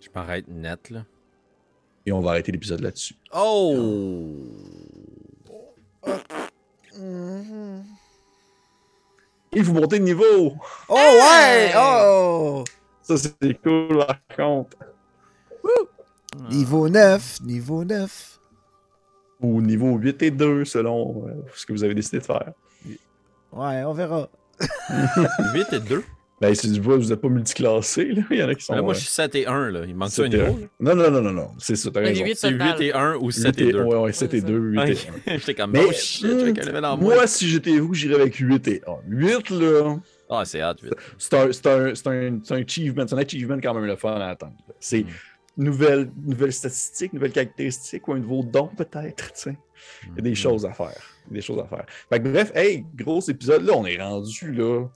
Je 0.00 0.08
parais 0.08 0.40
être 0.40 0.48
net, 0.48 0.90
là. 0.90 1.04
Et 2.04 2.12
on 2.12 2.20
va 2.20 2.30
arrêter 2.30 2.50
l'épisode 2.50 2.80
là-dessus. 2.80 3.14
Oh! 3.32 4.34
Et 9.54 9.60
vous 9.60 9.74
montez 9.74 9.98
de 9.98 10.04
niveau! 10.04 10.54
Oh 10.88 10.94
ouais! 10.94 11.72
Oh! 11.76 12.64
Ça, 13.02 13.16
c'est 13.16 13.54
cool, 13.62 13.98
par 13.98 14.18
contre. 14.36 14.76
Niveau 16.50 16.88
9, 16.88 17.40
niveau 17.44 17.84
9. 17.84 18.38
Ou 19.40 19.60
niveau 19.60 19.96
8 19.96 20.22
et 20.22 20.30
2, 20.30 20.64
selon 20.64 21.26
euh, 21.26 21.32
ce 21.54 21.66
que 21.66 21.72
vous 21.72 21.82
avez 21.84 21.94
décidé 21.94 22.18
de 22.18 22.24
faire. 22.24 22.52
Ouais, 23.52 23.82
on 23.84 23.92
verra. 23.92 24.28
8 25.54 25.66
et 25.72 25.80
2. 25.80 26.02
Ben, 26.40 26.54
si 26.56 26.72
tu 26.72 26.80
vois, 26.80 26.96
vous 26.96 27.04
n'êtes 27.08 27.20
pas 27.20 27.28
multiclassé, 27.28 28.04
là. 28.06 28.22
Il 28.30 28.38
y 28.38 28.42
en 28.42 28.48
a 28.48 28.54
qui 28.56 28.64
sont. 28.64 28.74
Là, 28.74 28.82
moi, 28.82 28.92
euh, 28.92 28.94
je 28.94 29.00
suis 29.00 29.10
7 29.10 29.34
et 29.36 29.46
1, 29.46 29.70
là. 29.70 29.80
Il 29.86 29.94
manque 29.94 30.10
ça 30.10 30.22
un 30.22 30.30
7 30.30 30.34
et 30.34 30.38
niveau. 30.38 30.56
1. 30.56 30.60
là? 30.60 30.66
Non, 30.80 30.94
non, 30.96 31.10
non, 31.10 31.22
non, 31.22 31.32
non. 31.32 31.48
C'est 31.58 31.76
ça, 31.76 31.90
t'as 31.92 32.00
raison. 32.00 32.24
huit 32.24 32.36
C'est 32.36 32.48
8 32.50 32.58
total. 32.58 32.82
et 32.82 32.92
1 32.92 33.14
ou 33.16 33.30
7 33.30 33.56
8 33.56 33.62
et 33.68 33.72
2. 33.72 33.82
Ouais, 33.84 33.96
ouais, 33.96 34.12
7 34.12 34.34
et 34.34 34.40
c'est 34.40 34.46
2, 34.46 34.58
8 34.58 34.78
et 34.80 35.30
1. 35.32 35.38
J'étais 35.38 35.54
comme, 35.54 35.70
Mais, 35.72 35.84
oh 35.88 35.92
shit, 35.92 36.26
je 36.26 36.44
vais 36.44 36.52
qu'elle 36.52 36.84
en 36.84 36.96
Moi, 36.96 37.26
si 37.28 37.48
j'étais 37.48 37.78
vous, 37.78 37.94
j'irais 37.94 38.20
avec 38.20 38.34
8 38.34 38.68
et 38.68 38.82
1. 38.86 38.92
8, 39.08 39.50
là, 39.50 39.96
Ah, 40.30 40.44
c'est 40.44 40.60
hâte, 40.60 40.80
8. 40.80 40.92
c'est 41.18 41.34
un, 41.34 41.52
c'est 41.52 41.66
un, 41.68 41.94
c'est 41.94 42.06
un, 42.08 42.38
c'est 42.42 42.54
un 42.54 42.62
achievement. 42.62 43.04
C'est 43.06 43.14
un 43.14 43.18
achievement 43.18 43.58
quand 43.62 43.74
même 43.74 43.84
le 43.86 43.96
fun 43.96 44.12
à 44.20 44.28
attendre. 44.30 44.54
C'est 44.80 45.04
Mm. 45.56 45.64
nouvelle, 45.64 46.10
nouvelle 46.24 46.52
statistique, 46.52 47.12
nouvelle 47.12 47.32
caractéristique 47.32 48.06
ou 48.08 48.12
un 48.14 48.18
nouveau 48.18 48.42
don, 48.42 48.68
peut-être, 48.76 49.30
sais. 49.34 49.56
Il 50.10 50.16
y 50.16 50.18
a 50.20 50.22
des 50.22 50.30
Mm. 50.32 50.34
choses 50.36 50.64
à 50.66 50.72
faire. 50.72 50.94
Il 51.26 51.30
y 51.30 51.32
a 51.32 51.34
des 51.34 51.40
choses 51.42 51.58
à 51.60 51.66
faire. 51.66 51.84
Fait 52.08 52.20
que 52.22 52.28
bref, 52.28 52.52
hey, 52.54 52.84
gros 52.94 53.20
épisode, 53.20 53.62
là, 53.62 53.72
on 53.76 53.84
est 53.86 54.00
rendu, 54.02 54.52
là. 54.52 54.86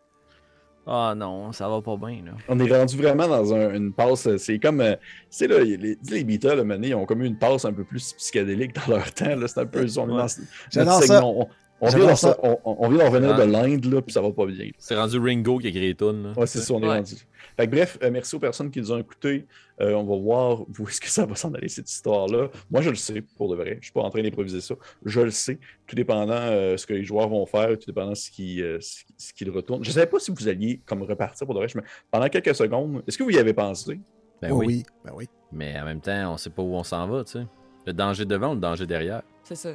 Ah 0.89 1.15
non, 1.17 1.51
ça 1.53 1.69
va 1.69 1.83
pas 1.83 1.97
bien, 1.97 2.23
là. 2.25 2.33
On 2.49 2.59
est 2.61 2.73
rendu 2.73 2.97
vraiment 2.97 3.27
dans 3.27 3.53
un- 3.53 3.75
une 3.75 3.93
passe. 3.93 4.37
C'est 4.37 4.61
comme. 4.61 4.81
euh, 4.81 4.95
tu 4.95 5.01
sais, 5.31 5.49
là, 5.49 5.59
les, 5.59 5.77
les 5.77 5.99
les 6.09 6.23
Beatles, 6.25 6.65
ils 6.85 6.95
ont 6.95 7.05
comme 7.07 7.23
eu 7.23 7.27
une 7.27 7.37
passe 7.39 7.65
un 7.65 7.73
peu 7.73 7.83
plus 7.83 8.13
psychédélique 8.13 8.73
dans 8.77 8.95
leur 8.95 9.13
temps. 9.13 9.35
là. 9.35 9.49
C'est 9.49 9.59
un 9.59 9.67
peu. 9.67 9.81
On, 9.99 10.05
est 10.05 10.17
dans 10.17 10.27
J'adore 10.71 11.03
ça. 11.03 11.07
segment. 11.17 11.41
On, 11.41 11.49
on 11.81 11.89
vient 11.89 12.07
d'en- 12.07 12.17
ça. 12.17 12.39
on- 12.43 12.59
on- 12.65 12.77
on 12.81 12.89
vient 12.89 12.99
d'en 12.99 13.11
revenir 13.11 13.35
Ah. 13.35 13.45
de 13.47 13.51
l'Inde, 13.53 13.85
là, 13.87 14.01
puis 14.03 14.13
ça 14.13 14.21
va 14.21 14.31
pas 14.33 14.47
bien. 14.47 14.71
C'est 14.79 14.97
rendu 14.97 15.19
Ringo 15.19 15.59
qui 15.59 15.69
a 15.69 15.71
créé 15.71 15.97
là. 16.01 16.33
Ouais, 16.37 16.47
c'est 16.47 16.61
ça, 16.61 16.75
on 16.75 16.81
est 16.83 16.87
Ouais. 16.89 16.97
rendu. 16.97 17.15
Fait 17.57 17.67
que 17.67 17.71
bref, 17.71 17.99
euh, 18.03 18.11
merci 18.11 18.35
aux 18.35 18.39
personnes 18.39 18.71
qui 18.71 18.81
nous 18.81 18.93
ont 18.93 18.99
écoutés. 18.99 19.47
Euh, 19.81 19.93
on 19.95 20.05
va 20.05 20.17
voir 20.17 20.63
où 20.63 20.89
est-ce 20.89 21.01
que 21.01 21.09
ça 21.09 21.27
va 21.27 21.35
s'en 21.35 21.53
aller, 21.55 21.69
cette 21.69 21.91
histoire-là. 21.91 22.49
Moi, 22.71 22.81
je 22.81 22.91
le 22.91 22.97
sais, 22.97 23.23
pour 23.37 23.51
de 23.51 23.57
vrai. 23.57 23.77
Je 23.81 23.87
suis 23.87 23.93
pas 23.93 24.01
en 24.03 24.11
train 24.11 24.23
d'improviser 24.23 24.61
ça. 24.61 24.75
Je 25.05 25.21
le 25.21 25.31
sais, 25.31 25.59
tout 25.87 25.95
dépendant 25.97 26.33
euh, 26.35 26.77
ce 26.77 26.87
que 26.87 26.95
les 26.95 27.05
joueurs 27.05 27.29
vont 27.29 27.45
faire, 27.47 27.69
tout 27.79 27.87
dépendant 27.87 28.15
ce 28.15 28.31
qui, 28.31 28.63
euh, 28.63 28.79
ce 28.81 29.05
qui- 29.05 29.15
ce 29.19 29.33
qu'ils 29.35 29.51
retournent. 29.51 29.85
Je 29.85 29.91
savais 29.91 30.07
pas 30.07 30.19
si 30.19 30.31
vous 30.31 30.49
alliez 30.49 30.81
comme 30.87 31.03
repartir 31.03 31.47
pour 31.47 31.55
de 31.55 31.61
vrai. 31.61 31.69
Me- 31.75 31.83
Pendant 32.11 32.29
quelques 32.29 32.55
secondes, 32.55 33.03
est-ce 33.07 33.17
que 33.19 33.23
vous 33.23 33.31
y 33.31 33.39
avez 33.39 33.53
pensé? 33.55 34.01
Ben 34.43 34.51
oui. 34.53 34.67
oui, 34.67 34.83
ben 35.05 35.13
oui. 35.15 35.29
Mais 35.53 35.79
en 35.81 35.85
même 35.85 36.01
temps, 36.01 36.33
on 36.33 36.37
sait 36.37 36.51
pas 36.51 36.63
où 36.63 36.75
on 36.75 36.83
s'en 36.83 37.07
va, 37.09 37.25
tu 37.25 37.33
sais. 37.33 37.47
Le 37.87 37.93
danger 37.93 38.25
devant 38.25 38.51
ou 38.51 38.55
le 38.55 38.61
danger 38.61 38.87
derrière? 38.87 39.23
C'est 39.45 39.55
ça. 39.55 39.71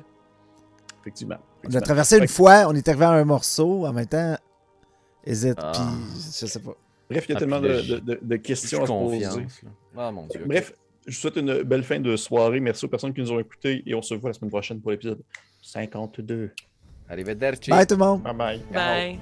Effectivement. 1.02 1.38
On 1.70 1.76
a 1.76 1.82
traversé 1.82 2.18
une 2.18 2.28
fois, 2.28 2.66
on 2.68 2.74
est 2.76 2.88
arrivé 2.88 3.06
à 3.06 3.12
un 3.12 3.24
morceau, 3.26 3.86
en 3.86 3.94
même 3.94 4.08
temps, 4.08 4.36
hésite, 5.26 5.56
Ah. 5.58 5.72
puis 5.74 6.22
je 6.40 6.46
sais 6.46 6.60
pas. 6.60 6.72
Bref, 7.10 7.26
il 7.28 7.32
y 7.32 7.34
a 7.34 7.36
Ah, 7.36 7.40
tellement 7.40 7.60
de, 7.60 7.74
j'ai- 7.80 7.94
de- 7.96 8.00
de- 8.00 8.20
de 8.22 8.28
J'ai 8.32 8.40
questions 8.42 8.84
à 8.84 8.88
se 8.88 8.92
poser. 8.92 9.26
Ah, 9.98 10.12
mon 10.12 10.26
Dieu. 10.28 10.44
Bref, 10.46 10.74
je 11.06 11.12
vous 11.16 11.20
souhaite 11.22 11.36
une 11.36 11.64
belle 11.64 11.84
fin 11.84 12.00
de 12.00 12.16
soirée. 12.16 12.60
Merci 12.60 12.86
aux 12.86 12.90
personnes 12.90 13.14
qui 13.14 13.22
nous 13.22 13.32
ont 13.32 13.40
écoutés 13.40 13.84
et 13.86 13.94
on 13.94 14.02
se 14.02 14.14
voit 14.16 14.30
la 14.30 14.34
semaine 14.34 14.52
prochaine 14.52 14.80
pour 14.80 14.92
l'épisode 14.92 15.20
52. 15.62 16.52
Arrivederci. 17.10 17.70
Bye 17.70 17.86
tout 17.86 17.96
le 17.96 18.00
monde! 18.06 18.22
Bye 18.24 18.34
bye. 18.34 18.62
Bye. 18.72 19.20